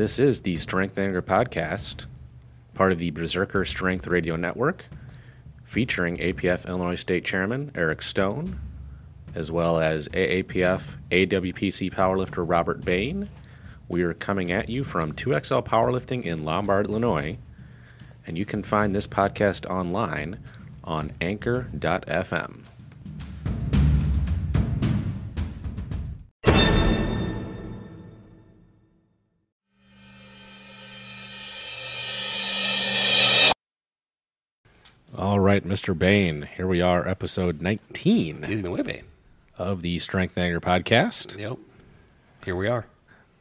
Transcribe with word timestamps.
This 0.00 0.18
is 0.18 0.40
the 0.40 0.56
Strength 0.56 0.96
Anger 0.96 1.20
Podcast, 1.20 2.06
part 2.72 2.90
of 2.90 2.96
the 2.96 3.10
Berserker 3.10 3.66
Strength 3.66 4.06
Radio 4.06 4.34
Network, 4.34 4.86
featuring 5.62 6.16
APF 6.16 6.66
Illinois 6.66 6.94
State 6.94 7.22
Chairman 7.22 7.70
Eric 7.74 8.00
Stone, 8.00 8.58
as 9.34 9.52
well 9.52 9.78
as 9.78 10.08
AAPF 10.08 10.96
AWPC 11.10 11.92
powerlifter 11.92 12.48
Robert 12.48 12.82
Bain. 12.82 13.28
We 13.88 14.00
are 14.00 14.14
coming 14.14 14.50
at 14.50 14.70
you 14.70 14.84
from 14.84 15.12
2XL 15.12 15.66
Powerlifting 15.66 16.24
in 16.24 16.46
Lombard, 16.46 16.86
Illinois, 16.86 17.36
and 18.26 18.38
you 18.38 18.46
can 18.46 18.62
find 18.62 18.94
this 18.94 19.06
podcast 19.06 19.68
online 19.68 20.38
on 20.82 21.12
anchor.fm. 21.20 22.64
right, 35.50 35.66
Mr. 35.66 35.98
Bain, 35.98 36.48
here 36.56 36.68
we 36.68 36.80
are, 36.80 37.08
episode 37.08 37.60
19 37.60 38.42
Disney 38.42 38.68
Nueve. 38.68 39.02
of 39.58 39.82
the 39.82 39.98
Strength 39.98 40.38
Anger 40.38 40.60
Podcast. 40.60 41.36
Yep. 41.36 41.58
Here 42.44 42.54
we 42.54 42.68
are. 42.68 42.86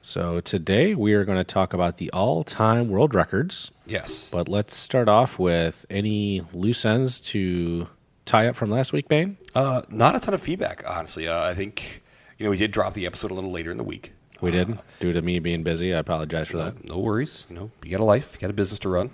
So 0.01 0.39
today 0.39 0.95
we 0.95 1.13
are 1.13 1.23
going 1.23 1.37
to 1.37 1.43
talk 1.43 1.71
about 1.71 1.97
the 1.97 2.09
all-time 2.09 2.89
world 2.89 3.13
records, 3.13 3.71
Yes. 3.85 4.31
but 4.31 4.49
let's 4.49 4.73
start 4.75 5.07
off 5.07 5.37
with 5.37 5.85
any 5.87 6.41
loose 6.51 6.83
ends 6.83 7.19
to 7.19 7.87
tie 8.25 8.47
up 8.47 8.55
from 8.55 8.71
last 8.71 8.91
week, 8.91 9.07
Bain. 9.07 9.37
Uh, 9.53 9.83
not 9.89 10.15
a 10.15 10.19
ton 10.19 10.33
of 10.33 10.41
feedback, 10.41 10.83
honestly. 10.87 11.27
Uh, 11.27 11.43
I 11.43 11.53
think, 11.53 12.01
you 12.39 12.43
know, 12.43 12.49
we 12.49 12.57
did 12.57 12.71
drop 12.71 12.95
the 12.95 13.05
episode 13.05 13.29
a 13.29 13.35
little 13.35 13.51
later 13.51 13.69
in 13.69 13.77
the 13.77 13.83
week. 13.83 14.13
We 14.41 14.49
did, 14.49 14.79
due 14.99 15.13
to 15.13 15.21
me 15.21 15.37
being 15.37 15.61
busy. 15.61 15.93
I 15.93 15.99
apologize 15.99 16.47
for 16.47 16.57
that. 16.57 16.83
No 16.83 16.97
worries. 16.97 17.45
You 17.49 17.55
know, 17.55 17.71
you 17.83 17.91
got 17.91 17.99
a 17.99 18.03
life, 18.05 18.31
you 18.33 18.39
got 18.39 18.49
a 18.49 18.53
business 18.53 18.79
to 18.79 18.89
run. 18.89 19.11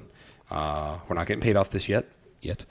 Uh, 0.49 0.99
we're 1.09 1.15
not 1.15 1.27
getting 1.27 1.41
paid 1.41 1.57
off 1.57 1.71
this 1.71 1.89
yet. 1.89 2.05
Yet. 2.41 2.63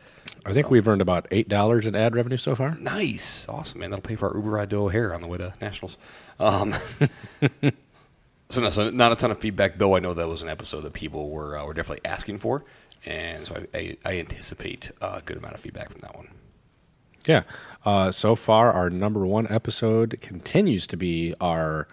I 0.46 0.52
think 0.52 0.70
we've 0.70 0.86
earned 0.86 1.00
about 1.00 1.26
eight 1.30 1.48
dollars 1.48 1.86
in 1.86 1.94
ad 1.94 2.14
revenue 2.14 2.36
so 2.36 2.54
far. 2.54 2.76
Nice. 2.76 3.48
Awesome, 3.48 3.80
man. 3.80 3.90
That'll 3.90 4.02
pay 4.02 4.16
for 4.16 4.28
our 4.28 4.36
Uber 4.36 4.50
ride 4.50 4.70
to 4.70 4.76
O'Hare 4.76 5.14
on 5.14 5.22
the 5.22 5.26
way 5.26 5.38
to 5.38 5.54
Nationals. 5.60 5.96
Um, 6.38 6.74
so, 8.48 8.60
no, 8.60 8.70
so 8.70 8.90
not 8.90 9.12
a 9.12 9.16
ton 9.16 9.30
of 9.30 9.38
feedback, 9.38 9.78
though 9.78 9.96
I 9.96 10.00
know 10.00 10.14
that 10.14 10.28
was 10.28 10.42
an 10.42 10.48
episode 10.48 10.82
that 10.82 10.92
people 10.92 11.30
were, 11.30 11.56
uh, 11.56 11.64
were 11.64 11.74
definitely 11.74 12.04
asking 12.04 12.38
for. 12.38 12.64
And 13.06 13.46
so 13.46 13.64
I, 13.74 13.78
I, 13.78 13.96
I 14.04 14.18
anticipate 14.18 14.90
a 15.00 15.22
good 15.24 15.36
amount 15.36 15.54
of 15.54 15.60
feedback 15.60 15.90
from 15.90 16.00
that 16.00 16.14
one. 16.14 16.28
Yeah. 17.26 17.42
Uh, 17.84 18.10
so 18.10 18.34
far, 18.34 18.72
our 18.72 18.90
number 18.90 19.26
one 19.26 19.46
episode 19.50 20.18
continues 20.20 20.86
to 20.88 20.96
be 20.96 21.34
our 21.40 21.88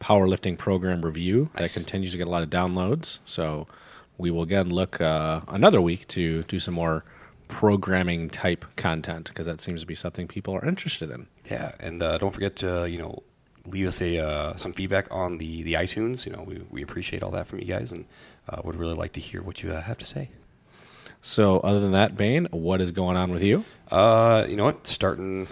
powerlifting 0.00 0.56
program 0.56 1.04
review. 1.04 1.50
Nice. 1.58 1.74
That 1.74 1.80
continues 1.80 2.12
to 2.12 2.18
get 2.18 2.26
a 2.26 2.30
lot 2.30 2.42
of 2.42 2.50
downloads. 2.50 3.18
So 3.24 3.66
we 4.18 4.30
will 4.30 4.42
again 4.42 4.70
look 4.70 5.00
uh, 5.00 5.40
another 5.48 5.80
week 5.80 6.06
to 6.08 6.42
do 6.44 6.60
some 6.60 6.74
more 6.74 7.04
programming 7.48 8.28
type 8.28 8.64
content 8.76 9.28
because 9.28 9.46
that 9.46 9.60
seems 9.60 9.80
to 9.80 9.86
be 9.86 9.94
something 9.94 10.26
people 10.26 10.54
are 10.54 10.64
interested 10.64 11.10
in. 11.10 11.26
Yeah, 11.50 11.72
and 11.80 12.02
uh, 12.02 12.18
don't 12.18 12.32
forget 12.32 12.56
to 12.56 12.86
you 12.88 12.98
know 12.98 13.22
leave 13.66 13.86
us 13.86 14.00
a 14.00 14.18
uh, 14.18 14.56
some 14.56 14.72
feedback 14.72 15.06
on 15.10 15.38
the 15.38 15.62
the 15.62 15.74
iTunes. 15.74 16.26
You 16.26 16.32
know, 16.32 16.42
we 16.42 16.62
we 16.70 16.82
appreciate 16.82 17.22
all 17.22 17.30
that 17.32 17.46
from 17.46 17.60
you 17.60 17.66
guys, 17.66 17.92
and 17.92 18.06
uh, 18.48 18.60
would 18.64 18.76
really 18.76 18.94
like 18.94 19.12
to 19.12 19.20
hear 19.20 19.42
what 19.42 19.62
you 19.62 19.72
uh, 19.72 19.80
have 19.80 19.98
to 19.98 20.04
say. 20.04 20.30
So, 21.22 21.58
other 21.60 21.80
than 21.80 21.92
that, 21.92 22.16
Bain, 22.16 22.46
what 22.50 22.80
is 22.80 22.92
going 22.92 23.16
on 23.16 23.32
with 23.32 23.42
you? 23.42 23.64
Uh, 23.90 24.46
you 24.48 24.54
know 24.56 24.64
what? 24.64 24.86
Starting 24.86 25.48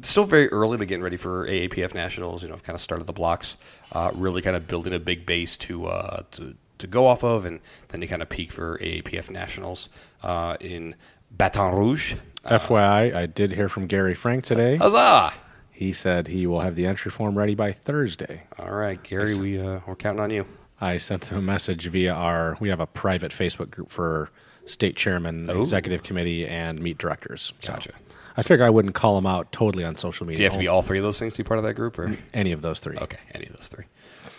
still 0.00 0.24
very 0.24 0.48
early, 0.48 0.78
but 0.78 0.88
getting 0.88 1.02
ready 1.02 1.16
for 1.16 1.46
AAPF 1.46 1.94
nationals. 1.94 2.42
You 2.42 2.48
know, 2.48 2.54
I've 2.54 2.62
kind 2.62 2.74
of 2.74 2.80
started 2.80 3.06
the 3.06 3.12
blocks. 3.12 3.56
Uh, 3.90 4.10
really 4.14 4.42
kind 4.42 4.56
of 4.56 4.66
building 4.66 4.94
a 4.94 4.98
big 4.98 5.26
base 5.26 5.56
to 5.58 5.86
uh, 5.86 6.22
to 6.32 6.54
to 6.78 6.86
go 6.86 7.06
off 7.06 7.22
of, 7.22 7.44
and 7.44 7.60
then 7.88 8.00
to 8.00 8.06
kind 8.06 8.22
of 8.22 8.28
peak 8.28 8.52
for 8.52 8.78
AAPF 8.78 9.30
nationals 9.30 9.88
uh, 10.22 10.56
in 10.60 10.94
Baton 11.42 11.74
Rouge. 11.74 12.14
FYI, 12.44 13.12
I 13.16 13.26
did 13.26 13.50
hear 13.50 13.68
from 13.68 13.88
Gary 13.88 14.14
Frank 14.14 14.44
today. 14.44 14.76
Huzzah! 14.76 15.32
He 15.72 15.92
said 15.92 16.28
he 16.28 16.46
will 16.46 16.60
have 16.60 16.76
the 16.76 16.86
entry 16.86 17.10
form 17.10 17.36
ready 17.36 17.56
by 17.56 17.72
Thursday. 17.72 18.44
All 18.60 18.70
right, 18.70 19.02
Gary, 19.02 19.34
we 19.36 19.60
uh, 19.60 19.80
we're 19.84 19.96
counting 19.96 20.20
on 20.20 20.30
you. 20.30 20.46
I 20.80 20.98
sent 20.98 21.32
him 21.32 21.38
a 21.38 21.42
message 21.42 21.88
via 21.88 22.12
our. 22.14 22.56
We 22.60 22.68
have 22.68 22.78
a 22.78 22.86
private 22.86 23.32
Facebook 23.32 23.72
group 23.72 23.90
for 23.90 24.30
state 24.66 24.94
chairman, 24.94 25.50
Oh. 25.50 25.62
executive 25.62 26.04
committee, 26.04 26.46
and 26.46 26.80
meet 26.80 26.98
directors. 26.98 27.52
So 27.58 27.72
Gotcha. 27.72 27.90
I 28.36 28.42
figure 28.44 28.64
I 28.64 28.70
wouldn't 28.70 28.94
call 28.94 29.18
him 29.18 29.26
out 29.26 29.50
totally 29.50 29.82
on 29.84 29.96
social 29.96 30.24
media. 30.24 30.36
Do 30.36 30.42
you 30.44 30.48
have 30.48 30.52
to 30.52 30.60
be 30.60 30.68
all 30.68 30.82
three 30.82 30.98
of 30.98 31.02
those 31.02 31.18
things 31.18 31.32
to 31.32 31.42
be 31.42 31.48
part 31.48 31.58
of 31.58 31.64
that 31.64 31.74
group, 31.74 31.98
or? 31.98 32.16
any 32.32 32.52
of 32.52 32.62
those 32.62 32.78
three. 32.78 32.96
Okay, 32.98 33.18
any 33.34 33.46
of 33.46 33.52
those 33.54 33.66
three. 33.66 33.86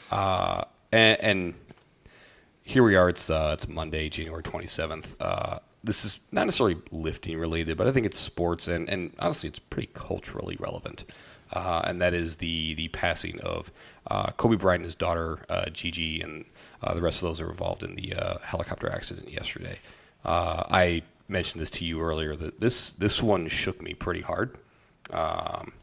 Uh, 0.10 0.64
and, 0.94 1.20
and 1.20 1.54
here 2.62 2.82
we 2.82 2.96
are. 2.96 3.10
It's 3.10 3.30
uh, 3.30 3.50
it's 3.56 3.68
Monday, 3.68 4.08
January 4.08 4.42
twenty 4.42 4.68
seventh. 4.68 5.18
Uh, 5.22 5.60
this 5.84 6.06
is 6.06 6.20
not 6.32 6.46
necessarily 6.46 6.78
lifting 6.92 7.38
related, 7.38 7.78
but 7.78 7.88
I 7.88 7.92
think 7.92 8.06
it's 8.06 8.20
sports, 8.20 8.68
and, 8.68 8.88
and 8.90 9.14
honestly, 9.20 9.50
it's 9.50 9.60
pretty 9.60 9.90
culturally 9.94 10.56
relevant. 10.60 11.04
Uh, 11.52 11.82
and 11.86 12.02
that 12.02 12.14
is 12.14 12.38
the 12.38 12.74
the 12.74 12.88
passing 12.88 13.40
of 13.42 13.72
uh, 14.08 14.32
Kobe 14.32 14.56
Bryant 14.56 14.80
and 14.80 14.86
his 14.86 14.96
daughter 14.96 15.46
uh, 15.50 15.70
Gigi, 15.70 16.20
and 16.22 16.46
uh, 16.82 16.94
the 16.96 17.02
rest 17.02 17.22
of 17.22 17.28
those 17.28 17.38
that 17.38 17.46
were 17.46 17.52
involved 17.52 17.84
in 17.84 17.96
the 17.96 18.16
uh, 18.16 18.38
helicopter 18.40 18.92
accident 18.92 19.30
yesterday. 19.32 19.78
Uh, 20.26 20.64
I 20.72 21.04
mentioned 21.28 21.62
this 21.62 21.70
to 21.72 21.86
you 21.86 22.02
earlier 22.02 22.36
that 22.36 22.60
this 22.60 22.92
this 22.92 23.22
one 23.22 23.48
shook 23.50 23.82
me 23.82 23.94
pretty 23.94 24.22
hard. 24.22 24.58
Um, 25.12 25.74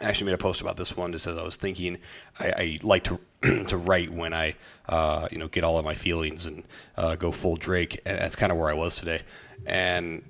I 0.00 0.06
actually 0.06 0.26
made 0.26 0.34
a 0.34 0.38
post 0.38 0.60
about 0.60 0.76
this 0.76 0.96
one 0.96 1.12
just 1.12 1.26
as 1.26 1.38
I 1.38 1.42
was 1.42 1.56
thinking. 1.56 1.98
I, 2.38 2.46
I 2.46 2.78
like 2.82 3.04
to 3.04 3.20
to 3.68 3.76
write 3.76 4.12
when 4.12 4.32
I 4.32 4.54
uh, 4.88 5.28
you 5.30 5.38
know 5.38 5.48
get 5.48 5.64
all 5.64 5.78
of 5.78 5.84
my 5.84 5.94
feelings 5.94 6.46
and 6.46 6.64
uh, 6.96 7.16
go 7.16 7.30
full 7.32 7.56
Drake, 7.56 8.00
and 8.04 8.18
that's 8.18 8.36
kind 8.36 8.50
of 8.50 8.58
where 8.58 8.70
I 8.70 8.74
was 8.74 8.96
today. 8.96 9.22
And 9.66 10.22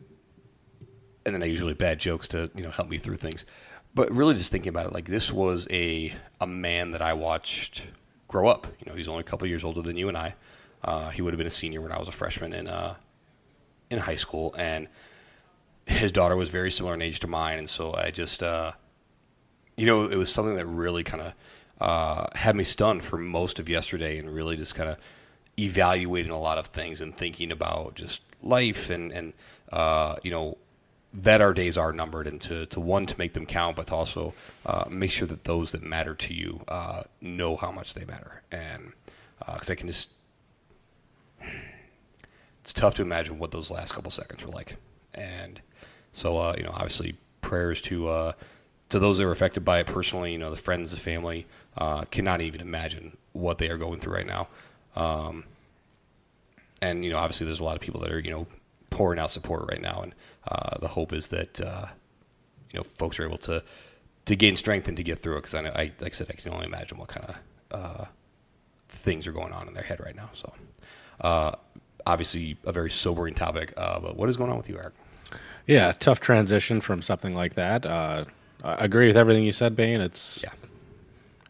and 1.24 1.34
then 1.34 1.42
I 1.42 1.46
usually 1.46 1.74
bad 1.74 2.00
jokes 2.00 2.28
to 2.28 2.50
you 2.54 2.62
know 2.62 2.70
help 2.70 2.88
me 2.88 2.98
through 2.98 3.16
things. 3.16 3.44
But 3.94 4.10
really, 4.10 4.34
just 4.34 4.50
thinking 4.50 4.70
about 4.70 4.86
it, 4.86 4.92
like 4.92 5.06
this 5.06 5.32
was 5.32 5.68
a 5.70 6.14
a 6.40 6.46
man 6.46 6.90
that 6.90 7.02
I 7.02 7.12
watched 7.12 7.86
grow 8.26 8.48
up. 8.48 8.66
You 8.80 8.90
know, 8.90 8.96
he's 8.96 9.08
only 9.08 9.20
a 9.20 9.24
couple 9.24 9.46
years 9.46 9.64
older 9.64 9.82
than 9.82 9.96
you 9.96 10.08
and 10.08 10.16
I. 10.16 10.34
Uh, 10.82 11.10
he 11.10 11.22
would 11.22 11.32
have 11.32 11.38
been 11.38 11.46
a 11.46 11.50
senior 11.50 11.80
when 11.80 11.92
I 11.92 11.98
was 11.98 12.08
a 12.08 12.12
freshman 12.12 12.52
in 12.52 12.66
uh, 12.66 12.96
in 13.90 13.98
high 14.00 14.16
school, 14.16 14.54
and 14.58 14.88
his 15.86 16.10
daughter 16.10 16.36
was 16.36 16.50
very 16.50 16.70
similar 16.70 16.94
in 16.94 17.02
age 17.02 17.20
to 17.20 17.26
mine, 17.26 17.58
and 17.58 17.70
so 17.70 17.94
I 17.94 18.10
just. 18.10 18.42
Uh, 18.42 18.72
you 19.76 19.86
know, 19.86 20.08
it 20.08 20.16
was 20.16 20.32
something 20.32 20.54
that 20.54 20.66
really 20.66 21.02
kind 21.02 21.20
of 21.20 21.34
uh, 21.84 22.28
had 22.34 22.56
me 22.56 22.64
stunned 22.64 23.04
for 23.04 23.18
most 23.18 23.58
of 23.58 23.68
yesterday, 23.68 24.18
and 24.18 24.34
really 24.34 24.56
just 24.56 24.74
kind 24.74 24.88
of 24.88 24.96
evaluating 25.58 26.32
a 26.32 26.40
lot 26.40 26.56
of 26.56 26.68
things 26.68 27.02
and 27.02 27.14
thinking 27.14 27.52
about 27.52 27.94
just 27.94 28.22
life 28.42 28.88
and 28.88 29.12
and 29.12 29.34
uh, 29.70 30.16
you 30.22 30.30
know 30.30 30.56
that 31.12 31.42
our 31.42 31.52
days 31.52 31.76
are 31.76 31.92
numbered, 31.92 32.26
and 32.26 32.40
to 32.40 32.64
to 32.66 32.80
one 32.80 33.04
to 33.04 33.14
make 33.18 33.34
them 33.34 33.44
count, 33.44 33.76
but 33.76 33.88
to 33.88 33.94
also 33.94 34.32
uh, 34.64 34.84
make 34.88 35.10
sure 35.10 35.28
that 35.28 35.44
those 35.44 35.72
that 35.72 35.82
matter 35.82 36.14
to 36.14 36.32
you 36.32 36.64
uh, 36.68 37.02
know 37.20 37.54
how 37.54 37.70
much 37.70 37.92
they 37.92 38.06
matter, 38.06 38.40
and 38.50 38.94
because 39.38 39.68
I 39.68 39.74
can 39.74 39.86
just. 39.86 40.10
It's 42.62 42.72
tough 42.72 42.94
to 42.94 43.02
imagine 43.02 43.38
what 43.38 43.50
those 43.50 43.70
last 43.70 43.92
couple 43.92 44.10
seconds 44.10 44.42
were 44.42 44.50
like, 44.50 44.76
and 45.12 45.60
so 46.14 46.38
uh, 46.38 46.54
you 46.56 46.64
know, 46.64 46.72
obviously, 46.72 47.18
prayers 47.42 47.82
to 47.82 48.08
uh, 48.08 48.32
to 48.88 48.98
those 48.98 49.18
that 49.18 49.26
were 49.26 49.32
affected 49.32 49.66
by 49.66 49.80
it 49.80 49.86
personally. 49.86 50.32
You 50.32 50.38
know, 50.38 50.48
the 50.48 50.56
friends, 50.56 50.90
the 50.90 50.96
family 50.96 51.46
uh, 51.76 52.02
cannot 52.10 52.40
even 52.40 52.60
imagine 52.60 53.16
what 53.32 53.58
they 53.58 53.68
are 53.68 53.78
going 53.78 54.00
through 54.00 54.14
right 54.14 54.26
now. 54.26 54.48
Um, 54.96 55.44
and 56.80 57.04
you 57.04 57.10
know, 57.10 57.18
obviously, 57.18 57.46
there's 57.46 57.60
a 57.60 57.64
lot 57.64 57.76
of 57.76 57.82
people 57.82 58.00
that 58.00 58.12
are 58.12 58.18
you 58.20 58.30
know 58.30 58.46
pouring 58.90 59.18
out 59.18 59.30
support 59.30 59.66
right 59.68 59.80
now, 59.80 60.02
and 60.02 60.14
uh, 60.46 60.78
the 60.78 60.88
hope 60.88 61.12
is 61.12 61.28
that 61.28 61.60
uh, 61.60 61.86
you 62.72 62.78
know 62.78 62.84
folks 62.84 63.18
are 63.18 63.24
able 63.24 63.38
to 63.38 63.62
to 64.26 64.36
gain 64.36 64.56
strength 64.56 64.88
and 64.88 64.96
to 64.96 65.02
get 65.02 65.18
through 65.18 65.34
it. 65.34 65.42
Because 65.42 65.54
I, 65.54 65.60
know, 65.62 65.70
I 65.70 65.92
like 66.00 66.12
I 66.12 66.14
said, 66.14 66.28
I 66.30 66.34
can 66.34 66.52
only 66.52 66.66
imagine 66.66 66.98
what 66.98 67.08
kind 67.08 67.26
of 67.26 67.36
uh, 67.70 68.04
things 68.88 69.26
are 69.26 69.32
going 69.32 69.52
on 69.52 69.68
in 69.68 69.74
their 69.74 69.82
head 69.82 70.00
right 70.00 70.14
now. 70.16 70.28
So, 70.32 70.52
uh, 71.20 71.52
obviously, 72.06 72.56
a 72.64 72.72
very 72.72 72.90
sobering 72.90 73.34
topic. 73.34 73.72
Uh, 73.76 74.00
but 74.00 74.16
what 74.16 74.28
is 74.28 74.36
going 74.36 74.50
on 74.50 74.56
with 74.56 74.68
you, 74.68 74.76
Eric? 74.76 74.94
Yeah, 75.66 75.92
tough 75.92 76.20
transition 76.20 76.80
from 76.80 77.00
something 77.00 77.34
like 77.34 77.54
that. 77.54 77.86
Uh, 77.86 78.24
I 78.62 78.84
agree 78.84 79.06
with 79.06 79.16
everything 79.16 79.44
you 79.44 79.52
said, 79.52 79.74
Bain. 79.74 80.00
It's 80.00 80.44
Yeah. 80.44 80.52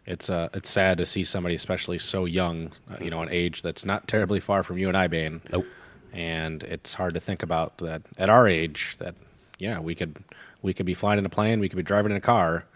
It's 0.07 0.31
uh, 0.31 0.49
it's 0.55 0.71
sad 0.71 0.99
to 0.99 1.07
see 1.07 1.25
somebody, 1.25 1.55
especially 1.55 1.99
so 1.99 2.25
young, 2.25 2.73
uh, 2.91 2.97
you 3.03 3.11
know, 3.11 3.23
an 3.23 3.31
age 3.31 3.63
that's 3.63 3.85
not 3.85 4.09
terribly 4.09 4.41
far 4.41 4.63
from 4.63 4.79
you 4.79 4.89
and 4.89 4.97
I, 4.97 5.07
Bain. 5.09 5.41
Nope. 5.53 5.67
And 6.13 6.63
it's 6.65 6.95
hard 6.95 7.15
to 7.15 7.21
think 7.21 7.43
about 7.43 7.79
that 7.79 8.03
at 8.19 8.31
our 8.31 8.47
age. 8.47 8.97
That 8.99 9.15
yeah, 9.59 9.81
we 9.81 9.95
could 9.95 10.23
we 10.63 10.75
could 10.75 10.87
be 10.87 10.95
flying 10.95 11.19
in 11.19 11.27
a 11.27 11.31
plane, 11.31 11.61
we 11.61 11.69
could 11.69 11.77
be 11.77 11.83
driving 11.83 12.13
in 12.13 12.17
a 12.19 12.21
car. 12.21 12.67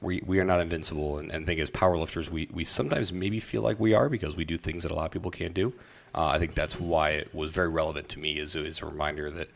we 0.00 0.22
we 0.26 0.40
are 0.40 0.44
not 0.44 0.60
invincible, 0.60 1.18
and, 1.18 1.30
and 1.30 1.46
thing 1.46 1.58
is, 1.58 1.70
powerlifters, 1.70 2.30
we 2.30 2.48
we 2.52 2.64
sometimes 2.64 3.12
maybe 3.12 3.40
feel 3.40 3.62
like 3.62 3.80
we 3.80 3.94
are 3.94 4.08
because 4.08 4.36
we 4.36 4.44
do 4.44 4.58
things 4.58 4.82
that 4.82 4.92
a 4.92 4.94
lot 4.94 5.06
of 5.06 5.12
people 5.12 5.30
can't 5.30 5.54
do. 5.54 5.72
Uh, 6.14 6.26
I 6.26 6.38
think 6.38 6.54
that's 6.54 6.78
why 6.80 7.10
it 7.10 7.34
was 7.34 7.50
very 7.50 7.68
relevant 7.68 8.08
to 8.10 8.18
me. 8.18 8.38
Is 8.38 8.56
is 8.56 8.82
a 8.82 8.86
reminder 8.86 9.30
that 9.30 9.48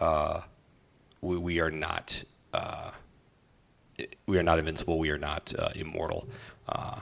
uh, 0.00 0.42
we 1.20 1.38
we 1.38 1.60
are 1.60 1.70
not 1.70 2.24
uh, 2.54 2.90
we 4.26 4.38
are 4.38 4.42
not 4.42 4.58
invincible. 4.58 4.98
We 4.98 5.10
are 5.10 5.18
not 5.18 5.52
uh, 5.58 5.70
immortal. 5.74 6.28
Uh, 6.68 7.00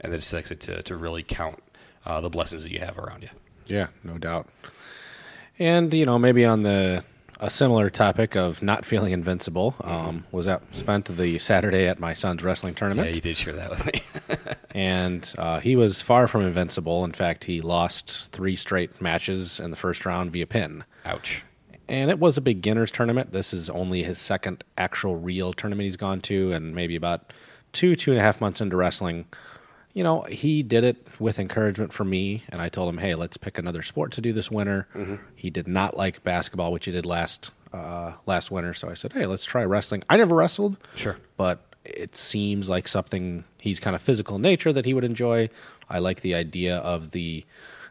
and 0.00 0.12
then 0.12 0.20
just 0.20 0.60
to 0.60 0.82
to 0.82 0.96
really 0.96 1.22
count 1.22 1.62
uh, 2.04 2.20
the 2.20 2.30
blessings 2.30 2.62
that 2.62 2.72
you 2.72 2.80
have 2.80 2.98
around 2.98 3.22
you. 3.22 3.30
Yeah, 3.66 3.88
no 4.04 4.18
doubt. 4.18 4.48
And 5.58 5.92
you 5.92 6.04
know, 6.04 6.18
maybe 6.18 6.44
on 6.44 6.62
the 6.62 7.04
a 7.38 7.50
similar 7.50 7.90
topic 7.90 8.34
of 8.34 8.62
not 8.62 8.84
feeling 8.84 9.12
invincible 9.12 9.74
um, 9.82 10.24
was 10.32 10.46
that 10.46 10.62
spent 10.72 11.04
the 11.04 11.38
Saturday 11.38 11.86
at 11.86 12.00
my 12.00 12.14
son's 12.14 12.42
wrestling 12.42 12.74
tournament. 12.74 13.08
Yeah, 13.08 13.14
you 13.14 13.20
did 13.20 13.36
share 13.36 13.54
that 13.54 13.70
with 13.70 13.86
me. 13.86 14.54
and 14.74 15.34
uh, 15.36 15.60
he 15.60 15.76
was 15.76 16.00
far 16.00 16.28
from 16.28 16.42
invincible. 16.42 17.04
In 17.04 17.12
fact, 17.12 17.44
he 17.44 17.60
lost 17.60 18.32
three 18.32 18.56
straight 18.56 19.00
matches 19.02 19.60
in 19.60 19.70
the 19.70 19.76
first 19.76 20.06
round 20.06 20.32
via 20.32 20.46
pin. 20.46 20.84
Ouch. 21.04 21.44
And 21.88 22.10
it 22.10 22.18
was 22.18 22.36
a 22.36 22.40
beginners 22.40 22.90
tournament. 22.90 23.32
This 23.32 23.52
is 23.54 23.70
only 23.70 24.02
his 24.02 24.18
second 24.18 24.64
actual 24.76 25.16
real 25.16 25.52
tournament 25.52 25.84
he's 25.84 25.96
gone 25.96 26.20
to, 26.22 26.52
and 26.52 26.74
maybe 26.74 26.96
about 26.96 27.32
two, 27.72 27.94
two 27.94 28.10
and 28.10 28.18
a 28.18 28.22
half 28.22 28.40
months 28.40 28.60
into 28.60 28.76
wrestling. 28.76 29.26
You 29.94 30.02
know, 30.02 30.22
he 30.22 30.62
did 30.62 30.84
it 30.84 31.08
with 31.20 31.38
encouragement 31.38 31.92
from 31.92 32.10
me, 32.10 32.42
and 32.50 32.60
I 32.60 32.68
told 32.68 32.88
him, 32.88 32.98
"Hey, 32.98 33.14
let's 33.14 33.36
pick 33.36 33.56
another 33.56 33.82
sport 33.82 34.12
to 34.12 34.20
do 34.20 34.32
this 34.32 34.50
winter." 34.50 34.86
He 35.36 35.48
did 35.48 35.68
not 35.68 35.96
like 35.96 36.22
basketball, 36.24 36.72
which 36.72 36.84
he 36.86 36.92
did 36.92 37.06
last 37.06 37.50
uh, 37.72 38.12
last 38.26 38.50
winter. 38.50 38.74
So 38.74 38.90
I 38.90 38.94
said, 38.94 39.12
"Hey, 39.12 39.24
let's 39.26 39.44
try 39.44 39.64
wrestling." 39.64 40.02
I 40.10 40.16
never 40.16 40.34
wrestled, 40.34 40.76
Sure. 40.96 41.16
but 41.36 41.60
it 41.84 42.16
seems 42.16 42.68
like 42.68 42.88
something 42.88 43.44
he's 43.58 43.78
kind 43.80 43.94
of 43.94 44.02
physical 44.02 44.36
in 44.36 44.42
nature 44.42 44.72
that 44.72 44.84
he 44.84 44.92
would 44.92 45.04
enjoy. 45.04 45.48
I 45.88 46.00
like 46.00 46.20
the 46.20 46.34
idea 46.34 46.78
of 46.78 47.12
the 47.12 47.44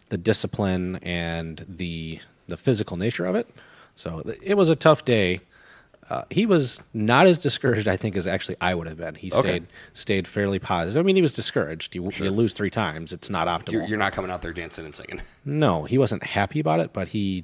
the 0.10 0.18
discipline 0.18 0.98
and 0.98 1.66
the 1.68 2.20
the 2.48 2.58
physical 2.58 2.98
nature 2.98 3.26
of 3.26 3.36
it. 3.36 3.48
So 3.96 4.24
it 4.44 4.56
was 4.56 4.70
a 4.70 4.76
tough 4.76 5.06
day. 5.06 5.42
Uh, 6.10 6.24
he 6.30 6.46
was 6.46 6.80
not 6.94 7.26
as 7.26 7.40
discouraged, 7.40 7.88
I 7.88 7.98
think, 7.98 8.16
as 8.16 8.28
actually 8.28 8.58
I 8.62 8.76
would 8.76 8.88
have 8.88 8.98
been. 8.98 9.16
He 9.16 9.32
Okay. 9.32 9.40
stayed 9.42 9.68
stayed 9.94 10.28
fairly 10.28 10.60
positive. 10.60 11.00
I 11.00 11.04
mean, 11.04 11.16
he 11.16 11.22
was 11.24 11.34
discouraged. 11.34 11.96
You, 11.96 12.08
you 12.18 12.30
lose 12.30 12.54
three 12.54 12.70
times; 12.70 13.12
it's 13.12 13.30
not 13.30 13.48
optimal. 13.48 13.72
You're, 13.72 13.84
you're 13.88 13.98
not 13.98 14.14
coming 14.14 14.30
out 14.30 14.44
there 14.44 14.54
dancing 14.54 14.86
and 14.86 14.94
singing. 14.94 15.22
No, 15.46 15.84
he 15.86 15.98
wasn't 15.98 16.24
happy 16.24 16.60
about 16.60 16.80
it, 16.80 16.92
but 16.94 17.08
he, 17.08 17.44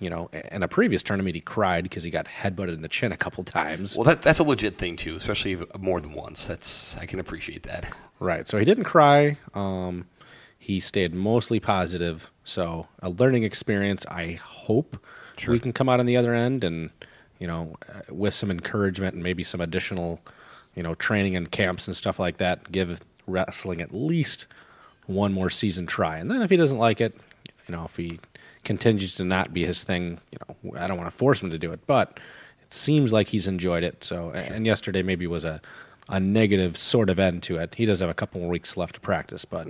you 0.00 0.08
know, 0.10 0.28
in 0.50 0.62
a 0.62 0.68
previous 0.68 1.02
tournament, 1.02 1.34
he 1.34 1.40
cried 1.40 1.84
because 1.84 2.02
he 2.02 2.10
got 2.10 2.26
headbutted 2.26 2.74
in 2.74 2.82
the 2.82 2.88
chin 2.88 3.12
a 3.12 3.16
couple 3.16 3.44
times. 3.44 3.96
Well, 3.96 4.04
that, 4.04 4.20
that's 4.22 4.38
a 4.38 4.42
legit 4.44 4.76
thing 4.78 4.96
too, 4.96 5.16
especially 5.16 5.58
more 5.78 6.00
than 6.00 6.12
once. 6.12 6.44
That's 6.46 6.96
I 6.98 7.06
can 7.06 7.18
appreciate 7.18 7.62
that. 7.64 7.90
Right. 8.18 8.46
So 8.48 8.58
he 8.58 8.64
didn't 8.66 8.84
cry. 8.84 9.38
Um, 9.54 10.06
he 10.58 10.80
stayed 10.80 11.14
mostly 11.14 11.60
positive. 11.60 12.30
So 12.44 12.88
a 13.00 13.08
learning 13.10 13.44
experience. 13.44 14.04
I 14.06 14.32
hope 14.42 14.98
we 15.46 15.60
can 15.60 15.72
come 15.72 15.88
out 15.88 16.00
on 16.00 16.06
the 16.06 16.16
other 16.16 16.34
end 16.34 16.64
and, 16.64 16.90
you 17.38 17.46
know, 17.46 17.76
uh, 17.88 18.00
with 18.08 18.34
some 18.34 18.50
encouragement 18.50 19.14
and 19.14 19.22
maybe 19.22 19.42
some 19.42 19.60
additional, 19.60 20.20
you 20.74 20.82
know, 20.82 20.94
training 20.94 21.36
and 21.36 21.50
camps 21.50 21.86
and 21.86 21.96
stuff 21.96 22.18
like 22.18 22.36
that. 22.38 22.70
Give 22.70 23.00
wrestling 23.26 23.80
at 23.80 23.94
least 23.94 24.46
one 25.06 25.32
more 25.32 25.50
season 25.50 25.86
try. 25.86 26.18
And 26.18 26.30
then 26.30 26.42
if 26.42 26.50
he 26.50 26.56
doesn't 26.56 26.78
like 26.78 27.00
it, 27.00 27.16
you 27.68 27.74
know, 27.74 27.84
if 27.84 27.96
he 27.96 28.18
continues 28.64 29.14
to 29.16 29.24
not 29.24 29.52
be 29.52 29.64
his 29.64 29.84
thing, 29.84 30.18
you 30.30 30.38
know, 30.40 30.78
I 30.78 30.86
don't 30.86 30.96
want 30.96 31.10
to 31.10 31.16
force 31.16 31.42
him 31.42 31.50
to 31.50 31.58
do 31.58 31.72
it, 31.72 31.80
but 31.86 32.20
it 32.62 32.72
seems 32.72 33.12
like 33.12 33.28
he's 33.28 33.48
enjoyed 33.48 33.82
it. 33.82 34.04
So, 34.04 34.30
and 34.54 34.64
yesterday 34.66 35.02
maybe 35.02 35.26
was 35.26 35.44
a, 35.44 35.60
a 36.08 36.20
negative 36.20 36.76
sort 36.76 37.10
of 37.10 37.18
end 37.18 37.42
to 37.44 37.56
it. 37.56 37.74
He 37.74 37.86
does 37.86 38.00
have 38.00 38.10
a 38.10 38.14
couple 38.14 38.40
more 38.40 38.50
weeks 38.50 38.76
left 38.76 38.94
to 38.96 39.00
practice, 39.00 39.44
but 39.44 39.66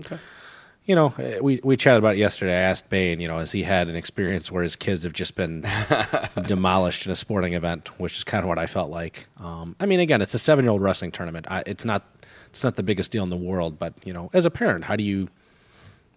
you 0.84 0.94
know, 0.96 1.14
eh, 1.18 1.38
we 1.40 1.60
we 1.62 1.76
chatted 1.76 1.98
about 1.98 2.14
it 2.16 2.18
yesterday. 2.18 2.52
I 2.52 2.60
asked 2.62 2.88
Bain, 2.88 3.20
you 3.20 3.28
know, 3.28 3.38
has 3.38 3.52
he 3.52 3.62
had 3.62 3.88
an 3.88 3.96
experience 3.96 4.50
where 4.50 4.62
his 4.62 4.74
kids 4.76 5.04
have 5.04 5.12
just 5.12 5.36
been 5.36 5.64
demolished 6.46 7.06
in 7.06 7.12
a 7.12 7.16
sporting 7.16 7.54
event, 7.54 7.98
which 8.00 8.16
is 8.18 8.24
kind 8.24 8.42
of 8.44 8.48
what 8.48 8.58
I 8.58 8.66
felt 8.66 8.90
like. 8.90 9.26
Um, 9.38 9.76
I 9.80 9.86
mean, 9.86 10.00
again, 10.00 10.20
it's 10.22 10.34
a 10.34 10.38
seven 10.38 10.64
year 10.64 10.72
old 10.72 10.82
wrestling 10.82 11.12
tournament. 11.12 11.46
I, 11.48 11.62
it's 11.66 11.84
not 11.84 12.04
it's 12.48 12.64
not 12.64 12.74
the 12.76 12.82
biggest 12.82 13.12
deal 13.12 13.22
in 13.22 13.30
the 13.30 13.36
world, 13.36 13.78
but 13.78 13.94
you 14.04 14.12
know, 14.12 14.30
as 14.32 14.44
a 14.44 14.50
parent, 14.50 14.84
how 14.84 14.96
do 14.96 15.04
you 15.04 15.28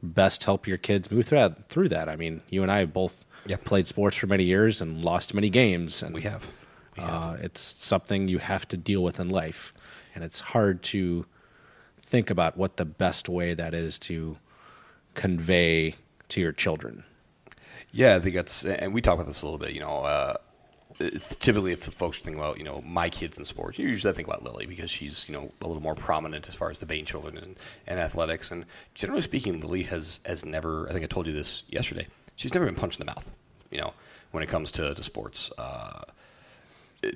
best 0.03 0.44
help 0.44 0.68
your 0.68 0.77
kids 0.77 1.11
move 1.11 1.25
through 1.27 1.39
that? 1.39 1.69
Through 1.69 1.89
that, 1.89 2.09
I 2.09 2.15
mean, 2.15 2.41
you 2.50 2.61
and 2.63 2.71
I 2.71 2.79
have 2.79 2.94
both 2.94 3.25
Yep. 3.47 3.63
played 3.63 3.85
sports 3.88 4.18
for 4.18 4.25
many 4.25 4.44
years 4.44 4.81
and 4.81 5.06
lost 5.06 5.35
many 5.35 5.51
games, 5.51 6.01
and 6.01 6.15
We 6.15 6.21
have. 6.21 6.50
We 6.97 7.03
have. 7.03 7.13
uh, 7.13 7.38
it's 7.41 7.61
something 7.61 8.27
you 8.27 8.39
have 8.39 8.68
to 8.69 8.77
deal 8.77 9.03
with 9.03 9.19
in 9.19 9.29
life, 9.29 9.71
and 10.15 10.23
it's 10.23 10.39
hard 10.39 10.81
to 10.85 11.27
think 12.01 12.31
about 12.31 12.57
what 12.57 12.77
the 12.77 12.85
best 12.85 13.29
way 13.29 13.53
that 13.53 13.75
is 13.75 14.00
to 14.00 14.38
convey 15.15 15.95
to 16.29 16.41
your 16.41 16.51
children. 16.51 17.03
Yeah, 17.91 18.15
I 18.15 18.19
think 18.19 18.35
that's, 18.35 18.65
and 18.65 18.94
we 18.94 19.01
talk 19.01 19.15
about 19.15 19.27
this 19.27 19.41
a 19.41 19.45
little 19.45 19.59
bit. 19.59 19.71
You 19.71 19.79
know, 19.79 20.03
uh, 20.03 20.38
typically 21.39 21.73
if 21.73 21.83
folks 21.83 22.19
think 22.19 22.38
about 22.38 22.57
you 22.57 22.63
know 22.63 22.81
my 22.85 23.09
kids 23.09 23.38
in 23.38 23.45
sports, 23.45 23.79
usually 23.79 24.12
I 24.12 24.13
think 24.13 24.27
about 24.27 24.44
Lily 24.44 24.65
because 24.65 24.89
she's 24.89 25.27
you 25.27 25.35
know 25.35 25.51
a 25.62 25.67
little 25.67 25.81
more 25.81 25.95
prominent 25.95 26.47
as 26.47 26.56
far 26.56 26.69
as 26.69 26.79
the 26.79 26.85
Bain 26.85 27.06
children 27.06 27.38
and, 27.38 27.56
and 27.88 28.00
athletics. 28.00 28.51
And 28.51 28.65
generally 28.94 29.21
speaking, 29.21 29.59
Lily 29.59 29.83
has 29.83 30.19
has 30.25 30.45
never. 30.45 30.88
I 30.89 30.94
think 30.94 31.03
I 31.03 31.07
told 31.07 31.27
you 31.27 31.33
this 31.33 31.63
yesterday. 31.69 32.07
She's 32.35 32.53
never 32.53 32.65
been 32.65 32.75
punched 32.75 33.00
in 33.00 33.06
the 33.06 33.11
mouth. 33.11 33.31
You 33.71 33.79
know, 33.79 33.94
when 34.31 34.44
it 34.44 34.47
comes 34.47 34.71
to, 34.73 34.94
to 34.94 35.03
sports. 35.03 35.51
Uh, 35.57 36.03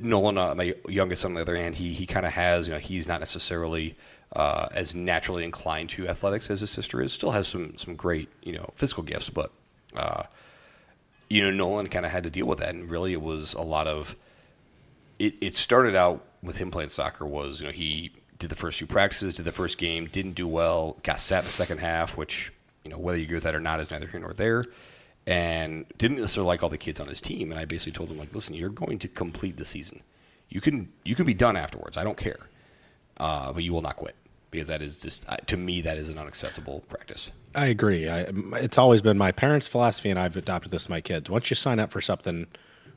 Nolan, 0.01 0.37
uh, 0.37 0.53
my 0.55 0.75
youngest 0.87 1.23
son, 1.23 1.31
on 1.31 1.35
the 1.35 1.41
other 1.41 1.55
hand, 1.55 1.75
he 1.75 1.93
he 1.93 2.05
kind 2.05 2.25
of 2.25 2.33
has, 2.33 2.67
you 2.67 2.73
know, 2.73 2.79
he's 2.79 3.07
not 3.07 3.19
necessarily 3.19 3.97
uh, 4.33 4.67
as 4.71 4.93
naturally 4.93 5.43
inclined 5.43 5.89
to 5.89 6.07
athletics 6.07 6.49
as 6.49 6.61
his 6.61 6.69
sister 6.69 7.01
is. 7.01 7.13
Still 7.13 7.31
has 7.31 7.47
some 7.47 7.77
some 7.77 7.95
great, 7.95 8.29
you 8.43 8.53
know, 8.53 8.69
physical 8.73 9.03
gifts, 9.03 9.29
but 9.29 9.51
uh, 9.95 10.23
you 11.29 11.43
know, 11.43 11.51
Nolan 11.51 11.87
kind 11.87 12.05
of 12.05 12.11
had 12.11 12.23
to 12.23 12.29
deal 12.29 12.45
with 12.45 12.59
that, 12.59 12.69
and 12.69 12.89
really, 12.89 13.13
it 13.13 13.21
was 13.21 13.53
a 13.53 13.61
lot 13.61 13.87
of. 13.87 14.15
It, 15.17 15.35
it 15.41 15.55
started 15.55 15.95
out 15.95 16.23
with 16.41 16.57
him 16.57 16.71
playing 16.71 16.89
soccer. 16.89 17.25
Was 17.25 17.61
you 17.61 17.67
know 17.67 17.73
he 17.73 18.11
did 18.37 18.49
the 18.49 18.55
first 18.55 18.77
few 18.77 18.87
practices, 18.87 19.35
did 19.35 19.45
the 19.45 19.51
first 19.51 19.77
game, 19.77 20.07
didn't 20.07 20.33
do 20.33 20.47
well, 20.47 20.97
got 21.03 21.19
sat 21.19 21.43
the 21.43 21.49
second 21.49 21.79
half, 21.79 22.17
which 22.17 22.53
you 22.83 22.91
know 22.91 22.97
whether 22.97 23.17
you 23.17 23.25
agree 23.25 23.35
with 23.35 23.43
that 23.43 23.55
or 23.55 23.59
not 23.59 23.79
is 23.79 23.91
neither 23.91 24.07
here 24.07 24.19
nor 24.19 24.33
there 24.33 24.63
and 25.29 25.85
didn't 25.99 26.17
necessarily 26.17 26.47
like 26.47 26.63
all 26.63 26.69
the 26.69 26.77
kids 26.77 26.99
on 26.99 27.07
his 27.07 27.21
team. 27.21 27.51
And 27.51 27.59
I 27.59 27.65
basically 27.65 27.91
told 27.91 28.09
him 28.09 28.17
like, 28.17 28.33
listen, 28.33 28.55
you're 28.55 28.69
going 28.69 28.97
to 28.99 29.07
complete 29.07 29.57
the 29.57 29.65
season. 29.65 30.01
You 30.49 30.59
can 30.59 30.91
you 31.03 31.13
can 31.13 31.25
be 31.25 31.35
done 31.35 31.55
afterwards. 31.55 31.97
I 31.97 32.03
don't 32.03 32.17
care, 32.17 32.39
uh, 33.19 33.51
but 33.53 33.63
you 33.63 33.73
will 33.73 33.81
not 33.81 33.95
quit 33.95 34.15
because 34.51 34.67
that 34.67 34.81
is 34.81 34.99
just 34.99 35.27
uh, 35.29 35.37
to 35.47 35.57
me 35.57 35.81
that 35.81 35.97
is 35.97 36.09
an 36.09 36.17
unacceptable 36.17 36.81
practice. 36.87 37.31
I 37.55 37.65
agree. 37.67 38.07
I, 38.07 38.27
it's 38.53 38.77
always 38.77 39.01
been 39.01 39.17
my 39.17 39.31
parents' 39.31 39.67
philosophy, 39.67 40.09
and 40.09 40.19
I've 40.19 40.37
adopted 40.37 40.71
this 40.71 40.85
to 40.85 40.91
my 40.91 41.01
kids. 41.01 41.29
Once 41.29 41.49
you 41.49 41.55
sign 41.55 41.79
up 41.79 41.91
for 41.91 41.99
something, 42.01 42.45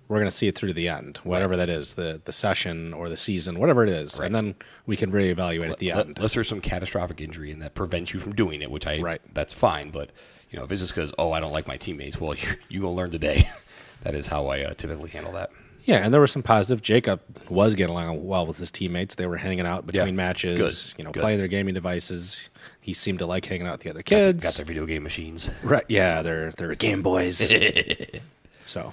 we're 0.08 0.18
going 0.18 0.30
to 0.30 0.36
see 0.36 0.46
it 0.46 0.54
through 0.56 0.68
to 0.68 0.74
the 0.74 0.88
end, 0.88 1.18
whatever 1.24 1.56
that 1.56 1.68
is, 1.70 1.94
the 1.94 2.20
the 2.24 2.32
session 2.32 2.92
or 2.92 3.08
the 3.08 3.16
season, 3.16 3.58
whatever 3.58 3.82
it 3.82 3.88
is, 3.88 4.18
and 4.18 4.34
then 4.34 4.54
we 4.86 4.96
can 4.96 5.10
reevaluate 5.10 5.70
at 5.70 5.78
the 5.78 5.92
end. 5.92 6.18
Unless 6.18 6.34
there's 6.34 6.48
some 6.48 6.60
catastrophic 6.60 7.20
injury 7.20 7.50
and 7.50 7.62
that 7.62 7.74
prevents 7.74 8.12
you 8.12 8.20
from 8.20 8.34
doing 8.34 8.60
it, 8.62 8.70
which 8.70 8.86
I 8.86 9.00
Right. 9.00 9.20
that's 9.32 9.54
fine. 9.54 9.90
But 9.90 10.10
you 10.50 10.58
know, 10.58 10.64
if 10.64 10.72
it's 10.72 10.82
just 10.82 10.94
because 10.94 11.14
oh 11.18 11.32
I 11.32 11.40
don't 11.40 11.52
like 11.52 11.66
my 11.66 11.78
teammates, 11.78 12.20
well 12.20 12.34
you 12.38 12.48
you 12.68 12.80
gonna 12.80 12.92
learn 12.92 13.10
today. 13.10 13.48
that 14.02 14.14
is 14.14 14.26
how 14.26 14.48
I 14.48 14.62
uh, 14.62 14.74
typically 14.74 15.10
handle 15.10 15.32
that. 15.32 15.50
Yeah, 15.84 15.96
and 15.96 16.14
there 16.14 16.20
was 16.20 16.30
some 16.30 16.42
positive. 16.42 16.80
Jacob 16.82 17.20
was 17.48 17.74
getting 17.74 17.92
along 17.94 18.24
well 18.26 18.46
with 18.46 18.56
his 18.58 18.70
teammates. 18.70 19.16
They 19.16 19.26
were 19.26 19.36
hanging 19.36 19.66
out 19.66 19.84
between 19.86 20.06
Yeah, 20.08 20.12
matches, 20.12 20.92
good, 20.92 20.98
you 20.98 21.04
know, 21.04 21.10
good. 21.12 21.20
playing 21.20 21.38
their 21.38 21.48
gaming 21.48 21.74
devices. 21.74 22.48
He 22.80 22.92
seemed 22.92 23.18
to 23.20 23.26
like 23.26 23.44
hanging 23.46 23.66
out 23.66 23.72
with 23.74 23.80
the 23.82 23.90
other 23.90 24.02
kids. 24.02 24.44
got 24.44 24.54
their 24.54 24.64
video 24.64 24.86
game 24.86 25.02
machines. 25.02 25.50
Right? 25.62 25.84
Yeah, 25.88 26.22
they're 26.22 26.52
they're 26.52 26.74
Game 26.76 27.02
Boys. 27.02 27.38
so, 28.66 28.92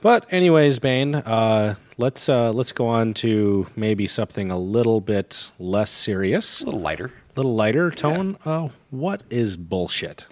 but 0.00 0.26
anyways, 0.32 0.78
Bain, 0.80 1.14
uh, 1.14 1.76
let's 1.96 2.28
uh, 2.28 2.52
let's 2.52 2.72
go 2.72 2.86
on 2.88 3.14
to 3.14 3.66
maybe 3.76 4.06
something 4.06 4.50
a 4.50 4.58
little 4.58 5.00
bit 5.00 5.50
less 5.58 5.90
serious, 5.90 6.60
A 6.62 6.66
little 6.66 6.80
lighter. 6.80 7.12
little 7.36 7.54
lighter 7.54 7.90
tone. 7.90 8.36
Uh, 8.44 8.68
what 8.90 9.22
is 9.30 9.56
bullshit, 9.56 10.26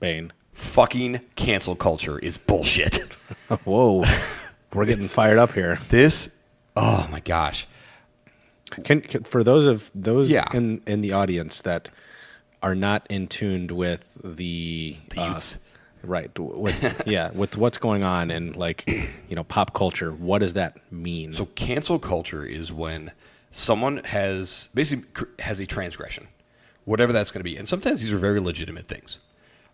Bain? 0.00 0.32
Fucking 0.52 1.20
cancel 1.36 1.76
culture 1.76 2.18
is 2.18 2.38
bullshit. 2.38 2.96
Whoa, 3.64 4.04
we're 4.74 4.84
getting 4.86 5.06
fired 5.06 5.38
up 5.38 5.52
here. 5.52 5.78
this, 5.88 6.28
oh 6.76 7.08
my 7.10 7.20
gosh. 7.20 7.66
Can, 8.82 9.00
can 9.02 9.22
for 9.24 9.44
those 9.44 9.66
of 9.66 9.90
those 9.94 10.30
Yeah. 10.30 10.44
in 10.52 10.82
in 10.86 11.00
the 11.00 11.12
audience 11.12 11.60
that 11.62 11.90
are 12.62 12.74
not 12.74 13.06
in 13.10 13.28
tuned 13.28 13.70
with 13.70 14.16
the, 14.24 14.96
uh, 15.16 15.38
right 16.02 16.30
with 16.38 17.02
yeah 17.06 17.30
with 17.32 17.56
what's 17.56 17.78
going 17.78 18.02
on 18.02 18.30
in 18.30 18.52
like 18.54 18.84
you 19.28 19.36
know 19.36 19.44
pop 19.44 19.74
culture 19.74 20.12
what 20.12 20.38
does 20.40 20.54
that 20.54 20.76
mean 20.90 21.32
So 21.32 21.46
cancel 21.46 21.98
culture 21.98 22.44
is 22.44 22.72
when 22.72 23.12
someone 23.50 23.98
has 24.06 24.68
basically 24.74 25.26
has 25.38 25.60
a 25.60 25.66
transgression, 25.66 26.26
whatever 26.84 27.12
that's 27.12 27.30
going 27.30 27.40
to 27.40 27.44
be, 27.44 27.56
and 27.56 27.68
sometimes 27.68 28.00
these 28.00 28.12
are 28.12 28.18
very 28.18 28.40
legitimate 28.40 28.86
things. 28.86 29.20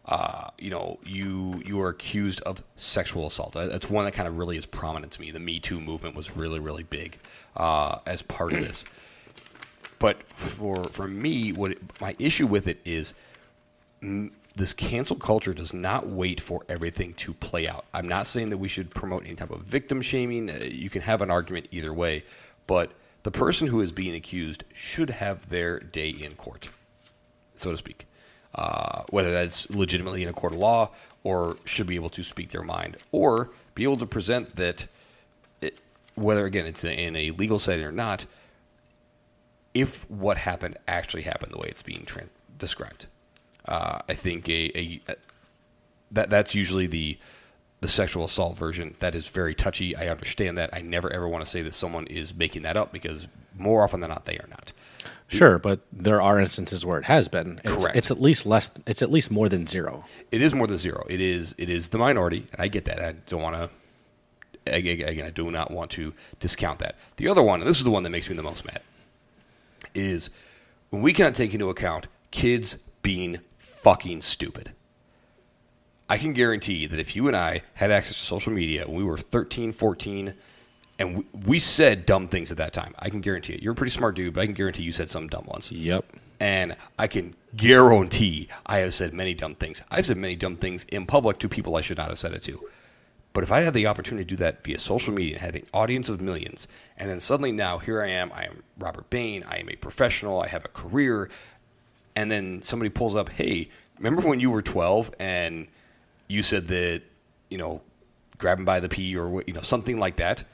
Uh, 0.07 0.51
you 0.59 0.71
know, 0.71 0.99
you 1.05 1.63
you 1.65 1.81
are 1.81 1.89
accused 1.91 2.41
of 2.43 2.63
sexual 2.77 3.27
assault. 3.27 3.53
That's 3.53 3.89
one 3.89 4.05
that 4.07 4.13
kind 4.13 4.27
of 4.27 4.39
really 4.39 4.57
is 4.57 4.67
prominent 4.67 5.13
to 5.13 5.21
me. 5.21 5.31
The 5.31 5.39
Me 5.41 5.61
Too 5.61 5.81
movement 5.81 6.17
was 6.17 6.37
really 6.37 6.59
really 6.59 6.83
big 6.83 7.19
uh, 7.57 7.99
as 8.07 8.23
part 8.23 8.53
of 8.53 8.61
this. 8.61 8.85
But 9.99 10.23
for 10.33 10.85
for 10.85 11.07
me, 11.07 11.53
what 11.53 11.73
it, 11.73 11.79
my 12.01 12.17
issue 12.19 12.47
with 12.47 12.67
it 12.67 12.81
is 12.85 13.13
this 14.57 14.73
cancel 14.73 15.17
culture 15.17 15.53
does 15.55 15.73
not 15.73 16.09
wait 16.09 16.41
for 16.41 16.63
everything 16.69 17.15
to 17.15 17.33
play 17.35 17.69
out. 17.69 17.85
I'm 17.95 18.09
not 18.09 18.27
saying 18.27 18.51
that 18.51 18.59
we 18.59 18.69
should 18.69 18.95
promote 18.95 19.25
any 19.27 19.35
type 19.37 19.51
of 19.51 19.61
victim 19.61 20.01
shaming. 20.03 20.51
Uh, 20.51 20.65
You 20.65 20.91
can 20.91 21.03
have 21.03 21.21
an 21.23 21.31
argument 21.31 21.69
either 21.71 21.93
way, 21.95 22.25
but 22.67 22.93
the 23.23 23.31
person 23.31 23.69
who 23.69 23.81
is 23.81 23.93
being 23.93 24.15
accused 24.15 24.65
should 24.73 25.11
have 25.11 25.51
their 25.51 25.79
day 25.79 26.09
in 26.09 26.35
court. 26.35 26.71
so 27.57 27.71
to 27.71 27.77
speak. 27.77 28.07
Uh, 28.55 29.05
whether 29.11 29.31
that's 29.31 29.71
legitimately 29.71 30.25
in 30.25 30.29
a 30.29 30.33
court 30.33 30.53
of 30.53 30.59
law 30.59 30.91
or 31.23 31.57
should 31.65 31.87
be 31.87 31.95
able 31.95 32.11
to 32.11 32.23
speak 32.23 32.49
their 32.49 32.65
mind 32.65 32.97
or 33.13 33.51
be 33.77 33.85
able 33.85 33.97
to 33.97 34.07
present 34.07 34.57
that, 34.57 34.89
it, 35.61 35.79
whether 36.17 36.47
again 36.47 36.67
it's 36.67 36.83
in 36.83 37.15
a 37.15 37.31
legal 37.31 37.61
setting 37.61 37.85
or 37.85 37.93
not, 37.93 38.27
if 39.73 40.09
what 40.11 40.39
happened 40.39 40.77
actually 40.89 41.23
happened 41.23 41.53
the 41.53 41.59
way 41.59 41.69
it's 41.69 41.83
being 41.83 42.05
described. 42.59 43.07
Uh, 43.67 44.01
I 44.09 44.15
think 44.15 44.49
a, 44.49 44.77
a, 44.77 45.01
a 45.09 45.17
that 46.11 46.31
that's 46.31 46.55
usually 46.55 46.87
the 46.87 47.19
the 47.81 47.89
sexual 47.89 48.25
assault 48.25 48.57
version. 48.57 48.95
That 48.99 49.15
is 49.15 49.29
very 49.29 49.55
touchy. 49.55 49.97
I 49.97 50.09
understand 50.09 50.59
that. 50.59 50.71
I 50.73 50.81
never 50.81 51.11
ever 51.13 51.29
want 51.29 51.45
to 51.45 51.51
say 51.51 51.63
that 51.63 51.75
someone 51.75 52.07
is 52.07 52.35
making 52.35 52.63
that 52.63 52.77
up 52.77 52.93
because 52.93 53.29
more 53.57 53.83
often 53.85 54.01
than 54.01 54.11
not 54.11 54.25
they 54.25 54.39
are 54.39 54.49
not. 54.49 54.73
Sure, 55.31 55.61
but 55.61 55.81
there 55.93 56.21
are 56.21 56.41
instances 56.41 56.85
where 56.85 56.99
it 56.99 57.05
has 57.05 57.29
been. 57.29 57.61
It's, 57.65 57.75
Correct. 57.77 57.97
It's 57.97 58.11
at 58.11 58.21
least 58.21 58.47
less. 58.47 58.69
It's 58.85 59.01
at 59.01 59.13
least 59.13 59.31
more 59.31 59.49
than 59.49 59.65
zero. 59.65 60.05
It 60.33 60.43
is 60.43 60.53
more 60.55 60.67
than 60.67 60.77
zero. 60.77 61.07
It 61.09 61.21
is 61.21 61.55
it 61.57 61.71
is 61.71 61.91
the 61.91 61.99
minority, 61.99 62.47
and 62.53 62.61
I 62.61 62.67
get 62.67 62.85
that. 62.87 63.01
I 63.01 63.13
don't 63.29 63.41
want 63.41 63.55
to. 63.57 63.71
Again, 64.67 65.25
I 65.25 65.31
do 65.31 65.51
not 65.51 65.71
want 65.71 65.93
to 65.93 66.13
discount 66.41 66.81
that. 66.81 66.97
The 67.17 67.29
other 67.29 67.43
one, 67.43 67.61
and 67.61 67.69
this 67.69 67.79
is 67.79 67.85
the 67.85 67.91
one 67.91 68.03
that 68.03 68.11
makes 68.11 68.29
me 68.29 68.37
the 68.37 68.43
most 68.43 68.65
mad, 68.67 68.83
is 69.95 70.31
when 70.91 71.01
we 71.01 71.13
cannot 71.13 71.35
take 71.35 71.55
into 71.55 71.71
account 71.71 72.09
kids 72.33 72.79
being 73.03 73.39
fucking 73.57 74.23
stupid. 74.23 74.73
I 76.09 76.19
can 76.19 76.33
guarantee 76.33 76.87
that 76.87 76.99
if 76.99 77.15
you 77.15 77.29
and 77.29 77.37
I 77.37 77.63
had 77.75 77.93
access 77.93 78.19
to 78.19 78.25
social 78.25 78.53
media 78.53 78.85
when 78.87 78.97
we 78.97 79.05
were 79.05 79.17
13, 79.17 79.71
14, 79.71 80.35
and 81.01 81.17
we, 81.17 81.25
we 81.47 81.59
said 81.59 82.05
dumb 82.05 82.29
things 82.29 82.53
at 82.53 82.59
that 82.59 82.75
time, 82.75 82.95
I 82.99 83.09
can 83.09 83.23
guarantee 83.23 83.55
it. 83.55 83.63
You're 83.63 83.73
a 83.73 83.77
pretty 83.77 83.91
smart 83.91 84.15
dude, 84.15 84.35
but 84.35 84.43
I 84.43 84.45
can 84.45 84.55
guarantee 84.55 84.83
you 84.83 84.93
said 84.93 85.09
some 85.09 85.29
dumb 85.29 85.47
ones. 85.47 85.73
Yep. 85.73 86.05
And 86.39 86.77
I 86.99 87.07
can 87.07 87.35
guarantee 87.57 88.49
I 88.67 88.79
have 88.79 88.95
said 88.95 89.13
many 89.15 89.35
dumb 89.35 89.55
things. 89.55 89.83
I've 89.91 90.07
said 90.07 90.19
many 90.19 90.37
dumb 90.37 90.57
things 90.57 90.85
in 90.85 91.07
public 91.07 91.39
to 91.39 91.49
people 91.49 91.75
I 91.75 91.81
should 91.81 91.97
not 91.97 92.09
have 92.09 92.19
said 92.19 92.35
it 92.35 92.43
to. 92.43 92.61
But 93.33 93.45
if 93.45 93.53
I 93.53 93.61
had 93.61 93.75
the 93.75 93.87
opportunity 93.87 94.25
to 94.25 94.29
do 94.29 94.37
that 94.37 94.63
via 94.63 94.79
social 94.79 95.15
media 95.15 95.35
and 95.35 95.41
had 95.43 95.57
an 95.57 95.67
audience 95.73 96.09
of 96.09 96.21
millions, 96.21 96.69
and 96.99 97.09
then 97.09 97.21
suddenly 97.21 97.53
now 97.53 97.79
here 97.79 98.03
I 98.03 98.09
am, 98.09 98.31
I 98.33 98.45
am 98.45 98.63
Robert 98.79 99.09
Bain, 99.09 99.45
I 99.49 99.59
am 99.59 99.71
a 99.71 99.77
professional, 99.77 100.41
I 100.41 100.49
have 100.49 100.65
a 100.65 100.69
career, 100.69 101.31
and 102.15 102.31
then 102.31 102.61
somebody 102.61 102.91
pulls 102.91 103.15
up, 103.15 103.31
hey, 103.31 103.71
remember 103.99 104.29
when 104.29 104.41
you 104.41 104.51
were 104.51 104.63
12 104.63 105.15
and 105.19 105.69
you 106.29 106.43
said 106.43 106.69
that, 106.69 107.03
you 107.49 107.57
know, 107.57 107.81
grab 108.39 108.59
him 108.59 108.65
by 108.65 108.81
the 108.81 108.89
pee 108.89 109.17
or, 109.17 109.43
you 109.47 109.53
know, 109.53 109.61
something 109.61 109.99
like 109.99 110.17
that, 110.17 110.45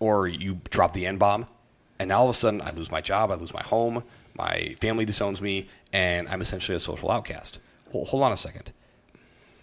or 0.00 0.26
you 0.26 0.60
drop 0.70 0.92
the 0.92 1.06
N 1.06 1.16
bomb, 1.18 1.46
and 1.98 2.08
now 2.08 2.20
all 2.20 2.24
of 2.28 2.34
a 2.34 2.38
sudden 2.38 2.60
I 2.62 2.70
lose 2.72 2.90
my 2.90 3.00
job, 3.00 3.30
I 3.30 3.34
lose 3.34 3.54
my 3.54 3.62
home, 3.62 4.02
my 4.34 4.74
family 4.80 5.04
disowns 5.04 5.40
me, 5.40 5.68
and 5.92 6.28
I'm 6.28 6.40
essentially 6.40 6.74
a 6.74 6.80
social 6.80 7.10
outcast. 7.10 7.58
Hold, 7.92 8.08
hold 8.08 8.22
on 8.24 8.32
a 8.32 8.36
second. 8.36 8.72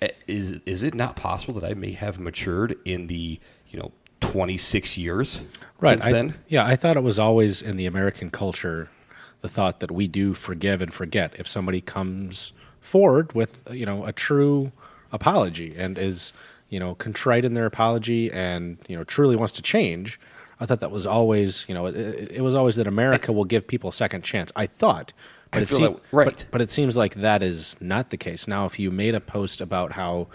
Eh, 0.01 0.09
Is 0.27 0.61
is 0.65 0.83
it 0.83 0.93
not 0.93 1.15
possible 1.15 1.59
that 1.59 1.69
I 1.69 1.73
may 1.73 1.91
have 1.91 2.19
matured 2.19 2.75
in 2.85 3.07
the 3.07 3.39
you 3.69 3.79
know 3.79 3.91
26 4.19 4.97
years 4.97 5.41
Right. 5.79 5.91
since 5.93 6.05
I- 6.05 6.11
then? 6.11 6.37
Yeah, 6.47 6.65
I 6.65 6.75
thought 6.75 6.97
it 6.97 7.03
was 7.03 7.17
always 7.19 7.61
in 7.61 7.75
the 7.77 7.85
American 7.85 8.29
culture 8.29 8.89
the 9.41 9.49
thought 9.49 9.79
that 9.81 9.91
we 9.91 10.07
do 10.07 10.33
forgive 10.33 10.81
and 10.81 10.91
forget 10.93 11.33
if 11.37 11.47
somebody 11.47 11.79
comes 11.81 12.53
forward 12.81 13.33
with 13.33 13.59
you 13.71 13.85
know 13.85 14.05
a 14.05 14.11
true 14.11 14.71
apology 15.11 15.73
and 15.77 15.97
is 15.97 16.33
you 16.69 16.79
know 16.79 16.95
contrite 16.95 17.45
in 17.45 17.53
their 17.53 17.65
apology 17.65 18.31
and 18.31 18.77
you 18.87 18.95
know 18.97 19.03
truly 19.03 19.35
wants 19.35 19.53
to 19.53 19.61
change. 19.61 20.19
I 20.59 20.65
thought 20.65 20.79
that 20.79 20.91
was 20.91 21.05
always 21.05 21.65
you 21.67 21.73
know 21.73 21.85
it, 21.87 21.95
it 22.31 22.41
was 22.41 22.55
always 22.55 22.75
that 22.77 22.87
America 22.87 23.31
will 23.31 23.45
give 23.45 23.67
people 23.67 23.89
a 23.89 23.93
second 23.93 24.23
chance. 24.23 24.51
I 24.55 24.67
thought. 24.67 25.13
But 25.51 25.59
I 25.59 25.61
it 25.61 25.67
feel 25.69 25.77
seem- 25.77 25.93
that- 25.93 26.01
right. 26.11 26.25
but- 26.25 26.45
but 26.51 26.61
it 26.61 26.69
seems 26.69 26.97
like 26.97 27.13
that 27.15 27.41
is 27.41 27.77
not 27.79 28.09
the 28.09 28.17
case. 28.17 28.47
Now, 28.47 28.65
if 28.65 28.77
you 28.79 28.91
made 28.91 29.15
a 29.15 29.21
post 29.21 29.61
about 29.61 29.93
how 29.93 30.27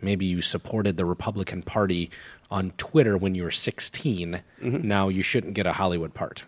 maybe 0.00 0.26
you 0.26 0.40
supported 0.40 0.96
the 0.96 1.04
Republican 1.04 1.62
Party 1.62 2.08
on 2.52 2.70
Twitter 2.78 3.16
when 3.18 3.34
you 3.34 3.42
were 3.42 3.50
16, 3.50 4.40
Mm-hmm. 4.62 4.86
now 4.86 5.08
you 5.08 5.22
shouldn't 5.24 5.54
get 5.54 5.66
a 5.66 5.72
Hollywood 5.72 6.14
part. 6.14 6.44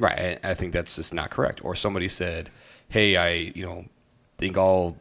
Right. 0.00 0.38
I, 0.44 0.50
I 0.50 0.54
think 0.54 0.72
that's 0.72 0.96
just 0.96 1.14
not 1.14 1.30
correct. 1.30 1.64
Or 1.64 1.76
somebody 1.76 2.08
said, 2.08 2.50
"Hey, 2.88 3.16
I 3.16 3.30
you 3.54 3.64
know 3.64 3.84
think 4.38 4.56
all 4.56 4.96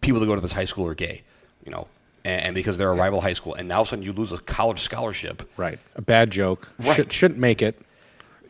people 0.00 0.18
that 0.20 0.26
go 0.26 0.34
to 0.34 0.40
this 0.40 0.52
high 0.52 0.64
school 0.64 0.86
are 0.88 0.94
gay," 0.96 1.22
you 1.64 1.70
know, 1.70 1.86
and, 2.24 2.54
because 2.54 2.78
they're 2.78 2.90
a 2.90 2.94
rival 2.94 3.20
high 3.20 3.32
school, 3.34 3.54
and 3.54 3.68
now 3.68 3.76
all 3.76 3.82
of 3.82 3.88
a 3.88 3.90
sudden 3.90 4.02
you 4.04 4.12
lose 4.12 4.32
a 4.32 4.38
college 4.38 4.80
scholarship. 4.80 5.48
Right. 5.56 5.78
A 5.94 6.02
bad 6.02 6.30
joke. 6.30 6.70
Right. 6.78 6.96
Should, 6.96 7.12
shouldn't 7.12 7.38
make 7.40 7.60
it, 7.62 7.78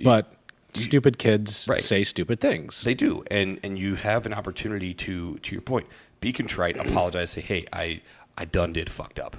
but 0.02 0.32
stupid 0.74 1.18
kids 1.18 1.66
Right. 1.68 1.82
say 1.82 2.04
stupid 2.04 2.40
things. 2.40 2.82
They 2.84 2.94
do, 2.94 3.24
and 3.30 3.58
and 3.62 3.78
you 3.78 3.94
have 3.96 4.26
an 4.26 4.34
opportunity 4.34 4.94
to 4.94 5.38
to 5.38 5.54
your 5.54 5.62
point, 5.62 5.86
be 6.20 6.32
contrite, 6.32 6.76
apologize, 6.76 7.30
say, 7.32 7.40
"Hey, 7.40 7.66
I 7.72 8.00
I 8.38 8.44
done 8.44 8.72
did 8.72 8.90
fucked 8.90 9.18
up." 9.18 9.36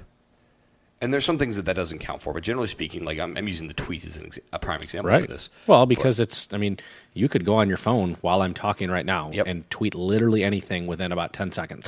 And 0.98 1.12
there's 1.12 1.26
some 1.26 1.36
things 1.36 1.56
that 1.56 1.66
that 1.66 1.76
doesn't 1.76 1.98
count 1.98 2.22
for, 2.22 2.32
but 2.32 2.42
generally 2.42 2.68
speaking, 2.68 3.04
like 3.04 3.18
I'm, 3.18 3.36
I'm 3.36 3.46
using 3.46 3.68
the 3.68 3.74
tweets 3.74 4.06
as 4.06 4.16
an 4.16 4.24
exa- 4.30 4.38
a 4.54 4.58
prime 4.58 4.80
example 4.80 5.10
right. 5.10 5.20
for 5.20 5.30
this. 5.30 5.50
Well, 5.66 5.84
because 5.84 6.20
it's, 6.20 6.50
I 6.54 6.56
mean, 6.56 6.78
you 7.12 7.28
could 7.28 7.44
go 7.44 7.56
on 7.56 7.68
your 7.68 7.76
phone 7.76 8.16
while 8.22 8.40
I'm 8.40 8.54
talking 8.54 8.90
right 8.90 9.04
now 9.04 9.30
Yep. 9.30 9.46
and 9.46 9.70
tweet 9.70 9.94
literally 9.94 10.42
anything 10.42 10.86
within 10.86 11.12
about 11.12 11.34
10 11.34 11.52
seconds. 11.52 11.86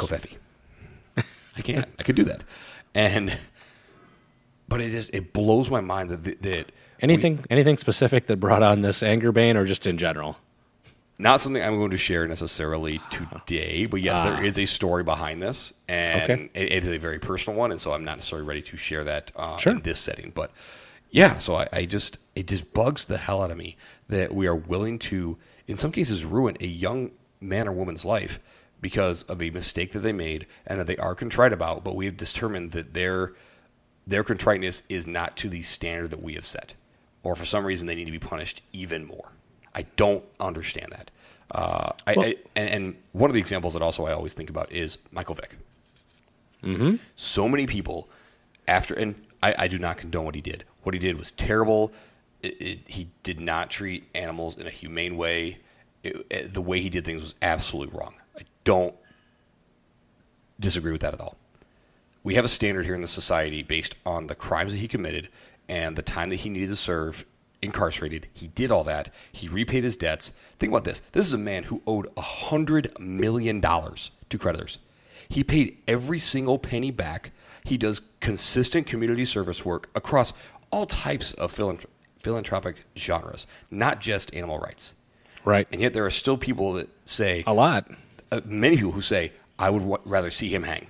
I 1.59 1.63
can't. 1.63 1.89
I 1.99 2.03
could 2.03 2.17
do 2.17 2.25
that, 2.25 2.45
and 2.95 3.37
but 4.69 4.81
it 4.81 4.91
just 4.91 5.15
it 5.15 5.33
blows 5.33 5.71
my 5.71 5.81
mind 5.81 6.11
that 6.11 6.43
that 6.43 6.73
Anything, 7.01 7.45
anything 7.49 7.77
specific 7.77 8.27
that 8.27 8.39
brought 8.39 8.63
on 8.65 8.83
this 8.83 9.05
anger 9.05 9.31
Bain 9.31 9.57
or 9.57 9.65
just 9.65 9.87
in 9.87 9.99
general? 9.99 10.37
not 11.21 11.41
something 11.41 11.61
I'm 11.61 11.77
going 11.79 11.91
to 11.91 11.97
share 11.97 12.29
necessarily 12.29 13.01
today, 13.11 13.87
but 13.87 14.01
yes, 14.01 14.23
there 14.23 14.45
is 14.45 14.57
a 14.57 14.65
story 14.65 15.03
behind 15.03 15.43
this, 15.43 15.73
and 15.89 16.23
Okay. 16.31 16.51
it, 16.55 16.73
it 16.73 16.85
is 16.85 16.91
a 16.91 16.99
very 16.99 17.19
personal 17.19 17.59
one, 17.59 17.73
and 17.73 17.81
so 17.81 17.93
I'm 17.93 18.05
not 18.05 18.19
necessarily 18.19 18.47
ready 18.47 18.63
to 18.63 18.77
share 18.77 19.03
that 19.05 19.33
uh, 19.35 19.57
Sure. 19.57 19.73
in 19.73 19.81
this 19.83 19.99
setting. 19.99 20.31
But 20.33 20.53
yeah, 21.11 21.39
so 21.39 21.57
I, 21.57 21.69
I 21.73 21.85
just 21.87 22.19
it 22.37 22.47
just 22.47 22.73
bugs 22.73 23.05
the 23.07 23.17
hell 23.19 23.43
out 23.43 23.51
of 23.51 23.57
me 23.57 23.77
that 24.09 24.33
we 24.33 24.47
are 24.47 24.55
willing 24.55 24.99
to, 25.11 25.39
in 25.67 25.77
some 25.77 25.91
cases, 25.91 26.25
ruin 26.25 26.57
a 26.61 26.67
young 26.67 27.11
man 27.41 27.67
or 27.67 27.73
woman's 27.73 28.05
life 28.05 28.39
because 28.81 29.23
of 29.25 29.43
a 29.43 29.51
mistake 29.51 29.93
that 29.93 30.01
they 30.01 30.13
made 30.13 30.47
and 30.67 30.79
that 30.79 30.87
they 30.87 30.97
are 30.97 31.15
contrite 31.15 31.53
about, 31.53 31.85
but 31.85 31.97
we 31.97 32.07
have 32.07 32.17
determined 32.17 32.73
that 32.73 32.95
their 32.95 33.33
their 34.07 34.25
contriteness 34.25 34.83
is 34.89 35.07
not 35.07 35.37
to 35.37 35.49
the 35.51 35.61
standard 35.63 36.11
that 36.11 36.23
we 36.23 36.35
have 36.35 36.45
set, 36.45 36.75
or 37.23 37.37
for 37.37 37.45
some 37.45 37.67
reason 37.67 37.87
they 37.87 37.95
need 37.95 38.07
to 38.07 38.13
be 38.13 38.19
punished 38.19 38.63
even 38.73 39.05
more. 39.05 39.33
I 39.75 39.83
don't 39.97 40.25
understand 40.41 40.93
that. 40.93 41.11
Uh, 41.51 41.93
I, 42.07 42.15
Well- 42.15 42.27
I, 42.27 42.37
and, 42.57 42.71
and 42.71 42.97
one 43.13 43.31
of 43.31 43.35
the 43.35 43.41
examples 43.41 43.75
that 43.75 43.83
also 43.83 44.07
I 44.07 44.13
always 44.13 44.35
think 44.35 44.51
about 44.51 44.73
is 44.73 44.99
Michael 45.13 45.35
Vick. 45.35 45.57
Mm-hmm. 46.63 46.97
So 47.17 47.49
many 47.49 47.67
people 47.67 48.09
after, 48.67 48.95
and 48.95 49.15
I, 49.43 49.55
I 49.59 49.69
do 49.69 49.79
not 49.79 49.97
condone 49.99 50.25
what 50.25 50.35
he 50.35 50.41
did. 50.41 50.65
What 50.83 50.95
he 50.95 50.99
did 50.99 51.19
was 51.19 51.31
terrible. 51.33 51.93
It, 52.43 52.61
it, 52.61 52.89
he 52.89 53.11
did 53.23 53.41
not 53.41 53.71
treat 53.71 54.09
animals 54.15 54.57
in 54.57 54.67
a 54.67 54.71
humane 54.71 55.17
way. 55.17 55.59
It, 56.03 56.55
the 56.55 56.63
way 56.63 56.81
he 56.81 56.89
did 56.89 57.05
things 57.05 57.23
was 57.23 57.35
absolutely 57.43 57.99
wrong. 57.99 58.15
Don't 58.69 58.95
disagree 60.61 60.93
with 60.93 61.01
that 61.01 61.15
at 61.15 61.23
all. 61.23 61.39
We 62.23 62.35
have 62.35 62.45
a 62.45 62.49
standard 62.49 62.85
here 62.85 62.95
in 62.95 63.01
the 63.01 63.09
society 63.09 63.63
based 63.63 63.97
on 64.05 64.27
the 64.27 64.35
crimes 64.35 64.73
that 64.73 64.79
he 64.79 64.89
committed 64.89 65.31
and 65.71 65.97
the 65.97 66.03
time 66.03 66.29
that 66.29 66.41
he 66.41 66.51
needed 66.51 66.69
to 66.69 66.77
serve 66.77 67.25
incarcerated. 67.63 68.27
He 68.35 68.49
did 68.49 68.71
all 68.71 68.85
that. 68.85 69.09
He 69.33 69.49
repaid 69.49 69.85
his 69.85 69.97
debts. 69.97 70.33
Think 70.59 70.71
about 70.71 70.85
this. 70.85 71.01
This 71.13 71.27
is 71.27 71.33
a 71.33 71.39
man 71.39 71.63
who 71.63 71.81
owed 71.87 72.09
a 72.09 72.21
$100 72.21 72.99
million 72.99 73.63
to 73.63 74.39
creditors. 74.39 74.79
He 75.31 75.43
paid 75.43 75.79
every 75.89 76.19
single 76.19 76.59
penny 76.59 76.91
back. 76.91 77.33
He 77.65 77.79
does 77.79 78.03
consistent 78.21 78.87
community 78.87 79.25
service 79.25 79.65
work 79.65 79.89
across 79.95 80.35
all 80.71 80.85
types 80.85 81.33
of 81.33 81.51
philanthropic 82.19 82.85
genres, 82.95 83.47
not 83.71 84.03
just 84.03 84.35
animal 84.35 84.59
rights. 84.59 84.95
Right. 85.47 85.67
And 85.73 85.81
yet 85.81 85.95
there 85.95 86.05
are 86.05 86.11
still 86.11 86.37
people 86.37 86.75
that 86.75 86.91
say, 87.07 87.45
A 87.47 87.55
lot. 87.55 87.91
Uh, 88.31 88.41
many 88.45 88.77
people 88.77 88.93
who 88.93 89.01
say, 89.01 89.33
I 89.59 89.71
would 89.71 89.81
w- 89.81 89.99
rather 90.05 90.31
see 90.31 90.49
him 90.55 90.63
hang. 90.63 90.87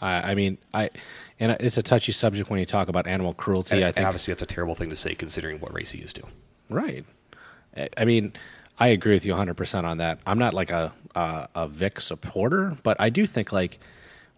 I, 0.00 0.32
I 0.32 0.34
mean, 0.34 0.58
I, 0.74 0.90
and 1.40 1.52
it's 1.60 1.78
a 1.78 1.82
touchy 1.82 2.12
subject 2.12 2.50
when 2.50 2.60
you 2.60 2.66
talk 2.66 2.88
about 2.88 3.06
animal 3.06 3.34
cruelty. 3.34 3.76
And, 3.76 3.84
I 3.84 3.88
and 3.88 3.94
think 3.96 4.06
obviously, 4.06 4.32
that's 4.32 4.42
a 4.42 4.46
terrible 4.46 4.74
thing 4.74 4.90
to 4.90 4.96
say 4.96 5.14
considering 5.14 5.58
what 5.60 5.72
race 5.74 5.90
he 5.90 6.00
is 6.00 6.12
to. 6.14 6.22
Right. 6.68 7.04
I- 7.76 7.88
I 7.96 8.04
mean, 8.04 8.32
I 8.78 8.88
agree 8.88 9.12
with 9.14 9.24
you 9.24 9.32
100% 9.34 9.84
on 9.84 9.98
that. 9.98 10.18
I'm 10.26 10.38
not 10.38 10.54
like 10.54 10.70
a, 10.70 10.92
a, 11.14 11.48
a 11.54 11.68
Vick 11.68 12.00
supporter, 12.00 12.76
but 12.82 12.96
I 13.00 13.08
do 13.10 13.26
think 13.26 13.52
like 13.52 13.78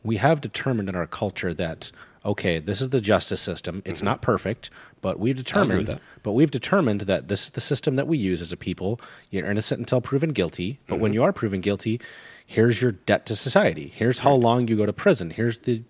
we 0.04 0.16
have 0.16 0.40
determined 0.40 0.88
in 0.88 0.94
our 0.94 1.06
culture 1.08 1.52
that, 1.54 1.90
okay, 2.24 2.58
this 2.60 2.80
is 2.80 2.90
the 2.90 3.00
justice 3.00 3.40
system. 3.40 3.82
It's 3.84 4.02
not 4.02 4.22
perfect, 4.22 4.70
but 5.00 5.18
we've 5.18 5.36
determined, 5.36 5.98
but 6.22 6.32
we've 6.32 6.50
determined 6.52 7.02
that 7.02 7.26
this 7.28 7.44
is 7.44 7.50
the 7.50 7.60
system 7.60 7.96
that 7.96 8.06
we 8.06 8.16
use 8.16 8.40
as 8.40 8.52
a 8.52 8.56
people. 8.56 9.00
You're 9.30 9.50
innocent 9.50 9.80
until 9.80 10.00
proven 10.00 10.30
guilty, 10.30 10.78
but 10.86 11.00
when 11.00 11.12
you 11.12 11.22
are 11.24 11.32
proven 11.32 11.60
guilty, 11.60 12.00
here's 12.48 12.80
your 12.80 12.92
debt 12.92 13.26
to 13.26 13.36
society. 13.36 13.92
Here's 13.94 14.20
how 14.20 14.32
long 14.32 14.68
you 14.68 14.76
go 14.76 14.86
to 14.86 14.92
prison. 14.92 15.28
Here's 15.28 15.58
the, 15.60 15.82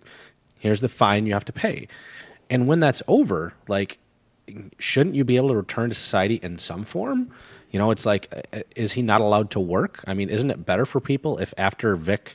here's 0.59 0.81
the 0.81 0.89
fine 0.89 1.25
you 1.25 1.33
have 1.33 1.45
to 1.45 1.53
pay. 1.53 1.87
And 2.51 2.67
when 2.67 2.81
that's 2.81 3.01
over, 3.07 3.55
like 3.69 4.01
shouldn't 4.79 5.15
you 5.15 5.25
be 5.25 5.37
able 5.37 5.49
to 5.49 5.57
return 5.57 5.91
to 5.91 5.95
society 5.95 6.41
in 6.43 6.59
some 6.59 6.83
form? 6.85 7.31
You 7.71 7.79
know, 7.79 7.93
it's 7.93 8.05
like, 8.05 8.29
uh, 8.53 8.63
is 8.75 8.93
he 8.93 9.03
not 9.03 9.21
allowed 9.21 9.51
to 9.53 9.61
work? 9.61 10.03
I 10.09 10.15
mean, 10.15 10.31
isn't 10.31 10.51
it 10.51 10.67
better 10.67 10.85
for 10.85 11.01
people 11.01 11.39
if 11.39 11.55
after 11.57 11.95
Vick, 11.95 12.35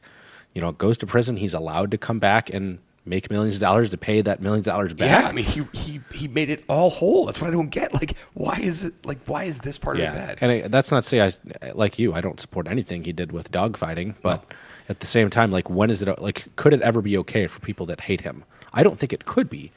you 0.53 0.61
know, 0.61 0.71
goes 0.71 0.97
to 0.99 1.05
prison, 1.05 1.35
he's 1.35 1.53
allowed 1.53 1.91
to 1.91 1.97
come 1.97 2.19
back 2.19 2.49
and 2.49 2.79
make 3.05 3.29
millions 3.29 3.55
of 3.55 3.61
dollars 3.61 3.89
to 3.89 3.97
pay 3.97 4.21
that 4.21 4.41
millions 4.41 4.67
of 4.67 4.73
dollars 4.73 4.93
back? 4.93 5.21
Yeah, 5.21 5.27
I 5.27 5.31
mean, 5.31 5.45
he 5.45 5.63
he 5.73 6.01
he 6.13 6.27
made 6.27 6.49
it 6.49 6.63
all 6.67 6.89
whole. 6.89 7.25
That's 7.25 7.41
what 7.41 7.47
I 7.47 7.51
don't 7.51 7.69
get. 7.69 7.93
Like, 7.93 8.17
why 8.33 8.59
is 8.61 8.85
it 8.85 9.05
like 9.05 9.19
why 9.27 9.43
is 9.43 9.59
this 9.59 9.79
part 9.79 9.97
of 9.97 10.03
it 10.03 10.13
bad? 10.13 10.37
And 10.41 10.51
I, 10.51 10.67
that's 10.67 10.91
not 10.91 11.03
to 11.03 11.09
say 11.09 11.21
I 11.21 11.71
like 11.73 11.99
you. 11.99 12.13
I 12.13 12.21
don't 12.21 12.39
support 12.39 12.67
anything 12.67 13.03
he 13.03 13.13
did 13.13 13.31
with 13.31 13.51
dogfighting, 13.51 14.15
but 14.21 14.43
at 14.89 14.99
the 14.99 15.05
same 15.05 15.29
time, 15.29 15.51
like 15.51 15.69
when 15.69 15.89
is 15.89 16.01
it 16.01 16.19
like 16.21 16.55
could 16.55 16.73
it 16.73 16.81
ever 16.81 17.01
be 17.01 17.17
okay 17.19 17.47
for 17.47 17.59
people 17.59 17.85
that 17.87 18.01
hate 18.01 18.21
him? 18.21 18.43
I 18.73 18.83
don't 18.83 18.97
think 18.97 19.13
it 19.13 19.25
could 19.25 19.49
be. 19.49 19.71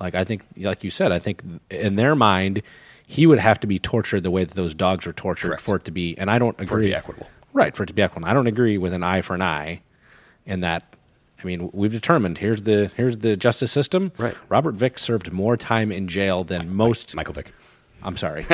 Like 0.00 0.14
I 0.14 0.24
think, 0.24 0.44
like 0.56 0.82
you 0.82 0.90
said, 0.90 1.12
I 1.12 1.18
think 1.18 1.42
in 1.70 1.96
their 1.96 2.14
mind, 2.14 2.62
he 3.06 3.26
would 3.26 3.38
have 3.38 3.60
to 3.60 3.66
be 3.66 3.78
tortured 3.78 4.22
the 4.22 4.30
way 4.30 4.44
that 4.44 4.54
those 4.54 4.74
dogs 4.74 5.04
were 5.06 5.12
tortured 5.12 5.48
Correct. 5.48 5.62
for 5.62 5.76
it 5.76 5.84
to 5.84 5.90
be. 5.90 6.16
And 6.16 6.30
I 6.30 6.38
don't 6.38 6.58
agree. 6.58 6.66
For 6.66 6.78
it 6.78 6.82
to 6.82 6.88
be 6.88 6.94
equitable. 6.94 7.30
Right 7.52 7.76
for 7.76 7.82
it 7.82 7.86
to 7.86 7.92
be 7.92 8.02
equitable. 8.02 8.30
I 8.30 8.32
don't 8.32 8.46
agree 8.46 8.78
with 8.78 8.94
an 8.94 9.02
eye 9.02 9.20
for 9.20 9.34
an 9.34 9.42
eye, 9.42 9.82
in 10.46 10.60
that. 10.60 10.84
I 11.42 11.46
mean, 11.46 11.70
we've 11.72 11.92
determined 11.92 12.38
here's 12.38 12.62
the 12.62 12.90
here's 12.96 13.18
the 13.18 13.36
justice 13.36 13.72
system. 13.72 14.12
Right. 14.18 14.36
Robert 14.48 14.72
Vick 14.74 14.98
served 14.98 15.32
more 15.32 15.56
time 15.56 15.90
in 15.90 16.08
jail 16.08 16.44
than 16.44 16.74
most. 16.74 17.14
Michael 17.16 17.34
Vick. 17.34 17.52
I'm 18.02 18.16
sorry. 18.16 18.46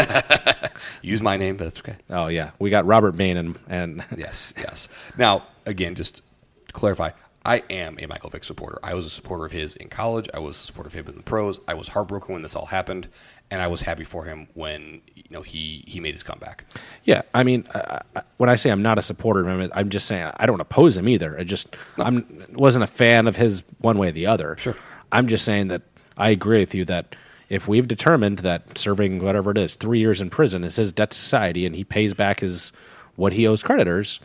Use 1.02 1.20
my 1.22 1.36
name, 1.36 1.56
but 1.56 1.64
that's 1.64 1.78
okay. 1.80 1.96
oh 2.10 2.26
yeah, 2.28 2.50
we 2.58 2.70
got 2.70 2.86
Robert 2.86 3.12
Bain 3.16 3.36
and 3.36 3.58
and 3.68 4.04
Yes, 4.16 4.52
yes. 4.58 4.88
Now, 5.16 5.44
again, 5.64 5.94
just 5.94 6.16
to 6.16 6.72
clarify, 6.72 7.10
I 7.44 7.62
am 7.70 7.96
a 8.00 8.06
Michael 8.06 8.30
Vick 8.30 8.42
supporter. 8.42 8.78
I 8.82 8.94
was 8.94 9.06
a 9.06 9.10
supporter 9.10 9.44
of 9.44 9.52
his 9.52 9.76
in 9.76 9.88
college. 9.88 10.28
I 10.34 10.40
was 10.40 10.56
a 10.56 10.66
supporter 10.66 10.88
of 10.88 10.94
him 10.94 11.06
in 11.06 11.16
the 11.16 11.22
pros. 11.22 11.60
I 11.68 11.74
was 11.74 11.88
heartbroken 11.88 12.32
when 12.32 12.42
this 12.42 12.56
all 12.56 12.66
happened, 12.66 13.08
and 13.50 13.62
I 13.62 13.66
was 13.68 13.82
happy 13.82 14.04
for 14.04 14.24
him 14.24 14.48
when 14.54 15.02
you 15.14 15.24
know 15.30 15.42
he 15.42 15.84
he 15.86 16.00
made 16.00 16.14
his 16.14 16.22
comeback. 16.22 16.64
Yeah, 17.04 17.22
I 17.34 17.42
mean, 17.42 17.64
uh, 17.74 18.00
when 18.38 18.48
I 18.48 18.56
say 18.56 18.70
I'm 18.70 18.82
not 18.82 18.98
a 18.98 19.02
supporter 19.02 19.40
of 19.40 19.60
him, 19.60 19.70
I'm 19.74 19.88
just 19.88 20.06
saying 20.06 20.30
I 20.36 20.46
don't 20.46 20.60
oppose 20.60 20.96
him 20.96 21.08
either. 21.08 21.38
I 21.38 21.44
just 21.44 21.76
I'm 21.98 22.44
wasn't 22.52 22.84
a 22.84 22.88
fan 22.88 23.26
of 23.26 23.36
his 23.36 23.62
one 23.78 23.98
way 23.98 24.08
or 24.08 24.12
the 24.12 24.26
other. 24.26 24.56
Sure. 24.56 24.76
I'm 25.12 25.28
just 25.28 25.44
saying 25.44 25.68
that 25.68 25.82
I 26.16 26.30
agree 26.30 26.60
with 26.60 26.74
you 26.74 26.84
that 26.86 27.14
if 27.48 27.68
we've 27.68 27.86
determined 27.86 28.40
that 28.40 28.76
serving 28.76 29.22
whatever 29.22 29.52
it 29.52 29.58
is 29.58 29.76
three 29.76 30.00
years 30.00 30.20
in 30.20 30.30
prison 30.30 30.64
is 30.64 30.76
his 30.76 30.92
debt 30.92 31.10
to 31.12 31.18
society 31.18 31.64
and 31.64 31.76
he 31.76 31.84
pays 31.84 32.14
back 32.14 32.40
his 32.40 32.72
what 33.14 33.32
he 33.32 33.46
owes 33.46 33.62
creditors, 33.62 34.20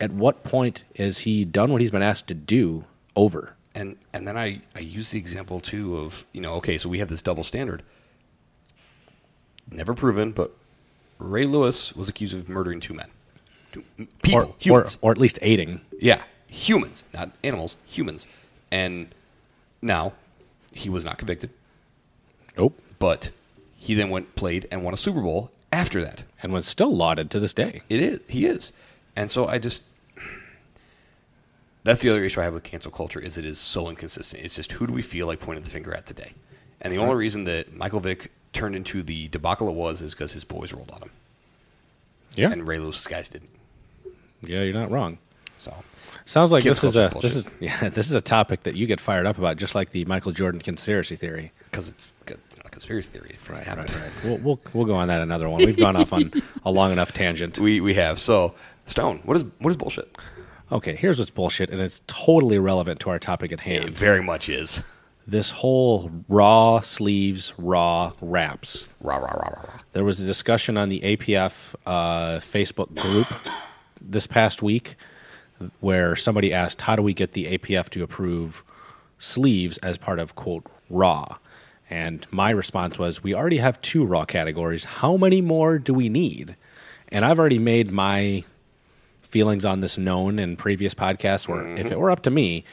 at 0.00 0.10
what 0.10 0.44
point 0.44 0.84
is 0.96 1.18
he 1.18 1.44
done 1.44 1.70
what 1.70 1.80
he's 1.80 1.92
been 1.92 2.02
asked 2.02 2.26
to 2.28 2.34
do 2.34 2.84
over? 3.14 3.54
And 3.74 3.96
and 4.12 4.26
then 4.26 4.36
I 4.36 4.62
I 4.74 4.80
use 4.80 5.10
the 5.10 5.18
example 5.18 5.60
too 5.60 5.98
of 5.98 6.26
you 6.32 6.40
know 6.40 6.54
okay, 6.54 6.76
so 6.76 6.88
we 6.88 6.98
have 6.98 7.08
this 7.08 7.22
double 7.22 7.44
standard. 7.44 7.82
Never 9.70 9.94
proven, 9.94 10.32
but 10.32 10.52
Ray 11.18 11.44
Lewis 11.46 11.94
was 11.94 12.08
accused 12.08 12.34
of 12.36 12.48
murdering 12.48 12.80
two 12.80 12.94
men, 12.94 13.08
two 13.72 13.84
people, 14.22 14.40
or, 14.40 14.44
or, 14.44 14.54
humans. 14.58 14.98
or 15.00 15.10
at 15.12 15.18
least 15.18 15.38
aiding. 15.42 15.80
Yeah, 16.00 16.22
humans, 16.46 17.04
not 17.14 17.30
animals, 17.42 17.76
humans. 17.86 18.26
And 18.70 19.14
now 19.80 20.12
he 20.72 20.88
was 20.90 21.04
not 21.04 21.18
convicted, 21.18 21.50
Nope. 22.56 22.78
but 22.98 23.30
he 23.76 23.94
then 23.94 24.10
went 24.10 24.34
played 24.34 24.66
and 24.70 24.82
won 24.82 24.92
a 24.94 24.96
Super 24.96 25.20
Bowl 25.20 25.50
after 25.72 26.02
that. 26.04 26.24
And 26.42 26.52
was 26.52 26.66
still 26.66 26.94
lauded 26.94 27.30
to 27.30 27.40
this 27.40 27.52
day. 27.52 27.82
It 27.88 28.00
is. 28.02 28.20
He 28.28 28.44
is. 28.46 28.72
And 29.16 29.30
so 29.30 29.46
I 29.46 29.58
just 29.58 29.82
that's 31.84 32.00
the 32.00 32.10
other 32.10 32.24
issue 32.24 32.40
I 32.40 32.44
have 32.44 32.54
with 32.54 32.64
cancel 32.64 32.90
culture 32.90 33.20
is 33.20 33.36
it 33.36 33.44
is 33.44 33.58
so 33.58 33.88
inconsistent. 33.88 34.42
It's 34.42 34.56
just 34.56 34.72
who 34.72 34.86
do 34.86 34.92
we 34.92 35.02
feel 35.02 35.26
like 35.26 35.38
pointing 35.40 35.62
the 35.64 35.70
finger 35.70 35.94
at 35.94 36.06
today? 36.06 36.32
And 36.80 36.92
the 36.92 36.98
only 36.98 37.14
reason 37.14 37.44
that 37.44 37.74
Michael 37.76 38.00
Vick 38.00 38.30
turned 38.54 38.74
into 38.76 39.02
the 39.02 39.28
debacle 39.28 39.68
it 39.68 39.74
was 39.74 40.00
is 40.00 40.14
because 40.14 40.32
his 40.32 40.44
boys 40.44 40.72
rolled 40.72 40.90
on 40.90 41.02
him, 41.02 41.10
Yeah. 42.36 42.50
and 42.50 42.66
Ray 42.66 42.78
Lewis's 42.78 43.06
guys 43.06 43.28
didn't. 43.28 43.50
yeah, 44.42 44.62
you're 44.62 44.72
not 44.74 44.90
wrong. 44.90 45.18
So 45.58 45.74
Sounds 46.26 46.52
like 46.52 46.64
this 46.64 46.82
is 46.82 46.96
a 46.96 47.10
culture 47.10 47.26
this 47.28 47.36
is 47.36 47.50
yeah 47.60 47.88
this 47.90 48.08
is 48.08 48.14
a 48.16 48.20
topic 48.22 48.62
that 48.62 48.74
you 48.76 48.86
get 48.86 48.98
fired 49.00 49.26
up 49.26 49.36
about, 49.38 49.56
just 49.58 49.74
like 49.74 49.90
the 49.90 50.04
Michael 50.06 50.32
Jordan 50.32 50.60
conspiracy 50.60 51.16
theory. 51.16 51.52
because 51.70 51.88
it's, 51.88 52.12
a 52.64 52.70
conspiracy 52.70 53.10
theory, 53.10 53.32
if 53.34 53.50
I 53.50 53.62
haven't. 53.62 53.94
We'll, 54.24 54.38
we'll 54.38 54.60
we'll 54.72 54.86
go 54.86 54.94
on 54.94 55.08
that 55.08 55.20
another 55.20 55.48
one. 55.50 55.64
We've 55.64 55.76
gone 55.76 55.96
off 55.96 56.12
on 56.14 56.32
a 56.64 56.70
long 56.70 56.92
enough 56.92 57.12
tangent. 57.12 57.58
We 57.60 57.80
we 57.82 57.94
have 57.94 58.18
so 58.18 58.54
Stone. 58.86 59.20
What 59.24 59.36
is 59.36 59.44
what 59.58 59.70
is 59.70 59.76
bullshit? 59.76 60.16
Okay, 60.72 60.96
here's 60.96 61.18
what's 61.18 61.30
bullshit, 61.30 61.68
and 61.70 61.80
it's 61.80 62.00
totally 62.06 62.58
relevant 62.58 63.00
to 63.00 63.10
our 63.10 63.18
topic 63.18 63.52
at 63.52 63.58
It 63.60 63.82
hand. 63.82 63.94
very 63.94 64.22
much 64.22 64.48
is. 64.48 64.82
This 65.26 65.50
whole 65.50 66.10
raw 66.28 66.80
sleeves, 66.80 67.54
raw 67.56 68.12
wraps. 68.20 68.92
Rah 69.00 69.16
rah 69.16 69.30
rah 69.32 69.48
rah 69.48 69.62
rah. 69.62 69.80
There 69.92 70.04
was 70.04 70.20
a 70.20 70.26
discussion 70.26 70.76
on 70.76 70.90
the 70.90 71.00
APF 71.00 71.74
uh, 71.86 72.40
Facebook 72.40 72.94
group 72.94 73.26
this 74.02 74.26
past 74.26 74.62
week 74.62 74.96
where 75.80 76.14
somebody 76.14 76.52
asked, 76.52 76.82
"How 76.82 76.94
do 76.94 77.02
we 77.02 77.14
get 77.14 77.32
the 77.32 77.46
APF 77.46 77.88
to 77.90 78.02
approve 78.02 78.62
sleeves 79.18 79.78
as 79.78 79.96
part 79.96 80.18
of 80.18 80.34
quote 80.34 80.66
raw?" 80.90 81.38
And 81.88 82.26
my 82.30 82.50
response 82.50 82.98
was, 82.98 83.22
"We 83.22 83.34
already 83.34 83.58
have 83.58 83.80
two 83.80 84.04
raw 84.04 84.26
categories. 84.26 84.84
How 84.84 85.16
many 85.16 85.40
more 85.40 85.78
do 85.78 85.94
we 85.94 86.10
need?" 86.10 86.54
And 87.08 87.24
I've 87.24 87.38
already 87.38 87.58
made 87.58 87.90
my 87.90 88.44
feelings 89.22 89.64
on 89.64 89.80
this 89.80 89.96
known 89.96 90.38
in 90.38 90.56
previous 90.56 90.94
podcasts. 90.94 91.48
Where 91.48 91.66
if 91.76 91.90
it 91.90 91.98
were 91.98 92.10
up 92.10 92.20
to 92.22 92.30
me, 92.30 92.64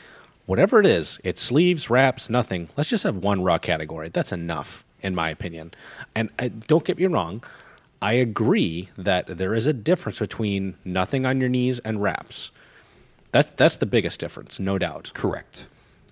whatever 0.46 0.80
it 0.80 0.86
is, 0.86 1.20
it's 1.24 1.42
sleeves, 1.42 1.90
wraps, 1.90 2.30
nothing. 2.30 2.70
Let's 2.78 2.90
just 2.90 3.04
have 3.04 3.18
one 3.18 3.44
raw 3.44 3.58
category. 3.58 4.10
That's 4.10 4.32
enough, 4.32 4.84
in 5.02 5.16
my 5.16 5.30
opinion. 5.30 5.74
And 6.16 6.30
uh, 6.40 6.50
don't 6.68 6.84
get 6.86 6.98
me 6.98 7.06
wrong, 7.06 7.44
I 8.02 8.14
agree 8.14 8.90
that 8.98 9.28
there 9.28 9.54
is 9.54 9.68
a 9.68 9.74
difference 9.74 10.20
between 10.20 10.76
nothing 10.84 11.26
on 11.26 11.40
your 11.40 11.50
knees 11.50 11.80
and 11.80 12.02
wraps. 12.02 12.52
That's 13.32 13.50
that's 13.52 13.78
the 13.78 13.86
biggest 13.86 14.20
difference, 14.20 14.60
no 14.60 14.78
doubt. 14.78 15.12
Correct. 15.14 15.68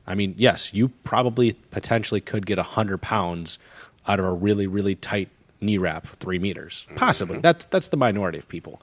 I 0.07 0.15
mean, 0.15 0.35
yes, 0.37 0.73
you 0.73 0.89
probably 1.03 1.53
potentially 1.71 2.21
could 2.21 2.45
get 2.45 2.57
hundred 2.59 3.01
pounds 3.01 3.59
out 4.07 4.19
of 4.19 4.25
a 4.25 4.31
really 4.31 4.67
really 4.67 4.95
tight 4.95 5.29
knee 5.61 5.77
wrap, 5.77 6.07
three 6.17 6.39
meters, 6.39 6.87
possibly. 6.95 7.39
That's 7.39 7.65
that's 7.65 7.89
the 7.89 7.97
minority 7.97 8.37
of 8.37 8.47
people. 8.47 8.81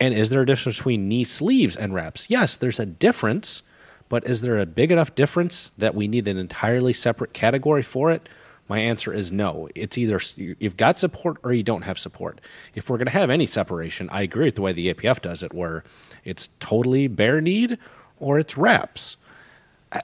And 0.00 0.12
is 0.12 0.30
there 0.30 0.42
a 0.42 0.46
difference 0.46 0.78
between 0.78 1.08
knee 1.08 1.24
sleeves 1.24 1.76
and 1.76 1.94
wraps? 1.94 2.28
Yes, 2.28 2.56
there's 2.56 2.80
a 2.80 2.86
difference, 2.86 3.62
but 4.08 4.26
is 4.26 4.42
there 4.42 4.58
a 4.58 4.66
big 4.66 4.92
enough 4.92 5.14
difference 5.14 5.72
that 5.78 5.94
we 5.94 6.08
need 6.08 6.28
an 6.28 6.38
entirely 6.38 6.92
separate 6.92 7.32
category 7.32 7.82
for 7.82 8.10
it? 8.10 8.28
My 8.68 8.78
answer 8.78 9.12
is 9.12 9.30
no. 9.30 9.68
It's 9.74 9.98
either 9.98 10.20
you've 10.36 10.76
got 10.76 10.98
support 10.98 11.36
or 11.42 11.52
you 11.52 11.62
don't 11.62 11.82
have 11.82 11.98
support. 11.98 12.40
If 12.74 12.88
we're 12.88 12.96
going 12.96 13.06
to 13.06 13.12
have 13.12 13.28
any 13.28 13.46
separation, 13.46 14.08
I 14.10 14.22
agree 14.22 14.46
with 14.46 14.54
the 14.54 14.62
way 14.62 14.72
the 14.72 14.92
APF 14.92 15.20
does 15.20 15.42
it, 15.42 15.52
where 15.52 15.84
it's 16.24 16.48
totally 16.60 17.06
bare 17.06 17.40
need 17.40 17.78
or 18.18 18.38
it's 18.38 18.56
wraps. 18.56 19.18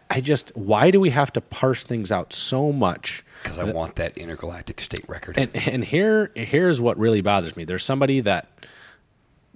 I, 0.09 0.21
just, 0.21 0.57
why 0.57 0.91
do 0.91 1.01
we 1.01 1.11
have 1.11 1.33
to 1.33 1.41
parse 1.41 1.85
things 1.85 2.13
out 2.13 2.33
so 2.33 2.71
much? 2.71 3.25
Because 3.43 3.59
I 3.59 3.65
want 3.65 3.97
that 3.97 4.17
intergalactic 4.17 4.81
state 4.81 5.09
record. 5.09 5.39
And 5.39 5.51
and 5.57 5.85
here 5.85 6.31
here's 6.37 6.81
what 6.81 6.99
really 6.99 7.23
bothers 7.23 7.57
me. 7.57 7.65
There's 7.65 7.85
somebody 7.85 8.21
that 8.21 8.49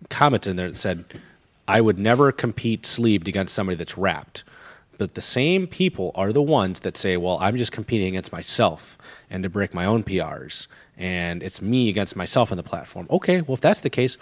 commented 0.08 0.50
in 0.50 0.56
there 0.56 0.68
that 0.68 0.76
said, 0.76 1.04
I 1.66 1.80
would 1.80 1.98
never 1.98 2.32
compete 2.32 2.86
sleeved 2.86 3.28
against 3.28 3.54
somebody 3.54 3.76
that's 3.76 3.96
wrapped. 3.96 4.44
But 4.96 5.14
the 5.14 5.20
same 5.20 5.66
people 5.66 6.12
are 6.14 6.32
the 6.32 6.42
ones 6.42 6.80
that 6.80 6.96
say, 6.96 7.16
Well, 7.16 7.38
I'm 7.40 7.56
just 7.56 7.72
competing 7.72 8.08
against 8.08 8.32
myself 8.32 8.96
and 9.30 9.42
to 9.42 9.48
break 9.48 9.74
my 9.74 9.84
own 9.84 10.04
PRs. 10.04 10.66
And 10.96 11.42
it's 11.42 11.60
me 11.60 11.88
against 11.88 12.14
myself 12.14 12.52
on 12.52 12.56
the 12.56 12.62
platform. 12.62 13.06
Okay, 13.10 13.40
well, 13.40 13.54
if 13.54 13.60
that's 13.60 13.80
the 13.80 13.90
case, 13.90 14.16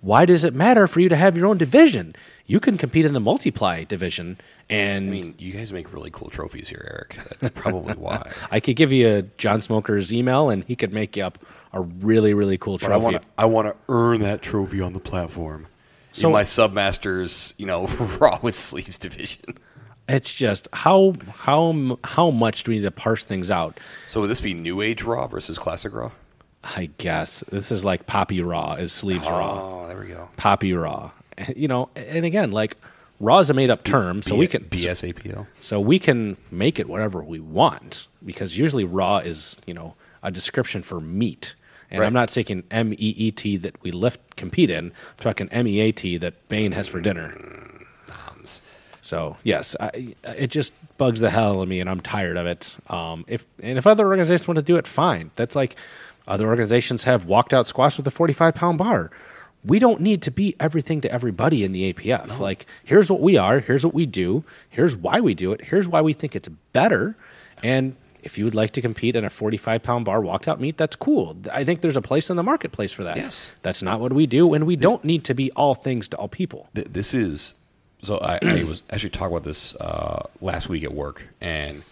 why 0.00 0.26
does 0.26 0.44
it 0.44 0.54
matter 0.54 0.86
for 0.86 1.00
you 1.00 1.08
to 1.08 1.16
have 1.16 1.36
your 1.36 1.46
own 1.46 1.56
division? 1.56 2.14
You 2.46 2.60
can 2.60 2.76
compete 2.76 3.06
in 3.06 3.14
the 3.14 3.20
multiply 3.20 3.84
division, 3.84 4.38
and 4.68 5.08
I 5.08 5.10
mean, 5.10 5.34
you 5.38 5.54
guys 5.54 5.72
make 5.72 5.94
really 5.94 6.10
cool 6.10 6.28
trophies 6.28 6.68
here, 6.68 6.86
Eric. 6.86 7.38
That's 7.40 7.58
probably 7.58 7.94
why. 7.94 8.30
I 8.50 8.60
could 8.60 8.76
give 8.76 8.92
you 8.92 9.08
a 9.08 9.22
John 9.38 9.62
Smoker's 9.62 10.12
email, 10.12 10.50
and 10.50 10.62
he 10.64 10.76
could 10.76 10.92
make 10.92 11.16
you 11.16 11.24
up 11.24 11.38
a 11.72 11.80
really, 11.80 12.34
really 12.34 12.58
cool 12.58 12.76
But 12.76 12.88
trophy. 12.88 12.94
I 12.94 12.98
want 12.98 13.22
to. 13.22 13.28
I 13.38 13.44
want 13.46 13.68
to 13.68 13.76
earn 13.88 14.20
that 14.20 14.42
trophy 14.42 14.82
on 14.82 14.92
the 14.92 15.00
platform. 15.00 15.68
So- 16.14 16.28
in 16.28 16.32
my 16.32 16.42
submasters, 16.42 17.52
you 17.58 17.66
know, 17.66 17.86
raw 18.20 18.38
with 18.42 18.54
sleeves 18.54 18.98
division. 18.98 19.56
It's 20.08 20.34
just 20.34 20.68
how 20.72 21.14
how 21.30 21.98
how 22.04 22.30
much 22.30 22.64
do 22.64 22.70
we 22.72 22.76
need 22.76 22.82
to 22.84 22.90
parse 22.90 23.24
things 23.24 23.50
out? 23.50 23.78
So 24.06 24.20
would 24.20 24.28
this 24.30 24.40
be 24.40 24.52
new 24.54 24.82
age 24.82 25.02
raw 25.02 25.26
versus 25.26 25.58
classic 25.58 25.94
raw? 25.94 26.10
I 26.62 26.90
guess 26.98 27.42
this 27.50 27.70
is 27.72 27.84
like 27.84 28.06
Poppy 28.06 28.40
Raw 28.42 28.74
is 28.74 28.92
sleeves 28.92 29.26
raw, 29.28 29.82
Oh, 29.82 29.86
there 29.88 29.98
we 30.00 30.08
go. 30.08 30.28
Poppy 30.36 30.72
Raw. 30.72 31.10
You 31.56 31.66
know, 31.68 31.90
and 31.96 32.24
again, 32.24 32.52
like 32.52 32.76
Raw 33.18 33.38
is 33.40 33.50
a 33.50 33.54
made 33.54 33.68
up 33.70 33.82
term, 33.82 34.22
so 34.22 34.36
we 34.36 34.46
can 34.46 34.64
BSAPL. 34.64 35.46
so 35.60 35.80
we 35.80 35.98
can 35.98 36.36
make 36.50 36.78
it 36.78 36.88
whatever 36.88 37.24
we 37.24 37.40
want 37.40 38.06
because 38.24 38.56
usually 38.56 38.84
Raw 38.84 39.18
is 39.18 39.58
you 39.66 39.74
know 39.74 39.94
a 40.22 40.30
description 40.30 40.82
for 40.82 41.00
meat. 41.00 41.54
And 41.94 42.00
Right. 42.00 42.06
I'm 42.06 42.12
not 42.12 42.28
taking 42.28 42.64
M 42.70 42.92
E 42.92 42.96
E 42.98 43.30
T 43.30 43.56
that 43.58 43.80
we 43.82 43.90
lift 43.92 44.36
compete 44.36 44.70
in. 44.70 44.86
I'm 44.86 44.92
talking 45.18 45.48
M 45.50 45.66
E 45.66 45.80
A 45.80 45.92
T 45.92 46.16
that 46.18 46.48
Bain 46.48 46.72
has 46.72 46.88
for 46.88 47.00
dinner. 47.00 47.36
So 49.00 49.36
yes, 49.42 49.76
I, 49.78 50.14
it 50.24 50.46
just 50.46 50.72
bugs 50.96 51.20
the 51.20 51.28
hell 51.28 51.58
out 51.58 51.62
of 51.62 51.68
me, 51.68 51.80
and 51.80 51.90
I'm 51.90 52.00
tired 52.00 52.38
of 52.38 52.46
it. 52.46 52.78
Um, 52.88 53.26
if 53.28 53.46
and 53.62 53.76
if 53.76 53.86
other 53.86 54.06
organizations 54.06 54.48
want 54.48 54.56
to 54.56 54.64
do 54.64 54.76
it, 54.76 54.86
fine. 54.86 55.30
That's 55.36 55.54
like 55.54 55.76
Other 56.26 56.46
organizations 56.48 57.04
have 57.04 57.26
walked 57.26 57.52
out 57.52 57.66
squats 57.66 57.98
with 57.98 58.06
a 58.06 58.10
45 58.10 58.54
pound 58.54 58.78
bar. 58.78 59.10
We 59.62 59.78
don't 59.78 60.00
need 60.00 60.22
to 60.22 60.30
be 60.30 60.54
everything 60.58 61.02
to 61.02 61.12
everybody 61.12 61.64
in 61.64 61.72
the 61.72 61.92
APF. 61.92 62.38
Like, 62.38 62.66
here's 62.84 63.10
what 63.10 63.20
we 63.20 63.36
are, 63.36 63.60
here's 63.60 63.84
what 63.84 63.94
we 63.94 64.06
do, 64.06 64.42
here's 64.70 64.96
why 64.96 65.20
we 65.20 65.34
do 65.34 65.52
it, 65.52 65.60
here's 65.62 65.86
why 65.86 66.00
we 66.00 66.12
think 66.14 66.34
it's 66.34 66.48
better. 66.72 67.14
And 67.62 67.94
if 68.24 68.38
you 68.38 68.44
would 68.44 68.54
like 68.54 68.72
to 68.72 68.80
compete 68.80 69.16
in 69.16 69.24
a 69.24 69.30
45 69.30 69.82
pound 69.82 70.04
bar 70.04 70.20
walked 70.20 70.48
out 70.48 70.60
meet, 70.60 70.76
that's 70.76 70.96
cool. 70.96 71.36
I 71.52 71.64
think 71.64 71.80
there's 71.80 71.96
a 71.96 72.02
place 72.02 72.30
in 72.30 72.36
the 72.36 72.42
marketplace 72.42 72.92
for 72.92 73.04
that. 73.04 73.16
Yes. 73.16 73.52
That's 73.62 73.82
not 73.82 74.00
what 74.00 74.12
we 74.12 74.26
do, 74.26 74.54
and 74.54 74.66
we 74.66 74.76
don't 74.76 75.04
need 75.04 75.24
to 75.24 75.34
be 75.34 75.50
all 75.52 75.74
things 75.74 76.08
to 76.08 76.16
all 76.16 76.28
people. 76.28 76.68
Th- 76.74 76.88
this 76.88 77.14
is 77.14 77.54
so 78.02 78.18
I, 78.18 78.38
I 78.42 78.64
was 78.68 78.82
actually 78.90 79.10
talking 79.10 79.34
about 79.34 79.44
this 79.44 79.74
uh, 79.76 80.26
last 80.40 80.68
week 80.68 80.84
at 80.84 80.92
work, 80.92 81.26
and 81.40 81.82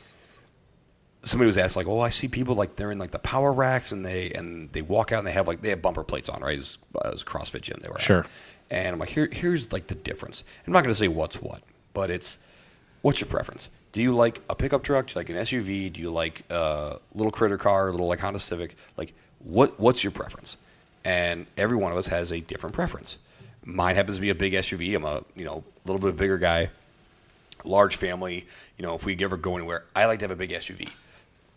somebody 1.23 1.47
was 1.47 1.59
asked 1.59 1.77
like, 1.77 1.87
"Well, 1.87 2.01
I 2.01 2.11
see 2.11 2.29
people 2.29 2.55
like 2.55 2.77
they're 2.77 2.93
in 2.93 2.99
like 2.99 3.11
the 3.11 3.19
power 3.19 3.53
racks 3.53 3.93
and 3.93 4.05
they 4.05 4.31
and 4.31 4.71
they 4.73 4.83
walk 4.83 5.13
out 5.13 5.19
and 5.19 5.27
they 5.27 5.33
have 5.33 5.49
like 5.49 5.63
they 5.63 5.71
have 5.71 5.83
bumper 5.83 6.05
plates 6.05 6.29
on, 6.29 6.43
right? 6.43 6.59
It's 6.59 6.79
uh, 6.95 7.09
it 7.09 7.11
was 7.11 7.23
a 7.23 7.25
CrossFit 7.25 7.63
gym 7.63 7.79
they 7.81 7.89
were 7.89 7.97
at. 7.97 8.03
Sure. 8.03 8.25
And 8.71 8.95
I'm 8.95 8.99
like, 8.99 9.11
here 9.11 9.29
here's 9.31 9.73
like 9.73 9.89
the 9.89 9.95
difference. 9.95 10.45
I'm 10.67 10.73
not 10.73 10.83
going 10.83 10.93
to 10.93 10.99
say 10.99 11.09
what's 11.09 11.41
what, 11.41 11.63
but 11.93 12.11
it's 12.11 12.39
what's 13.03 13.21
your 13.21 13.29
preference? 13.29 13.71
Do 13.93 14.03
you 14.03 14.15
like 14.15 14.41
a 14.49 14.55
pickup 14.55 14.83
truck? 14.83 15.07
Do 15.07 15.13
you 15.13 15.21
like 15.21 15.31
an 15.31 15.37
SUV? 15.37 15.93
Do 15.93 16.01
you 16.01 16.11
like 16.11 16.45
a 16.51 16.99
little 17.15 17.33
critter 17.33 17.59
car, 17.59 17.89
a 17.89 17.91
little 17.91 18.09
like 18.09 18.21
Honda 18.21 18.39
Civic? 18.39 18.77
Like 18.97 19.15
what 19.41 19.79
what's 19.79 20.03
your 20.03 20.13
preference? 20.13 20.57
And 21.05 21.47
every 21.57 21.77
one 21.77 21.93
of 21.93 21.99
us 21.99 22.07
has 22.07 22.33
a 22.33 22.41
different 22.41 22.75
preference. 22.75 23.19
Mine 23.65 23.95
happens 23.95 24.17
to 24.17 24.21
be 24.21 24.31
a 24.31 24.35
big 24.35 24.55
SUV. 24.55 24.95
I'm 24.97 25.05
a 25.05 25.23
you 25.37 25.45
know 25.45 25.65
a 25.85 25.91
little 25.91 26.05
bit 26.05 26.17
bigger 26.17 26.39
guy, 26.39 26.71
large 27.65 27.97
family. 27.97 28.47
You 28.79 28.87
know, 28.87 28.95
if 28.95 29.05
we 29.05 29.17
ever 29.23 29.37
go 29.37 29.57
anywhere, 29.57 29.85
I 29.95 30.07
like 30.07 30.21
to 30.21 30.25
have 30.25 30.31
a 30.31 30.37
big 30.37 30.51
SUV 30.51 30.89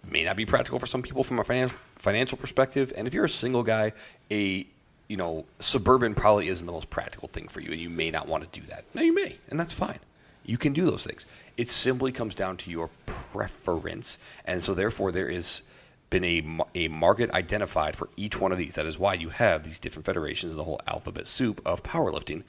may 0.10 0.24
not 0.24 0.36
be 0.36 0.46
practical 0.46 0.80
for 0.80 0.86
some 0.86 1.02
people 1.02 1.24
from 1.24 1.40
a 1.40 1.44
financial 1.44 1.78
financial 1.96 2.38
perspective. 2.38 2.94
And 2.96 3.08
if 3.08 3.14
you're 3.14 3.26
a 3.26 3.30
single 3.30 3.64
guy, 3.64 3.94
a 4.32 4.66
you 5.08 5.18
know 5.18 5.46
suburban 5.60 6.16
probably 6.16 6.48
isn't 6.48 6.66
the 6.66 6.72
most 6.72 6.90
practical 6.90 7.28
thing 7.28 7.48
for 7.48 7.60
you, 7.60 7.72
and 7.72 7.82
you 7.82 7.90
may 7.90 8.12
not 8.12 8.28
want 8.28 8.52
to 8.52 8.60
do 8.60 8.66
that. 8.68 8.86
Now 8.94 9.02
you 9.02 9.14
may, 9.14 9.38
and 9.50 9.60
that's 9.60 9.74
fine. 9.74 10.00
You 10.46 10.58
can 10.58 10.74
do 10.74 10.86
those 10.86 11.06
things. 11.06 11.26
It 11.58 11.70
simply 11.70 12.12
comes 12.12 12.36
down 12.36 12.58
to 12.58 12.72
your 12.72 12.90
preference, 13.06 14.20
and 14.46 14.62
so 14.62 14.74
therefore 14.74 15.12
there 15.12 15.30
is 15.30 15.64
been 16.10 16.24
a, 16.24 16.60
a 16.76 16.88
market 16.88 17.32
identified 17.32 17.96
for 17.96 18.10
each 18.16 18.40
one 18.40 18.52
of 18.52 18.58
these. 18.58 18.76
That 18.76 18.86
is 18.86 19.00
why 19.00 19.16
you 19.16 19.30
have 19.30 19.64
these 19.64 19.80
different 19.80 20.06
federations, 20.06 20.56
the 20.56 20.64
whole 20.64 20.80
alphabet 20.88 21.28
soup 21.28 21.62
of 21.66 21.84
powerlifting, 21.84 22.44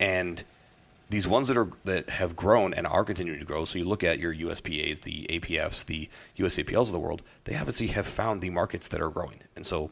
and 0.00 0.42
these 1.08 1.28
ones 1.28 1.48
that 1.48 1.56
are 1.56 1.70
that 1.84 2.08
have 2.10 2.34
grown 2.34 2.74
and 2.74 2.86
are 2.86 3.04
continuing 3.04 3.38
to 3.38 3.44
grow. 3.44 3.64
So 3.64 3.78
you 3.78 3.84
look 3.84 4.02
at 4.02 4.18
your 4.18 4.34
USPA's, 4.34 5.00
the 5.00 5.26
APFs, 5.30 5.84
the 5.86 6.08
USAPLs 6.38 6.86
of 6.86 6.92
the 6.92 6.98
world. 6.98 7.22
They 7.44 7.56
obviously 7.56 7.88
have 7.88 8.06
found 8.06 8.42
the 8.42 8.50
markets 8.50 8.88
that 8.88 9.00
are 9.00 9.10
growing, 9.10 9.40
and 9.54 9.64
so 9.64 9.90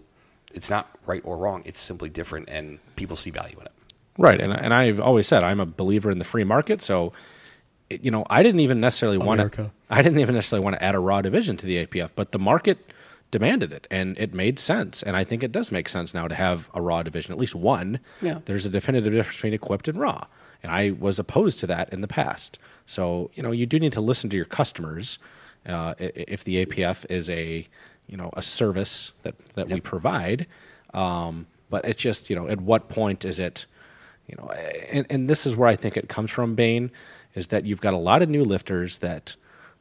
it's 0.53 0.71
not 0.71 0.91
right 1.07 1.23
or 1.25 1.37
wrong. 1.37 1.63
It's 1.65 1.79
simply 1.79 2.09
different, 2.09 2.49
and 2.49 2.79
people 2.97 3.17
see 3.17 3.31
value 3.31 3.59
in 3.61 3.67
it. 3.67 3.73
Right, 4.19 4.41
and 4.41 4.53
and 4.53 4.75
I've 4.75 5.01
always 5.01 5.27
said 5.27 5.45
I'm 5.45 5.61
a 5.61 5.67
believer 5.67 6.11
in 6.11 6.19
the 6.19 6.25
free 6.25 6.45
market. 6.45 6.83
So, 6.83 7.13
you 7.91 8.11
know, 8.11 8.25
I 8.31 8.43
didn't 8.43 8.61
even 8.61 8.81
necessarily 8.81 9.19
want 9.19 9.53
to. 9.53 9.71
I 9.91 10.03
didn't 10.03 10.19
even 10.19 10.35
necessarily 10.35 10.65
want 10.65 10.77
to 10.77 10.83
add 10.83 10.95
a 10.95 10.99
raw 10.99 11.23
division 11.23 11.57
to 11.59 11.67
the 11.67 11.85
APF, 11.87 12.11
but 12.15 12.33
the 12.33 12.39
market 12.39 12.93
demanded 13.31 13.73
it, 13.73 13.87
and 13.91 14.17
it 14.19 14.33
made 14.33 14.59
sense. 14.59 15.03
And 15.03 15.17
I 15.17 15.25
think 15.25 15.43
it 15.43 15.53
does 15.53 15.71
make 15.71 15.89
sense 15.89 16.15
now 16.15 16.29
to 16.29 16.35
have 16.35 16.71
a 16.75 16.81
raw 16.81 17.03
division, 17.03 17.33
at 17.33 17.39
least 17.39 17.55
one. 17.55 18.01
Yeah. 18.21 18.41
There's 18.45 18.67
a 18.67 18.71
definitive 18.71 19.13
difference 19.13 19.37
between 19.37 19.55
equipped 19.55 19.89
and 19.89 19.99
raw, 19.99 20.27
and 20.63 20.73
I 20.73 20.91
was 20.93 21.19
opposed 21.19 21.61
to 21.61 21.67
that 21.69 21.93
in 21.93 22.01
the 22.01 22.09
past. 22.09 22.59
So, 22.87 23.31
you 23.35 23.43
know, 23.43 23.53
you 23.53 23.67
do 23.67 23.79
need 23.79 23.93
to 23.95 24.01
listen 24.01 24.31
to 24.31 24.37
your 24.37 24.47
customers. 24.47 25.19
Uh, 25.67 25.95
if 25.99 26.45
the 26.45 26.67
APF 26.67 27.07
is 27.11 27.31
a, 27.31 27.67
you 28.07 28.17
know, 28.17 28.31
a 28.35 28.43
service 28.43 29.13
that 29.23 29.35
that 29.55 29.69
we 29.69 29.81
provide, 29.81 30.47
um, 30.93 31.47
but 31.71 31.85
it's 31.87 32.03
just, 32.03 32.29
you 32.29 32.37
know, 32.37 32.49
at 32.49 32.61
what 32.61 32.89
point 32.89 33.25
is 33.25 33.39
it? 33.39 33.67
you 34.27 34.37
know, 34.37 34.51
and, 34.91 35.07
and 35.11 35.29
this 35.29 35.47
is 35.47 35.57
where 35.57 35.69
I 35.69 35.77
think 35.77 35.97
it 35.97 36.09
comes 36.09 36.31
from, 36.31 36.55
Bain, 36.55 36.91
is 37.35 37.49
that 37.49 37.65
you've 37.65 37.81
got 37.81 37.95
a 37.95 37.99
lot 37.99 38.23
of 38.23 38.29
new 38.29 38.45
lifters 38.45 38.99
that 38.99 39.37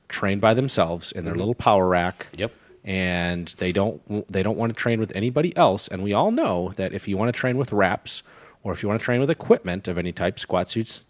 train 0.07 0.39
by 0.39 0.53
themselves 0.53 1.11
in 1.11 1.25
their 1.25 1.33
mm-hmm. 1.33 1.39
little 1.39 1.55
power 1.55 1.87
rack. 1.87 2.27
Yep. 2.35 2.51
And 2.85 3.47
they 3.59 3.71
don't 3.71 4.27
they 4.27 4.43
don't 4.43 4.57
want 4.57 4.75
to 4.75 4.75
train 4.75 4.99
with 4.99 5.15
anybody 5.15 5.55
else. 5.55 5.87
And 5.87 6.03
we 6.03 6.13
all 6.13 6.31
know 6.31 6.73
that 6.75 6.93
if 6.93 7.07
you 7.07 7.17
want 7.17 7.33
to 7.33 7.39
train 7.39 7.57
with 7.57 7.71
wraps 7.71 8.23
or 8.61 8.73
if 8.73 8.83
you 8.83 8.89
want 8.89 8.99
to 8.99 9.03
train 9.05 9.21
with 9.21 9.29
equipment 9.29 9.87
of 9.87 9.97
any 9.97 10.11
type, 10.11 10.37
squat 10.37 10.69
suits, 10.69 11.05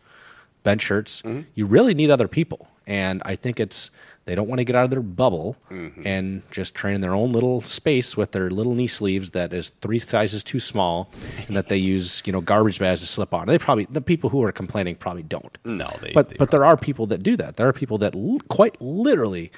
bench 0.64 0.84
shirts, 0.84 1.22
mm-hmm. 1.24 1.42
you 1.56 1.66
really 1.66 1.94
need 1.94 2.12
other 2.12 2.28
people. 2.28 2.68
And 2.86 3.22
I 3.26 3.36
think 3.36 3.60
it's 3.60 3.92
they 4.26 4.36
don't 4.36 4.48
want 4.48 4.60
to 4.60 4.64
get 4.64 4.76
out 4.76 4.86
of 4.86 4.90
their 4.90 5.02
bubble 5.02 5.58
mm-hmm. 5.70 6.08
and 6.08 6.42
just 6.50 6.74
train 6.74 6.96
in 6.96 7.02
their 7.02 7.14
own 7.14 7.34
little 7.34 7.62
space 7.62 8.16
with 8.16 8.32
their 8.32 8.50
little 8.50 8.74
knee 8.74 8.88
sleeves 8.88 9.32
that 9.32 9.52
is 9.52 9.70
three 9.82 10.00
sizes 10.00 10.44
too 10.44 10.60
small 10.60 11.10
and 11.48 11.58
that 11.58 11.68
they 11.68 11.78
use, 11.96 12.24
you 12.26 12.32
know, 12.32 12.40
garbage 12.40 12.80
bags 12.80 13.02
to 13.02 13.08
slip 13.08 13.34
on. 13.34 13.48
They 13.48 13.58
probably 13.58 13.86
the 13.90 14.02
people 14.02 14.30
who 14.30 14.44
are 14.44 14.52
complaining 14.52 14.96
probably 14.96 15.24
don't. 15.24 15.58
No, 15.66 15.90
they. 16.02 16.14
But 16.14 16.30
they 16.30 16.36
but 16.38 16.52
there 16.52 16.64
are 16.64 16.78
people 16.78 17.06
that 17.08 17.22
do 17.22 17.36
that. 17.38 17.58
There 17.58 17.68
are 17.68 17.74
people 17.74 17.98
that 18.00 18.16
l- 18.16 18.40
quite 18.48 18.82
literally 18.82 19.52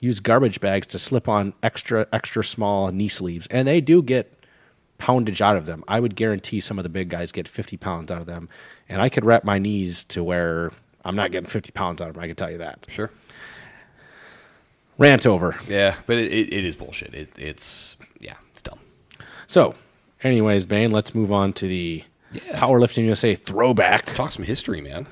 use 0.00 0.20
garbage 0.20 0.60
bags 0.60 0.86
to 0.88 0.98
slip 0.98 1.28
on 1.28 1.54
extra 1.62 2.06
extra 2.12 2.44
small 2.44 2.90
knee 2.92 3.08
sleeves, 3.08 3.46
and 3.48 3.68
they 3.68 3.80
do 3.80 4.02
get 4.02 4.32
poundage 4.98 5.42
out 5.42 5.56
of 5.56 5.66
them. 5.66 5.84
I 5.88 6.00
would 6.00 6.16
guarantee 6.16 6.60
some 6.60 6.78
of 6.78 6.82
the 6.82 6.88
big 6.88 7.10
guys 7.10 7.32
get 7.32 7.48
50 7.48 7.76
pounds 7.76 8.10
out 8.10 8.20
of 8.20 8.26
them, 8.26 8.48
and 8.88 9.02
I 9.02 9.08
could 9.08 9.24
wrap 9.24 9.44
my 9.44 9.58
knees 9.58 10.04
to 10.04 10.24
where 10.24 10.70
I'm 11.06 11.16
not 11.16 11.30
getting 11.30 11.48
50 11.48 11.72
pounds 11.72 12.00
out 12.02 12.10
of 12.10 12.16
him. 12.16 12.22
I 12.22 12.26
can 12.26 12.36
tell 12.36 12.50
you 12.50 12.58
that. 12.58 12.80
sure. 12.88 13.10
Rant 14.98 15.26
over. 15.26 15.56
Yeah, 15.68 15.96
but 16.06 16.16
it, 16.18 16.32
it, 16.32 16.52
it 16.52 16.64
is 16.64 16.74
bullshit. 16.74 17.14
It, 17.14 17.38
it's 17.38 17.96
yeah, 18.18 18.34
it's 18.50 18.62
dumb. 18.62 18.78
So, 19.46 19.74
anyways, 20.22 20.64
Bain, 20.66 20.90
let's 20.90 21.14
move 21.14 21.30
on 21.30 21.52
to 21.54 21.66
the 21.68 22.02
Yeah, 22.32 22.40
it's- 22.44 22.60
Powerlifting 22.62 23.04
USA 23.04 23.34
throwback. 23.34 24.06
Talk 24.06 24.32
some 24.32 24.44
history, 24.46 24.80
man. 24.80 25.06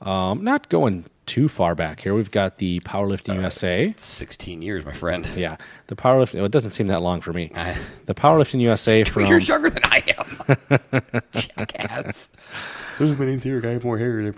Um, 0.00 0.42
not 0.42 0.68
going 0.68 1.04
too 1.26 1.48
far 1.48 1.76
back 1.76 2.00
here. 2.00 2.12
We've 2.14 2.32
got 2.32 2.58
the 2.58 2.80
Powerlifting 2.80 3.36
USA. 3.36 3.94
16 3.96 4.60
years, 4.60 4.84
my 4.84 4.92
friend. 4.92 5.24
Yeah, 5.36 5.56
the 5.86 5.94
powerlifting. 5.94 6.34
Well, 6.34 6.46
it 6.46 6.50
doesn't 6.52 6.72
seem 6.72 6.88
that 6.88 7.00
long 7.00 7.20
for 7.20 7.32
me. 7.32 7.52
I- 7.54 7.78
The 8.06 8.14
Powerlifting 8.14 8.60
USA 8.62 9.04
from 9.12 9.26
You're 9.26 9.38
younger 9.38 9.70
than 9.70 9.84
I 9.84 10.02
am. 10.18 11.22
Jackass. 11.32 12.30
my 12.98 13.24
name's 13.24 13.46
Eric. 13.46 13.64
I 13.66 13.70
have 13.70 13.84
more 13.84 13.98
hair. 13.98 14.34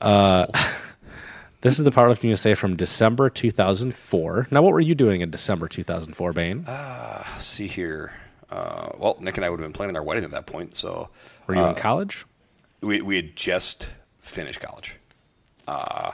this 1.60 1.78
is 1.78 1.84
the 1.84 1.90
Powerlifting 1.90 2.24
USA 2.24 2.54
from 2.54 2.76
December 2.76 3.30
2004. 3.30 4.48
Now, 4.50 4.62
what 4.62 4.72
were 4.72 4.80
you 4.80 4.94
doing 4.94 5.20
in 5.20 5.30
December 5.30 5.68
2004, 5.68 6.32
Bain? 6.32 6.64
Let's 6.66 7.44
see 7.44 7.66
here. 7.68 8.12
Uh, 8.50 8.90
well, 8.98 9.16
Nick 9.20 9.36
and 9.36 9.44
I 9.44 9.50
would 9.50 9.60
have 9.60 9.66
been 9.66 9.72
planning 9.72 9.96
our 9.96 10.02
wedding 10.02 10.24
at 10.24 10.32
that 10.32 10.46
point, 10.46 10.74
so 10.76 11.08
were 11.46 11.54
you 11.54 11.64
in 11.64 11.74
college? 11.74 12.24
we 12.80 13.00
we 13.02 13.16
had 13.16 13.36
just 13.36 13.88
finished 14.18 14.60
college. 14.60 14.96
Uh, 15.66 16.12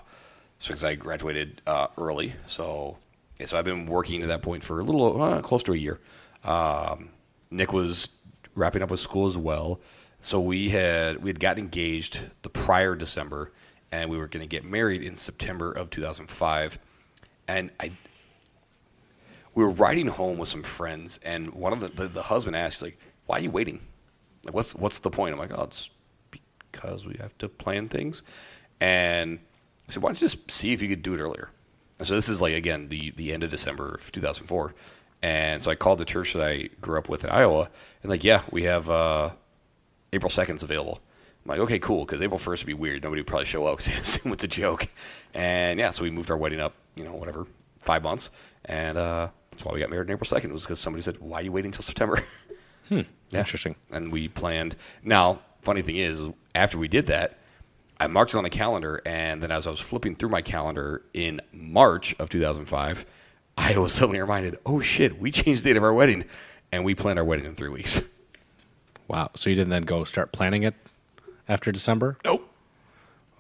so 0.59 0.69
because 0.69 0.85
I 0.85 0.95
graduated 0.95 1.63
uh, 1.67 1.89
early, 1.97 2.35
so 2.47 2.99
yeah, 3.39 3.47
so 3.47 3.59
I've 3.59 3.65
been 3.65 3.87
working 3.87 4.23
at 4.23 4.29
that 4.29 4.43
point 4.43 4.63
for 4.63 4.81
a 4.81 4.85
little 4.85 5.23
uh, 5.23 5.41
close 5.41 5.63
to 5.65 5.73
a 5.73 5.77
year. 5.77 6.01
Um, 6.45 7.11
Nick 7.51 7.73
was 7.73 8.09
wrapping 8.55 8.83
up 8.83 8.91
with 8.91 9.01
school 9.01 9.27
as 9.27 9.37
well, 9.37 9.81
so 10.23 10.41
we 10.41 10.71
had 10.71 11.23
we 11.23 11.31
had 11.31 11.41
gotten 11.41 11.65
engaged 11.65 12.21
the 12.43 12.49
prior 12.49 12.95
December, 12.95 13.53
and 13.93 14.11
we 14.11 14.19
were 14.19 14.29
going 14.29 14.43
to 14.43 14.49
get 14.49 14.65
married 14.65 15.03
in 15.03 15.17
September 15.17 15.73
of 15.73 15.91
2005. 15.91 16.79
And 17.49 17.71
I 17.79 17.93
we 19.57 19.65
were 19.65 19.71
riding 19.71 20.07
home 20.07 20.37
with 20.37 20.51
some 20.51 20.63
friends, 20.63 21.19
and 21.25 21.49
one 21.55 21.73
of 21.73 21.81
the, 21.81 21.89
the, 21.89 22.09
the 22.09 22.23
husband 22.23 22.55
asked, 22.55 22.83
like, 22.83 22.99
why 23.25 23.39
are 23.39 23.41
you 23.41 23.51
waiting? 23.51 23.81
Like, 24.45 24.55
what's, 24.55 24.75
what's 24.75 24.99
the 24.99 25.11
point? 25.11 25.33
I'm 25.33 25.39
like, 25.39 25.51
oh, 25.59 25.63
it's 25.63 25.89
because 26.31 27.07
we 27.07 27.17
have 27.21 27.37
to 27.39 27.49
plan 27.49 27.89
things. 27.89 28.23
And 28.83 29.39
I 29.89 29.93
said, 29.93 30.03
why 30.03 30.11
don't 30.11 30.21
you 30.21 30.29
just 30.29 30.51
see 30.51 30.75
if 30.75 30.83
you 30.83 30.89
could 30.89 31.03
do 31.03 31.15
it 31.15 31.21
earlier? 31.21 31.49
And 31.99 32.07
so 32.07 32.15
this 32.15 32.29
is 32.29 32.43
like, 32.43 32.53
again, 32.53 32.91
the, 32.91 33.13
the 33.17 33.33
end 33.33 33.43
of 33.45 33.51
December 33.51 33.95
of 33.95 34.13
2004. 34.13 34.75
And 35.23 35.63
so 35.63 35.71
I 35.71 35.75
called 35.75 36.01
the 36.01 36.05
church 36.05 36.35
that 36.35 36.47
I 36.47 36.69
grew 36.83 36.99
up 36.99 37.09
with 37.09 37.25
in 37.25 37.31
Iowa, 37.31 37.71
and 38.03 38.11
like, 38.11 38.25
yeah, 38.25 38.43
we 38.51 38.65
have 38.65 38.91
uh, 38.91 39.31
April 40.13 40.29
2nd's 40.29 40.63
available. 40.63 41.01
I'm 41.47 41.51
like, 41.51 41.61
okay, 41.61 41.79
cool, 41.79 42.05
because 42.05 42.21
April 42.21 42.41
1st 42.41 42.63
would 42.63 42.67
be 42.67 42.75
weird. 42.75 43.05
Nobody 43.05 43.21
would 43.21 43.29
probably 43.29 43.47
show 43.47 43.67
up 43.67 43.79
because 43.79 44.19
it's 44.25 44.45
a 44.45 44.49
joke. 44.49 44.89
And 45.33 45.79
yeah, 45.79 45.93
so 45.93 46.03
we 46.03 46.11
moved 46.11 46.29
our 46.29 46.37
wedding 46.37 46.61
up, 46.61 46.75
you 46.97 47.05
know, 47.05 47.15
whatever, 47.15 47.47
five 47.79 48.03
months. 48.03 48.31
And 48.65 48.99
uh, 48.99 49.29
that's 49.53 49.65
why 49.65 49.73
we 49.73 49.79
got 49.79 49.89
married 49.89 50.11
on 50.11 50.15
April 50.15 50.29
2nd, 50.29 50.51
was 50.51 50.65
because 50.65 50.81
somebody 50.81 51.03
said, 51.03 51.21
why 51.21 51.39
are 51.39 51.43
you 51.43 51.53
waiting 51.53 51.69
until 51.69 51.83
September? 51.83 52.23
Yeah. 52.89 53.41
Interesting. 53.41 53.75
And 53.91 54.13
we 54.13 54.29
planned. 54.29 54.77
Now, 55.03 55.41
funny 55.61 55.83
thing 55.83 55.97
is, 55.97 56.29
after 56.55 56.79
we 56.79 56.87
did 56.87 57.07
that, 57.07 57.37
I 57.99 58.07
marked 58.07 58.33
it 58.33 58.37
on 58.37 58.45
the 58.45 58.51
calendar, 58.51 59.03
and 59.05 59.43
then 59.43 59.51
as 59.51 59.67
I 59.67 59.71
was 59.71 59.81
flipping 59.81 60.15
through 60.15 60.29
my 60.29 60.41
calendar 60.41 61.03
in 61.13 61.41
March 61.53 62.15
of 62.21 62.31
2005, 62.31 63.05
I 63.59 63.77
was 63.77 63.93
suddenly 63.95 64.21
reminded, 64.21 64.61
oh 64.65 64.81
shit, 64.81 65.21
we 65.21 65.33
changed 65.33 65.65
the 65.65 65.71
date 65.71 65.77
of 65.77 65.83
our 65.83 65.93
wedding, 65.93 66.27
and 66.71 66.85
we 66.85 66.95
planned 66.95 67.19
our 67.19 67.25
wedding 67.25 67.47
in 67.47 67.57
three 67.57 67.71
weeks. 67.71 68.03
Wow. 69.09 69.31
So 69.35 69.51
you 69.51 69.57
didn't 69.57 69.71
then 69.71 69.83
go 69.83 70.05
start 70.05 70.31
planning 70.31 70.63
it 70.63 70.77
after 71.49 71.73
December? 71.73 72.19
Nope. 72.25 72.53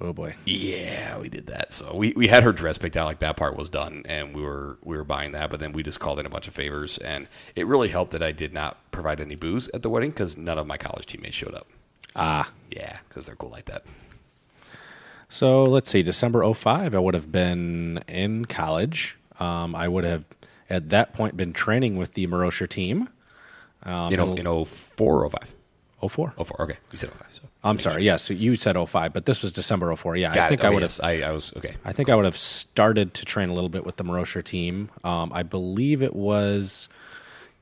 Oh 0.01 0.13
boy. 0.13 0.37
Yeah, 0.45 1.19
we 1.19 1.31
did 1.31 1.47
that. 1.47 1.73
So 1.73 1.95
we, 1.95 2.13
we 2.15 2.29
had 2.29 2.43
her 2.43 2.53
dress 2.53 2.77
picked 2.77 2.99
out, 2.99 3.07
like 3.07 3.21
that 3.21 3.37
part 3.37 3.57
was 3.57 3.71
done, 3.71 4.03
and 4.07 4.35
we 4.35 4.43
were 4.43 4.77
we 4.83 4.97
were 4.97 5.05
buying 5.05 5.33
that. 5.33 5.49
But 5.51 5.59
then 5.61 5.73
we 5.73 5.83
just 5.83 6.01
called 6.01 6.19
in 6.19 6.27
a 6.27 6.29
bunch 6.29 6.49
of 6.49 6.55
favors, 6.55 6.99
and 6.99 7.29
it 7.55 7.67
really 7.67 7.89
helped 7.89 8.13
that 8.13 8.23
I 8.23 8.33
did 8.33 8.53
not 8.53 8.91
provide 8.91 9.21
any 9.21 9.37
booze 9.37 9.71
at 9.73 9.83
the 9.83 9.89
wedding 9.89 10.11
because 10.11 10.37
none 10.37 10.59
of 10.59 10.67
my 10.67 10.77
college 10.77 11.07
teammates 11.07 11.35
showed 11.37 11.55
up. 11.55 11.67
Ah. 12.15 12.51
Yeah, 12.71 12.99
because 13.09 13.27
they're 13.27 13.37
cool 13.37 13.51
like 13.51 13.67
that. 13.67 13.85
So 15.29 15.65
let's 15.65 15.91
see, 15.91 16.03
December 16.03 16.53
05, 16.53 16.95
I 16.95 16.99
would 16.99 17.15
have 17.15 17.33
been 17.33 18.03
in 18.07 18.45
college. 18.45 19.17
Um, 19.41 19.75
I 19.75 19.89
would 19.89 20.05
have, 20.05 20.25
at 20.71 20.91
that 20.91 21.15
point, 21.15 21.37
been 21.37 21.53
training 21.53 21.97
with 21.97 22.15
the 22.15 22.27
Marosher 22.27 22.69
team. 22.69 23.09
Um, 23.83 24.11
you 24.11 24.17
know, 24.17 24.35
in 24.35 24.65
04 24.65 25.25
or 25.25 25.29
05? 25.29 25.53
04. 26.09 26.35
04, 26.43 26.63
okay. 26.63 26.77
You 26.93 26.99
said 26.99 27.11
05. 27.11 27.27
So 27.33 27.43
I'm 27.67 27.79
sorry. 27.79 28.05
Yes, 28.05 28.31
you 28.31 28.57
said 28.57 28.77
05, 28.77 29.13
but 29.13 29.25
this 29.27 29.43
was 29.43 29.53
December 29.53 29.95
04. 29.95 30.17
Yeah, 30.17 30.31
I 30.31 30.49
think 30.49 30.63
it. 30.63 30.67
I 30.67 30.71
would 30.71 30.83
yes, 30.83 30.99
have. 30.99 31.07
I, 31.07 31.23
I 31.23 31.33
was, 31.33 31.53
okay. 31.57 31.77
I 31.85 31.93
think 31.93 32.09
I 32.09 32.15
would 32.15 32.25
have 32.25 32.39
started 32.39 33.15
to 33.15 33.25
train 33.25 33.49
a 33.49 33.55
little 33.55 33.69
bit 33.69 33.85
with 33.85 33.97
the 33.97 34.05
Marosher 34.05 34.45
team. 34.45 34.91
Um, 35.05 35.33
I 35.33 35.43
believe 35.43 36.03
it 36.03 36.15
was 36.15 36.89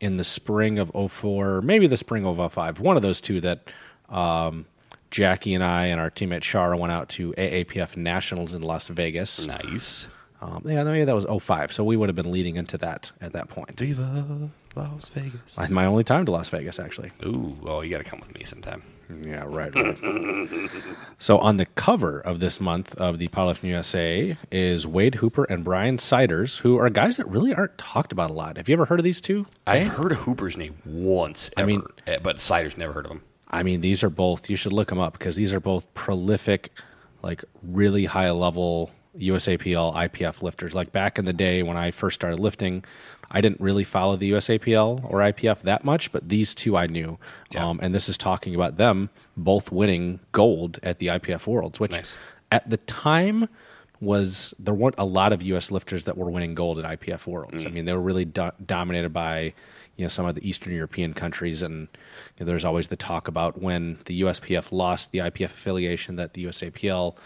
in 0.01 0.17
the 0.17 0.25
spring 0.25 0.79
of 0.79 0.91
04, 1.11 1.63
maybe 1.63 1.87
the 1.87 1.97
spring 1.97 2.27
of 2.27 2.53
05. 2.53 2.81
One 2.81 2.97
of 2.97 3.03
those 3.03 3.21
two 3.21 3.41
that 3.41 3.69
um, 4.09 4.67
Jackie 5.11 5.55
and 5.55 5.63
I 5.65 5.87
and 5.87 6.01
our 6.01 6.11
teammate 6.11 6.41
Shara 6.41 6.79
went 6.79 6.93
out 6.93 7.09
to 7.11 7.33
AAPF 7.33 7.97
Nationals 7.97 8.55
in 8.55 8.63
Las 8.63 8.89
Vegas. 8.89 9.47
Nice. 9.47 10.09
Um, 10.43 10.63
yeah, 10.67 10.83
maybe 10.85 11.05
that 11.05 11.15
was 11.15 11.25
05. 11.25 11.73
So 11.73 11.85
we 11.85 11.97
would 11.97 12.09
have 12.09 12.17
been 12.17 12.31
leading 12.31 12.57
into 12.57 12.77
that 12.79 13.13
at 13.21 13.33
that 13.33 13.49
point. 13.49 13.79
Viva 13.79 14.51
Las 14.77 15.09
Vegas. 15.11 15.57
My- 15.57 15.69
My 15.69 15.87
only 15.87 16.05
time 16.05 16.27
to 16.27 16.33
Las 16.33 16.49
Vegas, 16.51 16.79
actually. 16.79 17.13
Ooh, 17.25 17.57
well, 17.63 17.83
you 17.83 17.91
got 17.91 18.05
to 18.05 18.11
come 18.11 18.21
with 18.21 18.35
me 18.35 18.45
sometime. 18.45 18.83
Yeah, 19.23 19.45
right. 19.47 19.75
right. 19.75 20.71
so 21.19 21.39
on 21.39 21.57
the 21.57 21.67
cover 21.67 22.21
of 22.21 22.41
this 22.41 22.61
month 22.61 22.95
of 22.97 23.19
the 23.19 23.29
Powerlifting 23.29 23.65
USA 23.69 24.37
is 24.51 24.87
Wade 24.87 25.17
Hooper 25.17 25.45
and 25.45 25.65
Brian 25.65 25.99
Siders, 25.99 26.59
who 26.59 26.79
are 26.79 26.89
guys 26.91 27.17
that 27.17 27.29
really 27.29 27.55
aren't 27.55 27.77
talked 27.79 28.13
about 28.13 28.31
a 28.31 28.35
lot. 28.35 28.57
Have 28.57 28.69
you 28.69 28.73
ever 28.75 28.87
heard 28.87 29.01
of 29.01 29.05
these 29.05 29.21
two? 29.21 29.47
I've 29.67 29.89
heard 29.89 30.13
of 30.13 30.19
Hooper's 30.19 30.57
name 30.57 30.77
once, 30.85 31.51
ever, 31.57 31.67
mean- 31.67 31.83
eh, 32.07 32.19
but 32.23 32.41
Siders 32.41 32.77
never 32.79 32.93
heard 32.93 33.07
of 33.07 33.13
him. 33.13 33.23
I 33.51 33.63
mean, 33.63 33.81
these 33.83 34.03
are 34.03 34.11
both. 34.11 34.51
You 34.51 34.57
should 34.57 34.73
look 34.73 34.89
them 34.89 34.99
up 34.99 35.13
because 35.13 35.37
these 35.37 35.55
are 35.55 35.61
both 35.61 35.93
prolific, 35.95 36.71
like 37.23 37.45
really 37.63 38.07
high 38.07 38.31
level 38.33 38.91
USAPL 39.19 39.95
IPF 39.95 40.43
lifters. 40.43 40.75
Like 40.75 40.93
back 40.93 41.19
in 41.19 41.25
the 41.25 41.33
day 41.33 41.63
when 41.63 41.77
I 41.77 41.91
first 41.91 42.15
started 42.15 42.41
lifting, 42.41 42.85
I 43.31 43.41
didn't 43.41 43.61
really 43.61 43.85
follow 43.85 44.17
the 44.17 44.31
USAPL 44.33 45.05
or 45.11 45.19
IPF 45.21 45.63
that 45.63 45.85
much, 45.85 46.13
but 46.13 46.29
these 46.29 46.55
two 46.55 46.77
I 46.77 46.87
knew. 46.87 47.19
Yeah. 47.51 47.67
Um, 47.69 47.81
and 47.83 47.95
this 47.95 48.09
is 48.09 48.19
talking 48.19 48.55
about 48.55 48.77
them 48.77 49.11
both 49.37 49.73
winning 49.73 50.21
gold 50.33 50.79
at 50.83 50.99
the 50.99 51.09
IPF 51.09 51.47
Worlds, 51.47 51.81
which 51.81 51.93
Nice. 51.93 52.17
at 52.53 52.69
the 52.69 52.77
time 52.77 53.49
was 54.01 54.53
there 54.59 54.75
weren't 54.75 54.97
a 54.99 55.05
lot 55.05 55.33
of 55.33 55.43
U.S. 55.43 55.71
lifters 55.71 56.05
that 56.05 56.17
were 56.19 56.31
winning 56.31 56.55
gold 56.55 56.79
at 56.79 57.01
IPF 57.01 57.27
Worlds. 57.27 57.65
I 57.65 57.71
mean, 57.71 57.85
they 57.87 57.93
were 57.93 58.01
really 58.03 58.25
do- 58.25 58.51
dominated 58.65 59.13
by 59.13 59.55
you 59.97 60.05
know 60.05 60.09
some 60.09 60.27
of 60.27 60.35
the 60.35 60.47
Eastern 60.47 60.75
European 60.75 61.15
countries, 61.15 61.63
and 61.63 61.89
you 62.37 62.41
know, 62.41 62.47
there's 62.47 62.65
always 62.65 62.89
the 62.89 62.97
talk 62.97 63.29
about 63.29 63.63
when 63.63 63.99
the 64.07 64.23
USPF 64.23 64.73
lost 64.73 65.13
the 65.13 65.19
IPF 65.21 65.45
affiliation 65.47 66.17
that 66.17 66.35
the 66.35 66.45
USAPL 66.47 67.17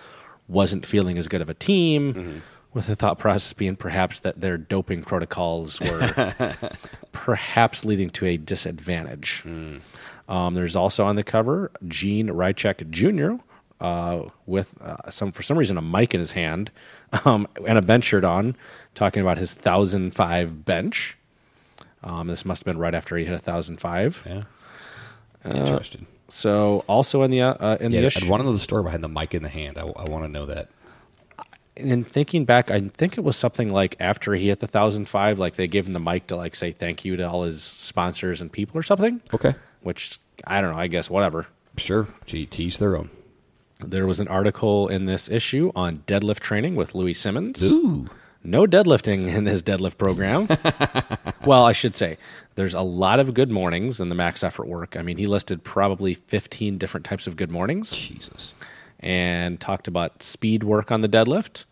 wasn't 0.48 0.84
feeling 0.86 1.18
as 1.18 1.28
good 1.28 1.40
of 1.42 1.48
a 1.50 1.54
team. 1.54 2.42
With 2.74 2.86
the 2.86 2.96
thought 2.96 3.18
process 3.18 3.52
being 3.54 3.76
perhaps 3.76 4.20
that 4.20 4.40
their 4.42 4.58
doping 4.58 5.02
protocols 5.02 5.80
were 5.80 6.52
perhaps 7.12 7.84
leading 7.84 8.10
to 8.10 8.26
a 8.26 8.36
disadvantage. 8.36 9.42
Um, 10.28 10.54
there's 10.54 10.76
also 10.76 11.04
on 11.06 11.16
the 11.16 11.24
cover 11.24 11.70
Gene 11.88 12.28
Rychlak 12.28 12.90
Jr. 12.90 13.42
Uh, 13.80 14.28
with 14.44 14.74
uh, 14.82 15.10
some 15.10 15.32
for 15.32 15.42
some 15.42 15.56
reason 15.56 15.78
a 15.78 15.82
mic 15.82 16.12
in 16.12 16.20
his 16.20 16.32
hand 16.32 16.70
um, 17.24 17.46
and 17.66 17.78
a 17.78 17.82
bench 17.82 18.04
shirt 18.04 18.24
on, 18.24 18.54
talking 18.94 19.22
about 19.22 19.38
his 19.38 19.54
thousand 19.54 20.14
five 20.14 20.64
bench. 20.64 21.16
Um, 22.02 22.26
this 22.26 22.44
must 22.44 22.60
have 22.60 22.66
been 22.66 22.78
right 22.78 22.94
after 22.94 23.16
he 23.16 23.24
hit 23.24 23.34
a 23.34 23.38
thousand 23.38 23.78
five. 23.80 24.22
Yeah. 24.26 24.42
Interested. 25.44 26.06
So 26.28 26.84
also 26.86 27.22
in 27.22 27.30
the 27.30 27.40
uh, 27.42 27.76
in 27.80 27.92
Yeah, 27.92 28.00
the 28.00 28.06
issue, 28.06 28.24
I'd 28.24 28.30
want 28.30 28.40
to 28.42 28.46
know 28.46 28.52
the 28.52 28.58
story 28.58 28.82
behind 28.82 29.02
the 29.02 29.08
mic 29.08 29.34
in 29.34 29.42
the 29.42 29.48
hand. 29.48 29.78
I, 29.78 29.84
want 29.84 30.24
to 30.24 30.28
know 30.28 30.46
that. 30.46 30.68
and 31.76 32.06
thinking 32.06 32.44
back, 32.44 32.70
I 32.70 32.80
think 32.80 33.16
it 33.16 33.24
was 33.24 33.36
something 33.36 33.70
like 33.70 33.96
after 33.98 34.34
he 34.34 34.48
hit 34.48 34.60
the 34.60 34.66
thousand 34.66 35.08
five, 35.08 35.38
like 35.38 35.56
they 35.56 35.66
gave 35.66 35.86
him 35.86 35.94
the 35.94 36.00
mic 36.00 36.26
to 36.28 36.36
like 36.36 36.54
say 36.54 36.70
thank 36.72 37.04
you 37.04 37.16
to 37.16 37.28
all 37.28 37.44
his 37.44 37.62
sponsors 37.62 38.40
and 38.40 38.52
people 38.52 38.78
or 38.78 38.82
something. 38.82 39.20
Okay. 39.32 39.54
Which 39.82 40.18
I 40.46 40.60
don't 40.60 40.72
know. 40.72 40.78
I 40.78 40.86
guess 40.88 41.08
whatever. 41.08 41.46
Sure. 41.76 42.06
To 42.26 42.38
each 42.38 42.78
their 42.78 42.96
own. 42.96 43.10
There 43.80 44.06
was 44.06 44.18
an 44.20 44.28
article 44.28 44.88
in 44.88 45.06
this 45.06 45.30
issue 45.30 45.70
on 45.76 45.98
deadlift 46.06 46.40
training 46.40 46.74
with 46.74 46.94
Louie 46.94 47.14
Simmons. 47.14 47.62
Ooh. 47.62 48.08
No 48.42 48.66
deadlifting 48.66 49.28
in 49.32 49.46
his 49.46 49.62
deadlift 49.62 49.98
program. 49.98 50.48
well, 51.46 51.64
I 51.64 51.72
should 51.72 51.96
say 51.96 52.18
there's 52.58 52.74
a 52.74 52.82
lot 52.82 53.20
of 53.20 53.34
good 53.34 53.52
mornings 53.52 54.00
in 54.00 54.08
the 54.08 54.16
max 54.16 54.42
effort 54.42 54.66
work. 54.66 54.96
I 54.96 55.02
mean, 55.02 55.16
he 55.16 55.28
listed 55.28 55.62
probably 55.62 56.14
15 56.14 56.76
different 56.76 57.06
types 57.06 57.28
of 57.28 57.36
good 57.36 57.52
mornings 57.52 57.96
Jesus. 57.96 58.52
and 58.98 59.60
talked 59.60 59.86
about 59.86 60.24
speed 60.24 60.64
work 60.64 60.90
on 60.90 61.00
the 61.00 61.08
deadlift, 61.08 61.64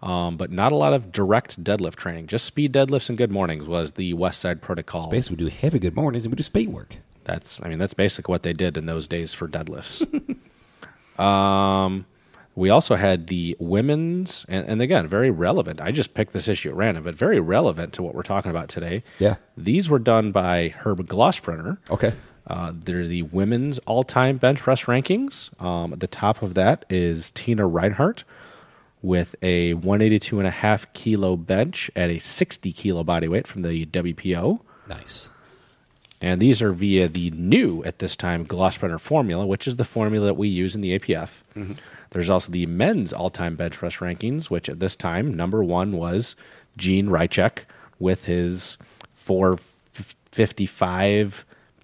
um, 0.00 0.36
but 0.36 0.52
not 0.52 0.70
a 0.70 0.76
lot 0.76 0.92
of 0.92 1.10
direct 1.10 1.62
deadlift 1.64 1.96
training. 1.96 2.28
Just 2.28 2.44
speed 2.44 2.72
deadlifts 2.72 3.08
and 3.08 3.18
good 3.18 3.32
mornings 3.32 3.66
was 3.66 3.94
the 3.94 4.14
West 4.14 4.40
Side 4.40 4.62
Protocol. 4.62 5.08
Basically, 5.08 5.44
we 5.44 5.50
do 5.50 5.56
heavy 5.56 5.80
good 5.80 5.96
mornings 5.96 6.24
and 6.24 6.32
we 6.32 6.36
do 6.36 6.44
speed 6.44 6.68
work. 6.68 6.94
That's, 7.24 7.60
I 7.60 7.68
mean, 7.68 7.78
that's 7.78 7.94
basically 7.94 8.32
what 8.32 8.44
they 8.44 8.52
did 8.52 8.76
in 8.76 8.86
those 8.86 9.08
days 9.08 9.34
for 9.34 9.48
deadlifts. 9.48 10.06
um, 11.20 12.06
we 12.58 12.70
also 12.70 12.96
had 12.96 13.28
the 13.28 13.56
women's, 13.60 14.44
and, 14.48 14.66
and 14.68 14.82
again, 14.82 15.06
very 15.06 15.30
relevant. 15.30 15.80
I 15.80 15.92
just 15.92 16.12
picked 16.12 16.32
this 16.32 16.48
issue 16.48 16.70
at 16.70 16.74
random, 16.74 17.04
but 17.04 17.14
very 17.14 17.38
relevant 17.38 17.92
to 17.94 18.02
what 18.02 18.14
we're 18.14 18.22
talking 18.22 18.50
about 18.50 18.68
today. 18.68 19.04
Yeah. 19.18 19.36
These 19.56 19.88
were 19.88 20.00
done 20.00 20.32
by 20.32 20.70
Herb 20.70 21.06
Glossbrenner. 21.06 21.78
Okay. 21.90 22.14
Uh, 22.46 22.72
they're 22.74 23.06
the 23.06 23.22
women's 23.22 23.78
all-time 23.80 24.38
bench 24.38 24.58
press 24.58 24.84
rankings. 24.84 25.50
Um, 25.62 25.92
at 25.92 26.00
the 26.00 26.08
top 26.08 26.42
of 26.42 26.54
that 26.54 26.84
is 26.90 27.30
Tina 27.30 27.66
Reinhart 27.66 28.24
with 29.02 29.36
a 29.42 29.74
182 29.74 30.38
and 30.38 30.48
a 30.48 30.50
half 30.50 30.92
kilo 30.92 31.36
bench 31.36 31.90
at 31.94 32.10
a 32.10 32.18
60 32.18 32.72
kilo 32.72 33.04
body 33.04 33.28
weight 33.28 33.46
from 33.46 33.62
the 33.62 33.86
WPO. 33.86 34.60
Nice. 34.88 35.28
And 36.20 36.40
these 36.42 36.60
are 36.60 36.72
via 36.72 37.06
the 37.06 37.30
new, 37.30 37.84
at 37.84 38.00
this 38.00 38.16
time, 38.16 38.44
Glossbrenner 38.44 38.98
formula, 38.98 39.46
which 39.46 39.68
is 39.68 39.76
the 39.76 39.84
formula 39.84 40.26
that 40.26 40.34
we 40.34 40.48
use 40.48 40.74
in 40.74 40.80
the 40.80 40.98
APF. 40.98 41.42
There's 42.10 42.30
also 42.30 42.50
the 42.52 42.66
men's 42.66 43.12
all 43.12 43.30
time 43.30 43.54
bench 43.56 43.74
press 43.74 43.96
rankings, 43.96 44.50
which 44.50 44.68
at 44.68 44.80
this 44.80 44.96
time, 44.96 45.34
number 45.34 45.62
one 45.62 45.92
was 45.92 46.36
Gene 46.76 47.08
Rychlak 47.08 47.64
with 47.98 48.24
his 48.24 48.78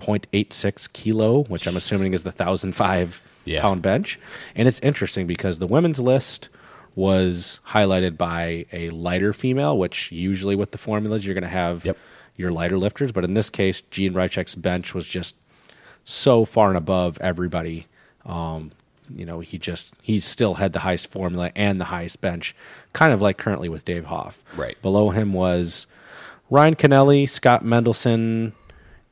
455.86 0.00 0.92
kilo, 0.92 1.44
which 1.44 1.66
I'm 1.66 1.76
assuming 1.76 2.14
is 2.14 2.22
the 2.22 2.30
1,005 2.30 3.20
Yeah. 3.44 3.60
pound 3.60 3.82
bench. 3.82 4.18
And 4.54 4.66
it's 4.68 4.80
interesting 4.80 5.26
because 5.26 5.58
the 5.58 5.66
women's 5.66 6.00
list 6.00 6.48
was 6.94 7.60
highlighted 7.68 8.16
by 8.16 8.66
a 8.72 8.88
lighter 8.90 9.32
female, 9.32 9.76
which 9.76 10.10
usually 10.12 10.54
with 10.56 10.70
the 10.70 10.78
formulas 10.78 11.26
you're 11.26 11.34
going 11.34 11.42
to 11.42 11.48
have 11.48 11.84
Yep. 11.84 11.98
your 12.36 12.50
lighter 12.52 12.78
lifters. 12.78 13.12
But 13.12 13.24
in 13.24 13.34
this 13.34 13.50
case, 13.50 13.80
Gene 13.82 14.14
Rychlak's 14.14 14.54
bench 14.54 14.94
was 14.94 15.06
just 15.06 15.36
so 16.04 16.44
far 16.44 16.68
and 16.68 16.78
above 16.78 17.18
everybody. 17.20 17.86
Um, 18.24 18.70
you 19.12 19.26
know, 19.26 19.40
he 19.40 19.58
just 19.58 19.92
he 20.02 20.20
still 20.20 20.54
had 20.54 20.72
the 20.72 20.80
highest 20.80 21.10
formula 21.10 21.52
and 21.54 21.80
the 21.80 21.86
highest 21.86 22.20
bench, 22.20 22.54
kind 22.92 23.12
of 23.12 23.20
like 23.20 23.38
currently 23.38 23.68
with 23.68 23.84
Dave 23.84 24.06
Hoff. 24.06 24.42
Right. 24.56 24.80
Below 24.82 25.10
him 25.10 25.32
was 25.32 25.86
Ryan 26.50 26.76
Kennelly, 26.76 27.28
Scott 27.28 27.64
Mendelson, 27.64 28.52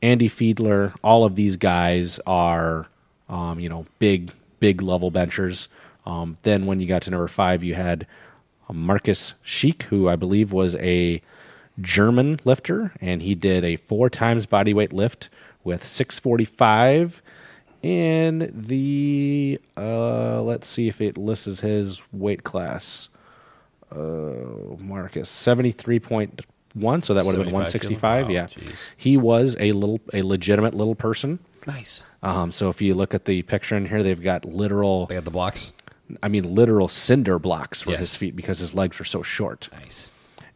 Andy 0.00 0.28
Fiedler. 0.28 0.94
All 1.02 1.24
of 1.24 1.37
these 1.37 1.57
guys 1.57 2.20
are, 2.26 2.87
um, 3.28 3.61
you 3.61 3.68
know, 3.68 3.87
big 3.98 4.33
big 4.61 4.83
level 4.83 5.11
benchers. 5.11 5.68
Um, 6.07 6.38
then 6.42 6.66
when 6.66 6.81
you 6.81 6.87
got 6.87 7.02
to 7.02 7.11
number 7.11 7.28
five, 7.28 7.62
you 7.62 7.74
had 7.74 8.07
uh, 8.68 8.72
Marcus 8.72 9.35
Sheik, 9.42 9.85
who 9.85 10.09
I 10.09 10.16
believe 10.16 10.52
was 10.52 10.74
a 10.76 11.22
German 11.81 12.38
lifter, 12.44 12.92
and 13.00 13.22
he 13.22 13.35
did 13.35 13.64
a 13.64 13.76
four 13.76 14.11
times 14.11 14.46
body 14.46 14.74
weight 14.74 14.92
lift 14.92 15.28
with 15.64 15.85
645. 15.85 17.22
And 17.83 18.51
the 18.55 19.59
uh, 19.77 20.40
let's 20.42 20.68
see 20.68 20.87
if 20.88 21.01
it 21.01 21.18
lists 21.18 21.61
his 21.61 22.01
weight 22.12 22.45
class. 22.45 23.09
Uh, 23.90 24.77
Marcus 24.79 25.29
seventy 25.29 25.73
three 25.73 25.99
point 25.99 26.42
one, 26.75 27.03
so 27.03 27.12
that 27.14 27.25
would 27.25 27.35
have 27.35 27.45
been 27.45 27.53
one 27.53 27.66
sixty 27.66 27.95
five. 27.95 28.27
kilo? 28.27 28.35
Yeah, 28.35 28.42
Wow, 28.42 28.49
jeez. 28.49 28.79
he 28.97 29.16
was 29.16 29.57
a 29.61 29.73
little 29.73 30.01
a 30.14 30.23
legitimate 30.23 30.75
little 30.75 30.95
person. 30.95 31.40
Nice. 31.66 32.05
Um, 32.23 32.53
so 32.53 32.68
if 32.71 32.81
you 32.81 32.95
look 32.95 33.14
at 33.14 33.25
the 33.25 33.42
picture 33.42 33.77
in 33.77 33.87
here, 33.87 34.03
they've 34.03 34.21
got 34.23 34.45
literal, 34.45 35.07
They 35.07 35.16
got 35.16 35.25
the 35.25 35.31
blocks. 35.31 35.73
I 36.23 36.29
mean, 36.29 36.55
literal 36.55 36.88
cinder 36.88 37.38
blocks 37.38 37.83
for 37.83 37.90
Yes. 37.90 37.99
his 38.01 38.14
feet 38.14 38.37
because 38.37 38.59
his 38.61 38.75
legs 38.75 39.01
are 39.01 39.05
so 39.05 39.23
short. 39.23 39.68
Nice. 39.73 40.11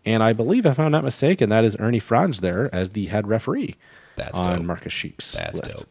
And 0.04 0.22
I 0.22 0.32
believe, 0.32 0.64
if 0.66 0.78
I'm 0.78 0.92
not 0.92 1.02
mistaken, 1.04 1.48
that 1.50 1.64
is 1.64 1.76
Ernie 1.80 1.98
Frantz 1.98 2.38
there 2.40 2.72
as 2.74 2.90
the 2.90 3.06
head 3.06 3.26
referee 3.26 3.74
That's 4.16 4.38
on 4.38 4.58
dope. 4.58 4.64
Marcus 4.66 4.92
Sheik's 4.92 5.32
That's 5.32 5.60
lift. 5.62 5.76
dope. 5.78 5.88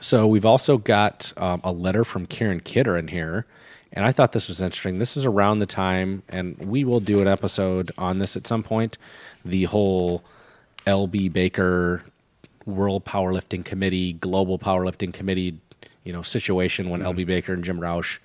So 0.00 0.26
we've 0.26 0.46
also 0.46 0.78
got 0.78 1.32
um, 1.36 1.60
a 1.62 1.72
letter 1.72 2.04
from 2.04 2.26
Karen 2.26 2.60
Kidder 2.60 2.96
in 2.96 3.08
here, 3.08 3.46
And 3.92 4.04
I 4.04 4.12
thought 4.12 4.32
this 4.32 4.48
was 4.48 4.62
interesting. 4.62 4.98
This 4.98 5.16
is 5.16 5.26
around 5.26 5.58
the 5.58 5.66
time, 5.66 6.22
and 6.28 6.56
we 6.58 6.84
will 6.84 7.00
do 7.00 7.20
an 7.20 7.28
episode 7.28 7.90
on 7.98 8.18
this 8.18 8.36
at 8.36 8.46
some 8.46 8.62
point. 8.62 8.96
The 9.44 9.64
whole 9.64 10.22
LB 10.86 11.32
Baker 11.32 12.04
World 12.66 13.04
Powerlifting 13.04 13.64
Committee, 13.64 14.14
Global 14.14 14.58
Powerlifting 14.58 15.12
Committee, 15.12 15.58
you 16.04 16.12
know, 16.12 16.22
situation 16.22 16.88
when 16.88 17.02
LB 17.02 17.26
Baker 17.26 17.52
and 17.52 17.64
Jim 17.64 17.80
Roush 17.80 18.18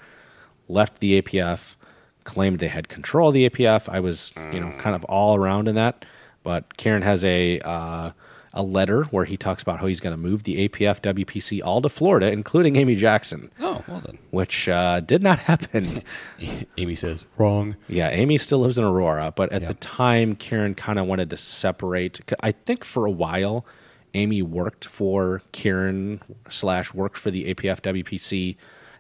left 0.70 1.00
the 1.00 1.22
APF, 1.22 1.76
claimed 2.24 2.60
they 2.60 2.68
had 2.68 2.88
control 2.88 3.30
of 3.30 3.34
the 3.34 3.50
APF. 3.50 3.90
I 3.90 4.00
was, 4.00 4.32
you 4.54 4.60
know, 4.60 4.72
kind 4.78 4.96
of 4.96 5.04
all 5.06 5.36
around 5.36 5.68
in 5.68 5.76
that. 5.76 6.06
But 6.44 6.78
Karen 6.78 7.02
has 7.02 7.24
a 7.24 7.60
uh, 7.62 8.12
a 8.56 8.64
letter 8.64 9.04
where 9.06 9.26
he 9.26 9.38
talks 9.38 9.62
about 9.62 9.80
how 9.80 9.86
he's 9.86 10.00
going 10.00 10.14
to 10.14 10.18
move 10.18 10.44
the 10.44 10.68
APF 10.68 11.02
WPC 11.02 11.62
all 11.64 11.82
to 11.82 11.90
Florida, 11.90 12.32
including 12.32 12.76
Amy 12.78 12.96
Jackson, 12.96 13.52
Oh, 13.60 13.84
well 13.88 14.00
then. 14.00 14.18
which 14.32 14.70
uh, 14.70 15.02
did 15.02 15.22
not 15.22 15.40
happen. 15.40 16.02
Amy 16.78 16.96
says 16.96 17.26
wrong. 17.38 17.76
Yeah, 17.88 18.10
Amy 18.10 18.38
still 18.38 18.60
lives 18.60 18.78
in 18.78 18.84
Aurora, 18.84 19.34
but 19.36 19.52
at 19.52 19.62
Yeah. 19.64 19.68
the 19.70 19.74
time, 19.76 20.36
Kieran 20.36 20.74
kind 20.76 20.98
of 21.00 21.06
wanted 21.06 21.30
to 21.32 21.38
separate. 21.38 22.22
I 22.42 22.52
think 22.54 22.84
for 22.84 23.06
a 23.06 23.12
while, 23.12 23.66
Amy 24.14 24.42
worked 24.42 24.86
for 24.86 25.42
Kieran 25.52 26.22
slash 26.50 26.94
worked 26.94 27.18
for 27.18 27.32
the 27.32 27.54
APF 27.54 27.82
WPC, 27.82 28.56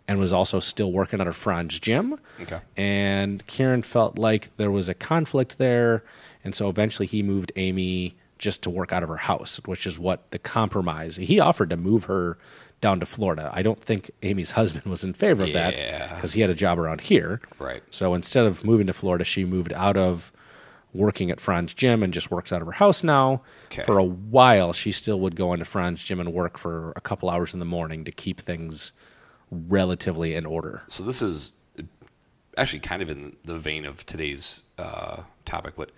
and 0.07 0.19
was 0.19 0.33
also 0.33 0.59
still 0.59 0.91
working 0.91 1.19
at 1.19 1.25
her 1.25 1.33
Frantz 1.33 1.79
gym. 1.79 2.19
Okay. 2.41 2.59
And 2.77 3.45
Kieran 3.47 3.81
felt 3.81 4.19
like 4.19 4.55
there 4.57 4.69
was 4.69 4.87
a 4.89 4.93
conflict 4.93 5.57
there, 5.57 6.03
and 6.43 6.53
so 6.53 6.69
eventually 6.69 7.07
he 7.07 7.23
moved 7.23 7.51
Amy 7.55 8.15
just 8.45 8.61
to 8.61 8.69
work 8.69 8.93
out 8.93 9.03
of 9.03 9.09
her 9.09 9.17
house, 9.17 9.59
which 9.65 9.85
is 9.85 9.99
what 9.99 10.31
the 10.31 10.39
compromise. 10.39 11.15
He 11.15 11.39
offered 11.39 11.71
to 11.71 11.77
move 11.77 12.05
her 12.05 12.37
down 12.79 12.99
to 12.99 13.05
Florida. 13.05 13.49
I 13.51 13.63
don't 13.63 13.81
think 13.81 14.11
Amy's 14.21 14.51
husband 14.51 14.85
was 14.85 15.03
in 15.03 15.13
favor 15.13 15.43
of 15.43 15.53
that 15.53 15.73
because 16.15 16.33
he 16.33 16.41
had 16.41 16.51
a 16.51 16.53
job 16.53 16.77
around 16.77 17.01
here. 17.01 17.41
Right. 17.57 17.81
So 17.89 18.13
instead 18.13 18.45
of 18.45 18.63
moving 18.63 18.85
to 18.87 18.93
Florida, 18.93 19.25
she 19.25 19.43
moved 19.43 19.73
out 19.73 19.97
of 19.97 20.31
working 20.93 21.31
at 21.31 21.39
Frantz 21.39 21.73
Gym 21.73 22.03
and 22.03 22.13
just 22.13 22.29
works 22.29 22.53
out 22.53 22.61
of 22.61 22.67
her 22.67 22.73
house 22.73 23.03
now. 23.03 23.41
Okay. 23.65 23.83
For 23.83 23.97
a 23.97 24.03
while, 24.03 24.71
she 24.71 24.91
still 24.91 25.19
would 25.21 25.35
go 25.35 25.51
into 25.53 25.65
Frantz 25.65 26.03
Gym 26.03 26.19
and 26.19 26.31
work 26.31 26.57
for 26.57 26.93
a 26.95 27.01
couple 27.01 27.29
hours 27.29 27.53
in 27.53 27.59
the 27.59 27.65
morning 27.65 28.05
to 28.05 28.11
keep 28.11 28.39
things 28.39 28.91
relatively 29.49 30.35
in 30.35 30.45
order. 30.45 30.83
So 30.87 31.03
this 31.03 31.21
is 31.21 31.53
actually 32.57 32.79
kind 32.79 33.01
of 33.01 33.09
in 33.09 33.35
the 33.43 33.57
vein 33.57 33.85
of 33.85 34.05
today's 34.05 34.63
uh, 34.77 35.23
topic, 35.45 35.73
but 35.75 35.89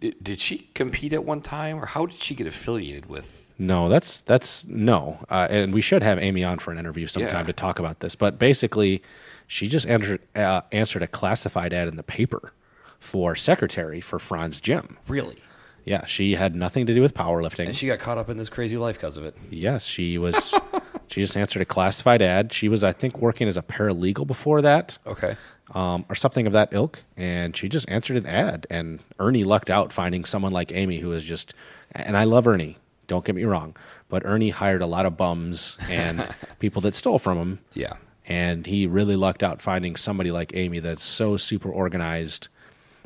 did 0.00 0.40
she 0.40 0.68
compete 0.74 1.12
at 1.12 1.24
one 1.24 1.40
time, 1.42 1.76
or 1.76 1.86
how 1.86 2.06
did 2.06 2.18
she 2.20 2.34
get 2.34 2.46
affiliated 2.46 3.06
with? 3.06 3.52
No, 3.58 3.88
that's 3.88 4.22
that's 4.22 4.64
no, 4.66 5.24
uh, 5.28 5.46
and 5.50 5.74
we 5.74 5.80
should 5.82 6.02
have 6.02 6.18
Amy 6.18 6.42
on 6.44 6.58
for 6.58 6.72
an 6.72 6.78
interview 6.78 7.06
sometime 7.06 7.40
Yeah. 7.40 7.42
to 7.44 7.52
talk 7.52 7.78
about 7.78 8.00
this. 8.00 8.14
But 8.14 8.38
basically, 8.38 9.02
she 9.46 9.68
just 9.68 9.86
answered 9.86 10.20
uh, 10.34 10.62
answered 10.72 11.02
a 11.02 11.06
classified 11.06 11.72
ad 11.74 11.88
in 11.88 11.96
the 11.96 12.02
paper 12.02 12.52
for 12.98 13.34
secretary 13.36 14.00
for 14.00 14.18
Frantz 14.18 14.60
Gym. 14.60 14.96
Really? 15.08 15.36
Yeah, 15.84 16.04
she 16.04 16.34
had 16.34 16.54
nothing 16.54 16.86
to 16.86 16.94
do 16.94 17.00
with 17.00 17.14
powerlifting. 17.14 17.66
And 17.66 17.76
she 17.76 17.86
got 17.86 17.98
caught 17.98 18.18
up 18.18 18.28
in 18.28 18.36
this 18.36 18.50
crazy 18.50 18.76
life 18.76 18.96
because 18.96 19.16
of 19.16 19.24
it. 19.24 19.34
Yes, 19.50 19.86
she 19.86 20.18
was. 20.18 20.54
she 21.08 21.22
just 21.22 21.36
answered 21.36 21.62
a 21.62 21.64
classified 21.64 22.20
ad. 22.20 22.52
She 22.52 22.68
was, 22.68 22.84
I 22.84 22.92
think, 22.92 23.18
working 23.18 23.48
as 23.48 23.56
a 23.56 23.62
paralegal 23.62 24.26
before 24.26 24.60
that, 24.62 24.98
Okay. 25.06 25.36
Um, 25.72 26.04
or 26.08 26.14
something 26.14 26.46
of 26.46 26.52
that 26.52 26.68
ilk. 26.72 27.02
And 27.16 27.56
she 27.56 27.68
just 27.68 27.88
answered 27.88 28.16
an 28.16 28.26
ad. 28.26 28.66
And 28.70 29.00
Ernie 29.18 29.44
lucked 29.44 29.70
out 29.70 29.92
finding 29.92 30.24
someone 30.24 30.52
like 30.52 30.72
Amy, 30.72 30.98
who 30.98 31.12
is 31.12 31.22
just. 31.22 31.54
And 31.92 32.16
I 32.16 32.24
love 32.24 32.46
Ernie. 32.46 32.78
Don't 33.06 33.24
get 33.24 33.34
me 33.34 33.42
wrong, 33.42 33.76
but 34.08 34.24
Ernie 34.24 34.50
hired 34.50 34.82
a 34.82 34.86
lot 34.86 35.04
of 35.04 35.16
bums 35.16 35.76
and 35.88 36.28
people 36.60 36.80
that 36.82 36.94
stole 36.94 37.18
from 37.18 37.38
him. 37.38 37.58
Yeah. 37.74 37.94
And 38.24 38.64
he 38.64 38.86
really 38.86 39.16
lucked 39.16 39.42
out 39.42 39.60
finding 39.60 39.96
somebody 39.96 40.30
like 40.30 40.52
Amy 40.54 40.78
that's 40.78 41.02
so 41.02 41.36
super 41.36 41.68
organized. 41.68 42.46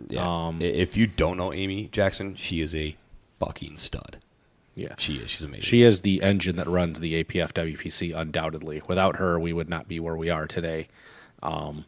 Yeah. 0.09 0.47
Um, 0.49 0.61
if 0.61 0.99
you 0.99 1.07
don't 1.07 1.39
know 1.39 1.55
Amy 1.55 1.89
Jackson, 1.91 2.35
she 2.35 2.61
is 2.61 2.75
a 2.75 2.97
fucking 3.39 3.79
stud. 3.79 4.19
Yeah. 4.75 4.95
She 4.99 5.17
is. 5.17 5.31
She's 5.31 5.45
amazing. 5.45 5.63
She 5.63 5.83
is 5.83 6.03
the 6.03 6.23
engine 6.23 6.57
that 6.57 6.67
runs 6.67 7.01
the 7.01 7.25
APF 7.25 7.53
WPC, 7.53 8.15
undoubtedly. 8.15 8.83
Without 8.87 9.17
her, 9.17 9.39
we 9.39 9.53
would 9.53 9.69
not 9.69 9.89
be 9.89 10.01
where 10.01 10.17
we 10.17 10.31
are 10.31 10.47
today. 10.47 10.89
Um, 11.43 11.87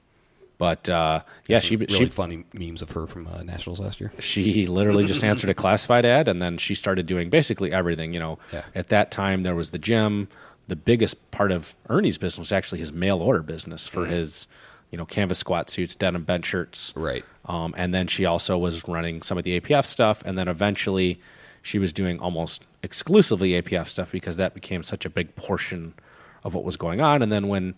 but 0.58 0.88
uh, 0.88 1.20
yeah, 1.48 1.60
she 1.60 1.76
really 1.76 1.94
she 1.94 2.06
funny 2.06 2.44
memes 2.54 2.82
of 2.82 2.90
her 2.92 3.06
from 3.06 3.26
uh, 3.26 3.42
Nationals 3.42 3.78
last 3.80 4.00
year. 4.00 4.10
she 4.20 4.66
literally 4.66 5.04
just 5.04 5.22
answered 5.24 5.50
a 5.50 5.54
classified 5.64 6.04
ad, 6.04 6.28
and 6.28 6.40
then 6.40 6.56
she 6.58 6.74
started 6.74 7.06
doing 7.06 7.28
basically 7.30 7.72
everything. 7.72 8.12
You 8.14 8.20
know, 8.20 8.38
Yeah. 8.52 8.64
at 8.74 8.88
that 8.88 9.10
time 9.10 9.42
there 9.42 9.54
was 9.54 9.70
the 9.70 9.78
gym. 9.78 10.28
The 10.68 10.76
biggest 10.76 11.30
part 11.30 11.52
of 11.52 11.74
Ernie's 11.88 12.18
business 12.18 12.38
was 12.38 12.52
actually 12.52 12.80
his 12.80 12.92
mail 12.92 13.18
order 13.20 13.42
business 13.42 13.86
for 13.86 14.04
his, 14.06 14.48
you 14.90 14.98
know, 14.98 15.04
canvas 15.04 15.38
squat 15.38 15.70
suits, 15.70 15.94
denim 15.94 16.24
bench 16.24 16.46
shirts, 16.46 16.92
Right. 16.96 17.24
um, 17.44 17.72
and 17.76 17.94
then 17.94 18.08
she 18.08 18.24
also 18.24 18.58
was 18.58 18.86
running 18.88 19.22
some 19.22 19.38
of 19.38 19.44
the 19.44 19.60
APF 19.60 19.84
stuff. 19.86 20.22
And 20.26 20.36
then 20.36 20.48
eventually 20.48 21.20
she 21.62 21.78
was 21.78 21.92
doing 21.92 22.18
almost 22.20 22.64
exclusively 22.82 23.50
APF 23.62 23.86
stuff 23.88 24.10
because 24.10 24.38
that 24.38 24.54
became 24.54 24.82
such 24.82 25.04
a 25.04 25.10
big 25.10 25.36
portion 25.36 25.94
of 26.42 26.54
what 26.54 26.64
was 26.64 26.76
going 26.76 27.00
on. 27.00 27.22
And 27.22 27.30
then 27.30 27.46
when, 27.46 27.74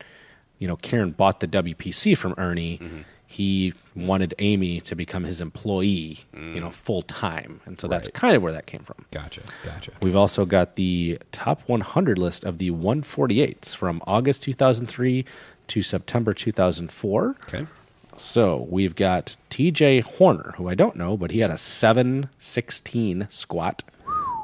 you 0.58 0.66
know, 0.68 0.76
Kieran 0.76 1.12
bought 1.12 1.40
the 1.40 1.48
WPC 1.48 2.16
from 2.16 2.34
Ernie, 2.38 2.80
he 3.26 3.74
wanted 3.94 4.34
Amy 4.38 4.80
to 4.80 4.94
become 4.96 5.24
his 5.24 5.40
employee, 5.42 6.20
you 6.34 6.60
know, 6.60 6.70
full 6.70 7.02
time. 7.02 7.60
And 7.66 7.78
so 7.78 7.86
that's 7.86 8.08
kind 8.08 8.34
of 8.34 8.42
where 8.42 8.52
that 8.52 8.66
came 8.66 8.80
from. 8.82 9.04
Gotcha. 9.10 9.42
Gotcha. 9.64 9.92
We've 10.00 10.16
also 10.16 10.46
got 10.46 10.76
the 10.76 11.18
top 11.30 11.60
100 11.66 12.16
list 12.18 12.44
of 12.44 12.56
the 12.58 12.70
148s 12.70 13.74
from 13.76 14.00
August 14.06 14.42
2003 14.44 15.24
to 15.68 15.82
September 15.82 16.32
2004. 16.32 17.36
Okay. 17.44 17.66
So 18.16 18.66
we've 18.70 18.96
got 18.96 19.36
TJ 19.50 20.02
Horner, 20.02 20.54
who 20.56 20.68
I 20.68 20.74
don't 20.74 20.96
know, 20.96 21.16
but 21.16 21.30
he 21.30 21.40
had 21.40 21.50
a 21.50 21.58
716 21.58 23.26
squat. 23.30 23.84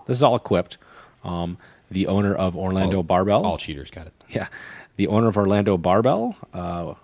This 0.06 0.18
is 0.18 0.22
all 0.22 0.36
equipped. 0.36 0.78
Um, 1.24 1.56
the 1.90 2.06
owner 2.06 2.34
of 2.34 2.56
Orlando 2.56 3.02
Barbell. 3.02 3.44
All 3.44 3.58
cheaters 3.58 3.90
got 3.90 4.06
it. 4.06 4.12
Yeah. 4.28 4.48
The 4.96 5.06
owner 5.08 5.28
of 5.28 5.36
Orlando 5.36 5.76
Barbell, 5.76 6.36
uh, 6.52 6.94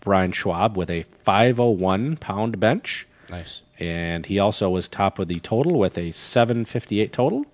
Brian 0.00 0.32
Schwab, 0.32 0.76
with 0.76 0.90
a 0.90 1.04
501 1.24 2.16
pound 2.16 2.60
bench. 2.60 3.06
Nice. 3.30 3.62
And 3.78 4.26
he 4.26 4.38
also 4.38 4.70
was 4.70 4.88
top 4.88 5.18
of 5.18 5.28
the 5.28 5.40
total 5.40 5.78
with 5.78 5.96
a 5.96 6.10
758 6.10 7.12
total. 7.12 7.46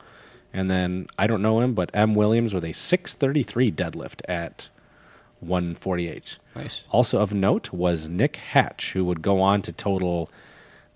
And 0.53 0.71
then 0.71 1.09
I 1.19 1.27
don't 1.27 1.43
know 1.43 1.61
him, 1.61 1.75
but 1.75 1.91
M. 1.93 2.15
Williams 2.15 2.55
with 2.55 2.65
a 2.65 2.73
633 2.73 3.73
deadlift 3.73 4.21
at 4.29 4.69
148. 5.41 6.39
Nice. 6.55 6.85
Also 6.91 7.21
of 7.21 7.35
note 7.35 7.73
was 7.73 8.09
Nick 8.09 8.37
Hatch, 8.37 8.93
who 8.93 9.05
would 9.05 9.23
go 9.23 9.41
on 9.41 9.63
to 9.63 9.73
total 9.73 10.31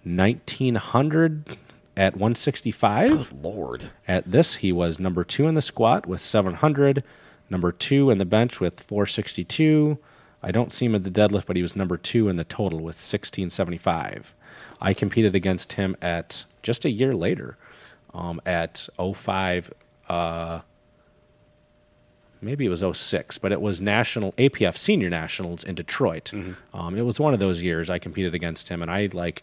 1900 0.04 1.56
at 1.96 2.14
165. 2.14 3.10
Good 3.10 3.42
Lord. 3.42 3.90
At 4.06 4.30
this, 4.30 4.56
he 4.56 4.72
was 4.72 5.00
number 5.00 5.24
two 5.24 5.46
in 5.48 5.54
the 5.54 5.62
squat 5.62 6.06
with 6.06 6.20
700, 6.20 7.02
number 7.50 7.72
two 7.72 8.10
in 8.10 8.18
the 8.18 8.24
bench 8.24 8.60
with 8.60 8.80
462. 8.80 9.98
I 10.42 10.50
don't 10.50 10.72
see 10.72 10.86
him 10.86 10.94
at 10.94 11.04
the 11.04 11.10
deadlift, 11.10 11.46
but 11.46 11.56
he 11.56 11.62
was 11.62 11.74
number 11.74 11.96
two 11.96 12.28
in 12.28 12.36
the 12.36 12.44
total 12.44 12.78
with 12.78 12.96
1675. 12.96 14.34
I 14.80 14.94
competed 14.94 15.34
against 15.34 15.72
him 15.74 15.96
at 16.00 16.44
just 16.62 16.84
a 16.84 16.90
year 16.90 17.14
later 17.14 17.56
um, 18.14 18.40
at 18.46 18.88
05. 18.98 19.72
Uh, 20.08 20.60
maybe 22.40 22.66
it 22.66 22.68
was 22.68 22.84
06, 22.92 23.38
but 23.38 23.52
it 23.52 23.60
was 23.60 23.80
national 23.80 24.32
APF 24.32 24.76
senior 24.76 25.10
nationals 25.10 25.64
in 25.64 25.74
Detroit. 25.74 26.32
Um, 26.72 26.96
it 26.96 27.02
was 27.02 27.18
one 27.18 27.34
of 27.34 27.40
those 27.40 27.62
years 27.62 27.90
I 27.90 27.98
competed 27.98 28.34
against 28.34 28.68
him, 28.68 28.82
and 28.82 28.90
I 28.90 29.08
like 29.12 29.42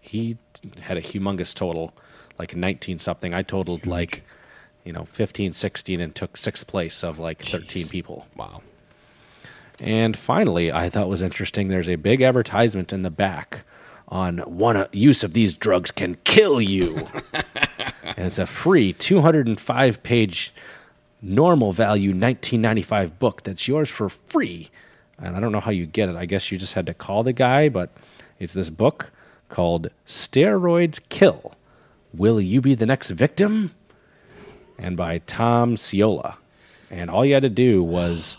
he 0.00 0.38
had 0.80 0.96
a 0.96 1.02
humongous 1.02 1.54
total, 1.54 1.92
like 2.38 2.54
19 2.54 2.98
something. 2.98 3.34
I 3.34 3.42
totaled 3.42 3.86
like, 3.86 4.24
you 4.86 4.92
know, 4.92 5.04
15, 5.04 5.52
16, 5.52 6.00
and 6.00 6.14
took 6.14 6.36
sixth 6.36 6.66
place 6.66 7.02
of 7.02 7.18
like 7.18 7.42
13 7.42 7.88
people. 7.88 8.26
Wow. 8.36 8.62
And 9.80 10.16
finally, 10.16 10.72
I 10.72 10.88
thought 10.88 11.08
was 11.08 11.22
interesting. 11.22 11.68
There's 11.68 11.88
a 11.88 11.96
big 11.96 12.22
advertisement 12.22 12.92
in 12.92 13.02
the 13.02 13.10
back 13.10 13.64
on 14.08 14.38
one 14.38 14.76
uh, 14.76 14.86
use 14.92 15.24
of 15.24 15.34
these 15.34 15.54
drugs 15.54 15.90
can 15.90 16.16
kill 16.22 16.60
you, 16.60 17.08
and 18.04 18.26
it's 18.26 18.38
a 18.38 18.46
free 18.46 18.92
205 18.92 20.02
page 20.04 20.54
normal 21.20 21.72
value 21.72 22.10
1995 22.10 23.18
book 23.18 23.42
that's 23.42 23.66
yours 23.66 23.88
for 23.88 24.08
free. 24.08 24.70
And 25.18 25.36
I 25.36 25.40
don't 25.40 25.50
know 25.50 25.60
how 25.60 25.72
you 25.72 25.86
get 25.86 26.08
it. 26.08 26.14
I 26.14 26.26
guess 26.26 26.52
you 26.52 26.58
just 26.58 26.74
had 26.74 26.86
to 26.86 26.94
call 26.94 27.24
the 27.24 27.32
guy, 27.32 27.68
but 27.68 27.90
it's 28.38 28.52
this 28.52 28.70
book 28.70 29.10
called 29.48 29.88
Steroids 30.06 31.00
Kill. 31.08 31.54
Will 32.14 32.40
you 32.40 32.60
be 32.60 32.74
the 32.74 32.86
next 32.86 33.10
victim? 33.10 33.72
And 34.78 34.96
by 34.96 35.18
Tom 35.18 35.76
Ciola. 35.76 36.36
And 36.90 37.10
all 37.10 37.24
you 37.24 37.34
had 37.34 37.42
to 37.42 37.48
do 37.48 37.82
was 37.82 38.36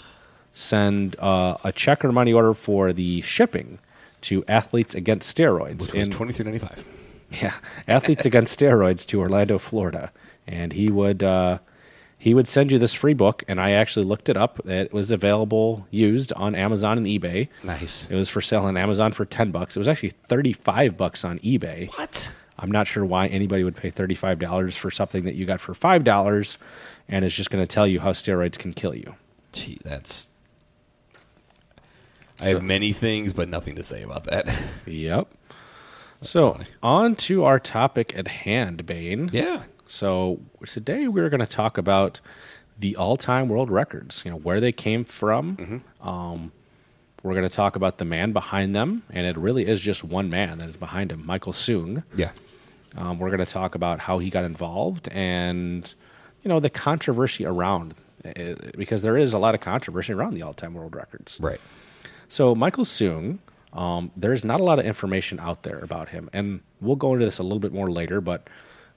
send 0.53 1.15
uh, 1.19 1.57
a 1.63 1.71
check 1.71 2.03
or 2.05 2.11
money 2.11 2.33
order 2.33 2.53
for 2.53 2.93
the 2.93 3.21
shipping 3.21 3.79
to 4.21 4.43
Athletes 4.47 4.95
Against 4.95 5.35
Steroids. 5.35 5.81
Which 5.81 5.93
was 5.93 6.07
in- 6.07 6.11
twenty 6.11 6.33
three 6.33 6.45
ninety 6.45 6.59
five. 6.59 6.85
yeah, 7.41 7.53
athletes 7.87 8.25
against 8.25 8.57
steroids 8.57 9.05
to 9.07 9.19
Orlando, 9.19 9.57
Florida, 9.57 10.11
and 10.47 10.71
he 10.71 10.89
would 10.89 11.21
uh, 11.23 11.57
he 12.17 12.33
would 12.33 12.47
send 12.47 12.71
you 12.71 12.79
this 12.79 12.93
free 12.93 13.13
book, 13.13 13.43
and 13.49 13.59
I 13.59 13.71
actually 13.71 14.05
looked 14.05 14.29
it 14.29 14.37
up. 14.37 14.65
It 14.65 14.93
was 14.93 15.11
available 15.11 15.85
used 15.91 16.31
on 16.33 16.55
Amazon 16.55 16.97
and 16.97 17.05
eBay. 17.05 17.49
Nice. 17.63 18.09
It 18.09 18.15
was 18.15 18.29
for 18.29 18.39
sale 18.41 18.63
on 18.63 18.77
Amazon 18.77 19.11
for 19.11 19.25
ten 19.25 19.51
bucks. 19.51 19.75
It 19.75 19.79
was 19.79 19.87
actually 19.89 20.11
thirty 20.11 20.53
five 20.53 20.95
bucks 20.95 21.25
on 21.25 21.39
eBay. 21.39 21.89
What? 21.97 22.33
I'm 22.59 22.71
not 22.71 22.87
sure 22.87 23.05
why 23.05 23.27
anybody 23.27 23.63
would 23.63 23.75
pay 23.75 23.89
thirty 23.89 24.15
five 24.15 24.39
dollars 24.39 24.75
for 24.75 24.89
something 24.91 25.25
that 25.25 25.35
you 25.35 25.45
got 25.45 25.59
for 25.61 25.73
five 25.73 26.03
dollars, 26.03 26.57
and 27.07 27.23
it's 27.23 27.35
just 27.35 27.49
going 27.49 27.63
to 27.63 27.67
tell 27.67 27.85
you 27.87 27.99
how 27.99 28.11
steroids 28.13 28.57
can 28.57 28.73
kill 28.73 28.95
you. 28.95 29.15
Gee, 29.51 29.79
that's. 29.83 30.29
I 32.39 32.49
have 32.49 32.63
many 32.63 32.93
things, 32.93 33.33
but 33.33 33.49
nothing 33.49 33.75
to 33.75 33.83
say 33.83 34.03
about 34.03 34.25
that. 34.25 34.47
Yep. 34.85 35.27
so 36.21 36.53
funny. 36.53 36.65
on 36.83 37.15
to 37.15 37.43
our 37.45 37.59
topic 37.59 38.15
at 38.15 38.27
hand, 38.27 38.85
Bain. 38.85 39.29
yeah. 39.33 39.63
So 39.87 40.41
today 40.65 41.07
we're 41.07 41.29
going 41.29 41.39
to 41.39 41.45
talk 41.45 41.77
about 41.77 42.19
the 42.77 42.95
all-time 42.97 43.47
world 43.49 43.69
records. 43.71 44.21
You 44.25 44.31
know 44.31 44.37
where 44.37 44.59
they 44.59 44.71
came 44.71 45.03
from. 45.05 45.81
Um, 46.01 46.51
we're 47.23 47.33
going 47.33 47.47
to 47.49 47.55
talk 47.55 47.75
about 47.75 47.97
the 47.97 48.05
man 48.05 48.33
behind 48.33 48.75
them, 48.75 49.03
and 49.09 49.25
it 49.25 49.37
really 49.37 49.65
is 49.65 49.81
just 49.81 50.03
one 50.03 50.29
man 50.29 50.57
that 50.59 50.67
is 50.69 50.77
behind 50.77 51.11
him, 51.11 51.25
Michael 51.25 51.53
Soong. 51.53 52.03
Yeah. 52.15 52.31
Um, 52.95 53.19
we're 53.19 53.29
going 53.29 53.45
to 53.45 53.51
talk 53.51 53.75
about 53.75 53.99
how 53.99 54.19
he 54.19 54.29
got 54.29 54.43
involved 54.43 55.09
and 55.09 55.93
you 56.43 56.49
know 56.49 56.59
the 56.59 56.69
controversy 56.69 57.45
around 57.45 57.95
uh, 58.25 58.55
because 58.77 59.01
there 59.01 59.17
is 59.17 59.33
a 59.33 59.37
lot 59.37 59.55
of 59.55 59.61
controversy 59.61 60.13
around 60.13 60.33
the 60.33 60.41
all-time 60.41 60.73
world 60.73 60.95
records. 60.95 61.37
Right. 61.41 61.59
So 62.29 62.55
Michael 62.55 62.85
Soong, 62.85 63.39
um, 63.73 64.11
there's 64.15 64.43
not 64.43 64.59
a 64.59 64.63
lot 64.63 64.79
of 64.79 64.85
information 64.85 65.39
out 65.39 65.63
there 65.63 65.79
about 65.79 66.09
him, 66.09 66.29
and 66.33 66.61
we'll 66.81 66.95
go 66.95 67.13
into 67.13 67.25
this 67.25 67.39
a 67.39 67.43
little 67.43 67.59
bit 67.59 67.73
more 67.73 67.91
later. 67.91 68.21
But 68.21 68.47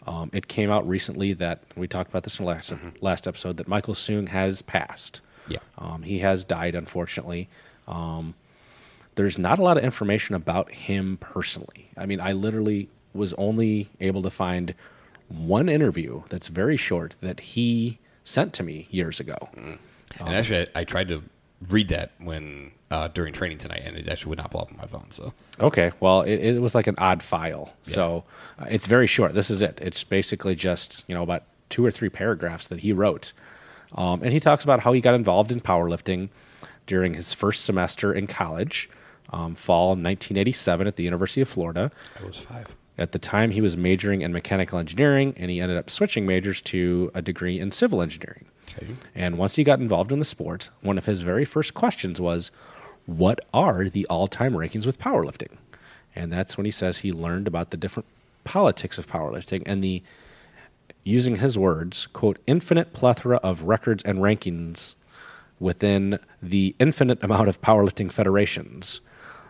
um, 0.07 0.31
it 0.33 0.49
came 0.49 0.71
out 0.71 0.89
recently 0.89 1.33
that 1.35 1.63
we 1.77 1.87
talked 1.87 2.11
about 2.11 2.23
this 2.25 2.39
in 2.39 2.45
the 2.45 2.51
last 2.51 2.73
last 3.01 3.27
episode 3.27 3.57
that 3.59 3.69
Michael 3.69 3.95
Soong 3.95 4.29
has 4.29 4.63
passed. 4.63 5.21
Yeah. 5.49 5.59
Um, 5.79 6.03
he 6.03 6.21
has 6.21 6.45
died, 6.45 6.75
unfortunately. 6.75 7.49
Um, 7.89 8.35
there's 9.17 9.39
not 9.39 9.59
a 9.59 9.63
lot 9.63 9.77
of 9.77 9.85
information 9.85 10.35
about 10.35 10.71
him 10.71 11.19
personally. 11.21 11.91
I 11.97 12.07
mean, 12.07 12.21
I 12.21 12.33
literally 12.33 12.89
was 13.13 13.35
only 13.35 13.89
able 14.01 14.23
to 14.23 14.31
find 14.31 14.75
one 15.29 15.69
interview 15.69 16.23
that's 16.29 16.49
very 16.49 16.77
short 16.77 17.17
that 17.21 17.41
he 17.41 17.99
sent 18.25 18.53
to 18.55 18.63
me 18.63 18.89
years 18.91 19.21
ago. 19.21 19.37
And 20.19 20.35
actually, 20.35 20.69
I, 20.75 20.81
I 20.81 20.85
tried 20.85 21.09
to 21.09 21.23
read 21.69 21.89
that 21.89 22.13
when 22.19 22.73
uh, 22.91 23.09
during 23.09 23.33
training 23.33 23.59
tonight, 23.59 23.83
and 23.85 23.97
it 23.97 24.09
actually 24.09 24.31
would 24.31 24.39
not 24.39 24.51
pull 24.51 24.63
up 24.63 24.71
on 24.71 24.77
my 24.77 24.87
phone. 24.87 25.07
So 25.11 25.33
Okay, 25.61 25.93
well, 26.01 26.23
it, 26.23 26.37
it 26.37 26.63
was 26.63 26.75
like 26.75 26.87
an 26.87 26.97
odd 26.99 27.23
file, 27.23 27.75
so 27.83 28.25
uh, 28.59 28.67
it's 28.69 28.87
very 28.87 29.07
short. 29.07 29.35
This 29.35 29.51
is 29.51 29.63
it. 29.63 29.79
It's 29.81 30.03
basically 30.03 30.55
just 30.55 31.05
you 31.07 31.15
know 31.15 31.23
about 31.23 31.45
two 31.69 31.85
or 31.85 31.91
three 31.91 32.09
paragraphs 32.09 32.69
that 32.69 32.81
he 32.81 32.93
wrote, 32.93 33.33
um, 33.95 34.23
and 34.23 34.33
he 34.33 34.41
talks 34.41 34.65
about 34.65 34.81
how 34.81 34.93
he 34.93 35.01
got 35.01 35.15
involved 35.15 35.53
in 35.53 35.61
powerlifting 35.61 36.31
during 36.87 37.15
his 37.15 37.33
first 37.33 37.65
semester 37.65 38.13
in 38.13 38.27
college, 38.27 38.91
um, 39.33 39.55
fall 39.55 39.91
1987 39.91 40.89
at 40.89 40.97
the 40.97 41.05
University 41.05 41.41
of 41.41 41.49
Florida. 41.49 41.93
I 42.21 42.25
was 42.25 42.39
five. 42.39 42.75
At 42.99 43.13
the 43.13 43.19
time, 43.19 43.51
he 43.51 43.61
was 43.61 43.77
majoring 43.77 44.23
in 44.23 44.33
mechanical 44.33 44.79
engineering, 44.79 45.35
and 45.37 45.51
he 45.51 45.61
ended 45.61 45.79
up 45.79 45.89
switching 45.89 46.27
majors 46.27 46.61
to 46.63 47.11
a 47.15 47.23
degree 47.23 47.59
in 47.59 47.71
civil 47.71 48.03
engineering. 48.03 48.45
Okay. 48.77 48.95
And 49.15 49.39
once 49.39 49.57
he 49.57 49.65
got 49.65 49.81
involved 49.81 50.13
in 50.13 50.19
the 50.19 50.25
sport, 50.25 50.71
one 50.83 50.99
of 50.99 51.07
his 51.07 51.23
very 51.23 51.45
first 51.45 51.75
questions 51.75 52.21
was, 52.21 52.51
What 53.07 53.41
are 53.55 53.89
the 53.89 54.07
all 54.07 54.29
time 54.29 54.53
rankings 54.53 54.87
with 54.87 54.99
powerlifting? 54.99 55.57
And 56.15 56.33
that's 56.33 56.57
when 56.57 56.65
he 56.65 56.71
says 56.71 56.99
he 56.99 57.13
learned 57.13 57.47
about 57.47 57.71
the 57.71 57.77
different 57.77 58.07
politics 58.45 58.99
of 58.99 59.07
powerlifting 59.07 59.63
and 59.67 59.83
the, 59.83 60.03
using 61.05 61.37
his 61.37 61.59
words, 61.59 62.07
quote, 62.09 62.39
infinite 62.47 62.93
plethora 62.93 63.37
of 63.39 63.63
records 63.63 64.03
and 64.05 64.19
rankings 64.19 64.95
within 65.59 66.19
the 66.43 66.75
infinite 66.79 67.23
amount 67.23 67.49
of 67.49 67.61
powerlifting 67.61 68.11
federations, 68.11 69.01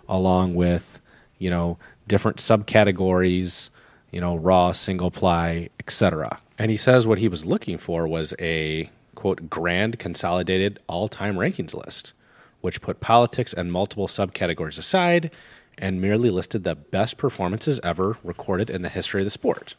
along 0.09 0.55
with, 0.55 1.01
you 1.39 1.49
know, 1.49 1.79
different 2.11 2.39
subcategories, 2.39 3.71
you 4.11 4.21
know, 4.21 4.35
raw, 4.37 4.73
single 4.73 5.11
ply, 5.11 5.71
etc. 5.79 6.41
And 6.59 6.71
he 6.71 6.77
says 6.77 7.07
what 7.07 7.19
he 7.19 7.29
was 7.29 7.47
looking 7.47 7.79
for 7.79 8.07
was 8.07 8.35
a 8.39 8.91
quote 9.15 9.49
grand 9.49 9.99
consolidated 9.99 10.79
all-time 10.89 11.37
rankings 11.37 11.73
list, 11.73 12.13
which 12.61 12.83
put 12.83 13.01
politics 13.01 13.53
and 13.55 13.73
multiple 13.73 14.09
subcategories 14.09 14.79
aside 14.79 15.31
and 15.79 16.01
merely 16.03 16.31
listed 16.31 16.65
the 16.65 16.75
best 16.75 17.17
performances 17.17 17.81
ever 17.83 18.19
recorded 18.25 18.69
in 18.69 18.83
the 18.83 18.89
history 18.89 19.23
of 19.23 19.27
the 19.27 19.31
sport. 19.31 19.75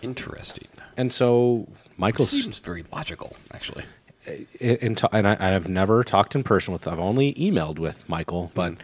Interesting. 0.00 0.68
And 0.96 1.12
so 1.12 1.68
Michael 1.98 2.24
Seems 2.24 2.60
very 2.60 2.84
logical, 2.92 3.36
actually. 3.52 3.84
in, 4.60 4.94
t- 4.94 5.08
and 5.12 5.26
I, 5.26 5.36
I 5.38 5.48
have 5.48 5.68
never 5.68 6.04
talked 6.04 6.34
in 6.36 6.42
person 6.44 6.72
with. 6.72 6.86
I've 6.86 6.98
only 6.98 7.34
emailed 7.34 7.78
with 7.78 8.08
Michael, 8.08 8.52
but 8.54 8.74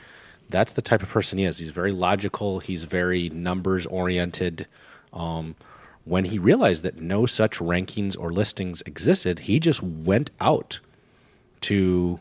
that's 0.48 0.72
the 0.72 0.82
type 0.82 1.02
of 1.02 1.08
person 1.08 1.38
he 1.38 1.44
is. 1.44 1.58
He's 1.58 1.70
very 1.70 1.92
logical. 1.92 2.60
He's 2.60 2.84
very 2.84 3.28
numbers 3.30 3.86
oriented. 3.86 4.66
Um, 5.12 5.56
when 6.04 6.24
he 6.24 6.38
realized 6.38 6.82
that 6.84 7.00
no 7.00 7.26
such 7.26 7.58
rankings 7.58 8.16
or 8.18 8.32
listings 8.32 8.82
existed, 8.86 9.40
he 9.40 9.60
just 9.60 9.82
went 9.82 10.30
out 10.40 10.80
to 11.62 12.20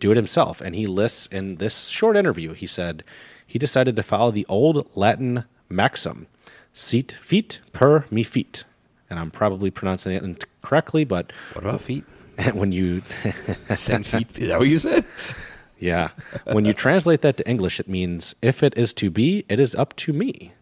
do 0.00 0.10
it 0.10 0.16
himself. 0.16 0.60
And 0.60 0.74
he 0.74 0.86
lists 0.86 1.26
in 1.26 1.56
this 1.56 1.88
short 1.88 2.16
interview. 2.16 2.54
He 2.54 2.66
said 2.66 3.02
he 3.46 3.58
decided 3.58 3.96
to 3.96 4.02
follow 4.02 4.30
the 4.30 4.46
old 4.48 4.88
Latin 4.94 5.44
maxim, 5.68 6.26
"Sit 6.72 7.12
feet 7.12 7.60
per 7.72 8.04
me 8.10 8.22
feet." 8.22 8.64
And 9.10 9.18
I'm 9.18 9.30
probably 9.30 9.70
pronouncing 9.70 10.12
it 10.12 10.22
incorrectly, 10.22 11.04
but 11.04 11.32
What 11.54 11.64
about 11.64 11.80
feet? 11.80 12.04
when 12.52 12.72
you 12.72 13.00
Send 13.70 14.06
feet. 14.06 14.38
Is 14.38 14.48
that 14.48 14.58
what 14.58 14.68
you 14.68 14.78
said? 14.78 15.04
Yeah. 15.78 16.10
when 16.44 16.64
you 16.64 16.72
translate 16.72 17.22
that 17.22 17.36
to 17.38 17.48
English, 17.48 17.78
it 17.80 17.88
means 17.88 18.34
if 18.42 18.62
it 18.62 18.76
is 18.76 18.92
to 18.94 19.10
be, 19.10 19.44
it 19.48 19.60
is 19.60 19.74
up 19.74 19.94
to 19.96 20.12
me. 20.12 20.52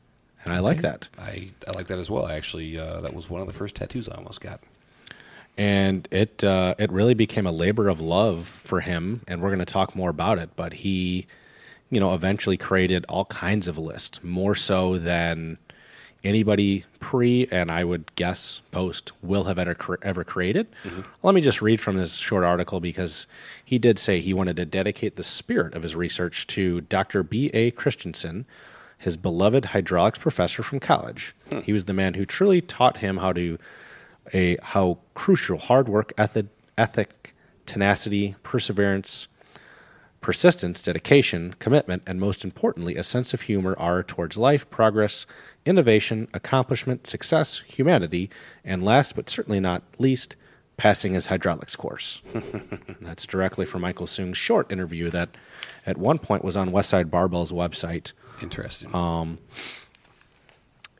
And 0.44 0.54
I 0.54 0.60
like 0.60 0.82
that. 0.82 1.08
I, 1.18 1.48
I 1.66 1.72
like 1.72 1.88
that 1.88 1.98
as 1.98 2.08
well. 2.08 2.28
Actually, 2.28 2.78
uh, 2.78 3.00
that 3.00 3.14
was 3.14 3.28
one 3.28 3.40
of 3.40 3.48
the 3.48 3.52
first 3.52 3.74
tattoos 3.74 4.08
I 4.08 4.14
almost 4.14 4.40
got. 4.40 4.60
And 5.58 6.06
it 6.12 6.44
uh, 6.44 6.74
it 6.78 6.92
really 6.92 7.14
became 7.14 7.46
a 7.46 7.52
labor 7.52 7.88
of 7.88 8.00
love 8.00 8.46
for 8.46 8.80
him. 8.80 9.22
And 9.26 9.42
we're 9.42 9.48
going 9.48 9.58
to 9.58 9.64
talk 9.64 9.96
more 9.96 10.10
about 10.10 10.38
it. 10.38 10.50
But 10.54 10.74
he, 10.74 11.26
you 11.90 11.98
know, 11.98 12.14
eventually 12.14 12.56
created 12.56 13.04
all 13.08 13.24
kinds 13.24 13.66
of 13.66 13.76
lists, 13.76 14.22
more 14.22 14.54
so 14.54 14.98
than 14.98 15.58
anybody 16.26 16.84
pre 17.00 17.46
and 17.50 17.70
I 17.70 17.84
would 17.84 18.14
guess 18.16 18.60
post 18.72 19.12
will 19.22 19.44
have 19.44 19.58
ever, 19.58 19.98
ever 20.02 20.24
created. 20.24 20.66
Mm-hmm. 20.84 21.02
Let 21.22 21.34
me 21.34 21.40
just 21.40 21.62
read 21.62 21.80
from 21.80 21.96
this 21.96 22.16
short 22.16 22.44
article 22.44 22.80
because 22.80 23.26
he 23.64 23.78
did 23.78 23.98
say 23.98 24.20
he 24.20 24.34
wanted 24.34 24.56
to 24.56 24.64
dedicate 24.64 25.16
the 25.16 25.22
spirit 25.22 25.74
of 25.74 25.82
his 25.82 25.94
research 25.94 26.46
to 26.48 26.82
Dr. 26.82 27.22
B.A. 27.22 27.70
Christensen, 27.70 28.44
his 28.98 29.16
beloved 29.16 29.66
hydraulics 29.66 30.18
professor 30.18 30.62
from 30.62 30.80
college. 30.80 31.34
Hmm. 31.48 31.60
He 31.60 31.72
was 31.72 31.84
the 31.84 31.94
man 31.94 32.14
who 32.14 32.24
truly 32.24 32.60
taught 32.60 32.98
him 32.98 33.18
how 33.18 33.32
to 33.32 33.58
a 34.34 34.56
how 34.60 34.98
crucial 35.14 35.58
hard 35.58 35.88
work 35.88 36.12
ethic, 36.18 36.46
ethic 36.76 37.34
tenacity, 37.66 38.34
perseverance, 38.42 39.28
persistence, 40.26 40.82
dedication, 40.82 41.54
commitment, 41.60 42.02
and 42.04 42.18
most 42.18 42.44
importantly, 42.44 42.96
a 42.96 43.04
sense 43.04 43.32
of 43.32 43.42
humor 43.42 43.76
are 43.78 44.02
towards 44.02 44.36
life, 44.36 44.68
progress, 44.70 45.24
innovation, 45.64 46.26
accomplishment, 46.34 47.06
success, 47.06 47.60
humanity, 47.60 48.28
and 48.64 48.82
last 48.84 49.14
but 49.14 49.28
certainly 49.28 49.60
not 49.60 49.84
least, 50.00 50.34
passing 50.76 51.14
his 51.14 51.26
hydraulics 51.26 51.76
course. 51.76 52.22
That's 53.00 53.24
directly 53.24 53.64
from 53.64 53.82
Michael 53.82 54.08
Soong's 54.08 54.36
short 54.36 54.72
interview 54.72 55.10
that 55.10 55.28
at 55.86 55.96
one 55.96 56.18
point 56.18 56.42
was 56.42 56.56
on 56.56 56.72
Westside 56.72 57.08
Barbell's 57.08 57.52
website. 57.52 58.12
Interesting. 58.42 58.92
Um, 58.92 59.38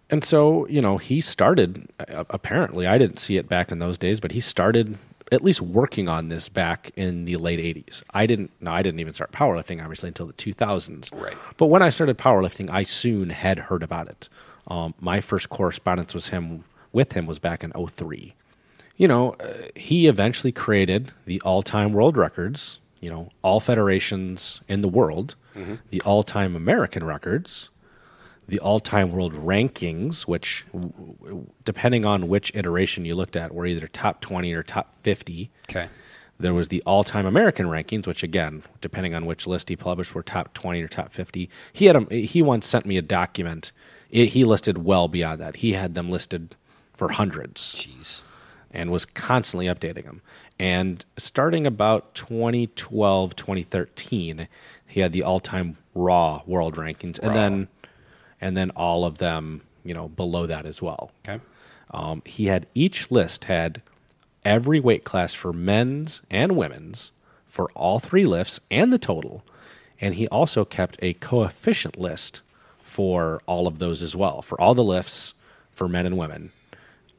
And 0.08 0.22
so, 0.22 0.68
you 0.68 0.80
know, 0.80 0.98
he 0.98 1.20
started, 1.20 1.88
apparently, 1.98 2.86
I 2.86 2.96
didn't 2.96 3.18
see 3.18 3.38
it 3.38 3.48
back 3.48 3.72
in 3.72 3.80
those 3.80 3.98
days, 3.98 4.20
but 4.20 4.30
he 4.30 4.40
started 4.40 4.98
at 5.32 5.42
least 5.42 5.60
working 5.60 6.08
on 6.08 6.28
this 6.28 6.48
back 6.48 6.90
in 6.96 7.24
the 7.24 7.36
late 7.36 7.58
80s. 7.58 8.02
I 8.14 8.26
didn't, 8.26 8.52
no, 8.60 8.70
I 8.70 8.82
didn't 8.82 9.00
even 9.00 9.12
start 9.12 9.32
powerlifting, 9.32 9.80
obviously, 9.82 10.08
until 10.08 10.26
the 10.26 10.32
2000s. 10.32 11.10
Right. 11.12 11.36
But 11.56 11.66
when 11.66 11.82
I 11.82 11.90
started 11.90 12.16
powerlifting, 12.18 12.70
I 12.70 12.84
soon 12.84 13.30
had 13.30 13.58
heard 13.58 13.82
about 13.82 14.08
it. 14.08 14.28
Um, 14.68 14.94
my 15.00 15.20
first 15.20 15.48
correspondence 15.48 16.14
was 16.14 16.28
him 16.28 16.64
with 16.92 17.12
him 17.12 17.26
was 17.26 17.38
back 17.38 17.62
in 17.64 17.72
03. 17.72 18.34
You 18.96 19.08
know, 19.08 19.32
uh, 19.32 19.52
he 19.74 20.06
eventually 20.06 20.52
created 20.52 21.12
the 21.26 21.40
all-time 21.42 21.92
world 21.92 22.16
records, 22.16 22.80
you 23.00 23.10
know, 23.10 23.28
all 23.42 23.60
federations 23.60 24.62
in 24.68 24.80
the 24.80 24.88
world, 24.88 25.36
the 25.90 26.00
all-time 26.02 26.54
American 26.56 27.04
records, 27.04 27.68
the 28.48 28.58
all-time 28.60 29.12
world 29.12 29.34
rankings, 29.34 30.22
which, 30.22 30.64
depending 31.64 32.04
on 32.04 32.28
which 32.28 32.52
iteration 32.54 33.04
you 33.04 33.14
looked 33.14 33.36
at, 33.36 33.52
were 33.52 33.66
either 33.66 33.88
top 33.88 34.20
20 34.20 34.52
or 34.52 34.62
top 34.62 34.92
50. 35.02 35.50
okay. 35.70 35.88
There 36.38 36.52
was 36.52 36.68
the 36.68 36.82
all-time 36.84 37.24
American 37.24 37.66
rankings, 37.66 38.06
which 38.06 38.22
again, 38.22 38.62
depending 38.82 39.14
on 39.14 39.24
which 39.24 39.46
list 39.46 39.70
he 39.70 39.76
published, 39.76 40.14
were 40.14 40.22
top 40.22 40.52
20 40.52 40.82
or 40.82 40.88
top 40.88 41.10
50. 41.10 41.48
He 41.72 41.86
had 41.86 41.96
a, 41.96 42.14
he 42.14 42.42
once 42.42 42.66
sent 42.66 42.84
me 42.84 42.98
a 42.98 43.02
document. 43.02 43.72
It, 44.10 44.26
he 44.26 44.44
listed 44.44 44.84
well 44.84 45.08
beyond 45.08 45.40
that. 45.40 45.56
He 45.56 45.72
had 45.72 45.94
them 45.94 46.10
listed 46.10 46.54
for 46.92 47.12
hundreds. 47.12 47.74
Jeez. 47.74 48.22
and 48.70 48.90
was 48.90 49.06
constantly 49.06 49.64
updating 49.66 50.04
them. 50.04 50.20
And 50.58 51.04
starting 51.16 51.66
about 51.66 52.14
2012, 52.14 53.34
2013, 53.34 54.48
he 54.86 55.00
had 55.00 55.12
the 55.12 55.22
all-time 55.22 55.78
Raw 55.94 56.42
world 56.46 56.76
rankings, 56.76 57.18
and 57.18 57.34
then 57.34 57.68
and 58.40 58.56
then 58.56 58.70
all 58.70 59.04
of 59.04 59.18
them, 59.18 59.62
you 59.84 59.94
know, 59.94 60.08
below 60.08 60.46
that 60.46 60.66
as 60.66 60.82
well. 60.82 61.10
Okay. 61.26 61.42
Um, 61.90 62.22
he 62.24 62.46
had 62.46 62.66
each 62.74 63.10
list 63.10 63.44
had 63.44 63.80
every 64.44 64.80
weight 64.80 65.04
class 65.04 65.34
for 65.34 65.52
men's 65.52 66.22
and 66.30 66.56
women's 66.56 67.12
for 67.44 67.70
all 67.72 67.98
three 67.98 68.24
lifts 68.24 68.60
and 68.70 68.92
the 68.92 68.98
total, 68.98 69.44
and 70.00 70.14
he 70.14 70.28
also 70.28 70.64
kept 70.64 70.98
a 71.00 71.14
coefficient 71.14 71.98
list 71.98 72.42
for 72.82 73.42
all 73.46 73.66
of 73.66 73.78
those 73.78 74.02
as 74.02 74.14
well 74.14 74.42
for 74.42 74.60
all 74.60 74.74
the 74.74 74.84
lifts 74.84 75.34
for 75.72 75.88
men 75.88 76.06
and 76.06 76.16
women. 76.16 76.52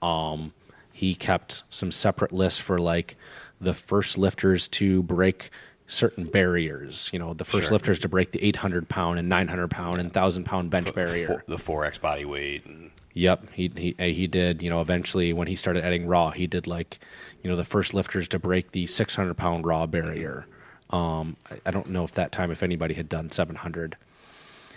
Um, 0.01 0.53
he 0.93 1.13
kept 1.13 1.63
some 1.69 1.91
separate 1.91 2.31
lists 2.31 2.59
for 2.59 2.79
like 2.79 3.15
the 3.59 3.73
first 3.73 4.17
lifters 4.17 4.67
to 4.67 5.03
break 5.03 5.49
certain 5.87 6.25
barriers. 6.25 7.09
You 7.13 7.19
know, 7.19 7.33
the 7.33 7.45
first 7.45 7.65
Sure. 7.65 7.71
lifters 7.73 7.99
to 7.99 8.09
break 8.09 8.31
the 8.31 8.43
800 8.43 8.87
pound 8.89 9.17
and 9.19 9.27
900 9.29 9.69
pound 9.69 9.99
and 9.99 10.07
1,000 10.09 10.43
pound 10.43 10.69
bench 10.69 10.93
barrier. 10.93 11.27
Four- 11.27 11.43
the 11.47 11.57
four 11.57 11.85
X 11.85 11.97
body 11.97 12.25
weight. 12.25 12.65
And, 12.65 12.91
Yep, 13.13 13.47
he 13.53 13.71
he 13.75 13.95
uh, 13.97 14.03
he 14.03 14.27
did. 14.27 14.61
You 14.61 14.69
know, 14.69 14.79
eventually 14.79 15.33
when 15.33 15.47
he 15.47 15.55
started 15.55 15.83
adding 15.83 16.05
raw, 16.05 16.29
he 16.29 16.45
did 16.45 16.67
like, 16.67 16.99
you 17.41 17.49
know, 17.49 17.55
the 17.55 17.63
first 17.65 17.95
lifters 17.95 18.27
to 18.27 18.37
break 18.37 18.73
the 18.73 18.85
600 18.85 19.35
pound 19.35 19.65
raw 19.65 19.87
barrier. 19.87 20.45
Um, 20.91 21.35
I, 21.49 21.59
I 21.65 21.71
don't 21.71 21.89
know 21.89 22.03
if 22.03 22.11
that 22.11 22.31
time 22.31 22.51
if 22.51 22.61
anybody 22.61 22.93
had 22.93 23.09
done 23.09 23.31
700. 23.31 23.97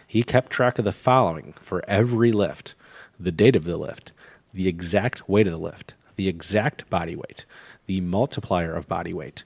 He 0.07 0.23
kept 0.23 0.51
track 0.51 0.79
of 0.79 0.87
the 0.87 0.93
following 0.93 1.53
for 1.61 1.85
every 1.87 2.33
lift: 2.33 2.75
the 3.19 3.31
date 3.31 3.57
of 3.57 3.65
the 3.65 3.77
lift, 3.77 4.13
the 4.55 4.69
exact 4.69 5.29
weight 5.29 5.47
of 5.47 5.53
the 5.53 5.59
lift, 5.59 5.93
the 6.17 6.27
exact 6.27 6.89
body 6.89 7.15
weight, 7.17 7.45
the 7.87 8.01
multiplier 8.01 8.75
of 8.75 8.89
body 8.89 9.13
weight, 9.13 9.45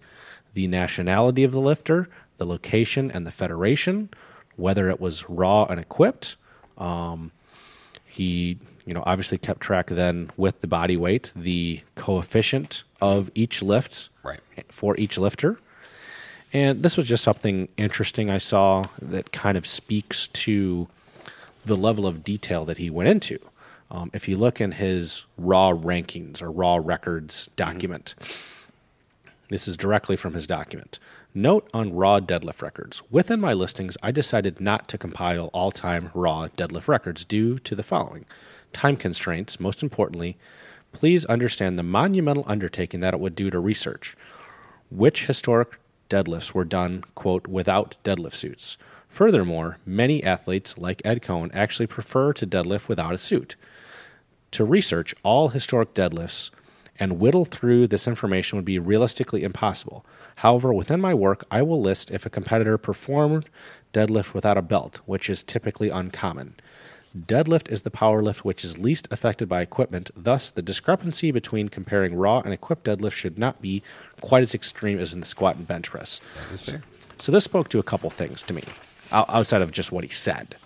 the 0.55 0.67
nationality 0.69 1.45
of 1.45 1.53
the 1.53 1.61
lifter, 1.61 2.09
the 2.39 2.47
location 2.47 3.11
and 3.11 3.27
the 3.27 3.31
federation, 3.31 4.09
whether 4.57 4.89
it 4.89 5.01
was 5.01 5.29
raw 5.29 5.65
and 5.65 5.79
equipped. 5.81 6.37
Um, 6.79 7.33
he, 8.07 8.59
you 8.87 8.95
know, 8.95 9.03
obviously 9.07 9.39
kept 9.39 9.61
track 9.61 9.89
then 9.89 10.31
with 10.37 10.61
the 10.61 10.67
body 10.67 10.97
weight, 10.97 11.33
the 11.35 11.81
coefficient 11.97 12.85
of 13.01 13.31
each 13.35 13.63
lift 13.63 14.09
Right. 14.23 14.41
for 14.69 14.97
each 14.97 15.19
lifter. 15.19 15.59
And 16.53 16.83
this 16.85 16.97
was 16.97 17.09
just 17.09 17.25
something 17.25 17.69
interesting 17.77 18.31
I 18.31 18.39
saw 18.39 18.87
that 19.03 19.33
kind 19.33 19.57
of 19.59 19.67
speaks 19.67 20.29
to 20.29 20.87
the 21.65 21.77
level 21.77 22.07
of 22.07 22.23
detail 22.23 22.65
that 22.67 22.79
he 22.79 22.91
went 22.91 23.09
into. 23.09 23.39
Um, 23.91 24.11
if 24.15 24.29
you 24.29 24.37
look 24.37 24.61
in 24.61 24.73
his 24.73 25.25
raw 25.37 25.71
rankings 25.73 26.41
or 26.43 26.51
raw 26.51 26.77
records 26.83 27.51
document, 27.57 28.15
this 29.55 29.69
is 29.69 29.77
directly 29.77 30.17
from 30.17 30.35
his 30.35 30.49
document. 30.49 30.99
Note 31.33 31.71
on 31.73 31.95
raw 31.95 32.19
deadlift 32.19 32.61
records. 32.61 33.05
Within 33.09 33.39
my 33.39 33.53
listings, 33.53 33.97
I 34.03 34.11
decided 34.11 34.61
not 34.61 34.89
to 34.89 34.99
compile 34.99 35.49
all 35.53 35.71
time 35.71 36.11
raw 36.13 36.49
deadlift 36.49 36.89
records 36.89 37.25
due 37.25 37.61
to 37.61 37.77
the 37.77 37.85
following 37.85 38.25
time 38.73 38.97
constraints. 38.97 39.61
Most 39.61 39.81
importantly, 39.81 40.37
please 40.91 41.25
understand 41.27 41.79
the 41.79 41.85
monumental 41.85 42.43
undertaking 42.49 42.99
that 42.99 43.15
it 43.15 43.21
would 43.21 43.37
do 43.37 43.49
to 43.49 43.61
research 43.61 44.17
which 44.91 45.27
historic 45.27 45.79
deadlifts 46.11 46.53
were 46.53 46.65
done, 46.65 47.05
quote, 47.15 47.47
without 47.47 47.97
deadlift 48.03 48.35
suits. 48.35 48.77
Furthermore, 49.09 49.79
many 49.87 50.25
athletes, 50.25 50.77
like 50.77 51.01
Ed 51.05 51.23
Coan, 51.23 51.53
actually 51.55 51.87
prefer 51.87 52.33
to 52.33 52.45
deadlift 52.45 52.89
without 52.89 53.15
a 53.15 53.19
suit. 53.19 53.55
To 54.51 54.65
research 54.65 55.15
all 55.23 55.51
historic 55.51 55.95
deadlifts 55.95 56.51
and 56.99 57.19
whittle 57.19 57.45
through 57.45 57.87
this 57.87 58.07
information 58.07 58.57
would 58.57 58.65
be 58.65 58.79
realistically 58.79 59.43
impossible. 59.43 60.05
However, 60.37 60.73
within 60.73 61.01
my 61.01 61.15
work, 61.15 61.45
I 61.51 61.63
will 61.63 61.81
list 61.81 62.11
if 62.11 62.25
a 62.25 62.31
competitor 62.31 62.79
performed 62.79 63.47
deadlift 63.93 64.35
without 64.35 64.59
a 64.59 64.63
belt, 64.63 65.01
which 65.07 65.31
is 65.31 65.43
typically 65.43 65.91
uncommon. 65.91 66.55
Deadlift 67.17 67.71
is 67.71 67.83
the 67.83 67.91
power 67.93 68.23
lift 68.23 68.45
which 68.45 68.65
is 68.65 68.77
least 68.77 69.07
affected 69.13 69.49
by 69.49 69.63
equipment, 69.63 70.11
thus, 70.17 70.51
the 70.51 70.63
discrepancy 70.63 71.31
between 71.31 71.69
comparing 71.69 72.15
raw 72.17 72.41
and 72.41 72.53
equipped 72.53 72.85
deadlift 72.85 73.13
should 73.13 73.39
not 73.39 73.63
be 73.63 73.83
quite 74.21 74.43
as 74.43 74.53
extreme 74.53 74.99
as 74.99 75.15
in 75.15 75.21
the 75.21 75.27
squat 75.27 75.55
and 75.55 75.67
bench 75.69 75.91
press. 75.91 76.21
So 77.19 77.31
this 77.31 77.45
spoke 77.45 77.69
to 77.69 77.79
a 77.79 77.85
couple 77.85 78.11
things 78.11 78.43
to 78.43 78.53
me, 78.55 78.65
outside 79.13 79.63
of 79.63 79.71
just 79.71 79.93
what 79.93 80.03
he 80.03 80.11
said. 80.11 80.57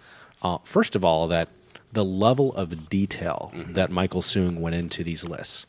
Uh, 0.43 0.57
first 0.64 0.97
of 0.97 1.05
all, 1.05 1.29
that 1.29 1.49
the 1.93 2.05
level 2.05 2.55
of 2.55 2.89
detail 2.89 3.53
that 3.74 3.91
Michael 3.91 4.22
Soong 4.22 4.59
went 4.59 4.74
into 4.74 5.05
these 5.05 5.24
lists. 5.24 5.66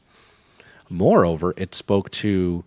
Moreover, 0.89 1.53
it 1.57 1.73
spoke 1.75 2.09
to 2.11 2.63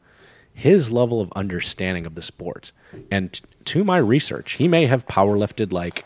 his 0.54 0.90
level 0.90 1.20
of 1.20 1.32
understanding 1.32 2.06
of 2.06 2.14
the 2.14 2.22
sport. 2.22 2.72
And 3.10 3.32
t- 3.32 3.42
to 3.66 3.84
my 3.84 3.98
research, 3.98 4.52
he 4.52 4.68
may 4.68 4.86
have 4.86 5.06
powerlifted 5.06 5.72
like, 5.72 6.04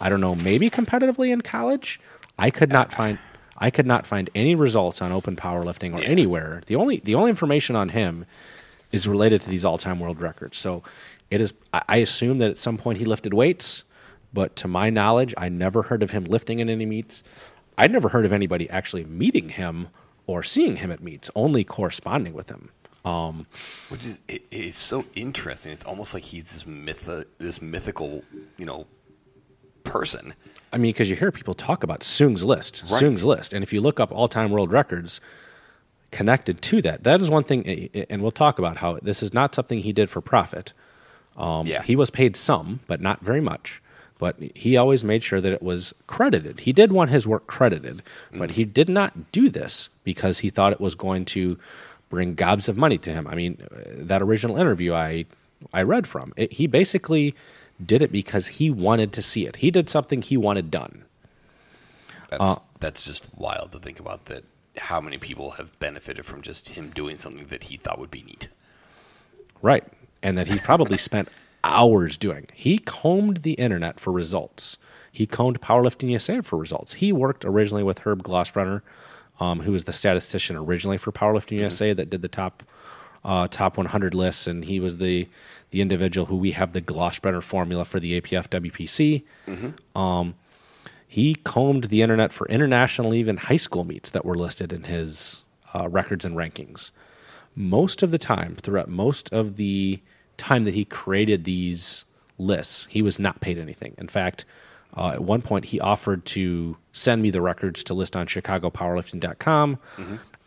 I 0.00 0.08
don't 0.08 0.20
know, 0.20 0.34
maybe 0.34 0.70
competitively 0.70 1.30
in 1.32 1.40
college. 1.40 2.00
I 2.38 2.50
could 2.50 2.70
not 2.70 2.92
find 2.92 3.18
I 3.62 3.68
could 3.70 3.86
not 3.86 4.06
find 4.06 4.30
any 4.34 4.54
results 4.54 5.02
on 5.02 5.12
open 5.12 5.36
powerlifting 5.36 5.92
or 5.94 6.00
Yeah. 6.00 6.08
anywhere. 6.08 6.62
The 6.66 6.76
only 6.76 7.00
the 7.00 7.14
only 7.14 7.28
information 7.30 7.76
on 7.76 7.90
him 7.90 8.24
is 8.92 9.06
related 9.06 9.42
to 9.42 9.50
these 9.50 9.64
all-time 9.66 10.00
world 10.00 10.20
records. 10.20 10.56
So 10.56 10.82
it 11.30 11.40
is. 11.40 11.52
I 11.74 11.82
I 11.88 11.96
assume 11.98 12.38
that 12.38 12.50
at 12.50 12.58
some 12.58 12.78
point 12.78 12.98
he 12.98 13.04
lifted 13.04 13.34
weights, 13.34 13.82
but 14.32 14.56
to 14.56 14.68
my 14.68 14.88
knowledge, 14.88 15.34
I 15.36 15.48
never 15.50 15.82
heard 15.82 16.02
of 16.02 16.12
him 16.12 16.24
lifting 16.24 16.60
in 16.60 16.70
any 16.70 16.86
meets. 16.86 17.22
I'd 17.76 17.90
never 17.92 18.08
heard 18.08 18.24
of 18.24 18.32
anybody 18.32 18.70
actually 18.70 19.04
meeting 19.04 19.50
him 19.50 19.88
or 20.30 20.42
seeing 20.42 20.76
him 20.76 20.90
at 20.90 21.02
meets, 21.02 21.30
only 21.34 21.64
corresponding 21.64 22.32
with 22.34 22.48
him. 22.50 22.70
Um, 23.04 23.46
Which 23.88 24.04
is 24.04 24.18
it, 24.28 24.42
it's 24.50 24.78
so 24.78 25.04
interesting. 25.14 25.72
It's 25.72 25.84
almost 25.84 26.12
like 26.14 26.24
he's 26.24 26.52
this 26.52 26.66
myth, 26.66 27.08
this 27.38 27.62
mythical, 27.62 28.22
you 28.58 28.66
know, 28.66 28.86
person. 29.84 30.34
I 30.72 30.76
mean, 30.78 30.90
because 30.90 31.10
you 31.10 31.16
hear 31.16 31.32
people 31.32 31.54
talk 31.54 31.82
about 31.82 32.02
Soong's 32.02 32.44
list, 32.44 32.82
Right. 32.82 32.90
Soong's 33.00 33.24
list, 33.24 33.52
and 33.52 33.62
if 33.62 33.72
you 33.72 33.80
look 33.80 33.98
up 33.98 34.12
all-time 34.12 34.50
world 34.50 34.70
records 34.70 35.20
connected 36.12 36.60
to 36.62 36.82
that, 36.82 37.04
that 37.04 37.20
is 37.20 37.30
one 37.30 37.44
thing. 37.44 37.88
And 38.10 38.22
we'll 38.22 38.30
talk 38.32 38.58
about 38.58 38.76
how 38.76 38.98
this 39.02 39.22
is 39.22 39.32
not 39.32 39.54
something 39.54 39.78
he 39.78 39.92
did 39.92 40.10
for 40.10 40.20
profit. 40.20 40.72
Um, 41.36 41.66
Yeah. 41.66 41.82
He 41.82 41.96
was 41.96 42.10
paid 42.10 42.36
some, 42.36 42.80
but 42.86 43.00
not 43.00 43.20
very 43.22 43.40
much. 43.40 43.82
But 44.20 44.36
he 44.54 44.76
always 44.76 45.02
made 45.02 45.22
sure 45.22 45.40
that 45.40 45.50
it 45.50 45.62
was 45.62 45.94
credited. 46.06 46.60
He 46.60 46.74
did 46.74 46.92
want 46.92 47.10
his 47.10 47.26
work 47.26 47.46
credited, 47.46 48.02
but 48.32 48.50
he 48.50 48.66
did 48.66 48.90
not 48.90 49.32
do 49.32 49.48
this 49.48 49.88
because 50.04 50.40
he 50.40 50.50
thought 50.50 50.72
it 50.72 50.80
was 50.80 50.94
going 50.94 51.24
to 51.24 51.58
bring 52.10 52.34
gobs 52.34 52.68
of 52.68 52.76
money 52.76 52.98
to 52.98 53.10
him. 53.10 53.26
I 53.26 53.34
mean, 53.34 53.56
that 53.86 54.20
original 54.20 54.58
interview 54.58 54.92
I 54.92 55.24
I 55.72 55.82
read 55.82 56.06
from, 56.06 56.34
it, 56.36 56.52
he 56.52 56.66
basically 56.66 57.34
did 57.84 58.02
it 58.02 58.12
because 58.12 58.46
he 58.46 58.70
wanted 58.70 59.14
to 59.14 59.22
see 59.22 59.46
it. 59.46 59.56
He 59.56 59.70
did 59.70 59.88
something 59.88 60.20
he 60.20 60.36
wanted 60.36 60.70
done. 60.70 61.04
That's 62.28 62.42
Uh, 62.42 62.56
that's 62.78 63.02
just 63.02 63.24
wild 63.34 63.72
to 63.72 63.78
think 63.78 63.98
about. 63.98 64.26
That 64.26 64.44
how 64.76 65.00
many 65.00 65.16
people 65.16 65.52
have 65.52 65.78
benefited 65.78 66.26
from 66.26 66.42
just 66.42 66.70
him 66.70 66.90
doing 66.90 67.16
something 67.16 67.46
that 67.46 67.64
he 67.64 67.78
thought 67.78 67.98
would 67.98 68.10
be 68.10 68.22
neat. 68.22 68.48
Right. 69.62 69.84
And 70.22 70.36
that 70.36 70.48
he 70.48 70.58
probably 70.58 70.98
spent 71.08 71.28
hours 71.64 72.16
doing. 72.16 72.48
He 72.54 72.78
combed 72.78 73.38
the 73.38 73.52
internet 73.52 74.00
for 74.00 74.12
results. 74.12 74.76
He 75.12 75.26
combed 75.26 75.60
Powerlifting 75.60 76.10
USA 76.10 76.40
for 76.40 76.56
results. 76.56 76.94
He 76.94 77.12
worked 77.12 77.44
originally 77.44 77.82
with 77.82 78.00
Herb 78.00 78.22
Glossbrenner, 78.22 78.82
um, 79.40 79.60
who 79.60 79.72
was 79.72 79.84
the 79.84 79.92
statistician 79.92 80.56
originally 80.56 80.98
for 80.98 81.12
Powerlifting 81.12 81.58
USA 81.58 81.92
that 81.92 82.10
did 82.10 82.22
the 82.22 82.28
top 82.28 82.62
uh, 83.22 83.46
top 83.48 83.76
100 83.76 84.14
lists, 84.14 84.46
and 84.46 84.64
he 84.64 84.80
was 84.80 84.96
the 84.96 85.28
the 85.70 85.80
individual 85.80 86.26
who 86.26 86.36
we 86.36 86.52
have 86.52 86.72
the 86.72 86.80
Glossbrenner 86.80 87.42
formula 87.42 87.84
for 87.84 88.00
the 88.00 88.20
APF 88.20 88.48
WPC. 88.48 89.22
Um, 89.94 90.34
he 91.06 91.34
combed 91.34 91.84
the 91.84 92.02
internet 92.02 92.32
for 92.32 92.48
international, 92.48 93.14
even 93.14 93.36
high 93.36 93.56
school 93.56 93.84
meets 93.84 94.10
that 94.10 94.24
were 94.24 94.34
listed 94.34 94.72
in 94.72 94.84
his 94.84 95.44
uh, 95.74 95.88
records 95.88 96.24
and 96.24 96.36
rankings 96.36 96.92
most 97.54 98.02
of 98.02 98.10
the 98.10 98.18
time, 98.18 98.56
throughout 98.56 98.88
most 98.88 99.32
of 99.32 99.56
the 99.56 100.00
time 100.40 100.64
that 100.64 100.74
he 100.74 100.84
created 100.84 101.44
these 101.44 102.04
lists, 102.38 102.86
he 102.90 103.02
was 103.02 103.18
not 103.18 103.40
paid 103.40 103.58
anything. 103.58 103.94
In 103.98 104.08
fact, 104.08 104.44
uh, 104.96 105.10
at 105.10 105.22
one 105.22 105.40
point, 105.42 105.66
he 105.66 105.78
offered 105.78 106.24
to 106.26 106.76
send 106.92 107.22
me 107.22 107.30
the 107.30 107.40
records 107.40 107.84
to 107.84 107.94
list 107.94 108.16
on 108.16 108.26
ChicagoPowerlifting.com. 108.26 109.78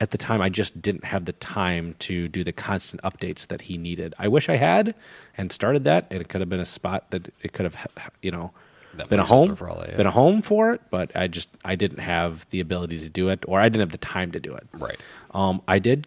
At 0.02 0.12
the 0.12 0.18
time, 0.18 0.42
I 0.42 0.50
just 0.50 0.82
didn't 0.82 1.06
have 1.06 1.26
the 1.26 1.32
time 1.34 1.96
to 2.00 2.28
do 2.28 2.44
the 2.44 2.52
constant 2.52 3.02
updates 3.04 3.48
that 3.48 3.62
he 3.62 3.78
needed. 3.78 4.14
I 4.20 4.28
wish 4.28 4.50
I 4.50 4.58
had 4.58 4.96
and 5.38 5.50
started 5.52 5.86
that, 5.86 6.08
and 6.12 6.20
it 6.20 6.28
could 6.28 6.42
have 6.42 6.50
been 6.50 6.60
a 6.60 6.66
spot 6.66 7.12
that 7.12 7.32
it 7.42 7.54
could 7.54 7.64
have, 7.64 7.78
you 8.22 8.32
know, 8.32 8.52
That 8.96 9.08
been 9.08 9.22
a 9.22 9.26
home 9.26 9.56
for 9.56 9.70
all 9.70 9.80
that, 9.80 9.92
yeah. 9.92 9.96
been 9.98 10.08
a 10.08 10.12
home 10.12 10.42
for 10.42 10.74
it. 10.74 10.82
But 10.90 11.16
I 11.16 11.28
just 11.28 11.48
I 11.64 11.76
didn't 11.76 12.00
have 12.00 12.50
the 12.50 12.60
ability 12.60 13.00
to 13.00 13.08
do 13.10 13.30
it, 13.30 13.46
or 13.48 13.62
I 13.62 13.70
didn't 13.70 13.80
have 13.82 13.92
the 13.94 13.98
time 14.00 14.32
to 14.34 14.42
do 14.42 14.54
it. 14.56 14.68
Right. 14.74 15.00
Um, 15.32 15.62
I 15.70 15.80
did 15.80 16.06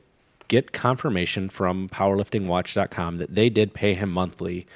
get 0.48 0.72
confirmation 0.72 1.48
from 1.48 1.88
powerliftingwatch.com 1.88 3.18
that 3.18 3.34
they 3.34 3.48
did 3.48 3.74
pay 3.74 3.94
him 3.94 4.10
monthly, 4.10 4.66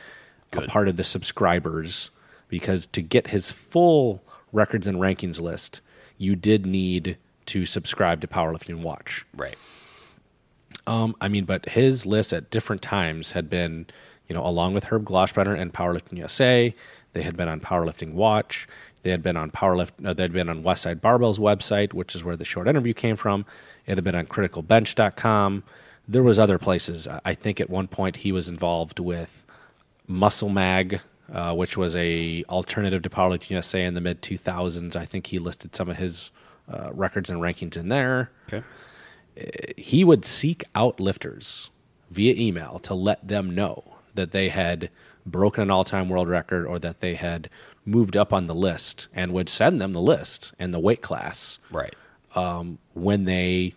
a 0.52 0.62
part 0.62 0.88
of 0.88 0.96
the 0.96 1.04
subscribers, 1.04 2.10
because 2.48 2.86
to 2.88 3.02
get 3.02 3.28
his 3.28 3.50
full 3.50 4.22
records 4.52 4.86
and 4.86 4.98
rankings 4.98 5.40
list, 5.40 5.80
you 6.18 6.36
did 6.36 6.66
need 6.66 7.16
to 7.46 7.64
subscribe 7.66 8.20
to 8.20 8.26
Powerlifting 8.26 8.82
Watch. 8.82 9.24
Right. 9.34 9.56
Um, 10.86 11.14
I 11.20 11.28
mean, 11.28 11.44
but 11.44 11.68
his 11.68 12.06
list 12.06 12.32
at 12.32 12.50
different 12.50 12.82
times 12.82 13.32
had 13.32 13.48
been, 13.48 13.86
you 14.28 14.34
know, 14.34 14.44
along 14.44 14.74
with 14.74 14.84
Herb 14.84 15.04
Glossbrenner 15.04 15.58
and 15.58 15.72
Powerlifting 15.72 16.18
USA, 16.18 16.74
they 17.12 17.22
had 17.22 17.36
been 17.36 17.48
on 17.48 17.60
Powerlifting 17.60 18.12
Watch. 18.14 18.68
They 19.02 19.10
had 19.10 19.22
been 19.22 19.36
on 19.36 19.50
Powerlift. 19.50 20.04
Uh, 20.04 20.12
they 20.12 20.24
had 20.24 20.32
been 20.32 20.48
on 20.48 20.62
Westside 20.62 21.00
Barbell's 21.00 21.38
website, 21.38 21.92
which 21.92 22.14
is 22.14 22.22
where 22.22 22.36
the 22.36 22.44
short 22.44 22.68
interview 22.68 22.94
came 22.94 23.16
from. 23.16 23.46
It 23.86 23.96
had 23.96 24.04
been 24.04 24.14
on 24.14 24.26
CriticalBench.com. 24.26 25.62
There 26.06 26.22
was 26.22 26.38
other 26.38 26.58
places. 26.58 27.08
I 27.24 27.34
think 27.34 27.60
at 27.60 27.70
one 27.70 27.88
point 27.88 28.16
he 28.16 28.32
was 28.32 28.48
involved 28.48 28.98
with 28.98 29.44
Muscle 30.06 30.48
Mag, 30.48 31.00
uh, 31.32 31.54
which 31.54 31.76
was 31.76 31.94
a 31.96 32.44
alternative 32.48 33.02
to 33.02 33.10
Powerlifting 33.10 33.50
USA 33.50 33.84
in 33.84 33.94
the 33.94 34.00
mid 34.00 34.20
2000s. 34.22 34.96
I 34.96 35.04
think 35.04 35.28
he 35.28 35.38
listed 35.38 35.76
some 35.76 35.88
of 35.88 35.96
his 35.96 36.30
uh, 36.70 36.90
records 36.92 37.30
and 37.30 37.40
rankings 37.40 37.76
in 37.76 37.88
there. 37.88 38.30
Okay. 38.52 38.64
He 39.76 40.04
would 40.04 40.24
seek 40.24 40.64
out 40.74 41.00
lifters 41.00 41.70
via 42.10 42.34
email 42.34 42.80
to 42.80 42.94
let 42.94 43.26
them 43.26 43.54
know 43.54 43.84
that 44.14 44.32
they 44.32 44.48
had 44.48 44.90
broken 45.24 45.62
an 45.62 45.70
all-time 45.70 46.08
world 46.08 46.28
record 46.28 46.66
or 46.66 46.78
that 46.78 47.00
they 47.00 47.14
had 47.14 47.48
moved 47.84 48.16
up 48.16 48.32
on 48.32 48.46
the 48.46 48.54
list 48.54 49.08
and 49.14 49.32
would 49.32 49.48
send 49.48 49.80
them 49.80 49.92
the 49.92 50.00
list 50.00 50.52
and 50.58 50.72
the 50.74 50.78
weight 50.78 51.02
class 51.02 51.58
Right. 51.70 51.94
um, 52.34 52.78
when 52.94 53.24
they, 53.24 53.74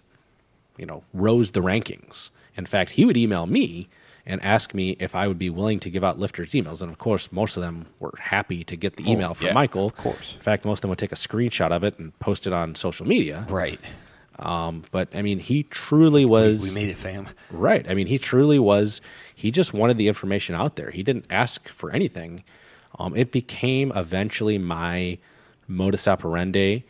you 0.77 0.85
know, 0.85 1.03
rose 1.13 1.51
the 1.51 1.61
rankings. 1.61 2.29
In 2.55 2.65
fact, 2.65 2.91
he 2.91 3.05
would 3.05 3.17
email 3.17 3.45
me 3.47 3.87
and 4.25 4.41
ask 4.43 4.73
me 4.73 4.95
if 4.99 5.15
I 5.15 5.27
would 5.27 5.39
be 5.39 5.49
willing 5.49 5.79
to 5.81 5.89
give 5.89 6.03
out 6.03 6.17
lifters' 6.19 6.51
emails. 6.53 6.81
And 6.81 6.89
of 6.91 6.97
course, 6.97 7.31
most 7.31 7.57
of 7.57 7.63
them 7.63 7.87
were 7.99 8.13
happy 8.19 8.63
to 8.65 8.75
get 8.77 8.95
the 8.97 9.09
email 9.09 9.33
from 9.33 9.47
yeah, 9.47 9.53
Michael. 9.53 9.85
of 9.85 9.97
course. 9.97 10.35
In 10.35 10.39
fact, 10.41 10.63
most 10.65 10.77
of 10.79 10.81
them 10.83 10.89
would 10.91 10.99
take 10.99 11.11
a 11.11 11.15
screenshot 11.15 11.71
of 11.71 11.83
it 11.83 11.97
and 11.99 12.17
post 12.19 12.45
it 12.47 12.53
on 12.53 12.75
social 12.75 13.05
media. 13.07 13.45
Right. 13.49 13.79
Um, 14.39 14.83
but 14.91 15.09
I 15.13 15.21
mean, 15.21 15.39
he 15.39 15.63
truly 15.63 16.25
was 16.25 16.63
We 16.63 16.71
made 16.71 16.89
it, 16.89 16.97
fam. 16.97 17.27
Right. 17.51 17.85
I 17.89 17.93
mean, 17.93 18.07
he 18.07 18.17
truly 18.17 18.59
was. 18.59 19.01
He 19.35 19.51
just 19.51 19.73
wanted 19.73 19.97
the 19.97 20.07
information 20.07 20.55
out 20.55 20.75
there. 20.75 20.89
He 20.91 21.03
didn't 21.03 21.25
ask 21.29 21.67
for 21.69 21.91
anything. 21.91 22.43
Um, 22.99 23.15
it 23.15 23.31
became 23.31 23.91
eventually 23.95 24.57
my 24.57 25.17
modus 25.67 26.07
operandi 26.07 26.83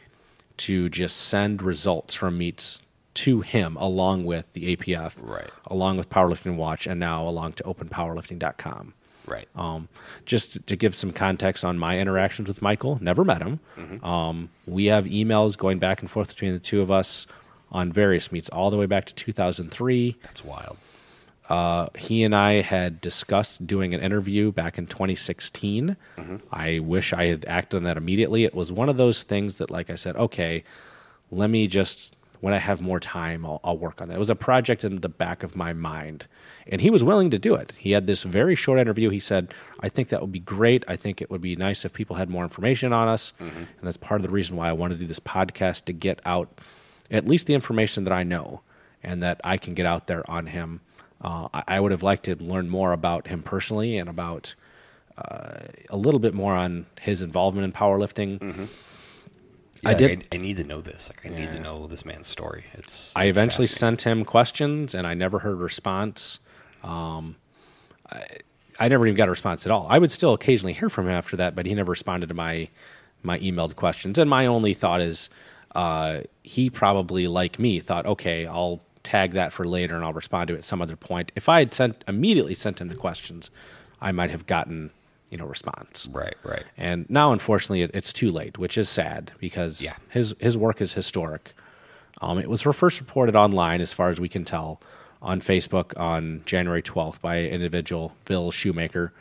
to 0.58 0.89
just 0.89 1.18
send 1.18 1.62
results 1.62 2.14
from 2.14 2.38
meets 2.38 2.80
to 3.16 3.41
him 3.41 3.78
along 3.78 4.26
with 4.26 4.51
the 4.54 4.76
APF, 4.76 5.16
Right. 5.22 5.49
along 5.68 5.97
with 5.97 6.10
Powerlifting 6.10 6.56
Watch, 6.56 6.88
and 6.88 6.99
now 6.99 7.28
along 7.28 7.54
to 7.54 7.64
OpenPowerlifting.com. 7.64 8.93
Right. 9.26 9.47
Um, 9.56 9.88
just 10.26 10.66
to 10.68 10.76
give 10.76 10.93
some 10.95 11.12
context 11.12 11.64
on 11.64 11.78
my 11.80 11.97
interactions 11.99 12.47
with 12.49 12.62
Michael, 12.62 12.97
never 13.01 13.24
met 13.24 13.41
him. 13.41 13.60
Um, 14.04 14.49
we 14.68 14.86
have 14.86 15.06
emails 15.06 15.58
going 15.58 15.80
back 15.80 16.01
and 16.01 16.10
forth 16.12 16.30
between 16.30 16.51
the 16.54 16.60
two 16.60 16.82
of 16.82 16.91
us 16.91 17.26
on 17.72 17.91
various 17.91 18.32
meets, 18.32 18.49
all 18.49 18.70
the 18.70 18.78
way 18.78 18.86
back 18.86 19.06
to 19.06 19.16
2003. 19.16 20.18
That's 20.24 20.43
wild. 20.43 20.78
Uh, 21.50 21.88
he 21.98 22.24
and 22.24 22.34
I 22.36 22.62
had 22.62 23.02
discussed 23.02 23.68
doing 23.68 23.94
an 23.94 24.00
interview 24.00 24.52
back 24.52 24.78
in 24.78 24.88
2016. 24.88 25.98
I 26.52 26.80
wish 26.80 27.12
I 27.14 27.26
had 27.26 27.46
acted 27.46 27.78
on 27.78 27.84
that 27.84 27.98
immediately. 27.98 28.46
It 28.46 28.56
was 28.56 28.72
one 28.72 28.89
of 28.89 28.98
those 28.98 29.24
things 29.24 29.58
that, 29.58 29.70
like 29.70 29.89
I 29.89 29.96
said, 29.96 30.16
okay, 30.16 30.64
let 31.32 31.50
me 31.50 31.68
just, 31.68 32.16
when 32.39 32.54
I 32.54 32.60
have 32.60 32.80
more 32.80 33.00
time, 33.00 33.46
I'll, 33.46 33.60
I'll 33.64 33.78
work 33.78 34.02
on 34.02 34.08
that. 34.08 34.16
It 34.16 34.20
was 34.20 34.30
a 34.30 34.36
project 34.36 34.84
in 34.86 35.02
the 35.02 35.10
back 35.10 35.44
of 35.44 35.56
my 35.56 35.74
mind. 35.74 36.28
And 36.66 36.80
he 36.80 36.89
was 36.89 37.04
willing 37.04 37.30
to 37.32 37.39
do 37.39 37.56
it. 37.56 37.74
He 37.78 37.91
had 37.91 38.08
this 38.08 38.24
very 38.24 38.56
short 38.56 38.80
interview. 38.80 39.10
He 39.10 39.20
said, 39.20 39.54
I 39.82 39.89
think 39.89 40.08
that 40.10 40.22
would 40.22 40.32
be 40.32 40.39
great. 40.39 40.86
I 40.88 40.96
think 40.96 41.22
it 41.22 41.30
would 41.30 41.41
be 41.41 41.58
nice 41.58 41.84
if 41.84 41.91
people 41.91 42.16
had 42.16 42.30
more 42.30 42.44
information 42.44 42.94
on 42.94 43.10
us. 43.10 43.34
And 43.39 43.68
that's 43.82 43.98
part 43.98 44.22
of 44.22 44.24
the 44.26 44.32
reason 44.34 44.56
why 44.56 44.70
I 44.70 44.74
wanted 44.74 44.96
to 44.96 45.00
do 45.02 45.08
this 45.08 45.20
podcast 45.20 45.84
to 45.86 45.94
get 45.94 46.22
out 46.26 46.58
at 47.12 47.28
least 47.28 47.48
the 47.48 47.54
information 47.54 48.06
that 48.06 48.14
I 48.14 48.24
know 48.24 48.62
and 49.04 49.22
that 49.22 49.41
I 49.44 49.58
can 49.58 49.74
get 49.74 49.86
out 49.86 50.08
there 50.08 50.30
on 50.32 50.48
him. 50.48 50.80
Uh, 51.24 51.47
I, 51.53 51.63
I 51.67 51.80
would 51.80 51.91
have 51.91 52.03
liked 52.03 52.26
to 52.26 52.36
learn 52.36 52.69
more 52.69 52.91
about 52.91 53.28
him 53.28 53.41
personally 53.43 53.97
and 53.97 54.09
about 54.09 54.55
uh, 55.17 55.59
a 55.89 55.95
little 55.97 56.19
bit 56.19 56.34
more 56.34 56.53
on 56.53 56.86
his 56.99 57.21
involvement 57.21 57.63
in 57.65 57.71
powerlifting. 57.71 58.67
I 59.86 59.91
Yeah, 59.91 59.97
did- 59.97 60.28
I, 60.32 60.36
I 60.36 60.38
need 60.39 60.57
to 60.57 60.63
know 60.63 60.82
this. 60.82 61.09
Like, 61.09 61.32
I 61.32 61.36
need 61.38 61.51
to 61.51 61.59
know 61.59 61.88
this 61.88 62.05
man's 62.05 62.28
story. 62.28 62.65
It's. 62.74 63.11
I 63.15 63.26
it's 63.26 63.38
eventually 63.38 63.67
sent 63.67 64.01
him 64.03 64.26
questions, 64.26 64.93
and 64.93 65.05
I 65.07 65.13
never 65.13 65.39
heard 65.39 65.53
a 65.53 65.55
response. 65.55 66.39
Um, 66.84 67.36
I, 68.11 68.24
I 68.80 68.88
never 68.88 69.05
even 69.05 69.15
got 69.15 69.28
a 69.28 69.32
response 69.32 69.65
at 69.65 69.71
all. 69.71 69.86
I 69.89 69.99
would 69.99 70.11
still 70.11 70.34
occasionally 70.34 70.74
hear 70.74 70.89
from 70.89 71.05
him 71.05 71.11
after 71.13 71.38
that, 71.38 71.55
but 71.55 71.65
he 71.65 71.74
never 71.76 71.91
responded 71.91 72.28
to 72.28 72.34
my 72.34 72.69
my 73.21 73.39
emailed 73.39 73.76
questions. 73.76 74.17
And 74.19 74.30
my 74.30 74.45
only 74.47 74.74
thought 74.74 74.99
is, 74.99 75.30
uh, 75.76 76.21
he 76.43 76.69
probably, 76.69 77.28
like 77.28 77.57
me, 77.59 77.80
thought, 77.80 78.05
okay, 78.05 78.45
I'll 78.45 78.82
tag 79.04 79.32
that 79.32 79.51
for 79.54 79.66
later, 79.66 79.95
and 79.95 80.04
I'll 80.04 80.14
respond 80.14 80.47
to 80.49 80.56
it 80.56 80.60
at 80.60 80.66
some 80.66 80.82
other 80.82 80.95
point. 80.95 81.32
If 81.36 81.49
I 81.49 81.60
had 81.60 81.74
sent 81.74 82.04
immediately 82.08 82.56
sent 82.56 82.80
him 82.82 82.88
the 82.88 82.95
questions, 82.95 83.49
I 84.01 84.12
might 84.12 84.32
have 84.32 84.45
gotten 84.47 84.91
you 85.30 85.38
know 85.38 85.45
response. 85.45 86.08
Right. 86.12 86.36
Right. 86.43 86.64
And 86.78 87.10
now, 87.10 87.32
unfortunately, 87.32 87.82
it, 87.82 87.91
it's 87.93 88.14
too 88.14 88.32
late, 88.32 88.58
which 88.58 88.78
is 88.78 88.88
sad 88.89 89.32
because 89.39 89.82
Yeah. 89.82 89.95
his 90.10 90.36
his 90.39 90.58
work 90.58 90.82
is 90.82 90.93
historic. 90.93 91.54
Um, 92.22 92.38
it 92.39 92.47
was 92.49 92.62
first 92.62 92.99
reported 92.99 93.36
online, 93.36 93.82
as 93.82 93.91
far 93.91 94.10
as 94.10 94.20
we 94.22 94.30
can 94.30 94.45
tell, 94.45 94.80
on 95.22 95.41
Facebook 95.41 95.99
on 95.99 96.41
January 96.45 96.82
12th 96.82 97.20
by 97.20 97.36
an 97.38 97.47
individual, 97.51 98.14
Bill 98.26 98.51
Shoemaker, 98.51 99.12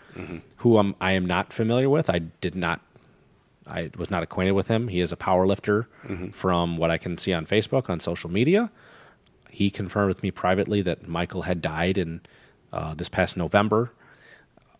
who 0.58 0.76
um, 0.76 0.94
I 1.00 1.12
am 1.12 1.24
not 1.26 1.52
familiar 1.52 1.88
with. 1.88 2.10
I 2.10 2.18
did 2.18 2.54
not, 2.54 2.80
I 3.66 3.90
was 3.96 4.10
not 4.10 4.22
acquainted 4.22 4.52
with 4.52 4.68
him. 4.68 4.88
He 4.88 5.00
is 5.00 5.10
a 5.10 5.16
power 5.16 5.46
lifter 5.46 5.88
from 6.32 6.76
what 6.76 6.90
I 6.90 6.98
can 6.98 7.16
see 7.18 7.32
on 7.32 7.46
Facebook, 7.46 7.88
on 7.90 7.98
social 7.98 8.30
media. 8.30 8.70
He 9.52 9.70
confirmed 9.70 10.08
with 10.08 10.22
me 10.22 10.30
privately 10.30 10.80
that 10.82 11.06
Michael 11.06 11.42
had 11.42 11.60
died 11.60 11.98
in 11.98 12.22
uh, 12.72 12.94
this 12.94 13.10
past 13.10 13.36
November. 13.36 13.92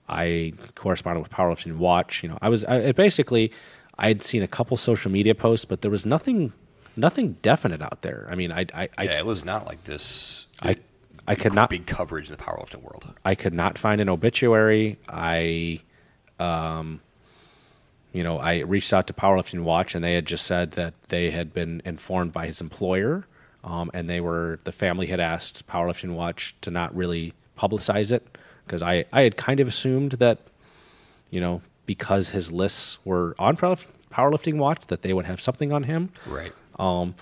I 0.08 0.54
corresponded 0.74 1.22
with 1.22 1.30
Powerlifting 1.30 1.76
Watch. 1.76 2.22
You 2.22 2.30
know, 2.30 2.38
I 2.40 2.48
was 2.48 2.64
I, 2.64 2.92
basically 2.92 3.52
I 3.98 4.08
had 4.08 4.22
seen 4.22 4.42
a 4.42 4.48
couple 4.48 4.78
social 4.78 5.10
media 5.10 5.34
posts, 5.34 5.66
but 5.66 5.82
there 5.82 5.90
was 5.90 6.06
nothing 6.06 6.54
nothing 6.96 7.34
definite 7.42 7.82
out 7.82 8.00
there. 8.00 8.26
I 8.30 8.34
mean, 8.34 8.50
I 8.50 8.66
I 8.74 8.88
I, 8.96 9.02
yeah, 9.04 9.18
it 9.18 9.26
was 9.26 9.44
not 9.44 9.66
like 9.66 9.84
this. 9.84 10.46
I, 10.62 10.76
I 11.28 11.34
could 11.34 11.54
not 11.54 11.68
big 11.68 11.86
coverage 11.86 12.30
in 12.30 12.36
the 12.36 12.42
powerlifting 12.42 12.82
world. 12.82 13.12
I 13.24 13.34
could 13.34 13.52
not 13.52 13.76
find 13.76 14.00
an 14.00 14.08
obituary. 14.08 14.98
I, 15.08 15.80
um, 16.40 17.00
you 18.12 18.22
know, 18.22 18.38
I 18.38 18.60
reached 18.60 18.92
out 18.92 19.06
to 19.08 19.12
Powerlifting 19.12 19.62
Watch, 19.62 19.94
and 19.94 20.02
they 20.02 20.14
had 20.14 20.26
just 20.26 20.46
said 20.46 20.72
that 20.72 20.94
they 21.08 21.30
had 21.30 21.52
been 21.52 21.82
informed 21.84 22.32
by 22.32 22.46
his 22.46 22.60
employer, 22.60 23.26
um, 23.64 23.90
and 23.94 24.08
they 24.08 24.20
were 24.20 24.58
the 24.64 24.72
family 24.72 25.06
had 25.06 25.20
asked 25.20 25.66
Powerlifting 25.66 26.14
Watch 26.14 26.54
to 26.62 26.70
not 26.70 26.94
really 26.94 27.32
publicize 27.58 28.12
it 28.12 28.38
because 28.66 28.82
I 28.82 29.04
I 29.12 29.22
had 29.22 29.36
kind 29.36 29.60
of 29.60 29.68
assumed 29.68 30.12
that, 30.12 30.38
you 31.30 31.40
know, 31.40 31.62
because 31.86 32.30
his 32.30 32.50
lists 32.50 32.98
were 33.04 33.34
on 33.38 33.56
Powerlifting 33.56 34.56
Watch, 34.56 34.86
that 34.86 35.02
they 35.02 35.12
would 35.12 35.26
have 35.26 35.40
something 35.40 35.72
on 35.72 35.84
him. 35.84 36.10
Right. 36.26 36.52
Um, 36.78 37.14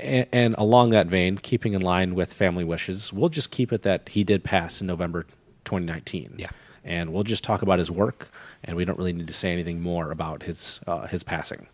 and, 0.00 0.26
and 0.32 0.54
along 0.58 0.90
that 0.90 1.06
vein, 1.06 1.38
keeping 1.38 1.74
in 1.74 1.80
line 1.80 2.14
with 2.14 2.32
family 2.32 2.64
wishes, 2.64 3.12
we'll 3.12 3.28
just 3.28 3.50
keep 3.50 3.72
it 3.72 3.82
that 3.82 4.08
he 4.10 4.24
did 4.24 4.44
pass 4.44 4.80
in 4.80 4.86
November 4.86 5.22
2019. 5.64 6.34
Yeah. 6.36 6.50
And 6.84 7.12
we'll 7.12 7.22
just 7.22 7.44
talk 7.44 7.62
about 7.62 7.78
his 7.78 7.90
work, 7.90 8.28
and 8.64 8.76
we 8.76 8.84
don't 8.84 8.98
really 8.98 9.12
need 9.12 9.28
to 9.28 9.32
say 9.32 9.52
anything 9.52 9.80
more 9.80 10.10
about 10.10 10.42
his 10.42 10.80
uh, 10.86 11.06
his 11.06 11.22
passing. 11.22 11.68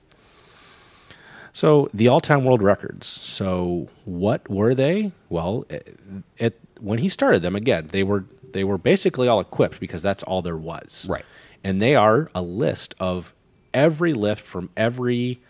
So 1.58 1.90
the 1.92 2.06
all-time 2.06 2.44
world 2.44 2.62
records. 2.62 3.08
So 3.08 3.88
what 4.04 4.48
were 4.48 4.76
they? 4.76 5.10
Well, 5.28 5.66
it, 5.68 5.98
it 6.36 6.60
when 6.80 7.00
he 7.00 7.08
started 7.08 7.42
them 7.42 7.56
again, 7.56 7.88
they 7.90 8.04
were 8.04 8.26
they 8.52 8.62
were 8.62 8.78
basically 8.78 9.26
all 9.26 9.40
equipped 9.40 9.80
because 9.80 10.00
that's 10.00 10.22
all 10.22 10.40
there 10.40 10.56
was. 10.56 11.08
Right. 11.10 11.24
And 11.64 11.82
they 11.82 11.96
are 11.96 12.30
a 12.32 12.42
list 12.42 12.94
of 13.00 13.34
every 13.74 14.14
lift 14.14 14.46
from 14.46 14.70
every 14.76 15.40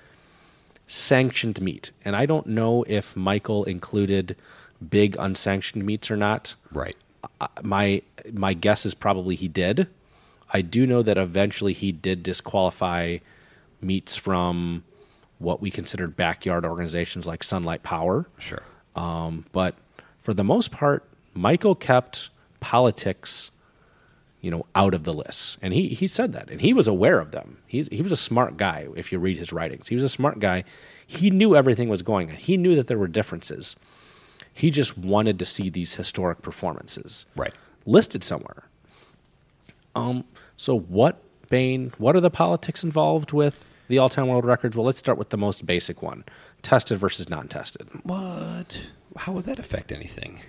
sanctioned 0.87 1.61
meet. 1.61 1.91
And 2.07 2.17
I 2.17 2.25
don't 2.25 2.47
know 2.47 2.85
if 2.89 3.15
Michael 3.15 3.65
included 3.65 4.35
big 4.89 5.15
unsanctioned 5.19 5.85
meets 5.85 6.11
or 6.11 6.17
not. 6.17 6.55
Right. 6.73 6.97
Uh, 7.39 7.49
My 7.63 8.01
my 8.33 8.55
guess 8.55 8.87
is 8.87 8.95
probably 8.95 9.35
he 9.35 9.49
did. 9.49 9.89
I 10.55 10.63
do 10.63 10.87
know 10.87 11.03
that 11.03 11.19
eventually 11.19 11.75
he 11.75 11.93
did 11.93 12.23
disqualify 12.23 13.19
meets 13.83 14.17
from 14.17 14.85
what 15.39 15.61
we 15.61 15.71
considered 15.71 16.17
backyard 16.17 16.65
organizations 16.65 17.27
like 17.27 17.43
Sunlight 17.45 17.83
Power. 17.83 18.27
Sure. 18.39 18.63
Um, 18.97 19.45
but 19.53 19.75
for 20.21 20.35
the 20.35 20.45
most 20.45 20.71
part, 20.71 21.05
Michael 21.35 21.75
kept 21.75 22.31
politics, 22.61 23.51
you 24.41 24.51
know, 24.51 24.67
out 24.75 24.95
of 24.95 25.05
the 25.05 25.13
lists, 25.15 25.57
and 25.63 25.73
he 25.73 25.89
he 25.89 26.07
said 26.09 26.33
that, 26.33 26.51
and 26.51 26.61
he 26.61 26.73
was 26.73 26.89
aware 26.89 27.21
of 27.21 27.31
them. 27.31 27.59
He's 27.67 27.89
he 27.89 28.03
was 28.03 28.11
a 28.13 28.17
smart 28.17 28.57
guy. 28.57 28.89
If 28.97 29.13
you 29.13 29.19
read 29.19 29.37
his 29.39 29.53
writings, 29.53 29.89
he 29.89 29.95
was 29.95 30.05
a 30.05 30.09
smart 30.09 30.41
guy. 30.41 30.65
He 31.07 31.31
knew 31.31 31.55
everything 31.57 31.89
was 31.89 32.03
going 32.03 32.31
on. 32.31 32.37
He 32.37 32.57
knew 32.57 32.75
that 32.75 32.87
there 32.89 32.99
were 32.99 33.07
differences. 33.09 33.77
He 34.53 34.71
just 34.73 34.99
wanted 34.99 35.39
to 35.39 35.45
see 35.47 35.71
these 35.71 35.95
historic 35.95 36.43
performances 36.43 37.27
Right. 37.37 37.55
listed 37.87 38.25
somewhere. 38.25 38.65
Um. 39.95 40.25
So 40.57 40.77
what, 40.77 41.23
Bain? 41.49 41.93
What 41.99 42.17
are 42.17 42.21
the 42.21 42.31
politics 42.31 42.83
involved 42.83 43.33
with 43.33 43.69
the 43.89 43.99
all-time 43.99 44.29
world 44.29 44.45
records? 44.45 44.77
Well, 44.77 44.87
let's 44.87 44.99
start 44.99 45.19
with 45.19 45.31
the 45.31 45.37
most 45.37 45.67
basic 45.67 46.03
one: 46.03 46.25
tested 46.63 46.99
versus 46.99 47.29
non-tested. 47.29 47.89
What? 48.05 48.89
How 49.17 49.33
would 49.33 49.45
that 49.47 49.59
affect 49.59 49.91
anything? 49.91 50.41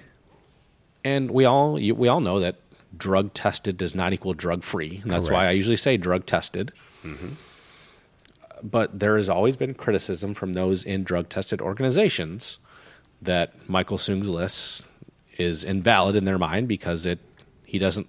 and 1.03 1.31
we 1.31 1.45
all 1.45 1.79
you, 1.79 1.95
we 1.95 2.07
all 2.07 2.19
know 2.19 2.39
that 2.39 2.57
drug 2.97 3.33
tested 3.33 3.77
does 3.77 3.93
not 3.95 4.13
equal 4.13 4.33
drug 4.33 4.63
free. 4.63 4.99
And 5.03 5.11
that's 5.11 5.29
why 5.29 5.47
I 5.47 5.51
usually 5.51 5.77
say 5.77 5.97
drug 5.97 6.25
tested. 6.25 6.71
Mm-hmm. 7.03 7.33
But 8.63 8.99
there 8.99 9.15
has 9.15 9.29
always 9.29 9.55
been 9.55 9.73
criticism 9.73 10.33
from 10.33 10.53
those 10.53 10.83
in 10.83 11.03
drug 11.03 11.29
tested 11.29 11.61
organizations 11.61 12.57
that 13.21 13.53
Michael 13.69 13.97
Soong's 13.97 14.27
list 14.27 14.83
is 15.37 15.63
invalid 15.63 16.15
in 16.15 16.25
their 16.25 16.37
mind 16.37 16.67
because 16.67 17.05
it 17.05 17.19
he 17.63 17.77
doesn't 17.77 18.07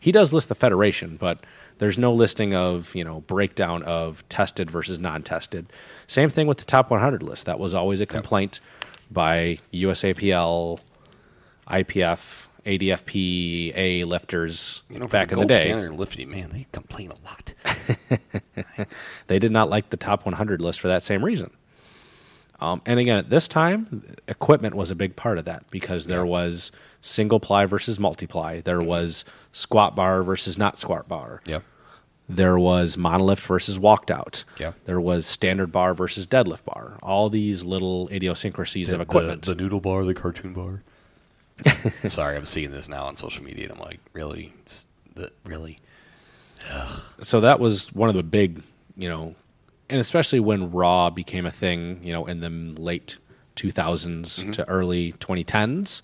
he 0.00 0.10
does 0.12 0.32
list 0.32 0.48
the 0.48 0.54
federation, 0.54 1.16
but 1.16 1.38
there's 1.78 1.98
no 1.98 2.12
listing 2.12 2.54
of 2.54 2.94
you 2.94 3.04
know 3.04 3.20
breakdown 3.20 3.82
of 3.84 4.26
tested 4.28 4.70
versus 4.70 4.98
non-tested. 4.98 5.66
Same 6.06 6.30
thing 6.30 6.46
with 6.46 6.58
the 6.58 6.64
top 6.64 6.90
100 6.90 7.22
list. 7.22 7.46
That 7.46 7.58
was 7.60 7.74
always 7.74 8.00
a 8.00 8.06
complaint 8.06 8.60
by 9.10 9.58
USAPL, 9.72 10.80
IPF, 11.68 12.46
ADFP, 12.66 13.72
A 13.76 14.04
lifters 14.04 14.82
You 14.90 14.98
know, 14.98 15.08
back 15.08 15.32
in 15.32 15.38
the 15.40 15.46
day. 15.46 15.62
standard 15.62 15.92
lifting, 15.94 16.30
man, 16.30 16.50
they 16.50 16.66
complain 16.72 17.12
a 17.12 17.16
lot. 17.24 17.54
They 19.28 19.38
did 19.38 19.52
not 19.52 19.70
like 19.70 19.90
the 19.90 19.96
top 19.96 20.24
100 20.24 20.60
list 20.60 20.80
for 20.80 20.88
that 20.88 21.02
same 21.04 21.24
reason. 21.24 21.50
Um, 22.60 22.82
and 22.84 22.98
again, 22.98 23.16
at 23.16 23.30
this 23.30 23.46
time, 23.48 24.04
equipment 24.28 24.74
was 24.74 24.90
a 24.90 24.94
big 24.94 25.14
part 25.16 25.38
of 25.38 25.44
that 25.46 25.70
because 25.70 26.06
there 26.06 26.26
was 26.26 26.72
single 27.00 27.40
ply 27.40 27.66
versus 27.66 27.98
multiply. 27.98 28.60
There 28.60 28.78
mm-hmm. 28.78 28.86
was 28.86 29.24
squat 29.52 29.96
bar 29.96 30.22
versus 30.22 30.58
not 30.58 30.78
squat 30.78 31.08
bar. 31.08 31.42
Yep. 31.46 31.64
There 32.28 32.58
was 32.58 32.96
monolift 32.96 33.40
versus 33.40 33.78
walked 33.78 34.10
out. 34.10 34.44
Yeah. 34.58 34.72
There 34.84 35.00
was 35.00 35.26
standard 35.26 35.72
bar 35.72 35.94
versus 35.94 36.28
deadlift 36.28 36.64
bar. 36.64 36.96
All 37.02 37.28
these 37.28 37.64
little 37.64 38.08
idiosyncrasies 38.12 38.92
of 38.92 39.00
equipment. 39.00 39.42
The, 39.42 39.54
the 39.54 39.62
noodle 39.62 39.80
bar, 39.80 40.04
the 40.04 40.14
cartoon 40.14 40.52
bar. 40.52 40.84
Sorry, 42.04 42.36
I'm 42.36 42.46
seeing 42.46 42.70
this 42.70 42.88
now 42.88 43.06
on 43.06 43.16
social 43.16 43.44
media, 43.44 43.64
and 43.64 43.72
I'm 43.72 43.80
like, 43.80 43.98
really, 44.12 44.52
It's 44.60 44.86
the, 45.14 45.32
really? 45.44 45.80
so 47.20 47.40
that 47.40 47.58
was 47.58 47.92
one 47.92 48.08
of 48.08 48.14
the 48.14 48.22
big, 48.22 48.62
you 48.96 49.08
know, 49.08 49.34
and 49.88 50.00
especially 50.00 50.40
when 50.40 50.70
Raw 50.70 51.10
became 51.10 51.46
a 51.46 51.50
thing, 51.50 52.00
you 52.02 52.12
know, 52.12 52.26
in 52.26 52.40
the 52.40 52.80
late 52.80 53.18
2000s 53.56 54.20
mm-hmm. 54.20 54.50
to 54.52 54.68
early 54.68 55.12
2010s, 55.14 56.02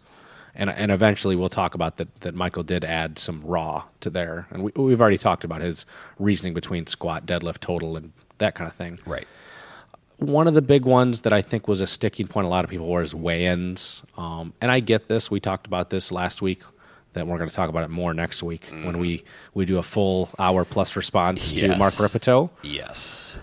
and 0.57 0.71
and 0.71 0.91
eventually 0.91 1.37
we'll 1.37 1.49
talk 1.49 1.75
about 1.75 1.99
that 1.99 2.21
that 2.21 2.35
Michael 2.35 2.63
did 2.63 2.85
add 2.85 3.19
some 3.19 3.43
Raw 3.43 3.85
to 4.01 4.11
there, 4.11 4.47
and 4.51 4.65
we, 4.65 4.73
we've 4.77 5.01
already 5.01 5.19
talked 5.19 5.45
about 5.45 5.61
his 5.61 5.87
reasoning 6.19 6.55
between 6.55 6.87
squat, 6.87 7.27
deadlift, 7.27 7.61
total, 7.61 7.97
and 7.97 8.13
that 8.39 8.55
kind 8.55 8.69
of 8.69 8.75
thing. 8.75 8.99
Right. 9.07 9.27
One 10.19 10.49
of 10.49 10.55
the 10.55 10.63
big 10.63 10.87
ones 10.87 11.23
that 11.23 11.33
I 11.35 11.43
think 11.43 11.69
was 11.69 11.83
a 11.83 11.87
sticking 11.87 12.27
point, 12.27 12.47
a 12.47 12.49
lot 12.49 12.65
of 12.65 12.71
people 12.71 12.89
were 12.89 13.03
is 13.03 13.15
weigh-ins, 13.15 14.03
um, 14.17 14.55
and 14.63 14.71
I 14.71 14.81
get 14.81 15.09
this. 15.09 15.31
We 15.31 15.41
talked 15.41 15.67
about 15.67 15.91
this 15.91 16.11
last 16.11 16.43
week. 16.43 16.63
That 17.13 17.27
we're 17.27 17.39
going 17.39 17.49
to 17.49 17.57
talk 17.57 17.71
about 17.71 17.85
it 17.85 17.89
more 17.89 18.13
next 18.13 18.43
week 18.43 18.67
when 18.71 18.99
we 18.99 19.25
we 19.55 19.65
do 19.65 19.79
a 19.79 19.83
full 19.83 20.29
hour 20.39 20.67
plus 20.67 20.97
response 20.97 21.51
to 21.55 21.75
Mark 21.77 21.99
Rippetoe. 21.99 22.51
Yes. 22.63 23.41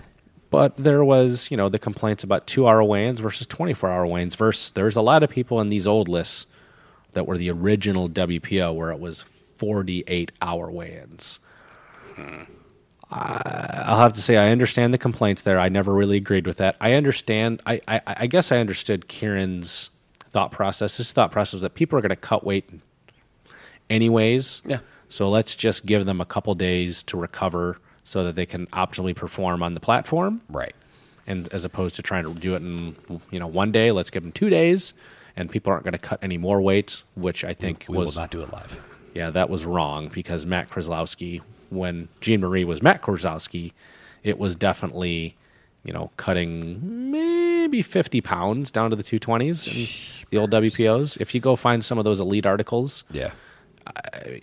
But 0.52 0.78
there 0.78 1.04
was, 1.04 1.50
you 1.50 1.58
know, 1.58 1.70
the 1.70 1.80
complaints 1.80 2.24
about 2.24 2.46
two 2.46 2.68
hour 2.68 2.84
weigh-ins 2.84 3.20
versus 3.20 3.48
24 3.48 3.90
hour 3.90 4.06
weigh-ins 4.06 4.36
versus 4.36 4.72
there's 4.74 4.96
a 4.96 5.02
lot 5.02 5.24
of 5.24 5.32
people 5.32 5.60
in 5.60 5.70
these 5.70 5.88
old 5.88 6.08
lists 6.08 6.46
that 7.14 7.26
were 7.28 7.38
the 7.38 7.50
original 7.52 8.10
WPO 8.10 8.74
where 8.76 8.92
it 8.92 9.00
was 9.00 9.24
48 9.58 10.32
hour 10.42 10.70
weigh-ins. 10.72 11.40
I- 13.12 13.84
I'll 13.86 14.00
have 14.00 14.14
to 14.14 14.22
say 14.22 14.38
I 14.38 14.50
understand 14.50 14.94
the 14.94 14.98
complaints 14.98 15.44
there. 15.44 15.60
I 15.60 15.70
never 15.70 15.94
really 15.94 16.18
agreed 16.18 16.48
with 16.48 16.58
that. 16.58 16.76
I 16.82 16.94
understand. 16.94 17.62
I, 17.66 17.82
I, 17.88 18.02
I 18.08 18.28
guess 18.28 18.52
I 18.52 18.58
understood 18.58 19.08
Kieran's 19.08 19.90
thought 20.32 20.52
process. 20.52 20.98
His 20.98 21.12
thought 21.14 21.32
process 21.32 21.54
was 21.54 21.62
that 21.62 21.76
people 21.76 21.98
are 21.98 22.02
going 22.02 22.10
to 22.10 22.16
cut 22.16 22.44
weight 22.44 22.70
anyways. 23.90 24.62
Yeah. 24.66 24.80
So 25.10 25.30
let's 25.30 25.54
just 25.56 25.86
give 25.86 26.06
them 26.06 26.20
a 26.22 26.26
couple 26.26 26.56
days 26.56 27.04
to 27.04 27.18
recover 27.18 27.78
so 28.04 28.24
that 28.24 28.36
they 28.36 28.46
can 28.48 28.66
optimally 28.68 29.16
perform 29.16 29.62
on 29.64 29.76
the 29.76 29.80
platform 29.80 30.42
Right. 30.50 30.76
and 31.28 31.48
as 31.54 31.64
opposed 31.64 31.96
to 31.98 32.02
trying 32.02 32.24
to 32.26 32.34
do 32.34 32.54
it 32.54 32.58
in 32.62 32.96
you 33.32 33.40
know 33.40 33.48
one 33.48 33.72
day 33.72 33.92
let's 33.94 34.10
give 34.10 34.24
them 34.24 34.34
two 34.34 34.50
days 34.50 34.94
and 35.36 35.50
people 35.50 35.72
aren't 35.72 35.84
going 35.84 35.94
to 35.94 35.98
cut 35.98 36.20
any 36.22 36.38
more 36.38 36.62
weight 36.62 37.04
which 37.16 37.44
i 37.44 37.54
think 37.54 37.86
We 37.90 37.98
was 37.98 38.08
will 38.16 38.22
not 38.22 38.32
do 38.32 38.42
it 38.42 38.52
live. 38.54 38.80
yeah 39.14 39.30
that 39.30 39.50
was 39.50 39.66
wrong 39.66 40.10
because 40.14 40.46
matt 40.46 40.70
Kroczaleski, 40.70 41.42
when 41.70 42.08
jean 42.22 42.42
marie 42.42 42.64
was 42.64 42.82
matt 42.82 43.02
Kroczaleski, 43.02 43.72
it 44.24 44.38
was 44.38 44.56
definitely 44.56 45.36
you 45.84 45.92
know 45.94 46.12
cutting 46.18 47.12
maybe 47.12 47.82
50 47.82 48.22
pounds 48.22 48.72
down 48.72 48.90
to 48.90 48.96
the 48.96 49.04
220s 49.04 49.68
in 49.68 50.26
the 50.30 50.38
old 50.38 50.52
wpos 50.52 51.18
if 51.20 51.34
you 51.36 51.42
go 51.42 51.56
find 51.56 51.84
some 51.84 51.98
of 51.98 52.04
those 52.06 52.20
elite 52.20 52.46
articles 52.46 53.04
Yeah. 53.12 53.32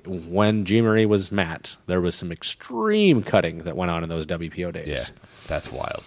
when 0.07 0.65
jean 0.65 0.85
marie 0.85 1.07
was 1.07 1.33
matt 1.33 1.77
there 1.87 2.01
was 2.01 2.15
some 2.15 2.31
extreme 2.33 3.23
cutting 3.23 3.59
that 3.59 3.77
went 3.77 3.91
on 3.91 4.03
in 4.03 4.09
those 4.09 4.27
wpo 4.27 4.73
days 4.73 4.87
Yeah. 4.89 5.05
That's 5.47 5.73
wild. 5.73 6.05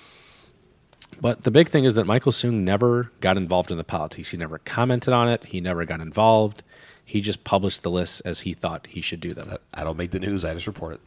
But 1.22 1.44
the 1.44 1.52
big 1.52 1.70
thing 1.70 1.86
is 1.86 1.96
that 1.96 2.06
Michael 2.06 2.32
Soong 2.32 2.62
never 2.62 3.12
got 3.20 3.38
involved 3.38 3.72
in 3.72 3.78
the 3.78 3.84
politics. 3.84 4.30
He 4.30 4.38
never 4.38 4.60
commented 4.60 5.14
on 5.14 5.30
it. 5.30 5.46
He 5.46 5.62
never 5.62 5.86
got 5.86 6.00
involved. 6.00 6.64
He 7.06 7.22
just 7.22 7.44
published 7.44 7.84
the 7.84 7.92
lists 7.92 8.22
as 8.22 8.42
he 8.42 8.54
thought 8.54 8.88
he 8.90 9.02
should 9.02 9.20
do 9.20 9.34
them. 9.34 9.50
That- 9.50 9.62
I 9.74 9.84
don't 9.84 9.98
make 9.98 10.12
the 10.12 10.20
news. 10.20 10.46
I 10.46 10.54
just 10.54 10.68
report 10.68 10.96
it. 10.96 11.02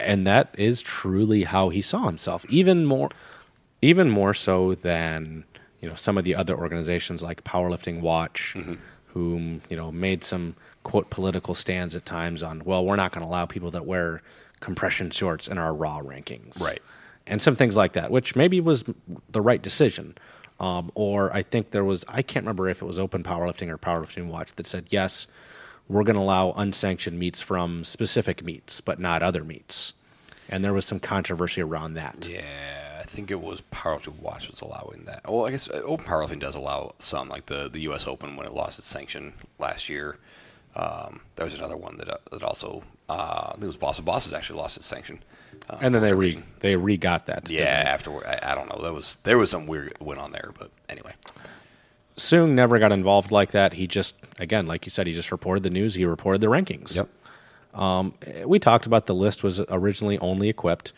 And 0.00 0.26
that 0.26 0.54
is 0.58 0.82
truly 0.82 1.44
how 1.44 1.68
he 1.68 1.80
saw 1.80 2.06
himself. 2.06 2.44
Even 2.50 2.84
more 2.84 3.10
even 3.84 4.08
more 4.08 4.32
so 4.32 4.74
than, 4.74 5.44
you 5.80 5.88
know, 5.88 5.94
some 5.94 6.16
of 6.16 6.24
the 6.24 6.34
other 6.34 6.56
organizations 6.56 7.22
like 7.22 7.44
Powerlifting 7.44 8.00
Watch, 8.00 8.54
mm-hmm. 8.56 8.74
whom, 9.08 9.60
you 9.68 9.76
know, 9.76 9.92
made 9.92 10.24
some 10.24 10.56
quote 10.84 11.10
political 11.10 11.54
stands 11.54 11.94
at 11.94 12.06
times 12.06 12.42
on, 12.42 12.64
well, 12.64 12.84
we're 12.84 12.96
not 12.96 13.12
going 13.12 13.22
to 13.22 13.28
allow 13.28 13.44
people 13.44 13.70
that 13.72 13.84
wear 13.84 14.22
compression 14.60 15.10
shorts 15.10 15.48
in 15.48 15.58
our 15.58 15.74
raw 15.74 16.00
rankings. 16.00 16.62
Right. 16.62 16.80
And 17.26 17.40
some 17.40 17.56
things 17.56 17.76
like 17.76 17.94
that, 17.94 18.10
which 18.10 18.36
maybe 18.36 18.60
was 18.60 18.84
the 19.30 19.40
right 19.40 19.62
decision. 19.62 20.16
Um, 20.60 20.92
or 20.94 21.34
I 21.34 21.42
think 21.42 21.72
there 21.72 21.84
was, 21.84 22.04
I 22.08 22.22
can't 22.22 22.44
remember 22.44 22.68
if 22.68 22.80
it 22.80 22.84
was 22.84 22.98
Open 22.98 23.22
Powerlifting 23.22 23.68
or 23.68 23.78
Powerlifting 23.78 24.26
Watch 24.26 24.52
that 24.54 24.66
said, 24.66 24.86
yes, 24.90 25.26
we're 25.88 26.04
going 26.04 26.16
to 26.16 26.22
allow 26.22 26.52
unsanctioned 26.52 27.18
meets 27.18 27.40
from 27.40 27.84
specific 27.84 28.44
meets, 28.44 28.80
but 28.80 28.98
not 29.00 29.22
other 29.22 29.44
meets. 29.44 29.94
And 30.48 30.64
there 30.64 30.72
was 30.72 30.84
some 30.84 31.00
controversy 31.00 31.60
around 31.60 31.94
that. 31.94 32.28
Yeah, 32.30 33.00
I 33.00 33.04
think 33.04 33.30
it 33.30 33.40
was 33.40 33.62
Powerlifting 33.72 34.20
Watch 34.20 34.48
was 34.48 34.60
allowing 34.60 35.04
that. 35.06 35.22
Well, 35.28 35.46
I 35.46 35.50
guess 35.50 35.68
uh, 35.68 35.82
Open 35.84 36.06
Powerlifting 36.06 36.40
does 36.40 36.54
allow 36.54 36.94
some, 36.98 37.28
like 37.28 37.46
the, 37.46 37.68
the 37.68 37.80
U.S. 37.80 38.06
Open 38.06 38.36
when 38.36 38.46
it 38.46 38.54
lost 38.54 38.78
its 38.78 38.88
sanction 38.88 39.34
last 39.58 39.88
year. 39.88 40.18
Um, 40.76 41.20
there 41.36 41.44
was 41.44 41.54
another 41.54 41.76
one 41.76 41.98
that 41.98 42.08
uh, 42.08 42.16
that 42.32 42.42
also, 42.42 42.82
uh, 43.08 43.46
I 43.48 43.52
think 43.52 43.64
it 43.64 43.66
was 43.66 43.76
Boss 43.76 43.98
of 43.98 44.04
Bosses 44.04 44.34
actually 44.34 44.58
lost 44.58 44.76
its 44.76 44.86
sanction. 44.86 45.22
Uh, 45.68 45.78
And 45.80 45.94
then 45.94 46.02
they 46.02 46.12
re, 46.12 46.26
reason. 46.26 46.44
they 46.60 46.76
re 46.76 46.96
got 46.96 47.26
that. 47.26 47.48
yeah, 47.50 47.64
afterward, 47.64 48.24
I, 48.26 48.52
I 48.52 48.54
don't 48.54 48.68
know. 48.68 48.82
That 48.82 48.92
was 48.94 49.16
there 49.24 49.38
was 49.38 49.50
some 49.50 49.66
weird 49.66 49.94
went 50.00 50.20
on 50.20 50.32
there, 50.32 50.52
but 50.58 50.70
anyway, 50.88 51.12
Soong 52.16 52.50
never 52.50 52.78
got 52.78 52.92
involved 52.92 53.30
like 53.32 53.50
that. 53.52 53.72
He 53.74 53.86
just, 53.86 54.14
again, 54.38 54.66
like 54.66 54.86
you 54.86 54.90
said, 54.90 55.06
he 55.06 55.12
just 55.12 55.32
reported 55.32 55.62
the 55.64 55.70
news. 55.70 55.94
He 55.94 56.04
reported 56.04 56.40
the 56.40 56.46
rankings. 56.48 56.94
Yep. 56.96 57.08
We 58.46 58.58
talked 58.60 58.86
about 58.86 59.06
the 59.06 59.14
list 59.14 59.42
was 59.42 59.60
originally 59.68 60.18
only 60.18 60.48
equipped. 60.48 60.92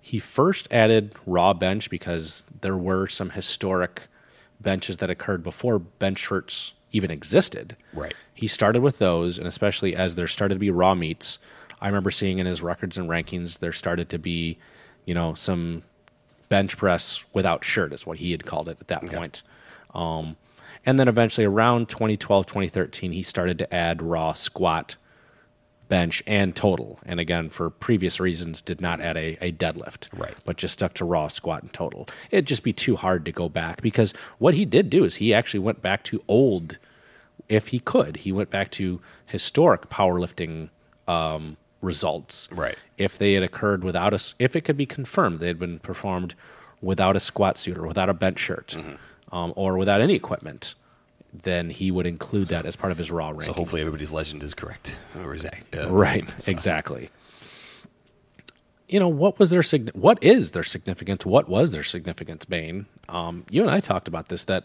He 0.00 0.18
first 0.20 0.68
added 0.70 1.14
raw 1.26 1.52
bench 1.54 1.90
because 1.90 2.46
there 2.60 2.76
were 2.76 3.08
some 3.08 3.30
historic 3.30 4.06
benches 4.60 4.98
that 4.98 5.10
occurred 5.10 5.42
before 5.42 5.78
bench 5.78 6.18
shirts 6.18 6.74
even 6.92 7.10
existed. 7.10 7.76
Right. 7.92 8.14
He 8.34 8.46
started 8.46 8.82
with 8.82 8.98
those, 8.98 9.38
and 9.38 9.46
especially 9.46 9.96
as 9.96 10.14
there 10.14 10.28
started 10.28 10.54
to 10.54 10.60
be 10.60 10.70
raw 10.70 10.94
meets, 10.94 11.38
I 11.80 11.86
remember 11.86 12.10
seeing 12.10 12.38
in 12.38 12.46
his 12.46 12.62
records 12.62 12.98
and 12.98 13.08
rankings 13.08 13.58
there 13.58 13.72
started 13.72 14.08
to 14.10 14.18
be, 14.18 14.58
you 15.04 15.14
know, 15.14 15.34
some 15.34 15.82
bench 16.48 16.76
press 16.76 17.24
without 17.32 17.64
shirt 17.64 17.92
is 17.92 18.06
what 18.06 18.18
he 18.18 18.32
had 18.32 18.44
called 18.44 18.68
it 18.68 18.78
at 18.80 18.88
that 18.88 19.06
point. 19.06 19.42
Um, 19.94 20.36
and 20.84 20.98
then 20.98 21.08
eventually 21.08 21.46
around 21.46 21.88
2012, 21.88 22.46
2013, 22.46 23.12
he 23.12 23.22
started 23.22 23.58
to 23.58 23.74
add 23.74 24.02
raw 24.02 24.32
squat 24.32 24.96
bench 25.88 26.22
and 26.26 26.54
total. 26.54 26.98
And 27.04 27.20
again, 27.20 27.50
for 27.50 27.68
previous 27.68 28.20
reasons, 28.20 28.62
did 28.62 28.80
not 28.80 29.00
add 29.00 29.16
a, 29.16 29.36
a 29.40 29.52
deadlift. 29.52 30.08
Right. 30.16 30.34
But 30.44 30.56
just 30.56 30.74
stuck 30.74 30.94
to 30.94 31.04
raw, 31.04 31.28
squat, 31.28 31.62
and 31.62 31.72
total. 31.72 32.08
It'd 32.30 32.46
just 32.46 32.62
be 32.62 32.72
too 32.72 32.96
hard 32.96 33.24
to 33.26 33.32
go 33.32 33.48
back 33.48 33.82
because 33.82 34.14
what 34.38 34.54
he 34.54 34.64
did 34.64 34.88
do 34.88 35.04
is 35.04 35.16
he 35.16 35.34
actually 35.34 35.60
went 35.60 35.82
back 35.82 36.04
to 36.04 36.22
old, 36.28 36.78
if 37.48 37.68
he 37.68 37.80
could, 37.80 38.18
he 38.18 38.32
went 38.32 38.50
back 38.50 38.70
to 38.72 39.00
historic 39.26 39.90
powerlifting 39.90 40.70
um, 41.08 41.56
results. 41.80 42.48
Right. 42.52 42.76
If 42.98 43.16
they 43.18 43.32
had 43.34 43.42
occurred 43.42 43.82
without 43.84 44.12
a, 44.14 44.20
if 44.38 44.54
it 44.56 44.62
could 44.62 44.76
be 44.76 44.86
confirmed 44.86 45.40
they 45.40 45.46
had 45.48 45.58
been 45.58 45.78
performed 45.78 46.34
without 46.82 47.16
a 47.16 47.20
squat 47.20 47.58
suit 47.58 47.76
or 47.78 47.86
without 47.86 48.08
a 48.08 48.14
bench 48.14 48.38
shirt 48.38 48.76
Mm-hmm. 48.78 49.34
um, 49.34 49.52
or 49.56 49.76
without 49.78 50.00
any 50.00 50.14
equipment, 50.14 50.74
then 51.32 51.70
he 51.70 51.90
would 51.90 52.06
include 52.06 52.48
that 52.48 52.66
as 52.66 52.74
part 52.76 52.90
of 52.92 52.98
his 52.98 53.10
raw 53.10 53.28
ranking. 53.28 53.46
so 53.46 53.52
hopefully 53.52 53.80
everybody's 53.82 54.12
legend 54.12 54.42
is 54.42 54.52
correct 54.54 54.96
or 55.24 55.34
is 55.34 55.42
that 55.42 55.58
uh, 55.76 55.88
Right, 55.88 56.24
so- 56.38 56.50
exactly. 56.50 57.10
You 58.88 58.98
know 58.98 59.08
what 59.08 59.38
was 59.38 59.50
their 59.50 59.62
sign- 59.62 59.90
what 59.94 60.18
is 60.22 60.50
their 60.50 60.64
significance? 60.64 61.24
What 61.24 61.48
was 61.48 61.70
their 61.70 61.84
significance, 61.84 62.44
Bain? 62.44 62.86
Um, 63.08 63.44
you 63.48 63.62
and 63.62 63.70
I 63.70 63.78
talked 63.78 64.08
about 64.08 64.28
this. 64.30 64.42
That 64.44 64.64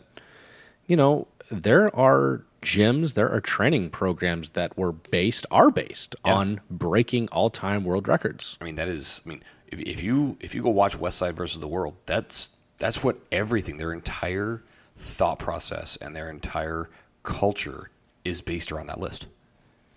you 0.87 0.95
know 0.97 1.27
there 1.51 1.95
are 1.95 2.41
gyms, 2.65 3.13
there 3.13 3.31
are 3.31 3.39
training 3.39 3.89
programs 3.91 4.51
that 4.51 4.77
were 4.77 4.91
based 4.91 5.45
are 5.51 5.71
based 5.71 6.15
Yeah. 6.25 6.33
on 6.33 6.61
breaking 6.69 7.27
all 7.29 7.49
time 7.49 7.83
world 7.83 8.07
records. 8.07 8.57
I 8.59 8.65
mean, 8.65 8.75
that 8.75 8.87
is. 8.87 9.21
I 9.25 9.29
mean, 9.29 9.43
if, 9.67 9.79
if 9.79 10.03
you 10.03 10.37
if 10.39 10.53
you 10.55 10.61
go 10.63 10.69
watch 10.69 10.97
West 10.97 11.17
Side 11.17 11.35
versus 11.35 11.61
the 11.61 11.67
World, 11.67 11.95
that's 12.05 12.49
that's 12.79 13.03
what 13.03 13.17
everything, 13.31 13.77
their 13.77 13.93
entire 13.93 14.63
thought 14.97 15.39
process 15.39 15.95
and 15.97 16.15
their 16.15 16.29
entire 16.29 16.89
culture 17.23 17.89
is 18.23 18.41
based 18.41 18.71
around 18.71 18.87
that 18.87 18.99
list. 18.99 19.27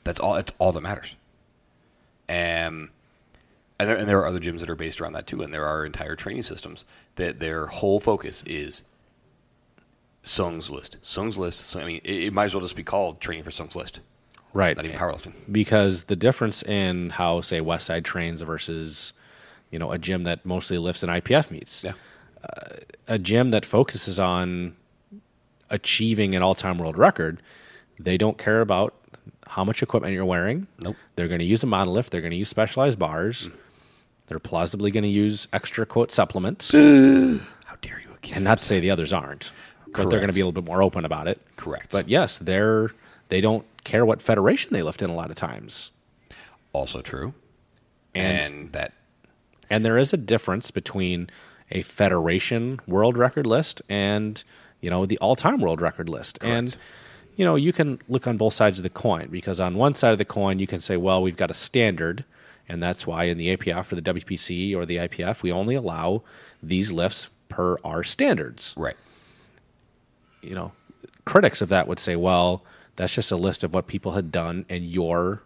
That's 0.04 0.20
all. 0.20 0.36
It's 0.36 0.52
all 0.58 0.72
that 0.72 0.80
matters. 0.80 1.16
And 2.28 2.88
and 3.80 3.88
there, 3.88 3.96
and 3.96 4.08
there 4.08 4.18
are 4.18 4.26
other 4.26 4.40
gyms 4.40 4.60
that 4.60 4.70
are 4.70 4.74
based 4.74 5.00
around 5.00 5.12
that 5.12 5.26
too, 5.26 5.40
and 5.42 5.52
there 5.54 5.66
are 5.66 5.84
entire 5.86 6.16
training 6.16 6.42
systems 6.42 6.84
that 7.16 7.38
their 7.40 7.66
whole 7.66 8.00
focus 8.00 8.42
is 8.44 8.82
Soong's 10.28 10.70
list. 10.70 10.98
Soong's 11.02 11.38
list. 11.38 11.60
So, 11.60 11.80
I 11.80 11.84
mean, 11.84 12.00
it, 12.04 12.24
it 12.24 12.32
might 12.32 12.44
as 12.44 12.54
well 12.54 12.60
just 12.62 12.76
be 12.76 12.84
called 12.84 13.20
training 13.20 13.44
for 13.44 13.50
Soong's 13.50 13.74
list, 13.76 14.00
Right. 14.52 14.76
not 14.76 14.84
even 14.84 14.96
powerlifting. 14.98 15.32
because 15.50 16.04
the 16.04 16.16
difference 16.16 16.62
in 16.62 17.10
how 17.10 17.40
say 17.40 17.60
West 17.60 17.86
Side 17.86 18.04
trains 18.04 18.42
versus 18.42 19.12
you 19.70 19.78
know 19.78 19.90
a 19.90 19.98
gym 19.98 20.22
that 20.22 20.44
mostly 20.46 20.78
lifts 20.78 21.02
in 21.02 21.08
IPF 21.10 21.50
meets. 21.50 21.84
Yeah. 21.84 21.92
Uh, 22.42 22.76
a 23.08 23.18
gym 23.18 23.48
that 23.50 23.64
focuses 23.64 24.18
on 24.20 24.76
achieving 25.70 26.34
an 26.34 26.42
all-time 26.42 26.78
world 26.78 26.96
record, 26.96 27.42
they 27.98 28.16
don't 28.16 28.38
care 28.38 28.60
about 28.60 28.94
how 29.46 29.64
much 29.64 29.82
equipment 29.82 30.14
you're 30.14 30.24
wearing. 30.24 30.66
Nope. 30.78 30.96
They're 31.16 31.28
going 31.28 31.40
to 31.40 31.44
use 31.46 31.62
a 31.62 31.66
monolift. 31.66 32.10
They're 32.10 32.20
going 32.20 32.30
to 32.32 32.36
use 32.38 32.48
specialized 32.48 32.98
bars. 32.98 33.48
Mm. 33.48 33.52
They're 34.26 34.38
plausibly 34.38 34.90
going 34.90 35.04
to 35.04 35.08
use 35.10 35.48
extra 35.52 35.84
quote 35.86 36.12
supplements. 36.12 36.70
How 36.72 36.78
dare 36.78 38.00
you 38.00 38.08
and 38.34 38.44
not 38.44 38.58
to 38.58 38.64
say 38.64 38.78
the 38.80 38.90
others 38.90 39.12
aren't, 39.12 39.52
but 40.04 40.10
they're 40.10 40.20
going 40.20 40.30
to 40.30 40.34
be 40.34 40.40
a 40.40 40.46
little 40.46 40.60
bit 40.60 40.68
more 40.68 40.82
open 40.82 41.04
about 41.04 41.28
it. 41.28 41.42
Correct. 41.56 41.92
But 41.92 42.08
yes, 42.08 42.38
they're 42.38 42.90
they 43.28 43.40
don't 43.40 43.64
care 43.84 44.04
what 44.06 44.22
federation 44.22 44.72
they 44.72 44.82
lift 44.82 45.02
in 45.02 45.10
a 45.10 45.14
lot 45.14 45.30
of 45.30 45.36
times. 45.36 45.90
also 46.72 47.00
true. 47.00 47.34
And 48.14 48.42
and 48.42 48.72
that 48.72 48.92
and 49.70 49.84
there 49.84 49.98
is 49.98 50.12
a 50.12 50.16
difference 50.16 50.70
between 50.70 51.28
a 51.70 51.82
federation 51.82 52.80
world 52.86 53.18
record 53.18 53.46
list 53.46 53.82
and 53.88 54.42
you 54.80 54.90
know 54.90 55.06
the 55.06 55.18
all-time 55.18 55.60
world 55.60 55.80
record 55.80 56.08
list. 56.08 56.40
Correct. 56.40 56.54
And 56.54 56.76
you 57.36 57.44
know, 57.44 57.54
you 57.54 57.72
can 57.72 58.00
look 58.08 58.26
on 58.26 58.36
both 58.36 58.54
sides 58.54 58.80
of 58.80 58.82
the 58.82 58.90
coin 58.90 59.28
because 59.30 59.60
on 59.60 59.76
one 59.76 59.94
side 59.94 60.10
of 60.10 60.18
the 60.18 60.24
coin 60.24 60.58
you 60.58 60.66
can 60.66 60.80
say, 60.80 60.96
well, 60.96 61.22
we've 61.22 61.36
got 61.36 61.50
a 61.50 61.54
standard 61.54 62.24
and 62.68 62.82
that's 62.82 63.06
why 63.06 63.24
in 63.24 63.38
the 63.38 63.56
APF 63.56 63.92
or 63.92 63.94
the 63.94 64.02
WPC 64.02 64.74
or 64.74 64.84
the 64.84 64.96
IPF 64.96 65.42
we 65.42 65.52
only 65.52 65.74
allow 65.74 66.22
these 66.62 66.90
lifts 66.92 67.30
per 67.48 67.76
our 67.84 68.02
standards. 68.04 68.74
right. 68.76 68.96
You 70.42 70.54
know, 70.54 70.72
critics 71.24 71.60
of 71.62 71.68
that 71.68 71.88
would 71.88 71.98
say, 71.98 72.16
well, 72.16 72.64
that's 72.96 73.14
just 73.14 73.30
a 73.32 73.36
list 73.36 73.64
of 73.64 73.74
what 73.74 73.86
people 73.86 74.12
had 74.12 74.32
done 74.32 74.64
in 74.68 74.84
your 74.84 75.42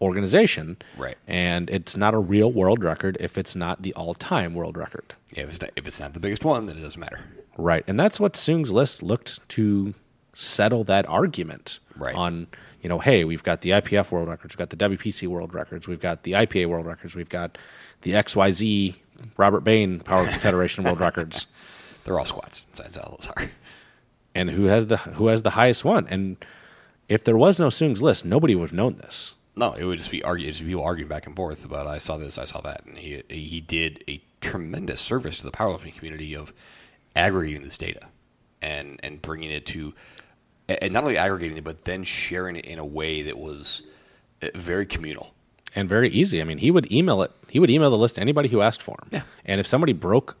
organization. 0.00 0.76
Right. 0.96 1.16
And 1.26 1.68
it's 1.70 1.96
not 1.96 2.14
a 2.14 2.18
real 2.18 2.50
world 2.52 2.82
record 2.84 3.16
if 3.20 3.38
it's 3.38 3.56
not 3.56 3.82
the 3.82 3.92
all 3.94 4.14
time 4.14 4.54
world 4.54 4.76
record. 4.76 5.14
Yeah, 5.34 5.44
if 5.44 5.50
it's 5.50 5.60
not, 5.60 5.70
if 5.76 5.86
it's 5.86 6.00
not 6.00 6.14
the 6.14 6.20
biggest 6.20 6.44
one, 6.44 6.66
then 6.66 6.76
it 6.76 6.80
doesn't 6.80 7.00
matter. 7.00 7.20
Right. 7.56 7.84
And 7.86 7.98
that's 7.98 8.20
what 8.20 8.36
Soong's 8.36 8.72
list 8.72 9.02
looked 9.02 9.46
to 9.50 9.94
settle 10.34 10.84
that 10.84 11.08
argument 11.08 11.78
Right. 11.96 12.14
on, 12.14 12.46
you 12.82 12.88
know, 12.90 12.98
hey, 12.98 13.24
we've 13.24 13.42
got 13.42 13.62
the 13.62 13.70
IPF 13.70 14.10
world 14.10 14.28
records, 14.28 14.54
we've 14.54 14.58
got 14.58 14.70
the 14.70 14.76
WPC 14.76 15.26
world 15.28 15.54
records, 15.54 15.88
we've 15.88 16.00
got 16.00 16.24
the 16.24 16.32
IPA 16.32 16.66
world 16.66 16.84
records, 16.86 17.14
we've 17.14 17.30
got 17.30 17.56
the 18.02 18.12
XYZ 18.12 18.96
Robert 19.38 19.60
Bain 19.62 20.00
Power 20.00 20.26
Federation 20.26 20.84
world 20.84 21.00
records. 21.00 21.46
They're 22.04 22.18
all 22.18 22.26
squats. 22.26 22.66
That's 22.74 22.98
all 22.98 23.16
those 23.18 23.28
are. 23.34 23.50
And 24.36 24.50
who 24.50 24.64
has 24.66 24.86
the 24.86 24.98
who 24.98 25.28
has 25.28 25.42
the 25.42 25.50
highest 25.50 25.84
one. 25.84 26.06
And 26.08 26.36
if 27.08 27.24
there 27.24 27.36
was 27.36 27.58
no 27.58 27.70
Soong's 27.70 28.02
list, 28.02 28.24
nobody 28.24 28.54
would 28.54 28.70
have 28.70 28.72
known 28.72 28.96
this. 28.96 29.34
No, 29.56 29.72
it 29.72 29.84
would 29.84 29.98
just 29.98 30.10
be 30.10 30.22
argue, 30.22 30.46
just 30.46 30.62
people 30.62 30.84
arguing 30.84 31.08
back 31.08 31.26
and 31.26 31.34
forth 31.34 31.64
about 31.64 31.86
I 31.86 31.98
saw 31.98 32.18
this, 32.18 32.36
I 32.36 32.44
saw 32.44 32.60
that, 32.60 32.84
and 32.84 32.98
he 32.98 33.22
he 33.28 33.60
did 33.60 34.04
a 34.06 34.22
tremendous 34.40 35.00
service 35.00 35.38
to 35.38 35.44
the 35.44 35.50
powerlifting 35.50 35.94
community 35.94 36.36
of 36.36 36.52
aggregating 37.16 37.62
this 37.62 37.78
data 37.78 38.08
and 38.60 39.00
and 39.02 39.22
bringing 39.22 39.50
it 39.50 39.64
to 39.66 39.94
and 40.68 40.92
not 40.92 41.04
only 41.04 41.16
aggregating 41.16 41.56
it 41.56 41.64
but 41.64 41.84
then 41.84 42.04
sharing 42.04 42.56
it 42.56 42.66
in 42.66 42.78
a 42.78 42.84
way 42.84 43.22
that 43.22 43.38
was 43.38 43.82
uh, 44.42 44.48
very 44.54 44.84
communal. 44.84 45.32
And 45.74 45.88
very 45.90 46.08
easy. 46.08 46.40
I 46.40 46.44
mean, 46.44 46.56
he 46.56 46.70
would 46.70 46.90
email 46.90 47.22
it. 47.22 47.32
He 47.48 47.58
would 47.58 47.68
email 47.68 47.90
the 47.90 47.98
list 47.98 48.14
to 48.14 48.22
anybody 48.22 48.48
who 48.48 48.62
asked 48.62 48.80
for 48.80 48.96
him. 49.02 49.10
Yeah. 49.12 49.22
And 49.44 49.60
if 49.60 49.66
somebody 49.66 49.92
broke 49.92 50.36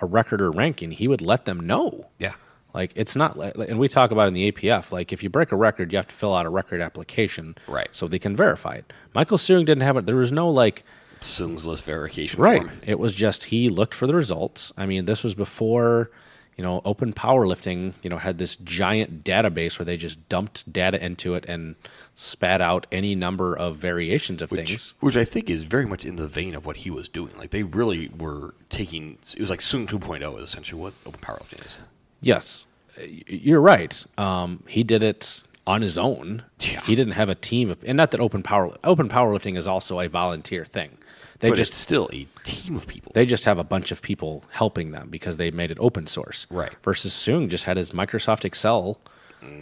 a 0.00 0.06
record 0.06 0.40
or 0.40 0.50
ranking, 0.50 0.90
he 0.90 1.06
would 1.06 1.20
let 1.20 1.44
them 1.44 1.60
know. 1.60 2.08
Yeah, 2.18 2.34
Like 2.76 2.92
it's 2.94 3.16
not, 3.16 3.36
and 3.38 3.78
we 3.78 3.88
talk 3.88 4.10
about 4.10 4.28
in 4.28 4.34
the 4.34 4.52
APF. 4.52 4.92
Like 4.92 5.12
if 5.12 5.22
you 5.22 5.30
break 5.30 5.50
a 5.50 5.56
record, 5.56 5.92
you 5.92 5.96
have 5.96 6.08
to 6.08 6.14
fill 6.14 6.34
out 6.34 6.44
a 6.46 6.50
record 6.50 6.80
application, 6.82 7.56
Right. 7.66 7.88
So 7.90 8.06
they 8.06 8.18
can 8.18 8.36
verify 8.36 8.74
it. 8.74 8.92
Michael 9.14 9.38
Soong 9.38 9.64
didn't 9.64 9.80
have 9.82 9.96
it. 9.96 10.04
There 10.06 10.14
was 10.16 10.30
no 10.30 10.50
like 10.50 10.84
Soong's 11.22 11.66
list 11.66 11.84
verification 11.86 12.40
Right. 12.40 12.62
form. 12.62 12.78
It 12.86 12.98
was 12.98 13.14
just 13.14 13.44
he 13.44 13.70
looked 13.70 13.94
for 13.94 14.06
the 14.06 14.14
results. 14.14 14.72
I 14.76 14.84
mean, 14.84 15.06
this 15.06 15.24
was 15.24 15.34
before, 15.34 16.10
you 16.58 16.62
know, 16.62 16.82
open 16.84 17.14
powerlifting, 17.14 17.94
you 18.02 18.10
know, 18.10 18.18
had 18.18 18.36
this 18.36 18.56
giant 18.56 19.24
database 19.24 19.78
where 19.78 19.86
they 19.86 19.96
just 19.96 20.28
dumped 20.28 20.70
data 20.70 21.02
into 21.02 21.34
it 21.34 21.46
and 21.46 21.76
spat 22.14 22.60
out 22.60 22.86
any 22.92 23.14
number 23.14 23.56
of 23.56 23.76
variations 23.76 24.42
of 24.42 24.50
which, 24.50 24.68
things. 24.68 24.94
which 25.00 25.16
I 25.16 25.24
think 25.24 25.48
is 25.48 25.64
very 25.64 25.86
much 25.86 26.04
in 26.04 26.16
the 26.16 26.26
vein 26.28 26.54
of 26.54 26.66
what 26.66 26.76
he 26.78 26.90
was 26.90 27.08
doing. 27.08 27.36
Like 27.38 27.50
they 27.50 27.62
really 27.62 28.10
were 28.18 28.54
taking. 28.68 29.16
It 29.34 29.40
was 29.40 29.48
like 29.48 29.62
Sung 29.62 29.86
2.0 29.86 30.36
is 30.36 30.44
essentially 30.44 30.78
what 30.80 30.92
open 31.06 31.20
powerlifting 31.22 31.64
is. 31.64 31.80
Yes, 32.22 32.65
you're 32.98 33.60
right. 33.60 34.04
Um, 34.18 34.62
he 34.68 34.82
did 34.82 35.02
it 35.02 35.42
on 35.66 35.82
his 35.82 35.98
own. 35.98 36.44
Yeah. 36.60 36.80
He 36.82 36.94
didn't 36.94 37.14
have 37.14 37.28
a 37.28 37.34
team 37.34 37.70
of, 37.70 37.82
and 37.84 37.96
not 37.96 38.10
that 38.12 38.20
open 38.20 38.42
power 38.42 38.76
open 38.84 39.08
powerlifting 39.08 39.56
is 39.56 39.66
also 39.66 40.00
a 40.00 40.08
volunteer 40.08 40.64
thing. 40.64 40.98
They 41.40 41.50
but 41.50 41.56
just 41.56 41.72
it's 41.72 41.76
still 41.76 42.08
a 42.12 42.26
team 42.44 42.76
of 42.76 42.86
people. 42.86 43.12
they 43.14 43.26
just 43.26 43.44
have 43.44 43.58
a 43.58 43.64
bunch 43.64 43.92
of 43.92 44.00
people 44.00 44.42
helping 44.50 44.92
them 44.92 45.08
because 45.10 45.36
they 45.36 45.50
made 45.50 45.70
it 45.70 45.76
open 45.80 46.06
source. 46.06 46.46
Right. 46.48 46.72
Versus 46.82 47.12
Soong 47.12 47.50
just 47.50 47.64
had 47.64 47.76
his 47.76 47.90
Microsoft 47.90 48.44
Excel 48.44 48.98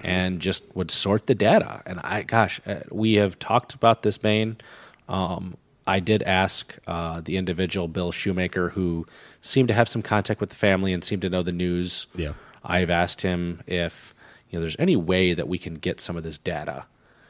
and 0.02 0.40
just 0.40 0.64
would 0.74 0.90
sort 0.90 1.26
the 1.26 1.34
data. 1.34 1.82
And 1.84 2.00
I, 2.00 2.22
gosh, 2.22 2.60
uh, 2.66 2.76
we 2.90 3.14
have 3.14 3.38
talked 3.38 3.74
about 3.74 4.02
this, 4.02 4.18
Bain. 4.18 4.56
Um, 5.08 5.56
I 5.86 6.00
did 6.00 6.22
ask 6.22 6.76
uh, 6.86 7.20
the 7.20 7.36
individual, 7.36 7.88
Bill 7.88 8.10
Shoemaker, 8.10 8.70
who 8.70 9.06
seemed 9.40 9.68
to 9.68 9.74
have 9.74 9.88
some 9.88 10.00
contact 10.00 10.40
with 10.40 10.48
the 10.48 10.56
family 10.56 10.92
and 10.92 11.04
seemed 11.04 11.22
to 11.22 11.28
know 11.28 11.42
the 11.42 11.52
news. 11.52 12.06
Yeah. 12.14 12.32
I've 12.64 12.90
asked 12.90 13.22
him 13.22 13.62
if 13.66 14.14
you 14.50 14.58
know 14.58 14.60
there's 14.60 14.76
any 14.78 14.96
way 14.96 15.34
that 15.34 15.48
we 15.48 15.58
can 15.58 15.74
get 15.74 16.00
some 16.00 16.16
of 16.16 16.22
this 16.22 16.38
data 16.38 16.86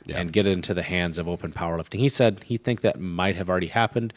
Yeah. 0.07 0.21
and 0.21 0.33
get 0.33 0.47
it 0.47 0.53
into 0.53 0.75
the 0.75 0.83
hands 0.83 1.19
of 1.19 1.29
Open 1.29 1.53
Powerlifting. 1.53 1.99
He 1.99 2.09
said 2.09 2.43
he 2.45 2.57
think 2.57 2.83
that 2.83 3.01
might 3.01 3.37
have 3.37 3.49
already 3.51 3.69
happened. 3.69 4.13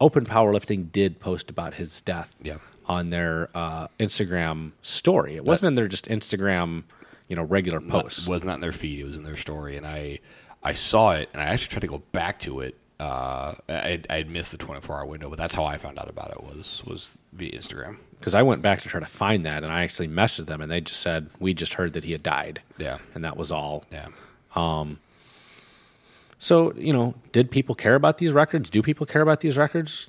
Open 0.00 0.24
Powerlifting 0.24 0.90
did 0.92 1.20
post 1.20 1.50
about 1.50 1.74
his 1.74 2.00
death 2.00 2.34
Yeah. 2.42 2.56
on 2.86 3.10
their 3.10 3.50
uh, 3.54 3.88
Instagram 4.00 4.72
story. 4.82 5.36
It 5.36 5.44
wasn't 5.44 5.68
in 5.68 5.74
their 5.74 5.88
just 5.88 6.06
Instagram, 6.06 6.84
you 7.28 7.36
know, 7.36 7.42
regular 7.42 7.80
posts. 7.80 8.26
It 8.26 8.30
was 8.30 8.44
not 8.44 8.54
in 8.56 8.60
their 8.60 8.72
feed; 8.72 9.00
it 9.00 9.04
was 9.04 9.16
in 9.16 9.24
their 9.24 9.36
story, 9.36 9.76
and 9.76 9.86
I 9.86 10.20
I 10.62 10.72
saw 10.72 11.12
it, 11.12 11.28
and 11.32 11.40
I 11.42 11.46
actually 11.46 11.68
tried 11.68 11.80
to 11.82 11.86
go 11.88 12.02
back 12.12 12.38
to 12.40 12.60
it. 12.60 12.76
Uh, 13.00 13.54
I 13.68 14.00
I 14.10 14.16
had 14.16 14.28
missed 14.28 14.50
the 14.50 14.58
24 14.58 14.96
hour 14.98 15.06
window, 15.06 15.28
but 15.30 15.38
that's 15.38 15.54
how 15.54 15.64
I 15.64 15.78
found 15.78 15.98
out 15.98 16.08
about 16.08 16.30
it 16.32 16.42
was 16.42 16.82
was 16.84 17.16
via 17.32 17.52
Instagram. 17.52 17.98
Because 18.18 18.34
I 18.34 18.42
went 18.42 18.60
back 18.62 18.80
to 18.82 18.88
try 18.88 18.98
to 18.98 19.06
find 19.06 19.46
that, 19.46 19.62
and 19.62 19.72
I 19.72 19.84
actually 19.84 20.08
messaged 20.08 20.46
them, 20.46 20.60
and 20.60 20.70
they 20.70 20.80
just 20.80 21.00
said 21.00 21.30
we 21.38 21.54
just 21.54 21.74
heard 21.74 21.92
that 21.92 22.02
he 22.02 22.10
had 22.12 22.22
died. 22.24 22.60
Yeah. 22.76 22.98
and 23.14 23.24
that 23.24 23.36
was 23.36 23.52
all. 23.52 23.84
Yeah, 23.92 24.08
Um. 24.54 24.98
So, 26.40 26.72
you 26.74 26.92
know, 26.92 27.14
did 27.32 27.50
people 27.50 27.74
care 27.74 27.96
about 27.96 28.18
these 28.18 28.30
records? 28.30 28.70
Do 28.70 28.80
people 28.80 29.06
care 29.06 29.22
about 29.22 29.40
these 29.40 29.56
records? 29.56 30.08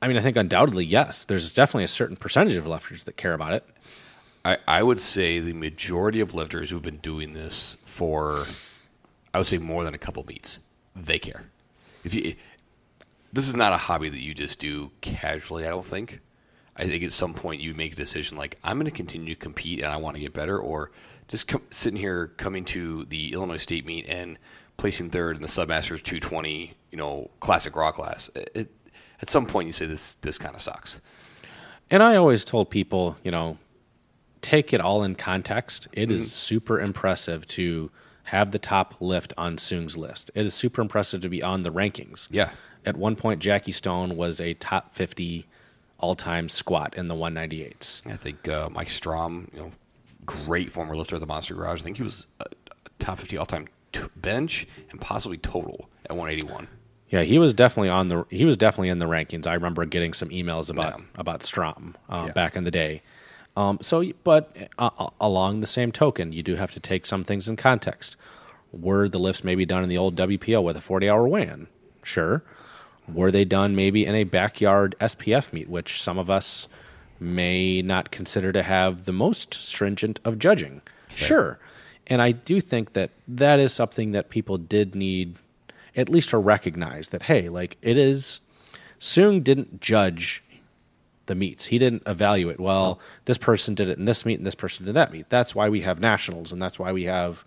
I 0.00 0.06
mean, 0.06 0.16
I 0.16 0.20
think 0.20 0.36
undoubtedly 0.36 0.84
yes. 0.84 1.24
There's 1.24 1.52
definitely 1.52 1.82
a 1.84 1.88
certain 1.88 2.16
percentage 2.16 2.54
of 2.54 2.64
lifters 2.66 3.04
that 3.04 3.16
care 3.16 3.32
about 3.34 3.52
it. 3.54 3.64
I 4.44 4.58
I 4.68 4.82
would 4.82 5.00
say 5.00 5.40
the 5.40 5.52
majority 5.52 6.20
of 6.20 6.34
lifters 6.34 6.70
who've 6.70 6.82
been 6.82 6.98
doing 6.98 7.32
this 7.32 7.76
for, 7.82 8.46
I 9.32 9.38
would 9.38 9.46
say 9.46 9.58
more 9.58 9.82
than 9.84 9.94
a 9.94 9.98
couple 9.98 10.24
meets, 10.24 10.60
they 10.94 11.18
care. 11.18 11.44
If 12.04 12.14
you, 12.14 12.34
this 13.32 13.48
is 13.48 13.56
not 13.56 13.72
a 13.72 13.76
hobby 13.76 14.08
that 14.08 14.20
you 14.20 14.34
just 14.34 14.60
do 14.60 14.92
casually. 15.00 15.66
I 15.66 15.70
don't 15.70 15.84
think. 15.84 16.20
I 16.76 16.84
think 16.84 17.02
at 17.04 17.12
some 17.12 17.34
point 17.34 17.60
you 17.60 17.74
make 17.74 17.92
a 17.92 17.96
decision 17.96 18.36
like 18.36 18.58
I'm 18.64 18.76
going 18.76 18.86
to 18.86 18.96
continue 18.96 19.34
to 19.34 19.40
compete 19.40 19.80
and 19.80 19.92
I 19.92 19.96
want 19.96 20.16
to 20.16 20.20
get 20.20 20.32
better, 20.32 20.58
or 20.58 20.90
just 21.28 21.48
come, 21.48 21.62
sitting 21.70 21.98
here 21.98 22.28
coming 22.36 22.64
to 22.66 23.04
the 23.06 23.32
Illinois 23.32 23.56
State 23.56 23.86
meet 23.86 24.06
and 24.06 24.38
placing 24.76 25.10
third 25.10 25.36
in 25.36 25.42
the 25.42 25.48
Submasters 25.48 26.02
220, 26.02 26.74
you 26.90 26.98
know, 26.98 27.30
classic 27.40 27.76
raw 27.76 27.92
class. 27.92 28.28
It, 28.34 28.50
it, 28.54 28.70
at 29.22 29.30
some 29.30 29.46
point 29.46 29.66
you 29.66 29.72
say 29.72 29.86
this 29.86 30.16
this 30.16 30.38
kind 30.38 30.54
of 30.54 30.60
sucks. 30.60 31.00
And 31.90 32.02
I 32.02 32.16
always 32.16 32.44
told 32.44 32.70
people, 32.70 33.16
you 33.22 33.30
know, 33.30 33.58
take 34.42 34.72
it 34.72 34.80
all 34.80 35.04
in 35.04 35.14
context. 35.14 35.88
It 35.92 36.10
is 36.10 36.20
mm-hmm. 36.20 36.28
super 36.28 36.80
impressive 36.80 37.46
to 37.48 37.90
have 38.24 38.50
the 38.52 38.58
top 38.58 38.94
lift 39.00 39.32
on 39.36 39.58
Soong's 39.58 39.96
list. 39.96 40.30
It 40.34 40.46
is 40.46 40.54
super 40.54 40.80
impressive 40.82 41.20
to 41.22 41.28
be 41.28 41.42
on 41.42 41.62
the 41.62 41.70
rankings. 41.70 42.26
Yeah. 42.30 42.50
At 42.86 42.96
one 42.96 43.16
point, 43.16 43.40
Jackie 43.40 43.72
Stone 43.72 44.16
was 44.16 44.40
a 44.40 44.54
top 44.54 44.92
50 44.94 45.46
all 45.98 46.14
time 46.14 46.48
squat 46.48 46.94
in 46.96 47.08
the 47.08 47.14
198s. 47.14 48.06
I 48.10 48.16
think 48.16 48.46
uh, 48.48 48.68
Mike 48.70 48.90
Strom, 48.90 49.48
you 49.52 49.60
know, 49.60 49.70
great 50.26 50.72
former 50.72 50.96
lifter 50.96 51.16
of 51.16 51.20
the 51.20 51.26
Monster 51.26 51.54
Garage. 51.54 51.80
I 51.80 51.84
think 51.84 51.96
he 51.98 52.02
was 52.02 52.26
uh, 52.40 52.44
top 52.98 53.18
50 53.18 53.36
all 53.38 53.46
time 53.46 53.68
t- 53.92 54.00
bench 54.16 54.66
and 54.90 55.00
possibly 55.00 55.38
total 55.38 55.88
at 56.06 56.16
181. 56.16 56.68
Yeah, 57.10 57.22
he 57.22 57.38
was 57.38 57.54
definitely 57.54 57.90
on 57.90 58.08
the 58.08 58.24
he 58.30 58.44
was 58.44 58.56
definitely 58.56 58.88
in 58.88 58.98
the 58.98 59.06
rankings. 59.06 59.46
I 59.46 59.54
remember 59.54 59.84
getting 59.84 60.12
some 60.12 60.30
emails 60.30 60.68
about 60.70 60.98
Yeah. 60.98 61.04
about 61.16 61.42
Strom 61.42 61.96
um, 62.08 62.26
Yeah. 62.26 62.32
back 62.32 62.56
in 62.56 62.64
the 62.64 62.70
day. 62.70 63.02
Um, 63.56 63.78
so, 63.80 64.04
but 64.24 64.56
uh, 64.78 64.90
uh, 64.98 65.10
along 65.20 65.60
the 65.60 65.66
same 65.66 65.92
token, 65.92 66.32
you 66.32 66.42
do 66.42 66.56
have 66.56 66.72
to 66.72 66.80
take 66.80 67.06
some 67.06 67.22
things 67.22 67.48
in 67.48 67.56
context. 67.56 68.16
Were 68.72 69.08
the 69.08 69.20
lifts 69.20 69.44
maybe 69.44 69.64
done 69.64 69.82
in 69.82 69.88
the 69.88 69.98
old 69.98 70.16
WPO 70.16 70.62
with 70.62 70.76
a 70.76 70.80
forty 70.80 71.08
hour 71.08 71.26
weigh-in? 71.28 71.68
Sure. 72.02 72.42
Were 73.06 73.30
they 73.30 73.44
done 73.44 73.76
maybe 73.76 74.04
in 74.04 74.14
a 74.14 74.24
backyard 74.24 74.96
SPF 75.00 75.52
meet, 75.52 75.68
which 75.68 76.02
some 76.02 76.18
of 76.18 76.30
us 76.30 76.68
may 77.20 77.82
not 77.82 78.10
consider 78.10 78.50
to 78.52 78.62
have 78.62 79.04
the 79.04 79.12
most 79.12 79.54
stringent 79.54 80.20
of 80.24 80.38
judging? 80.38 80.82
Sure. 81.08 81.58
And 82.06 82.20
I 82.20 82.32
do 82.32 82.60
think 82.60 82.94
that 82.94 83.10
that 83.28 83.60
is 83.60 83.72
something 83.72 84.12
that 84.12 84.30
people 84.30 84.58
did 84.58 84.94
need 84.94 85.36
at 85.96 86.08
least 86.08 86.30
to 86.30 86.38
recognize 86.38 87.10
that, 87.10 87.22
hey, 87.22 87.48
like 87.48 87.76
it 87.80 87.96
is, 87.96 88.40
Soong 88.98 89.42
didn't 89.42 89.80
judge 89.80 90.42
the 91.26 91.34
meets. 91.34 91.66
He 91.66 91.78
didn't 91.78 92.02
evaluate, 92.06 92.60
well, 92.60 93.00
this 93.24 93.38
person 93.38 93.74
did 93.74 93.88
it 93.88 93.98
in 93.98 94.04
this 94.04 94.24
meet 94.24 94.38
and 94.38 94.46
this 94.46 94.54
person 94.54 94.86
did 94.86 94.94
that 94.94 95.12
meet. 95.12 95.28
That's 95.28 95.54
why 95.54 95.68
we 95.68 95.82
have 95.82 96.00
nationals 96.00 96.52
and 96.52 96.60
that's 96.60 96.78
why 96.78 96.92
we 96.92 97.04
have 97.04 97.44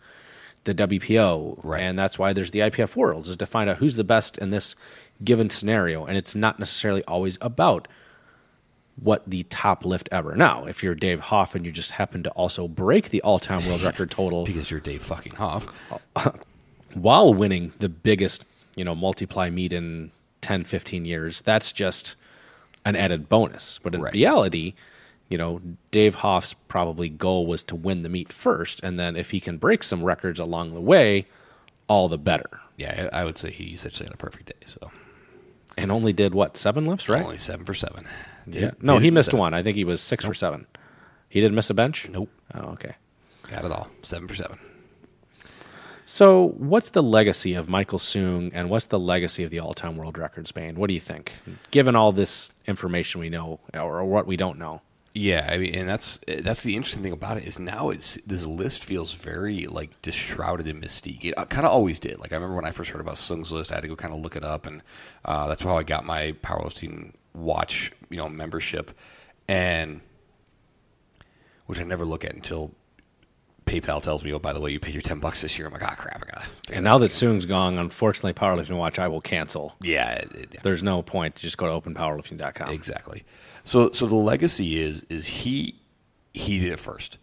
the 0.64 0.74
WPO. 0.74 1.60
Right. 1.64 1.82
And 1.82 1.98
that's 1.98 2.20
why 2.20 2.34
there's 2.34 2.52
the 2.52 2.60
IPF 2.60 2.96
Worlds, 2.96 3.30
is 3.30 3.38
to 3.38 3.46
find 3.46 3.70
out 3.70 3.78
who's 3.78 3.96
the 3.96 4.04
best 4.04 4.38
in 4.38 4.50
this 4.50 4.76
given 5.24 5.50
scenario. 5.50 6.06
And 6.06 6.18
it's 6.18 6.36
not 6.36 6.60
necessarily 6.60 7.04
always 7.06 7.38
about 7.42 7.88
what 9.02 9.30
the 9.30 9.44
top 9.44 9.86
lift 9.86 10.10
ever. 10.12 10.36
Now, 10.36 10.66
if 10.66 10.82
you're 10.82 10.96
Dave 10.96 11.20
Hoff 11.20 11.54
and 11.56 11.66
you 11.66 11.72
just 11.72 11.92
happen 11.92 12.24
to 12.24 12.32
also 12.32 12.68
break 12.68 13.10
the 13.10 13.22
all 13.22 13.40
time 13.40 13.66
world 13.66 13.82
record 13.84 14.12
total 14.12 14.46
Because 14.46 14.72
you're 14.72 14.80
Dave 14.80 15.04
fucking 15.04 15.36
Hoff. 15.36 15.68
while 16.94 17.34
winning 17.34 17.74
the 17.80 17.90
biggest, 17.90 18.44
you 18.76 18.84
know, 18.84 18.96
multiply 18.96 19.50
meet 19.50 19.72
in 19.72 20.12
10, 20.42 20.64
15 20.64 21.06
years, 21.06 21.42
that's 21.42 21.72
just 21.72 22.16
an 22.88 22.96
added 22.96 23.30
bonus. 23.30 23.80
But 23.84 23.94
in 23.96 24.02
Right. 24.02 24.14
reality, 24.14 24.74
you 25.30 25.38
know, 25.38 25.62
Dave 25.92 26.16
Hoff's 26.16 26.54
probably 26.68 27.10
goal 27.10 27.46
was 27.46 27.64
to 27.64 27.76
win 27.76 28.04
the 28.04 28.10
meet 28.10 28.32
first, 28.32 28.82
and 28.84 29.00
then 29.00 29.16
if 29.16 29.32
he 29.32 29.40
can 29.40 29.58
break 29.58 29.84
some 29.84 30.04
records 30.04 30.40
along 30.40 30.74
the 30.74 30.82
way, 30.82 31.26
all 31.88 32.08
the 32.08 32.18
better. 32.18 32.50
Yeah, 32.78 33.10
I 33.12 33.26
would 33.26 33.38
say 33.38 33.52
he 33.52 33.66
essentially 33.66 34.06
had 34.08 34.14
a 34.14 34.18
perfect 34.18 34.46
day. 34.48 34.66
So 34.66 34.92
And 35.78 35.92
only 35.92 36.14
did 36.14 36.34
what 36.34 36.56
seven 36.58 36.86
lifts, 36.86 37.10
right? 37.10 37.24
only 37.24 37.38
seven 37.40 37.66
for 37.66 37.74
seven. 37.74 38.06
yeah. 38.46 38.72
No, 38.82 39.00
he 39.00 39.12
missed 39.12 39.28
seven. 39.32 39.40
one. 39.40 39.54
I 39.54 39.64
think 39.64 39.76
he 39.76 39.84
was 39.84 40.00
six 40.02 40.24
for 40.26 40.34
seven. 40.34 40.66
He 41.30 41.42
didn't 41.42 41.56
miss 41.56 41.70
a 41.70 41.74
bench. 41.74 42.08
Nope, 42.10 42.30
Oh, 42.54 42.70
okay. 42.72 42.96
got 43.50 43.66
it 43.66 43.72
all. 43.72 43.90
Seven 44.04 44.28
for 44.28 44.36
seven. 44.36 44.60
So, 46.10 46.53
what's 46.55 46.91
the 46.91 47.03
legacy 47.03 47.53
of 47.53 47.68
Michael 47.68 47.99
Soong, 47.99 48.51
and 48.53 48.70
what's 48.70 48.86
the 48.86 48.97
legacy 48.97 49.43
of 49.43 49.51
the 49.51 49.60
all-time 49.60 49.97
world 49.97 50.18
records 50.18 50.53
band? 50.53 50.78
What 50.78 50.88
do 50.88 50.93
you 50.93 51.01
think, 51.01 51.34
given 51.70 51.97
all 51.97 52.14
this 52.14 52.49
information 52.66 53.20
we 53.20 53.28
know, 53.28 53.60
or, 53.74 53.99
or 53.99 54.05
what 54.05 54.26
we 54.26 54.38
don't 54.38 54.58
know? 54.58 54.80
Yeah, 55.14 55.45
I 55.51 55.58
mean, 55.58 55.76
and 55.76 55.89
that's 55.89 56.22
that's 56.26 56.64
the 56.64 56.78
interesting 56.78 57.03
thing 57.03 57.12
about 57.12 57.36
it 57.36 57.43
is 57.43 57.60
now 57.60 57.89
it's 57.89 58.16
this 58.26 58.45
list 58.45 58.86
feels 58.86 59.16
very 59.16 59.68
like 59.68 59.89
shrouded 60.10 60.66
in 60.66 60.80
mystique. 60.80 61.26
It 61.26 61.36
kind 61.49 61.66
of 61.66 61.74
always 61.74 61.99
did. 61.99 62.20
Like 62.20 62.32
I 62.32 62.36
remember 62.36 62.55
when 62.55 62.64
I 62.64 62.72
first 62.72 62.91
heard 62.91 63.01
about 63.01 63.16
Soong's 63.16 63.51
list, 63.51 63.74
I 63.74 63.76
had 63.76 63.82
to 63.82 63.89
go 63.89 63.97
kind 63.97 64.14
of 64.14 64.22
look 64.22 64.38
it 64.38 64.45
up, 64.45 64.66
and 64.66 64.84
uh, 65.26 65.47
that's 65.47 65.62
how 65.62 65.78
I 65.78 65.84
got 65.84 66.05
my 66.05 66.32
powerlifting 66.41 67.16
watch, 67.34 67.91
you 68.10 68.16
know, 68.16 68.30
membership, 68.30 68.91
and 69.45 69.99
which 71.66 71.82
I 71.82 71.84
never 71.84 72.05
look 72.05 72.24
at 72.24 72.34
until 72.34 72.72
PayPal 73.68 74.01
tells 74.01 74.24
me, 74.24 74.34
"Oh, 74.34 74.39
by 74.39 74.53
the 74.53 74.59
way, 74.59 74.72
you 74.72 74.80
paid 74.80 74.93
your 74.95 75.01
ten 75.03 75.20
bucks 75.20 75.41
this 75.41 75.57
year." 75.59 75.68
I'm 75.68 75.74
like, 75.74 75.84
"Ah, 75.84 75.93
crap, 75.95 76.24
I 76.28 76.32
gotta." 76.34 76.47
And 76.74 76.84
now 76.84 76.97
that 76.97 77.11
Soong's 77.11 77.45
gone, 77.45 77.78
unfortunately, 77.78 78.34
Powerlifting 78.34 78.78
Watch 78.78 78.97
I 78.97 79.07
will 79.07 79.22
cancel. 79.22 79.76
yeah, 79.82 80.13
it, 80.15 80.32
it- 80.53 80.63
There's 80.63 80.82
no 80.82 81.01
point. 81.03 81.36
Just 81.36 81.57
go 81.57 81.68
to 81.68 81.89
openpowerlifting.com. 81.89 82.70
Exactly. 82.74 83.24
So 83.63 83.91
so 83.91 84.05
the 84.07 84.15
legacy 84.15 84.80
is 84.82 85.05
is 85.09 85.28
he 85.28 85.76
he 86.34 86.59
did 86.59 86.72
it 86.72 86.80
first. 86.80 87.18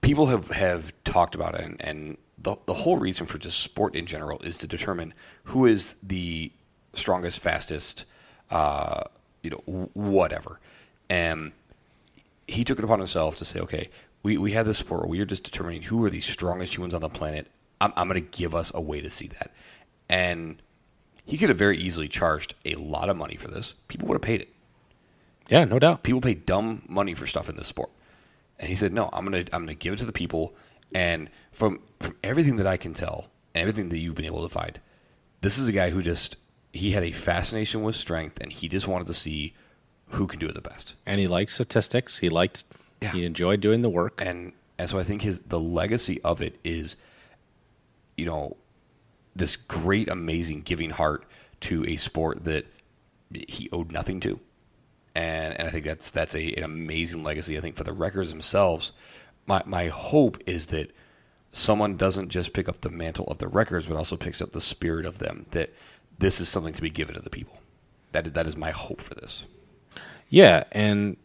People 0.00 0.26
have, 0.26 0.48
have 0.48 0.92
talked 1.04 1.34
about 1.34 1.54
it, 1.56 1.62
and, 1.62 1.80
and 1.82 2.16
the 2.38 2.56
the 2.66 2.74
whole 2.74 2.96
reason 2.96 3.26
for 3.26 3.38
just 3.38 3.58
sport 3.60 3.94
in 3.94 4.06
general 4.06 4.40
is 4.42 4.56
to 4.58 4.66
determine 4.66 5.12
who 5.44 5.66
is 5.66 5.96
the 6.02 6.52
strongest, 6.94 7.40
fastest, 7.40 8.04
uh, 8.50 9.02
you 9.42 9.50
know, 9.50 9.58
whatever. 9.94 10.60
And 11.10 11.52
he 12.48 12.62
took 12.64 12.78
it 12.78 12.84
upon 12.84 13.00
himself 13.00 13.36
to 13.38 13.44
say, 13.44 13.58
okay, 13.60 13.90
we, 14.26 14.36
we 14.36 14.52
have 14.52 14.66
this 14.66 14.78
sport. 14.78 15.02
Where 15.02 15.08
we 15.10 15.20
are 15.20 15.24
just 15.24 15.44
determining 15.44 15.82
who 15.82 16.04
are 16.04 16.10
the 16.10 16.20
strongest 16.20 16.76
humans 16.76 16.94
on 16.94 17.00
the 17.00 17.08
planet. 17.08 17.46
I'm, 17.80 17.92
I'm 17.96 18.08
going 18.08 18.20
to 18.20 18.38
give 18.38 18.54
us 18.56 18.72
a 18.74 18.80
way 18.80 19.00
to 19.00 19.08
see 19.08 19.28
that. 19.28 19.52
And 20.08 20.60
he 21.24 21.38
could 21.38 21.48
have 21.48 21.58
very 21.58 21.78
easily 21.78 22.08
charged 22.08 22.54
a 22.64 22.74
lot 22.74 23.08
of 23.08 23.16
money 23.16 23.36
for 23.36 23.48
this. 23.48 23.74
People 23.86 24.08
would 24.08 24.14
have 24.16 24.22
paid 24.22 24.40
it 24.40 24.48
Yeah, 25.48 25.64
no 25.64 25.78
doubt. 25.78 26.02
people 26.02 26.20
pay 26.20 26.34
dumb 26.34 26.82
money 26.88 27.14
for 27.14 27.26
stuff 27.26 27.48
in 27.48 27.54
this 27.56 27.68
sport. 27.68 27.90
And 28.58 28.68
he 28.68 28.74
said, 28.74 28.92
"No, 28.92 29.10
I'm 29.12 29.24
gonna 29.24 29.44
I'm 29.52 29.62
gonna 29.62 29.74
give 29.74 29.92
it 29.92 29.98
to 29.98 30.06
the 30.06 30.12
people." 30.12 30.54
And 30.94 31.28
from 31.52 31.80
from 32.00 32.16
everything 32.24 32.56
that 32.56 32.66
I 32.66 32.78
can 32.78 32.94
tell, 32.94 33.28
and 33.54 33.60
everything 33.62 33.90
that 33.90 33.98
you've 33.98 34.14
been 34.14 34.24
able 34.24 34.42
to 34.42 34.48
find, 34.48 34.80
this 35.42 35.58
is 35.58 35.68
a 35.68 35.72
guy 35.72 35.90
who 35.90 36.00
just 36.00 36.36
he 36.72 36.92
had 36.92 37.02
a 37.04 37.12
fascination 37.12 37.82
with 37.82 37.96
strength, 37.96 38.40
and 38.40 38.50
he 38.50 38.66
just 38.66 38.88
wanted 38.88 39.08
to 39.08 39.14
see 39.14 39.54
who 40.10 40.26
can 40.26 40.40
do 40.40 40.46
it 40.48 40.54
the 40.54 40.62
best. 40.62 40.94
And 41.04 41.20
he 41.20 41.26
liked 41.26 41.52
statistics. 41.52 42.18
He 42.18 42.28
liked. 42.30 42.64
Yeah. 43.06 43.12
He 43.12 43.24
enjoyed 43.24 43.60
doing 43.60 43.82
the 43.82 43.88
work. 43.88 44.20
And 44.24 44.52
and 44.78 44.88
so 44.88 44.98
I 44.98 45.02
think 45.02 45.22
his 45.22 45.40
the 45.40 45.60
legacy 45.60 46.20
of 46.22 46.42
it 46.42 46.58
is, 46.64 46.96
you 48.16 48.26
know, 48.26 48.56
this 49.34 49.56
great, 49.56 50.08
amazing 50.08 50.62
giving 50.62 50.90
heart 50.90 51.24
to 51.60 51.84
a 51.86 51.96
sport 51.96 52.44
that 52.44 52.66
he 53.32 53.68
owed 53.72 53.92
nothing 53.92 54.20
to. 54.20 54.40
And, 55.14 55.58
and 55.58 55.68
I 55.68 55.70
think 55.70 55.84
that's 55.84 56.10
that's 56.10 56.34
a, 56.34 56.54
an 56.54 56.62
amazing 56.62 57.22
legacy. 57.22 57.56
I 57.56 57.60
think 57.60 57.76
for 57.76 57.84
the 57.84 57.92
records 57.92 58.30
themselves, 58.30 58.92
my 59.46 59.62
my 59.64 59.88
hope 59.88 60.38
is 60.46 60.66
that 60.66 60.92
someone 61.52 61.96
doesn't 61.96 62.28
just 62.28 62.52
pick 62.52 62.68
up 62.68 62.82
the 62.82 62.90
mantle 62.90 63.26
of 63.28 63.38
the 63.38 63.48
records, 63.48 63.86
but 63.86 63.96
also 63.96 64.16
picks 64.16 64.42
up 64.42 64.52
the 64.52 64.60
spirit 64.60 65.06
of 65.06 65.18
them. 65.18 65.46
That 65.52 65.72
this 66.18 66.40
is 66.40 66.48
something 66.48 66.74
to 66.74 66.82
be 66.82 66.90
given 66.90 67.14
to 67.14 67.22
the 67.22 67.30
people. 67.30 67.60
That 68.12 68.34
that 68.34 68.46
is 68.46 68.56
my 68.56 68.70
hope 68.72 69.00
for 69.00 69.14
this. 69.14 69.44
Yeah, 70.28 70.64
and 70.72 71.16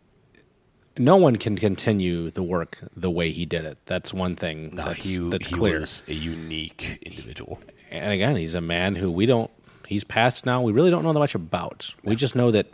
no 0.98 1.16
one 1.16 1.36
can 1.38 1.56
continue 1.58 2.30
the 2.32 2.44
work 2.44 2.78
the 2.96 3.10
way 3.10 3.32
he 3.32 3.46
did 3.46 3.66
it. 3.66 3.78
That's 3.86 4.14
one 4.14 4.36
thing 4.36 4.76
No, 4.76 4.86
that's, 4.86 5.06
he, 5.06 5.18
that's 5.18 5.48
he 5.48 5.54
clear. 5.56 5.80
was 5.80 6.04
a 6.08 6.14
unique 6.14 7.00
individual. 7.02 7.60
and 7.90 8.12
again, 8.12 8.36
he's 8.36 8.56
a 8.56 8.62
man 8.62 8.96
who 8.96 9.12
we 9.12 9.26
don't. 9.26 9.50
He's 9.88 10.04
passed 10.04 10.46
now. 10.46 10.62
We 10.62 10.72
really 10.72 10.92
don't 10.92 11.04
know 11.04 11.14
that 11.14 11.20
much 11.20 11.36
about. 11.36 11.94
We 12.04 12.16
just 12.16 12.36
know 12.36 12.52
that 12.52 12.68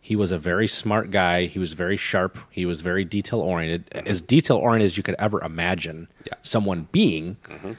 he 0.00 0.16
was 0.16 0.32
a 0.32 0.38
very 0.38 0.66
smart 0.68 1.10
guy. 1.10 1.46
He 1.46 1.58
was 1.58 1.72
very 1.74 1.96
sharp. 1.96 2.36
He 2.50 2.66
was 2.66 2.80
very 2.80 3.04
detail 3.04 3.40
oriented, 3.40 3.88
mm-hmm. 3.90 4.06
as 4.08 4.20
detail 4.20 4.56
oriented 4.56 4.86
as 4.86 4.96
you 4.96 5.02
could 5.02 5.14
ever 5.18 5.42
imagine 5.42 6.08
Yeah. 6.26 6.34
someone 6.42 6.88
being, 6.92 7.36
mm-hmm. 7.44 7.72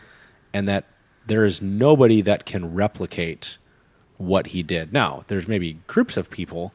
and 0.54 0.68
that 0.68 0.86
there 1.28 1.46
is 1.46 1.62
nobody 1.62 2.22
that 2.22 2.46
can 2.46 2.74
replicate 2.74 3.58
what 4.18 4.48
he 4.48 4.64
did. 4.64 4.94
Now, 4.94 5.24
there's 5.28 5.48
maybe 5.48 5.80
groups 5.88 6.18
of 6.18 6.30
people 6.32 6.74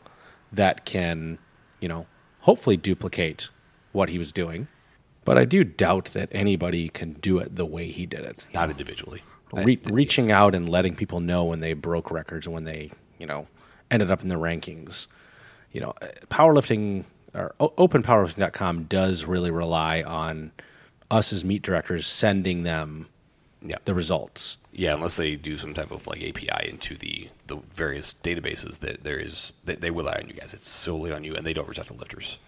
that 0.53 0.85
can, 0.85 1.39
you 1.81 1.89
know, 1.89 2.07
hopefully 2.41 2.77
duplicate 2.77 3.49
what 3.93 4.09
he 4.09 4.19
was 4.19 4.33
doing, 4.33 4.69
but 5.25 5.37
I 5.39 5.45
do 5.45 5.65
doubt 5.65 6.07
that 6.15 6.29
anybody 6.33 6.89
can 6.89 7.15
do 7.15 7.39
it 7.39 7.57
the 7.57 7.67
way 7.67 7.87
he 7.89 8.07
did 8.07 8.21
it 8.21 8.45
Not 8.55 8.71
individually. 8.71 9.23
re- 9.53 9.81
reaching 9.85 10.31
out 10.31 10.55
and 10.55 10.69
letting 10.69 10.95
people 10.95 11.21
know 11.21 11.45
when 11.45 11.61
they 11.61 11.73
broke 11.75 12.11
records 12.11 12.47
and 12.47 12.55
when 12.55 12.65
they, 12.65 12.91
you 13.19 13.27
know, 13.27 13.47
ended 13.91 14.11
up 14.11 14.23
in 14.23 14.29
the 14.29 14.37
rankings. 14.37 15.07
You 15.73 15.81
know, 15.83 15.95
powerlifting 16.31 17.05
or 17.35 17.55
openpowerlifting.com 17.61 18.85
does 18.85 19.25
really 19.25 19.51
rely 19.51 20.03
on 20.03 20.53
us 21.11 21.33
as 21.33 21.45
meet 21.45 21.63
directors 21.63 22.07
sending 22.07 22.63
them 22.63 23.07
Yeah. 23.63 23.77
the 23.85 23.95
results. 23.95 24.57
Yeah, 24.79 24.95
unless 24.95 25.17
they 25.17 25.35
do 25.35 25.57
some 25.57 25.75
type 25.75 25.91
of 25.91 26.07
like 26.07 26.23
API 26.23 26.69
into 26.69 26.97
the, 26.97 27.31
the 27.49 27.57
various 27.75 28.15
databases 28.23 28.79
that 28.79 29.03
there 29.03 29.19
is, 29.19 29.53
they, 29.65 29.75
they 29.75 29.91
rely 29.91 30.21
on 30.23 30.29
you 30.29 30.35
guys. 30.35 30.55
It's 30.55 30.69
solely 30.69 31.11
on 31.11 31.25
you, 31.25 31.35
and 31.35 31.45
they 31.45 31.53
don't 31.53 31.67
reach 31.67 31.81
out 31.81 31.89
to 31.89 31.95
lifters. 31.95 32.39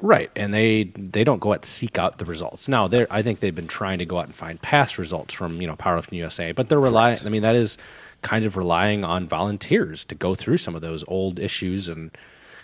Right, 0.00 0.30
and 0.36 0.54
they 0.54 0.84
they 0.84 1.24
don't 1.24 1.40
go 1.40 1.50
out 1.50 1.56
and 1.56 1.64
seek 1.64 1.98
out 1.98 2.18
the 2.18 2.24
results. 2.24 2.68
Now, 2.68 2.86
they 2.86 3.08
I 3.10 3.22
think 3.22 3.40
they've 3.40 3.52
been 3.52 3.66
trying 3.66 3.98
to 3.98 4.06
go 4.06 4.18
out 4.18 4.26
and 4.26 4.34
find 4.34 4.62
past 4.62 4.98
results 4.98 5.34
from 5.34 5.60
you 5.60 5.66
know 5.66 5.74
Powerlifting 5.74 6.12
USA, 6.12 6.52
but 6.52 6.68
they're 6.68 6.78
relying. 6.78 7.18
I 7.26 7.28
mean, 7.28 7.42
that 7.42 7.56
is 7.56 7.76
kind 8.22 8.44
of 8.44 8.56
relying 8.56 9.02
on 9.02 9.26
volunteers 9.26 10.04
to 10.04 10.14
go 10.14 10.36
through 10.36 10.58
some 10.58 10.76
of 10.76 10.82
those 10.82 11.04
old 11.08 11.40
issues, 11.40 11.88
and 11.88 12.16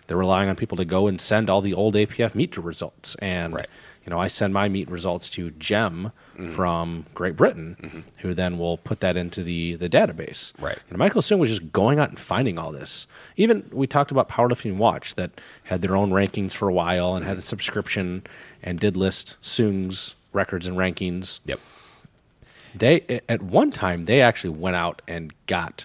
they're 0.06 0.16
relying 0.16 0.48
on 0.48 0.54
people 0.54 0.76
to 0.76 0.84
go 0.84 1.08
and 1.08 1.20
send 1.20 1.50
all 1.50 1.60
the 1.60 1.74
old 1.74 1.96
APF 1.96 2.36
meet 2.36 2.56
results. 2.56 3.16
And 3.16 3.54
Right. 3.54 3.66
You 4.06 4.10
know, 4.10 4.20
I 4.20 4.28
send 4.28 4.54
my 4.54 4.68
meet 4.68 4.88
results 4.88 5.28
to 5.30 5.50
Jem 5.50 6.12
mm-hmm. 6.34 6.50
from 6.50 7.06
Great 7.12 7.34
Britain, 7.34 7.76
mm-hmm. 7.80 8.00
who 8.18 8.34
then 8.34 8.56
will 8.56 8.78
put 8.78 9.00
that 9.00 9.16
into 9.16 9.42
the 9.42 9.74
the 9.74 9.88
database. 9.88 10.52
Right. 10.60 10.78
And 10.88 10.98
Michael 10.98 11.22
Soong 11.22 11.38
was 11.38 11.50
just 11.50 11.72
going 11.72 11.98
out 11.98 12.10
and 12.10 12.18
finding 12.18 12.56
all 12.56 12.70
this. 12.70 13.08
Even 13.36 13.68
we 13.72 13.88
talked 13.88 14.12
about 14.12 14.28
Powerlifting 14.28 14.76
Watch 14.76 15.16
that 15.16 15.32
had 15.64 15.82
their 15.82 15.96
own 15.96 16.10
rankings 16.10 16.52
for 16.52 16.68
a 16.68 16.72
while 16.72 17.16
and 17.16 17.24
had 17.24 17.36
a 17.36 17.40
mm-hmm. 17.40 17.48
subscription 17.48 18.22
and 18.62 18.78
did 18.78 18.96
list 18.96 19.36
Soong's 19.42 20.14
records 20.32 20.68
and 20.68 20.76
rankings. 20.76 21.40
Yep. 21.44 21.58
They 22.76 23.20
at 23.28 23.42
one 23.42 23.72
time 23.72 24.04
they 24.04 24.20
actually 24.20 24.50
went 24.50 24.76
out 24.76 25.02
and 25.08 25.32
got 25.46 25.84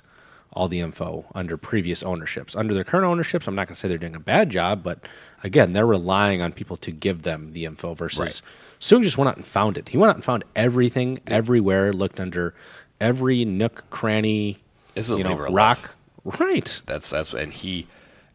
all 0.53 0.67
the 0.67 0.80
info 0.80 1.26
under 1.34 1.57
previous 1.57 2.03
ownerships. 2.03 2.55
Under 2.55 2.74
their 2.74 2.84
current 2.84 3.05
ownerships, 3.05 3.47
I'm 3.47 3.55
not 3.55 3.67
going 3.67 3.76
to 3.76 3.80
say 3.80 3.88
they're 3.88 3.97
doing 3.97 4.15
a 4.15 4.19
bad 4.19 4.49
job, 4.49 4.84
but 4.84 5.07
again, 5.44 5.74
they're 5.74 5.86
relying 5.86 6.42
on 6.42 6.52
people 6.52 6.78
to 6.78 6.92
give 6.92 7.22
them 7.24 7.54
the 7.54 7.66
info 7.66 7.94
versus 7.94 8.20
Right. 8.20 8.42
Soong 8.80 9.04
just 9.04 9.18
went 9.18 9.30
out 9.30 9.38
and 9.38 9.46
found 9.46 9.78
it. 9.78 9.89
He 9.89 9.98
went 9.98 10.10
out 10.10 10.16
and 10.16 10.24
found 10.26 10.44
everything 10.56 11.20
everywhere, 11.28 11.94
looked 11.94 12.20
under 12.20 12.56
every 13.00 13.46
nook, 13.46 13.86
cranny, 13.92 14.58
This 14.96 15.06
is 15.10 15.16
a 15.16 15.18
you 15.18 15.24
know, 15.24 15.36
rock. 15.38 15.96
Right. 16.24 16.82
That's 16.86 17.10
that's 17.10 17.34
and 17.34 17.52
he 17.54 17.88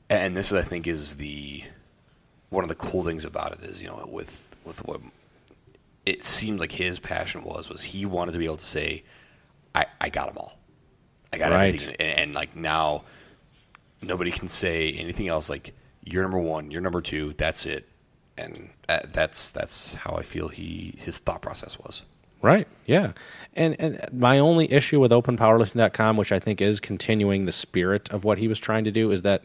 and 0.09 0.37
this 0.37 0.53
I 0.53 0.63
think 0.63 0.87
is 0.87 1.17
the 1.17 1.63
one 2.51 2.65
of 2.65 2.69
the 2.69 2.75
cool 2.77 3.03
things 3.05 3.25
about 3.25 3.53
it 3.53 3.65
is 3.65 3.81
you 3.83 3.89
know 3.89 4.05
with 4.09 4.57
with 4.65 4.85
what 4.85 5.01
it 6.05 6.25
seemed 6.25 6.61
like 6.61 6.73
his 6.73 6.99
passion 7.01 7.43
was 7.45 7.69
was 7.69 7.83
he 7.83 8.07
wanted 8.07 8.33
to 8.33 8.39
be 8.39 8.45
able 8.45 8.57
to 8.57 8.65
say 8.65 9.03
I 9.75 9.87
I 10.01 10.09
got 10.11 10.27
them 10.29 10.39
all 10.39 10.59
I 11.33 11.39
got 11.39 11.51
Right. 11.53 11.67
everything 11.75 11.97
and, 12.01 12.19
and 12.19 12.35
like 12.35 12.55
now 12.57 13.03
nobody 14.03 14.31
can 14.31 14.49
say 14.49 14.93
anything 14.93 15.29
else 15.29 15.49
like 15.51 15.73
you're 16.07 16.23
number 16.23 16.39
one 16.39 16.71
you're 16.71 16.81
number 16.81 17.03
two 17.03 17.35
that's 17.35 17.67
it 17.67 17.87
and 18.39 18.71
that's 19.13 19.51
that's 19.51 19.93
how 19.95 20.15
I 20.15 20.23
feel 20.23 20.49
he 20.49 20.95
his 20.99 21.19
thought 21.19 21.43
process 21.43 21.79
was 21.79 22.03
Right. 22.43 22.69
Yeah. 22.85 23.13
And 23.55 23.75
and 23.81 23.99
my 24.13 24.39
only 24.39 24.71
issue 24.71 25.01
with 25.01 25.11
openpowerlifting.com, 25.11 26.17
which 26.19 26.31
I 26.33 26.39
think 26.39 26.61
is 26.61 26.79
continuing 26.81 27.47
the 27.47 27.51
spirit 27.51 28.11
of 28.11 28.25
what 28.25 28.37
he 28.39 28.47
was 28.47 28.61
trying 28.61 28.85
to 28.85 28.93
do, 28.93 29.11
is 29.11 29.23
that 29.23 29.45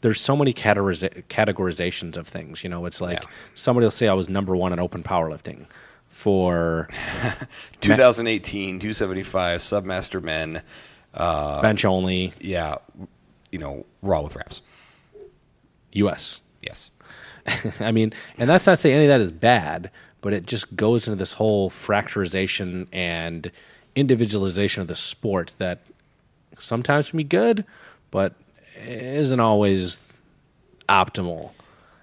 there's 0.00 0.20
so 0.20 0.36
many 0.36 0.54
categoriza- 0.54 1.24
categorizations 1.24 2.16
of 2.16 2.26
things. 2.28 2.62
You 2.62 2.70
know, 2.70 2.86
it's 2.86 3.00
like 3.00 3.18
Yeah. 3.20 3.28
somebody 3.54 3.84
will 3.84 3.90
say 3.90 4.06
I 4.08 4.14
was 4.14 4.28
number 4.28 4.54
one 4.56 4.72
in 4.72 4.78
open 4.78 5.02
powerlifting 5.02 5.66
for 6.08 6.86
2018 7.80 8.78
275 8.78 9.60
submaster 9.60 10.22
men 10.22 10.62
Uh, 11.12 11.60
bench 11.60 11.84
only 11.84 12.32
yeah 12.40 12.76
you 13.50 13.58
know 13.58 13.84
raw 14.02 14.20
with 14.22 14.34
wraps 14.36 14.62
US. 15.94 16.40
yes 16.60 16.90
I 17.80 17.92
mean, 17.92 18.12
and 18.38 18.48
that's 18.48 18.66
not 18.66 18.78
saying 18.78 18.96
any 18.96 19.04
of 19.04 19.08
that 19.08 19.20
is 19.20 19.32
bad, 19.32 19.90
but 20.20 20.32
it 20.32 20.46
just 20.46 20.74
goes 20.74 21.06
into 21.06 21.16
this 21.16 21.34
whole 21.34 21.70
fracturization 21.70 22.86
and 22.92 23.50
individualization 23.94 24.80
of 24.80 24.88
the 24.88 24.94
sport 24.94 25.54
that 25.58 25.80
sometimes 26.58 27.10
can 27.10 27.18
be 27.18 27.24
good, 27.24 27.64
but 28.10 28.34
isn't 28.76 29.40
always 29.40 30.08
optimal. 30.88 31.50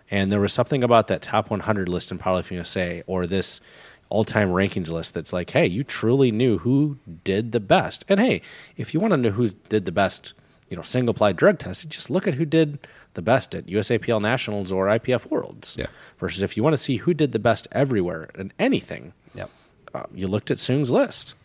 And 0.10 0.32
there 0.32 0.40
was 0.40 0.54
something 0.54 0.84
about 0.84 1.08
that 1.08 1.22
top 1.22 1.50
100 1.50 1.88
list 1.88 2.12
in 2.12 2.20
Powerlifting 2.20 2.52
USA 2.52 3.04
or 3.08 3.26
this 3.26 3.62
all-time 4.10 4.50
rankings 4.50 4.92
list 4.92 5.14
that's 5.14 5.32
like, 5.32 5.52
hey, 5.52 5.66
you 5.66 5.84
truly 5.86 6.32
knew 6.32 6.58
who 6.58 6.98
did 7.24 7.54
the 7.54 7.62
best. 7.62 8.04
And 8.10 8.20
hey, 8.20 8.42
if 8.76 8.94
you 8.94 9.00
want 9.00 9.12
to 9.12 9.18
know 9.18 9.32
who 9.32 9.50
did 9.70 9.86
the 9.86 9.92
best, 9.92 10.34
you 10.72 10.78
know, 10.78 10.84
single 10.84 11.12
applied 11.12 11.36
drug 11.36 11.60
test, 11.60 11.88
just 11.90 12.10
look 12.10 12.28
at 12.28 12.36
who 12.36 12.46
did 12.46 12.88
the 13.14 13.22
best 13.22 13.54
at 13.54 13.68
USAPL 13.68 14.22
Nationals 14.22 14.72
or 14.72 14.88
IPF 14.88 15.30
Worlds. 15.30 15.76
Yeah. 15.78 15.88
Versus 16.18 16.42
if 16.42 16.56
you 16.56 16.64
want 16.64 16.74
to 16.74 16.78
see 16.78 16.98
who 16.98 17.14
did 17.14 17.34
the 17.34 17.40
best 17.40 17.68
everywhere 17.72 18.30
and 18.36 18.54
anything, 18.58 19.14
yep 19.36 19.50
uh, 19.94 20.04
you 20.14 20.28
looked 20.28 20.52
at 20.52 20.58
Soong's 20.58 20.92
list. 20.92 21.36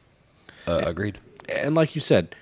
uh, 0.66 0.82
agreed 0.84 1.18
And 1.48 1.74
like 1.74 1.94
you 1.94 2.00
said, 2.00 2.34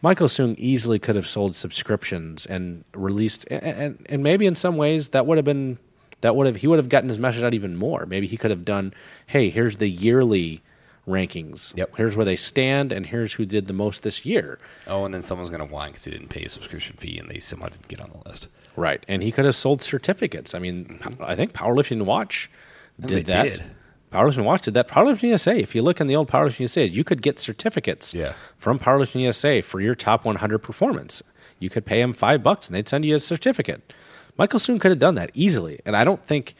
Michael 0.00 0.28
Soong 0.28 0.56
easily 0.58 0.98
could 0.98 1.16
have 1.16 1.26
sold 1.26 1.54
subscriptions 1.54 2.44
and 2.46 2.84
released, 2.92 3.46
and, 3.50 3.62
and, 3.62 4.06
and 4.08 4.22
maybe 4.22 4.46
in 4.46 4.54
some 4.54 4.76
ways 4.76 5.10
that 5.10 5.26
would 5.26 5.38
have 5.38 5.44
been 5.44 5.78
that 6.22 6.36
would 6.36 6.46
have 6.46 6.56
he 6.56 6.66
would 6.66 6.78
have 6.78 6.88
gotten 6.88 7.08
his 7.08 7.18
message 7.18 7.42
out 7.42 7.54
even 7.54 7.76
more. 7.76 8.06
Maybe 8.06 8.26
he 8.26 8.36
could 8.36 8.50
have 8.50 8.64
done, 8.64 8.94
hey, 9.26 9.50
here's 9.50 9.78
the 9.78 9.88
yearly 9.88 10.62
rankings. 11.06 11.76
Yep. 11.76 11.96
Here's 11.96 12.16
where 12.16 12.24
they 12.24 12.36
stand, 12.36 12.92
and 12.92 13.06
here's 13.06 13.34
who 13.34 13.44
did 13.44 13.66
the 13.66 13.72
most 13.72 14.02
this 14.02 14.24
year. 14.24 14.58
oh 14.86 15.04
and 15.04 15.12
then 15.12 15.22
someone's 15.22 15.50
gonna 15.50 15.64
whine 15.64 15.90
because 15.90 16.04
he 16.04 16.10
didn't 16.10 16.28
pay 16.28 16.44
a 16.44 16.48
subscription 16.48 16.96
fee 16.96 17.18
and 17.18 17.28
they 17.28 17.40
somehow 17.40 17.66
didn't 17.68 17.88
get 17.88 18.00
on 18.00 18.10
the 18.10 18.28
list 18.28 18.48
Right. 18.74 19.04
And 19.06 19.22
he 19.22 19.30
could 19.32 19.44
have 19.44 19.54
sold 19.56 19.82
certificates. 19.82 20.54
I 20.54 20.58
mean, 20.58 20.98
I 21.20 21.34
think 21.34 21.52
Powerlifting 21.52 22.06
Watch 22.06 22.50
did 22.98 23.26
Mm-hmm. 23.26 23.32
that. 23.32 23.42
did. 23.42 23.62
Powerlifting 24.10 24.44
Watch 24.44 24.62
did 24.62 24.72
that. 24.74 24.88
Powerlifting 24.88 25.24
USA, 25.28 25.58
if 25.58 25.74
you 25.74 25.82
look 25.82 26.00
in 26.00 26.06
the 26.06 26.16
old 26.16 26.30
Powerlifting 26.30 26.60
USA, 26.60 26.86
you 26.86 27.04
could 27.04 27.20
get 27.20 27.38
certificates 27.38 28.14
Yeah. 28.14 28.32
from 28.56 28.78
Powerlifting 28.78 29.20
USA 29.22 29.60
for 29.60 29.80
your 29.82 29.94
top 29.94 30.24
100 30.24 30.58
performance. 30.60 31.22
You 31.58 31.68
could 31.68 31.84
pay 31.84 32.00
them 32.00 32.14
five 32.14 32.42
bucks 32.42 32.66
and 32.66 32.74
they'd 32.74 32.88
send 32.88 33.04
you 33.04 33.14
a 33.14 33.20
certificate. 33.20 33.92
Michael 34.38 34.58
Soong 34.58 34.80
could 34.80 34.90
have 34.90 34.98
done 34.98 35.16
that 35.16 35.30
easily. 35.34 35.78
And 35.84 35.94
I 35.94 36.02
don't 36.04 36.24
think 36.24 36.54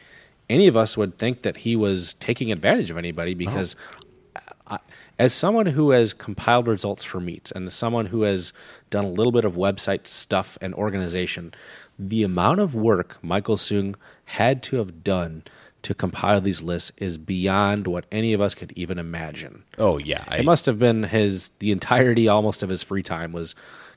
any 0.49 0.67
of 0.67 0.77
us 0.77 0.95
would 0.95 1.17
think 1.17 1.41
that 1.41 1.57
he 1.57 1.75
was 1.75 2.13
taking 2.15 2.51
advantage 2.51 2.91
of 2.91 2.97
anybody 2.99 3.33
because 3.33 3.75
as 5.19 5.33
someone 5.33 5.67
who 5.67 5.91
has 5.91 6.13
compiled 6.13 6.67
results 6.67 7.03
for 7.03 7.19
meets 7.19 7.51
and 7.51 7.71
someone 7.71 8.07
who 8.07 8.23
has 8.23 8.53
done 8.89 9.05
a 9.05 9.09
little 9.09 9.31
bit 9.31 9.45
of 9.45 9.55
website 9.55 10.07
stuff 10.07 10.57
and 10.61 10.73
organization, 10.73 11.53
the 11.99 12.23
amount 12.23 12.59
of 12.59 12.75
work 12.75 13.17
Michael 13.21 13.55
Soong 13.55 13.95
had 14.25 14.63
to 14.63 14.77
have 14.77 15.03
done 15.03 15.43
to 15.83 15.93
compile 15.93 16.39
these 16.39 16.61
lists 16.63 16.91
is 16.97 17.17
beyond 17.17 17.87
what 17.87 18.05
any 18.11 18.33
of 18.33 18.41
us 18.41 18.55
could 18.55 18.71
even 18.75 18.97
imagine. 18.97 19.63
oh 19.77 19.97
yeah 19.97 20.23
I, 20.27 20.37
It 20.37 20.45
must 20.45 20.65
have 20.65 20.79
been 20.79 21.03
his 21.03 21.51
the 21.59 21.71
entirety 21.71 22.27
almost 22.27 22.63
of 22.63 22.69
his 22.69 22.81
free 22.81 23.03
time 23.03 23.33
was 23.33 23.53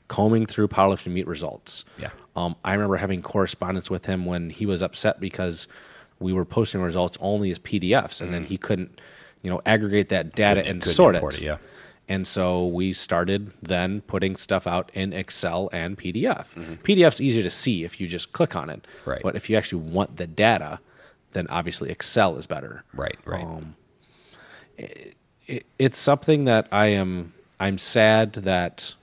combing 0.09 0.45
through 0.45 0.67
powerlifting 0.67 1.13
meet 1.13 1.27
results. 1.27 1.85
Yeah. 1.97 2.11
Um, 2.35 2.55
I 2.63 2.73
remember 2.73 2.97
having 2.97 3.21
correspondence 3.21 3.89
with 3.89 4.05
him 4.05 4.25
when 4.25 4.49
he 4.49 4.65
was 4.65 4.81
upset 4.81 5.19
because 5.19 5.67
we 6.19 6.33
were 6.33 6.45
posting 6.45 6.81
results 6.81 7.17
only 7.21 7.51
as 7.51 7.59
PDFs, 7.59 8.21
and 8.21 8.33
then 8.33 8.43
he 8.43 8.57
couldn't, 8.57 8.99
you 9.41 9.49
know, 9.49 9.61
aggregate 9.65 10.09
that 10.09 10.33
data 10.33 10.61
Couldn't- 10.61 10.71
and 10.71 10.81
couldn't 10.81 10.95
sort 10.95 11.15
it. 11.15 11.23
it, 11.23 11.41
yeah. 11.41 11.57
And 12.09 12.25
so 12.25 12.65
we 12.67 12.93
started 12.93 13.51
then 13.61 13.99
putting 14.01 14.37
stuff 14.37 14.65
out 14.65 14.89
in 14.93 15.11
Excel 15.11 15.69
and 15.73 15.97
PDF. 15.97 16.53
Mm-hmm. 16.55 16.73
PDF's 16.75 17.19
easier 17.19 17.43
to 17.43 17.49
see 17.49 17.83
if 17.83 17.99
you 17.99 18.07
just 18.07 18.31
click 18.31 18.55
on 18.55 18.69
it. 18.69 18.87
Right. 19.05 19.21
But 19.21 19.35
if 19.35 19.49
you 19.49 19.57
actually 19.57 19.83
want 19.91 20.15
the 20.15 20.25
data, 20.25 20.79
then 21.33 21.47
obviously 21.49 21.89
Excel 21.91 22.37
is 22.37 22.47
better 22.47 22.83
right 22.93 23.17
right 23.25 23.43
Um, 23.43 23.75
it, 24.77 25.65
it's 25.77 25.97
something 25.99 26.45
that 26.45 26.67
I 26.71 26.87
am 26.87 27.33
I'm 27.59 27.77
sad 27.77 28.33
that 28.33 28.93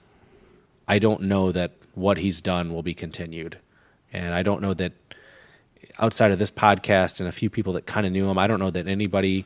I 0.87 0.99
don't 0.99 1.21
know 1.23 1.51
that 1.51 1.71
what 1.93 2.17
he's 2.17 2.41
done 2.41 2.73
will 2.73 2.83
be 2.83 2.93
continued, 2.93 3.57
and 4.11 4.33
I 4.33 4.43
don't 4.43 4.61
know 4.61 4.73
that 4.73 4.93
outside 5.99 6.31
of 6.31 6.39
this 6.39 6.51
podcast 6.51 7.19
and 7.19 7.29
a 7.29 7.31
few 7.31 7.49
people 7.49 7.73
that 7.73 7.85
kind 7.85 8.05
of 8.05 8.11
knew 8.11 8.29
him, 8.29 8.37
I 8.37 8.47
don't 8.47 8.59
know 8.59 8.69
that 8.71 8.87
anybody 8.87 9.45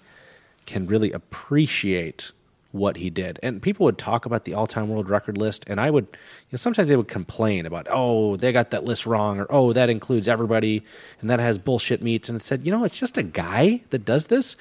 can 0.70 0.86
really 0.88 1.12
appreciate 1.12 2.32
what 2.72 2.98
he 2.98 3.10
did. 3.10 3.40
And 3.42 3.62
people 3.62 3.86
would 3.86 3.98
talk 3.98 4.28
about 4.28 4.46
the 4.46 4.54
all-time 4.54 4.90
world 4.90 5.10
record 5.10 5.38
list, 5.38 5.66
and 5.68 5.82
I 5.82 5.90
would, 5.90 6.06
you 6.06 6.52
know, 6.52 6.58
sometimes 6.58 6.88
they 6.88 6.96
would 6.96 7.08
complain 7.08 7.66
about, 7.66 7.88
oh, 7.90 8.36
they 8.36 8.52
got 8.52 8.70
that 8.70 8.86
list 8.86 9.08
wrong, 9.08 9.40
or 9.40 9.48
oh, 9.50 9.74
that 9.74 9.90
includes 9.90 10.28
everybody, 10.28 10.84
and 11.20 11.30
that 11.32 11.40
has 11.40 11.58
bullshit 11.58 12.04
meets. 12.04 12.30
And 12.30 12.36
it 12.40 12.44
said, 12.44 12.66
you 12.66 12.72
know, 12.72 12.84
it's 12.84 12.98
just 12.98 13.18
a 13.18 13.24
guy 13.24 13.82
that 13.90 14.06
does 14.06 14.28
this. 14.28 14.56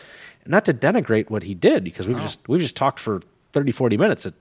Not 0.46 0.64
to 0.64 0.72
denigrate 0.72 1.28
what 1.28 1.42
he 1.42 1.54
did, 1.54 1.84
because 1.84 2.08
we've 2.08 2.18
just 2.20 2.48
we've 2.48 2.62
just 2.62 2.76
talked 2.76 2.98
for 2.98 3.20
30, 3.52 3.72
40 3.72 3.98
minutes 3.98 4.24
at 4.24 4.32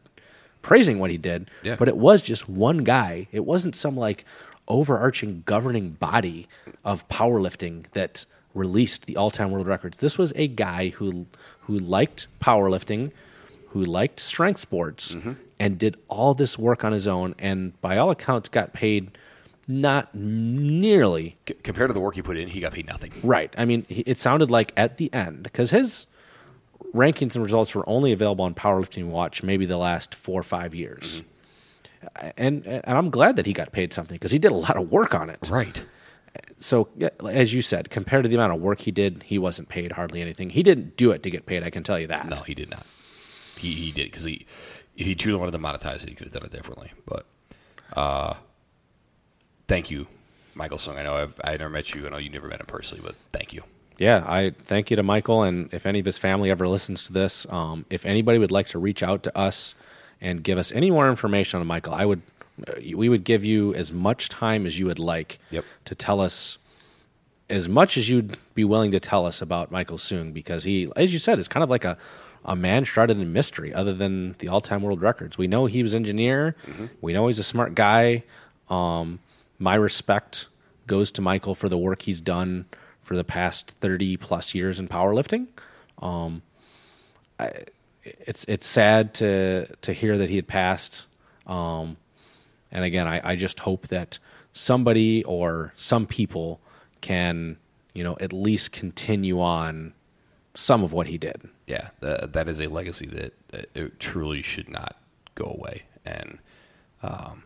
praising 0.61 0.99
what 0.99 1.11
he 1.11 1.17
did. 1.17 1.51
Yeah. 1.63 1.75
But 1.75 1.89
it 1.89 1.97
was 1.97 2.21
just 2.21 2.47
one 2.47 2.85
guy. 2.85 3.27
It 3.33 3.43
wasn't 3.45 3.75
some 3.75 3.97
like 3.97 4.23
overarching 4.69 5.43
governing 5.45 5.91
body 5.91 6.47
of 6.85 7.07
powerlifting 7.09 7.91
that 7.91 8.25
released 8.53 9.05
the 9.05 9.17
all-time 9.17 9.51
world 9.51 9.67
records. 9.67 9.99
This 9.99 10.17
was 10.17 10.33
a 10.35 10.47
guy 10.47 10.89
who 10.89 11.27
who 11.67 11.77
liked 11.77 12.27
powerlifting, 12.41 13.11
who 13.69 13.83
liked 13.83 14.19
strength 14.19 14.59
sports, 14.59 15.13
mm-hmm. 15.15 15.33
and 15.59 15.77
did 15.77 15.95
all 16.07 16.33
this 16.33 16.57
work 16.57 16.83
on 16.83 16.91
his 16.93 17.05
own. 17.07 17.35
And 17.37 17.79
by 17.81 17.97
all 17.97 18.09
accounts, 18.09 18.49
got 18.49 18.73
paid 18.73 19.17
not 19.67 20.15
nearly 20.15 21.35
C- 21.47 21.55
compared 21.61 21.89
to 21.89 21.93
the 21.93 21.99
work 21.99 22.15
he 22.15 22.21
put 22.21 22.37
in 22.37 22.47
he 22.47 22.61
got 22.61 22.71
paid 22.71 22.87
nothing 22.87 23.11
Right. 23.21 23.53
I 23.57 23.65
mean, 23.65 23.85
he- 23.89 24.01
it 24.01 24.17
sounded 24.17 24.49
like 24.49 24.71
at 24.77 24.97
the 24.97 25.13
end 25.13 25.43
because 25.43 25.71
his 25.71 26.07
rankings 26.93 27.35
and 27.35 27.43
results 27.43 27.75
were 27.75 27.87
only 27.87 28.13
available 28.13 28.45
on 28.45 28.53
Powerlifting 28.53 29.07
Watch 29.07 29.43
maybe 29.43 29.65
the 29.65 29.77
last 29.77 30.15
four 30.15 30.39
or 30.39 30.43
five 30.43 30.73
years. 30.73 31.21
Mm-hmm. 31.21 32.27
And 32.37 32.65
and 32.65 32.97
I'm 32.97 33.09
glad 33.09 33.35
that 33.35 33.45
he 33.45 33.51
got 33.51 33.73
paid 33.73 33.91
something 33.91 34.15
because 34.15 34.31
he 34.31 34.39
did 34.39 34.51
a 34.53 34.55
lot 34.55 34.77
of 34.77 34.89
work 34.91 35.13
on 35.13 35.29
it. 35.29 35.49
right 35.49 35.83
So 36.59 36.89
as 37.25 37.53
you 37.53 37.61
said, 37.61 37.89
compared 37.89 38.23
to 38.23 38.29
the 38.29 38.35
amount 38.35 38.53
of 38.53 38.61
work 38.61 38.81
he 38.81 38.91
did, 38.91 39.23
he 39.23 39.37
wasn't 39.37 39.69
paid 39.69 39.93
hardly 39.93 40.21
anything. 40.21 40.49
He 40.49 40.63
didn't 40.63 40.97
do 40.97 41.11
it 41.11 41.23
to 41.23 41.29
get 41.29 41.45
paid. 41.45 41.63
I 41.63 41.69
can 41.69 41.83
tell 41.83 41.99
you 41.99 42.07
that. 42.07 42.27
No, 42.27 42.37
he 42.37 42.53
did 42.53 42.69
not. 42.69 42.85
He 43.57 43.73
he 43.73 43.91
did 43.91 44.11
because 44.11 44.23
he 44.23 44.45
if 44.95 45.05
he 45.05 45.15
truly 45.15 45.39
wanted 45.39 45.51
to 45.51 45.59
monetize 45.59 46.03
it, 46.03 46.09
he 46.09 46.15
could 46.15 46.27
have 46.27 46.33
done 46.33 46.43
it 46.43 46.51
differently. 46.51 46.91
But 47.05 47.25
uh, 47.93 48.35
thank 49.67 49.91
you, 49.91 50.07
Michael 50.55 50.77
Soong. 50.77 50.97
I 50.97 51.03
know 51.03 51.15
I've 51.15 51.39
I 51.43 51.51
never 51.51 51.69
met 51.69 51.93
you. 51.93 52.05
I 52.05 52.09
know 52.09 52.17
you 52.17 52.29
never 52.29 52.47
met 52.47 52.59
him 52.59 52.67
personally, 52.67 53.03
but 53.05 53.15
thank 53.31 53.53
you. 53.53 53.63
Yeah, 53.97 54.23
I 54.27 54.51
thank 54.63 54.91
you 54.91 54.95
to 54.95 55.03
Michael, 55.03 55.41
and 55.43 55.73
if 55.73 55.85
any 55.85 55.99
of 55.99 56.05
his 56.05 56.19
family 56.19 56.51
ever 56.51 56.67
listens 56.67 57.03
to 57.05 57.13
this, 57.13 57.47
um, 57.49 57.85
if 57.89 58.05
anybody 58.05 58.37
would 58.37 58.51
like 58.51 58.67
to 58.67 58.79
reach 58.79 59.01
out 59.01 59.23
to 59.23 59.35
us 59.35 59.73
and 60.21 60.43
give 60.43 60.57
us 60.57 60.71
any 60.71 60.91
more 60.91 61.09
information 61.09 61.59
on 61.59 61.65
Michael, 61.65 61.93
I 61.93 62.05
would, 62.05 62.21
we 62.93 63.09
would 63.09 63.23
give 63.23 63.45
you 63.45 63.73
as 63.75 63.91
much 63.91 64.29
time 64.29 64.65
as 64.65 64.77
you 64.79 64.85
would 64.87 64.99
like 64.99 65.39
Yep. 65.51 65.65
to 65.85 65.95
tell 65.95 66.19
us 66.21 66.57
as 67.49 67.69
much 67.69 67.95
as 67.97 68.09
you'd 68.09 68.37
be 68.55 68.65
willing 68.65 68.91
to 68.91 68.99
tell 68.99 69.25
us 69.25 69.41
about 69.41 69.71
Michael 69.71 69.97
Soong, 69.97 70.33
because 70.33 70.63
he, 70.65 70.91
as 70.97 71.13
you 71.13 71.19
said, 71.19 71.39
is 71.39 71.47
kind 71.47 71.63
of 71.63 71.69
like 71.69 71.85
a, 71.85 71.97
a 72.43 72.55
man 72.57 72.83
shrouded 72.83 73.17
in 73.19 73.31
mystery 73.31 73.73
other 73.73 73.93
than 73.93 74.35
the 74.39 74.49
all-time 74.49 74.81
world 74.81 75.01
records. 75.01 75.37
We 75.37 75.47
know 75.47 75.65
he 75.65 75.81
was 75.81 75.95
engineer. 75.95 76.55
We 76.99 77.13
know 77.13 77.27
he's 77.27 77.39
a 77.39 77.43
smart 77.43 77.73
guy. 77.73 78.23
Um, 78.69 79.19
my 79.59 79.75
respect 79.75 80.47
goes 80.87 81.09
to 81.11 81.21
Michael 81.21 81.55
for 81.55 81.69
the 81.69 81.77
work 81.77 82.01
he's 82.01 82.19
done 82.21 82.65
for 83.01 83.15
the 83.15 83.23
past 83.23 83.71
30 83.79 84.17
plus 84.17 84.53
years 84.53 84.77
in 84.79 84.87
powerlifting. 84.89 85.47
Um, 86.01 86.41
I, 87.39 87.51
it's 88.03 88.43
it's 88.45 88.65
sad 88.67 89.13
to 89.15 89.67
to 89.81 89.93
hear 89.93 90.17
that 90.17 90.29
he 90.29 90.35
had 90.35 90.47
passed. 90.47 91.05
Um, 91.45 91.95
and 92.71 92.83
again, 92.83 93.07
I, 93.07 93.21
I 93.23 93.35
just 93.35 93.59
hope 93.59 93.87
that 93.87 94.19
somebody 94.53 95.23
or 95.23 95.73
some 95.77 96.05
people 96.05 96.59
can, 97.01 97.57
you 97.93 98.03
know, 98.03 98.17
at 98.19 98.33
least 98.33 98.71
continue 98.71 99.39
on 99.39 99.93
some 100.53 100.83
of 100.83 100.91
what 100.91 101.07
he 101.07 101.17
did. 101.17 101.47
Yeah, 101.65 101.89
that, 101.99 102.33
that 102.33 102.49
is 102.49 102.59
a 102.59 102.67
legacy 102.67 103.05
that, 103.07 103.33
that 103.49 103.69
it 103.75 103.99
truly 103.99 104.41
should 104.41 104.69
not 104.69 104.95
go 105.35 105.45
away. 105.45 105.83
And 106.05 106.39
um, 107.03 107.43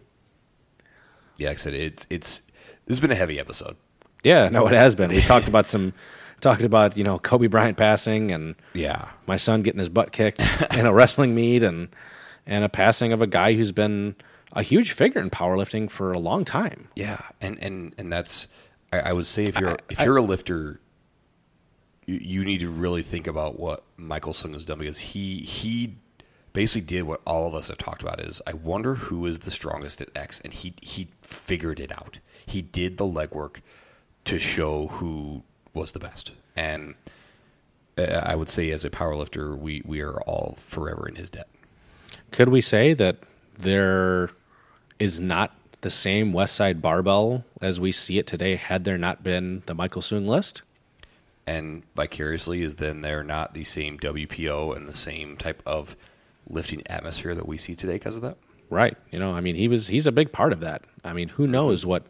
yeah, 1.38 1.50
like 1.50 1.58
I 1.58 1.62
said, 1.62 1.74
it's 1.74 2.06
it's 2.10 2.42
this 2.86 2.98
has 2.98 3.00
been 3.00 3.12
a 3.12 3.16
heavy 3.16 3.40
episode. 3.40 3.76
Yeah, 4.24 4.50
no, 4.50 4.68
it 4.68 4.74
has 4.74 4.96
been. 4.96 5.10
We 5.10 5.22
talked 5.34 5.48
about 5.48 5.68
some, 5.68 5.94
talked 6.40 6.64
about 6.64 6.98
you 6.98 7.04
know 7.04 7.20
Kobe 7.20 7.48
Bryant 7.48 7.78
passing 7.78 8.32
and 8.32 8.56
Yeah, 8.74 9.10
my 9.28 9.38
son 9.38 9.62
getting 9.62 9.80
his 9.80 9.90
butt 9.90 10.12
kicked 10.12 10.48
in 10.74 10.86
a 10.86 10.94
wrestling 10.94 11.36
meet 11.36 11.64
and 11.64 11.90
and 12.46 12.64
a 12.64 12.70
passing 12.70 13.14
of 13.14 13.22
a 13.22 13.28
guy 13.28 13.54
who's 13.54 13.72
been 13.72 14.16
a 14.54 14.64
huge 14.64 14.92
figure 14.92 15.22
in 15.22 15.30
powerlifting 15.30 15.90
for 15.90 16.12
a 16.14 16.20
long 16.20 16.46
time. 16.46 16.88
yeah, 16.96 17.22
and 17.40 17.58
and 17.62 17.94
and 17.98 18.12
that's 18.12 18.48
I, 18.92 19.00
I 19.00 19.14
would 19.14 19.26
say 19.26 19.46
if 19.46 19.60
you're 19.60 19.72
I- 19.74 19.78
if 19.90 20.00
you're 20.02 20.18
a 20.18 20.22
lifter, 20.22 20.80
you, 22.06 22.16
you 22.16 22.46
need 22.46 22.60
to 22.60 22.70
really 22.70 23.02
think 23.02 23.28
about 23.28 23.60
what 23.60 23.84
Michael 23.98 24.34
Soong 24.34 24.54
has 24.54 24.66
done 24.66 24.80
because 24.80 25.00
he 25.00 25.40
he 25.42 25.96
basically 26.54 26.86
did 26.86 27.04
what 27.04 27.22
all 27.26 27.48
of 27.48 27.56
us 27.56 27.70
have 27.70 27.78
talked 27.78 28.02
about 28.02 28.20
is 28.20 28.42
I 28.46 28.54
wonder 28.54 28.96
who 28.96 29.26
is 29.26 29.40
the 29.40 29.52
strongest 29.52 30.02
at 30.02 30.10
X 30.16 30.40
and 30.42 30.52
he 30.54 30.74
he 30.82 31.08
figured 31.22 31.80
it 31.80 31.92
out. 31.92 32.20
He 32.46 32.62
did 32.62 32.98
the 32.98 33.06
legwork 33.06 33.62
to 34.26 34.38
show 34.40 34.88
who 34.88 35.44
was 35.74 35.94
the 35.94 36.00
best. 36.00 36.34
And 36.56 36.96
uh, 37.98 38.04
I 38.24 38.36
would 38.36 38.50
say 38.50 38.70
as 38.72 38.84
a 38.84 38.90
powerlifter 38.90 39.58
we 39.58 39.82
we 39.86 40.02
are 40.02 40.20
all 40.24 40.56
forever 40.58 41.08
in 41.08 41.16
his 41.16 41.30
debt. 41.30 41.48
Could 42.32 42.50
we 42.50 42.60
say 42.62 42.94
that 42.94 43.18
there 43.58 44.32
is 45.02 45.20
not 45.20 45.56
the 45.82 45.90
same 45.90 46.32
West 46.32 46.56
Side 46.56 46.80
barbell 46.80 47.44
as 47.60 47.80
we 47.80 47.92
see 47.92 48.20
it 48.20 48.28
today 48.28 48.56
had 48.56 48.84
there 48.84 49.00
not 49.00 49.24
been 49.24 49.64
the 49.66 49.74
Michael 49.74 50.04
Soong 50.04 50.28
list? 50.28 50.62
And 51.48 51.82
vicariously 51.96 52.62
is 52.62 52.76
then 52.76 53.02
they're 53.02 53.24
not 53.24 53.56
the 53.56 53.64
same 53.64 53.98
WPO 53.98 54.78
and 54.78 54.88
the 54.88 54.96
same 54.96 55.38
type 55.38 55.64
of 55.66 55.96
lifting 56.48 56.84
atmosphere 56.86 57.34
that 57.34 57.48
we 57.48 57.58
see 57.58 57.76
today 57.76 57.94
because 57.94 58.16
of 58.16 58.22
that. 58.22 58.38
Right. 58.70 58.96
You 59.10 59.18
know, 59.18 59.32
I 59.32 59.42
mean, 59.42 59.56
he 59.56 59.68
was 59.68 59.88
he's 59.88 60.06
a 60.06 60.12
big 60.12 60.32
part 60.32 60.54
of 60.54 60.60
that. 60.60 60.84
I 61.04 61.14
mean, 61.14 61.30
who 61.30 61.44
mm-hmm. 61.44 61.54
knows 61.54 61.84
what 61.84 62.04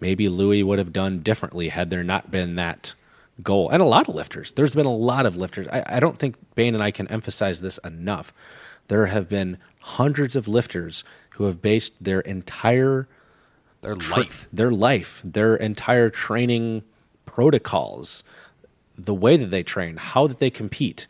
maybe 0.00 0.30
Louie 0.30 0.62
would 0.62 0.78
have 0.78 0.92
done 0.92 1.20
differently 1.20 1.68
had 1.68 1.90
there 1.90 2.02
not 2.02 2.30
been 2.30 2.54
that 2.54 2.94
goal. 3.42 3.68
And 3.68 3.82
a 3.82 3.86
lot 3.86 4.08
of 4.08 4.14
lifters. 4.14 4.52
There's 4.52 4.74
been 4.74 4.86
a 4.86 4.96
lot 4.96 5.26
of 5.26 5.36
lifters. 5.36 5.68
I, 5.68 5.84
I 5.86 6.00
don't 6.00 6.18
think 6.18 6.36
Bain 6.54 6.74
and 6.74 6.82
I 6.82 6.90
can 6.92 7.08
emphasize 7.08 7.60
this 7.60 7.76
enough. 7.84 8.32
There 8.88 9.06
have 9.06 9.28
been 9.28 9.58
hundreds 9.80 10.34
of 10.34 10.48
lifters 10.48 11.04
who 11.40 11.46
have 11.46 11.62
based 11.62 11.94
their 12.04 12.20
entire 12.20 13.08
Their 13.80 13.94
tra- 13.94 14.18
life. 14.18 14.46
their 14.52 14.70
life, 14.70 15.22
their 15.24 15.56
entire 15.56 16.10
training 16.10 16.82
protocols, 17.24 18.22
the 18.98 19.14
way 19.14 19.38
that 19.38 19.46
they 19.50 19.62
train, 19.62 19.96
how 19.96 20.26
that 20.26 20.38
they 20.38 20.50
compete 20.50 21.06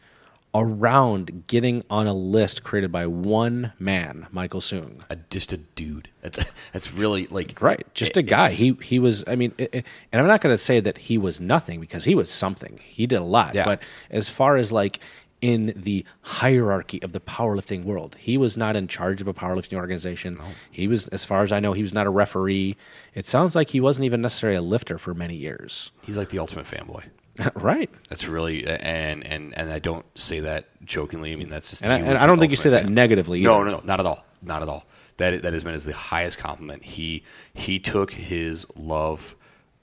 around 0.55 1.45
getting 1.49 1.83
on 1.91 2.07
a 2.07 2.15
list 2.15 2.63
created 2.63 2.93
by 2.93 3.07
one 3.09 3.73
man, 3.81 4.29
Michael 4.31 4.61
Soong. 4.61 5.03
A, 5.11 5.17
just 5.31 5.53
a 5.53 5.57
dude. 5.57 6.11
That's 6.23 6.39
that's 6.73 6.93
really 6.93 7.27
like 7.27 7.61
Right, 7.61 7.85
just 7.95 8.17
a 8.17 8.23
guy. 8.23 8.51
He 8.53 8.75
he 8.83 9.01
was. 9.01 9.25
I 9.27 9.35
mean, 9.35 9.53
it, 9.59 9.71
it- 9.75 9.87
and 10.13 10.21
I'm 10.21 10.29
not 10.29 10.41
going 10.41 10.55
to 10.55 10.59
say 10.59 10.79
that 10.79 10.97
he 10.99 11.19
was 11.19 11.41
nothing 11.41 11.81
because 11.81 12.05
he 12.05 12.15
was 12.15 12.31
something. 12.31 12.79
He 12.85 13.09
did 13.09 13.17
a 13.21 13.25
lot. 13.25 13.57
Yeah. 13.57 13.65
But 13.65 13.83
as 14.13 14.29
far 14.29 14.57
as 14.57 14.71
like 14.71 15.01
in 15.41 15.73
the 15.77 16.05
hierarchy 16.23 17.03
of 17.03 17.13
the 17.13 17.21
powerlifting 17.21 17.85
world, 17.85 18.17
he 18.19 18.37
was 18.37 18.57
not 18.57 18.77
in 18.77 18.89
charge 18.89 19.21
of 19.21 19.29
a 19.29 19.35
powerlifting 19.35 19.77
organization. 19.77 20.35
He 20.71 20.87
was, 20.87 21.09
as 21.09 21.25
far 21.25 21.43
as 21.43 21.53
I 21.53 21.61
know, 21.61 21.73
he 21.73 21.83
was 21.83 21.95
not 21.95 22.07
a 22.07 22.11
referee. 22.11 22.77
It 23.15 23.27
sounds 23.27 23.55
like 23.55 23.71
he 23.71 23.81
wasn't 23.81 24.05
even 24.05 24.21
necessarily 24.21 24.57
a 24.57 24.63
lifter 24.63 24.99
for 24.99 25.15
many 25.15 25.37
years. 25.37 25.91
he's 26.05 26.19
like 26.19 26.29
the 26.29 26.39
ultimate 26.39 26.67
fanboy. 26.67 27.05
right. 27.55 27.91
That's 28.09 28.27
really 28.27 28.67
and 28.67 29.25
and 29.27 29.57
and 29.57 29.73
I 29.73 29.79
don't 29.79 30.05
say 30.19 30.41
that 30.41 30.67
jokingly. 30.85 31.33
I 31.33 31.37
mean 31.37 31.49
that's 31.49 31.71
just 31.71 31.83
And 31.83 31.93
I, 31.93 31.99
and 31.99 32.19
I 32.19 32.27
don't 32.27 32.39
think 32.39 32.51
you 32.51 32.57
say 32.57 32.71
that 32.71 32.85
fan. 32.85 32.93
negatively. 32.93 33.41
No, 33.41 33.61
either. 33.61 33.71
no, 33.71 33.77
no, 33.77 33.81
not 33.85 34.01
at 34.01 34.05
all. 34.07 34.25
Not 34.43 34.61
at 34.63 34.69
all. 34.69 34.85
That 35.17 35.43
that 35.43 35.55
is 35.55 35.65
meant 35.65 35.77
as 35.77 35.85
the 35.85 35.95
highest 35.95 36.39
compliment. 36.39 36.85
He 36.85 37.25
he 37.55 37.79
took 37.79 38.13
his 38.13 38.67
love 38.77 39.37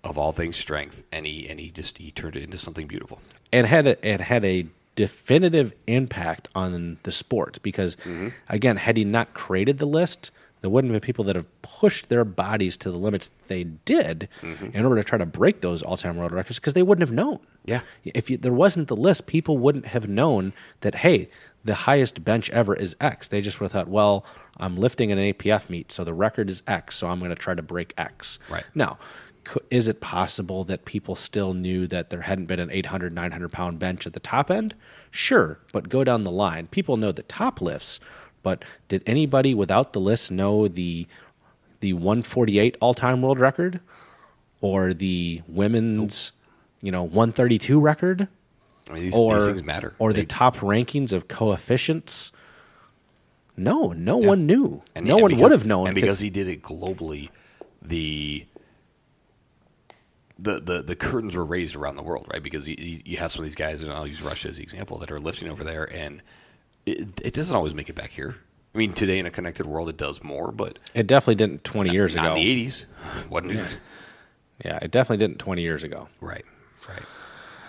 of 0.04 0.18
all 0.20 0.32
things 0.34 0.56
strength 0.56 1.04
and 1.12 1.26
he 1.26 1.48
and 1.50 1.60
he 1.60 1.72
just 1.72 1.98
he 1.98 2.12
turned 2.12 2.36
it 2.36 2.44
into 2.44 2.58
something 2.58 2.86
beautiful. 2.86 3.22
And 3.52 3.66
had 3.66 3.88
a, 3.88 4.08
it 4.08 4.22
had 4.22 4.46
a 4.46 4.68
definitive 4.98 5.72
impact 5.88 6.50
on 6.54 6.98
the 7.04 7.12
sport 7.12 7.60
because 7.64 7.96
Mm-hmm. 7.98 8.30
again 8.50 8.76
had 8.78 8.98
he 8.98 9.06
not 9.06 9.34
created 9.34 9.78
the 9.78 9.86
list 9.86 10.32
there 10.62 10.72
wouldn't 10.72 10.92
have 10.92 11.00
been 11.02 11.06
people 11.06 11.24
that 11.26 11.36
have 11.36 11.48
pushed 11.62 12.10
their 12.10 12.26
bodies 12.26 12.76
to 12.78 12.90
the 12.92 12.98
limits 12.98 13.30
they 13.48 13.64
did 13.64 14.28
Mm-hmm. 14.42 14.76
in 14.76 14.84
order 14.84 14.96
to 14.98 15.04
try 15.04 15.18
to 15.18 15.26
break 15.26 15.62
those 15.62 15.82
all-time 15.84 16.18
world 16.18 16.32
records 16.34 16.60
because 16.60 16.74
they 16.74 16.82
wouldn't 16.84 17.08
have 17.08 17.16
known 17.16 17.40
Yeah. 17.64 17.82
if 18.04 18.30
you, 18.30 18.38
there 18.38 18.52
wasn't 18.54 18.88
the 18.88 18.96
list 18.98 19.28
people 19.28 19.58
wouldn't 19.60 19.86
have 19.86 20.10
known 20.10 20.52
that 20.82 20.96
hey 20.96 21.30
the 21.64 21.76
highest 21.76 22.24
bench 22.24 22.50
ever 22.50 22.76
is 22.76 22.96
x 23.00 23.28
they 23.28 23.40
just 23.42 23.60
would 23.60 23.66
have 23.66 23.72
thought 23.74 23.88
well 23.88 24.26
i'm 24.58 24.76
lifting 24.78 25.12
an 25.12 25.20
apf 25.20 25.70
meet 25.70 25.92
so 25.92 26.04
the 26.04 26.14
record 26.14 26.50
is 26.50 26.64
x 26.66 26.96
so 26.98 27.08
i'm 27.08 27.20
going 27.20 27.30
to 27.30 27.36
try 27.36 27.54
to 27.54 27.62
break 27.62 27.94
x 27.98 28.40
Right. 28.50 28.64
now, 28.74 28.98
is 29.70 29.88
it 29.88 30.02
possible 30.02 30.64
that 30.66 30.86
people 30.86 31.16
still 31.16 31.54
knew 31.54 31.88
that 31.88 32.10
there 32.10 32.22
hadn't 32.22 32.46
been 32.46 32.60
an 32.60 32.72
800, 32.72 33.14
900 33.14 33.52
pound 33.52 33.80
bench 33.80 34.06
at 34.08 34.14
the 34.14 34.20
top 34.20 34.50
end? 34.52 34.74
Sure, 35.12 35.60
but 35.72 35.90
go 35.90 36.04
down 36.04 36.24
the 36.24 36.32
line. 36.32 36.68
People 36.68 36.98
know 36.98 37.12
the 37.12 37.24
top 37.24 37.62
lifts, 37.62 38.00
but 38.44 38.64
did 38.88 39.04
anybody 39.06 39.54
without 39.54 39.94
the 39.94 40.00
list 40.00 40.32
know 40.32 40.68
the 40.68 41.08
the 41.80 41.94
148 41.94 42.76
all 42.82 42.94
time 42.94 43.22
world 43.22 43.40
record 43.40 43.80
or 44.62 44.94
the 44.94 45.42
women's, 45.48 46.32
you 46.82 46.92
know, 46.92 47.04
132 47.04 47.80
record? 47.80 48.28
I 48.90 48.94
mean 48.94 49.04
these, 49.04 49.16
or 49.16 49.36
these 49.36 49.46
things 49.46 49.64
matter. 49.64 49.94
or 50.00 50.14
They- 50.14 50.22
the 50.22 50.26
top 50.28 50.58
rankings 50.58 51.14
of 51.14 51.28
coefficients? 51.28 52.32
No, 53.56 53.92
no 53.92 54.18
one 54.18 54.46
knew. 54.46 54.82
and- 54.96 55.06
no 55.06 55.16
and 55.16 55.22
one 55.24 55.32
because- 55.32 55.44
would 55.44 55.52
have 55.52 55.66
known. 55.66 55.88
And 55.88 55.96
because 55.96 56.20
he 56.20 56.30
did 56.30 56.48
it 56.48 56.62
globally, 56.62 57.30
the 57.82 58.46
the, 60.40 60.60
the, 60.60 60.82
the 60.82 60.96
curtains 60.96 61.36
were 61.36 61.46
raised 61.46 61.76
around 61.76 61.96
the 61.96 62.04
world, 62.04 62.28
right? 62.32 62.44
Because 62.44 62.68
you, 62.68 63.02
you 63.06 63.18
have 63.18 63.32
some 63.32 63.42
of 63.42 63.46
these 63.46 63.56
guys, 63.56 63.84
and 63.84 63.92
I'll 63.92 64.08
use 64.08 64.22
Russia 64.22 64.50
as 64.50 64.58
the 64.58 64.64
example, 64.64 64.98
that 65.00 65.12
are 65.12 65.20
lifting 65.20 65.50
over 65.50 65.64
there, 65.64 65.84
and 65.84 66.22
it, 66.86 67.22
it 67.22 67.34
doesn't 67.34 67.56
always 67.56 67.74
make 67.74 67.90
it 67.90 67.96
back 67.96 68.12
here. 68.12 68.36
I 68.74 68.78
mean, 68.78 68.92
today 68.92 69.18
in 69.18 69.26
a 69.26 69.32
connected 69.32 69.66
world, 69.66 69.90
it 69.90 69.98
does 69.98 70.24
more, 70.24 70.52
but 70.52 70.78
it 70.94 71.08
definitely 71.08 71.36
didn't 71.36 71.64
20 71.64 71.92
years 71.92 72.16
ago. 72.16 72.36
in 72.36 72.36
the 72.36 72.66
'80s, 72.66 72.86
wasn't 73.30 73.54
it? 73.54 73.80
Yeah, 74.64 74.78
it 74.82 74.92
definitely 74.92 75.26
didn't 75.26 75.40
20 75.40 75.62
years 75.62 75.84
ago. 75.84 76.08
Right, 76.22 76.46
right. 76.88 77.04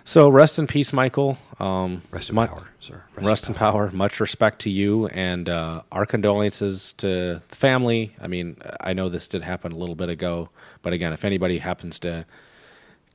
So 0.05 0.31
rest 0.31 0.59
in 0.59 0.67
peace, 0.67 0.95
Michael. 0.95 1.37
Um, 1.61 2.01
Rest 2.11 2.31
in 2.31 2.37
power, 2.37 2.67
sir. 2.81 3.03
Rest, 3.15 3.49
in 3.49 3.55
power. 3.55 3.91
Much 3.91 4.21
respect 4.21 4.61
to 4.61 4.71
you 4.71 5.07
and 5.09 5.51
uh, 5.51 5.83
our 5.93 6.07
condolences 6.07 6.95
to 6.95 7.43
the 7.49 7.57
family. 7.57 8.17
I 8.19 8.27
mean, 8.27 8.57
I 8.81 8.95
know 8.95 9.11
this 9.11 9.29
did 9.29 9.43
happen 9.43 9.73
a 9.73 9.77
little 9.77 9.95
bit 9.95 10.09
ago, 10.09 10.49
but 10.81 10.95
again, 10.95 11.13
if 11.13 11.27
anybody 11.27 11.59
happens 11.59 11.99
to 12.01 12.25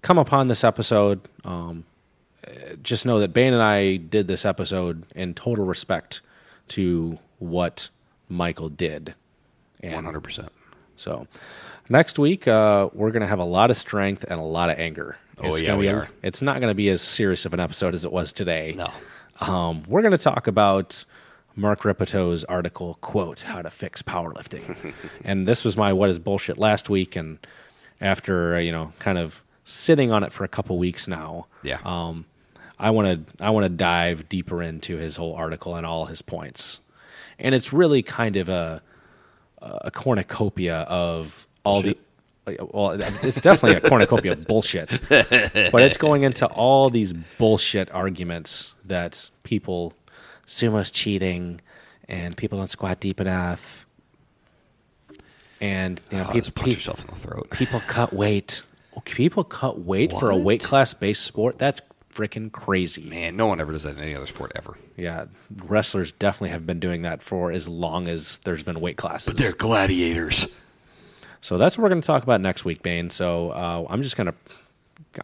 come 0.03 0.19
upon 0.19 0.47
this 0.49 0.63
episode, 0.63 1.19
um, 1.43 1.84
just 2.84 3.05
know 3.07 3.17
that 3.19 3.34
Bain 3.34 3.53
and 3.53 3.63
I 3.63 3.95
did 3.97 4.27
this 4.27 4.45
episode 4.45 5.03
in 5.15 5.34
total 5.34 5.65
respect 5.65 6.21
to 6.69 7.17
what 7.39 7.89
Michael 8.30 8.69
did. 8.69 9.15
One 9.81 10.03
hundred 10.05 10.21
percent. 10.21 10.49
so 10.95 11.27
next 11.89 12.17
week, 12.19 12.47
uh, 12.47 12.89
we're 12.93 13.11
going 13.11 13.21
to 13.21 13.27
have 13.27 13.39
a 13.39 13.43
lot 13.45 13.69
of 13.71 13.77
strength 13.77 14.23
and 14.30 14.39
a 14.39 14.43
lot 14.43 14.69
of 14.69 14.77
anger. 14.80 15.17
Oh, 15.39 15.47
It's 15.49 15.61
yeah, 15.61 15.67
gonna 15.67 15.80
we 15.80 15.88
a- 15.88 15.95
are. 15.95 16.09
It's 16.21 16.41
not 16.41 16.59
going 16.59 16.69
to 16.71 16.75
be 16.75 16.88
as 16.89 17.01
serious 17.01 17.45
of 17.45 17.53
an 17.53 17.59
episode 17.59 17.93
as 17.95 18.05
it 18.05 18.11
was 18.11 18.31
today. 18.31 18.75
No. 18.77 18.91
Um, 19.41 19.84
we're 19.88 20.01
going 20.03 20.11
to 20.11 20.17
talk 20.17 20.47
about 20.47 21.03
Mark 21.55 21.81
Rippetoe's 21.81 22.43
article, 22.45 22.97
quote, 23.01 23.41
How 23.41 23.61
to 23.61 23.69
Fix 23.69 24.01
Powerlifting. 24.01 24.93
and 25.25 25.47
this 25.47 25.65
was 25.65 25.75
my 25.75 25.91
What 25.91 26.09
is 26.09 26.19
Bullshit 26.19 26.57
last 26.57 26.89
week. 26.89 27.15
And 27.15 27.39
after, 27.99 28.55
uh, 28.55 28.59
you 28.59 28.71
know, 28.71 28.93
kind 28.99 29.17
of 29.17 29.43
sitting 29.64 30.11
on 30.11 30.23
it 30.23 30.31
for 30.31 30.44
a 30.44 30.48
couple 30.48 30.77
weeks 30.77 31.07
now, 31.07 31.48
Yeah. 31.64 31.80
um, 31.85 32.26
I 32.80 32.90
want 32.91 33.27
to 33.38 33.44
I 33.44 33.49
want 33.52 33.64
to 33.65 33.69
dive 33.69 34.27
deeper 34.30 34.61
into 34.61 34.98
his 34.98 35.15
whole 35.15 35.35
article 35.35 35.76
and 35.76 35.85
all 35.85 36.06
his 36.06 36.22
points. 36.22 36.80
And 37.40 37.56
it's 37.56 37.72
really 37.73 38.03
kind 38.03 38.35
of 38.35 38.49
a 38.49 38.81
a 39.61 39.91
cornucopia 39.91 40.80
of 40.90 41.48
all 41.64 41.81
the 41.81 41.98
well, 42.45 42.91
it's 42.91 43.40
definitely 43.40 43.77
a 43.77 43.90
cornucopia 43.90 44.34
of 44.34 44.45
bullshit, 44.45 44.99
but 45.10 45.81
it's 45.81 45.95
going 45.95 46.23
into 46.23 46.45
all 46.48 46.90
these 46.90 47.14
bullshit 47.14 47.90
arguments 47.91 48.73
that 48.84 49.30
people 49.44 49.94
sumo's 50.45 50.91
cheating, 50.91 51.61
and 52.10 52.35
people 52.35 52.57
don't 52.57 52.68
squat 52.69 52.99
deep 52.99 53.22
enough, 53.22 53.85
and 55.61 56.02
you 56.11 56.18
know, 56.18 56.26
Oh, 56.27 56.34
peop- 56.34 56.44
just 56.44 56.56
punch 56.56 56.73
yourself 56.76 57.02
in 57.06 57.14
the 57.14 57.19
throat. 57.19 57.49
people 57.52 57.80
cut 57.88 58.14
weight. 58.14 58.64
People 59.06 59.44
cut 59.44 59.80
weight 59.80 60.11
for 60.11 60.30
a 60.30 60.36
What? 60.36 60.44
weight 60.45 60.64
class 60.64 60.94
based 60.94 61.24
sport. 61.24 61.57
That's 61.60 61.82
freaking 62.11 62.52
crazy. 62.52 63.03
Man, 63.10 63.36
no 63.36 63.48
one 63.48 63.60
ever 63.60 63.72
does 63.72 63.84
that 63.84 63.98
in 63.98 64.03
any 64.03 64.15
other 64.15 64.28
sport 64.28 64.52
ever. 64.56 64.78
Yeah, 64.95 65.26
wrestlers 65.65 66.11
definitely 66.11 66.49
have 66.49 66.65
been 66.65 66.80
doing 66.80 67.02
that 67.02 67.24
for 67.24 67.52
as 67.52 67.68
long 67.68 68.07
as 68.07 68.38
there's 68.40 68.64
been 68.64 68.80
weight 68.80 68.98
classes. 68.98 69.34
But 69.34 69.38
they're 69.38 69.52
gladiators. 69.53 70.48
So 71.41 71.57
that's 71.57 71.78
what 71.78 71.84
we're 71.84 71.90
going 71.90 72.02
to 72.02 72.07
talk 72.07 72.24
about 72.24 72.40
next 72.40 72.64
week, 72.65 72.84
Bain. 72.84 73.10
So 73.10 73.49
uh, 73.49 73.86
I'm 73.90 74.02
just 74.02 74.15
going 74.15 74.28
to 74.28 74.34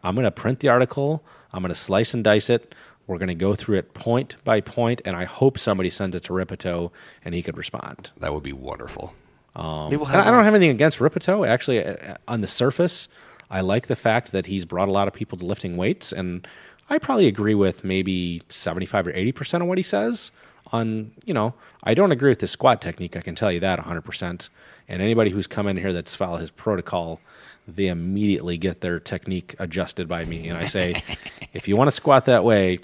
I'm 0.03 0.15
going 0.15 0.25
to 0.25 0.31
print 0.31 0.59
the 0.59 0.69
article. 0.69 1.23
I'm 1.53 1.61
going 1.61 1.73
to 1.73 1.79
slice 1.79 2.13
and 2.13 2.23
dice 2.23 2.49
it. 2.49 2.75
We're 3.07 3.17
going 3.17 3.29
to 3.29 3.35
go 3.35 3.55
through 3.55 3.77
it 3.77 3.93
point 3.95 4.35
by 4.43 4.61
point, 4.61 5.01
and 5.05 5.15
I 5.15 5.25
hope 5.25 5.57
somebody 5.57 5.89
sends 5.89 6.15
it 6.15 6.23
to 6.25 6.33
Rippetoe 6.33 6.91
and 7.25 7.33
he 7.33 7.41
could 7.41 7.57
respond. 7.57 8.11
That 8.17 8.33
would 8.33 8.43
be 8.43 8.53
wonderful. 8.53 9.15
Um, 9.55 9.91
have 9.91 10.27
I 10.27 10.29
don't 10.29 10.43
have 10.43 10.53
anything 10.53 10.69
against 10.69 11.01
Rippetoe. 11.01 11.43
Actually, 11.43 11.83
uh, 11.85 12.15
on 12.27 12.41
the 12.41 12.47
surface, 12.47 13.07
I 13.49 13.61
like 13.61 13.87
the 13.87 13.95
fact 13.95 14.31
that 14.31 14.45
he's 14.45 14.65
brought 14.65 14.89
a 14.89 14.91
lot 14.91 15.07
of 15.07 15.13
people 15.13 15.37
to 15.37 15.45
lifting 15.45 15.77
weights, 15.77 16.11
and 16.11 16.47
I 16.89 16.97
probably 16.97 17.27
agree 17.27 17.55
with 17.55 17.83
maybe 17.83 18.41
75 18.49 19.07
or 19.07 19.11
80 19.11 19.31
percent 19.31 19.63
of 19.63 19.69
what 19.69 19.77
he 19.77 19.83
says. 19.83 20.31
On 20.71 21.11
you 21.25 21.33
know, 21.33 21.55
I 21.83 21.93
don't 21.93 22.11
agree 22.11 22.29
with 22.29 22.41
his 22.41 22.51
squat 22.51 22.81
technique. 22.81 23.15
I 23.15 23.21
can 23.21 23.33
tell 23.33 23.51
you 23.51 23.59
that 23.61 23.79
100 23.79 24.01
percent. 24.01 24.49
And 24.87 25.01
anybody 25.01 25.31
who's 25.31 25.47
come 25.47 25.67
in 25.67 25.77
here 25.77 25.93
that's 25.93 26.15
followed 26.15 26.39
his 26.41 26.51
protocol, 26.51 27.19
they 27.67 27.87
immediately 27.87 28.57
get 28.57 28.81
their 28.81 28.99
technique 28.99 29.55
adjusted 29.59 30.07
by 30.07 30.25
me, 30.25 30.47
and 30.47 30.57
I 30.57 30.65
say, 30.65 31.03
if 31.53 31.67
you 31.67 31.75
want 31.75 31.89
to 31.89 31.95
squat 31.95 32.25
that 32.25 32.43
way, 32.43 32.79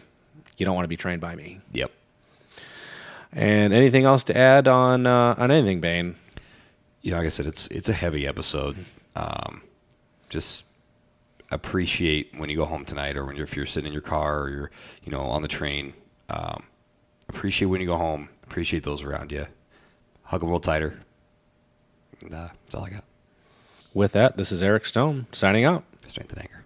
you 0.58 0.66
don't 0.66 0.76
want 0.76 0.86
to 0.86 0.90
be 0.90 0.98
trained 0.98 1.22
by 1.22 1.36
me. 1.36 1.62
Yep. 1.74 1.92
And 3.34 3.74
anything 3.74 4.06
else 4.06 4.24
to 4.26 4.38
add 4.38 4.68
on 4.68 5.06
uh, 5.06 5.36
on 5.38 5.52
anything, 5.52 5.82
Bain? 5.82 6.16
you 7.06 7.12
know, 7.12 7.18
like 7.18 7.28
I 7.28 7.30
said, 7.30 7.46
it's 7.46 7.68
it's 7.68 7.88
a 7.88 7.94
heavy 7.94 8.26
episode. 8.26 8.84
Um, 9.16 9.62
just 10.30 10.66
appreciate 11.52 12.32
when 12.38 12.50
you 12.50 12.58
go 12.58 12.66
home 12.66 12.86
tonight, 12.86 13.18
or 13.18 13.26
when 13.26 13.36
you're 13.36 13.46
if 13.46 13.56
you're 13.56 13.66
sitting 13.66 13.88
in 13.88 13.94
your 13.94 14.02
car, 14.02 14.42
or 14.42 14.50
you're 14.50 14.72
you 15.04 15.12
know 15.12 15.22
on 15.22 15.42
the 15.42 15.48
train. 15.48 15.94
Um, 16.30 16.64
appreciate 17.30 17.68
when 17.68 17.82
you 17.82 17.88
go 17.88 17.98
home. 17.98 18.30
Appreciate 18.44 18.84
those 18.84 19.04
around 19.04 19.32
you. 19.32 19.48
Hug 20.24 20.42
them 20.42 20.50
a 20.50 20.52
little 20.52 20.60
tighter. 20.60 21.00
And, 22.22 22.34
uh, 22.34 22.48
that's 22.66 22.76
all 22.76 22.86
I 22.86 22.90
got. 22.90 23.04
With 23.94 24.14
that, 24.14 24.38
this 24.38 24.52
is 24.52 24.62
Eric 24.64 24.86
Stone 24.86 25.28
signing 25.32 25.66
out. 25.66 25.84
Strength 26.08 26.34
and 26.34 26.42
anger. 26.42 26.65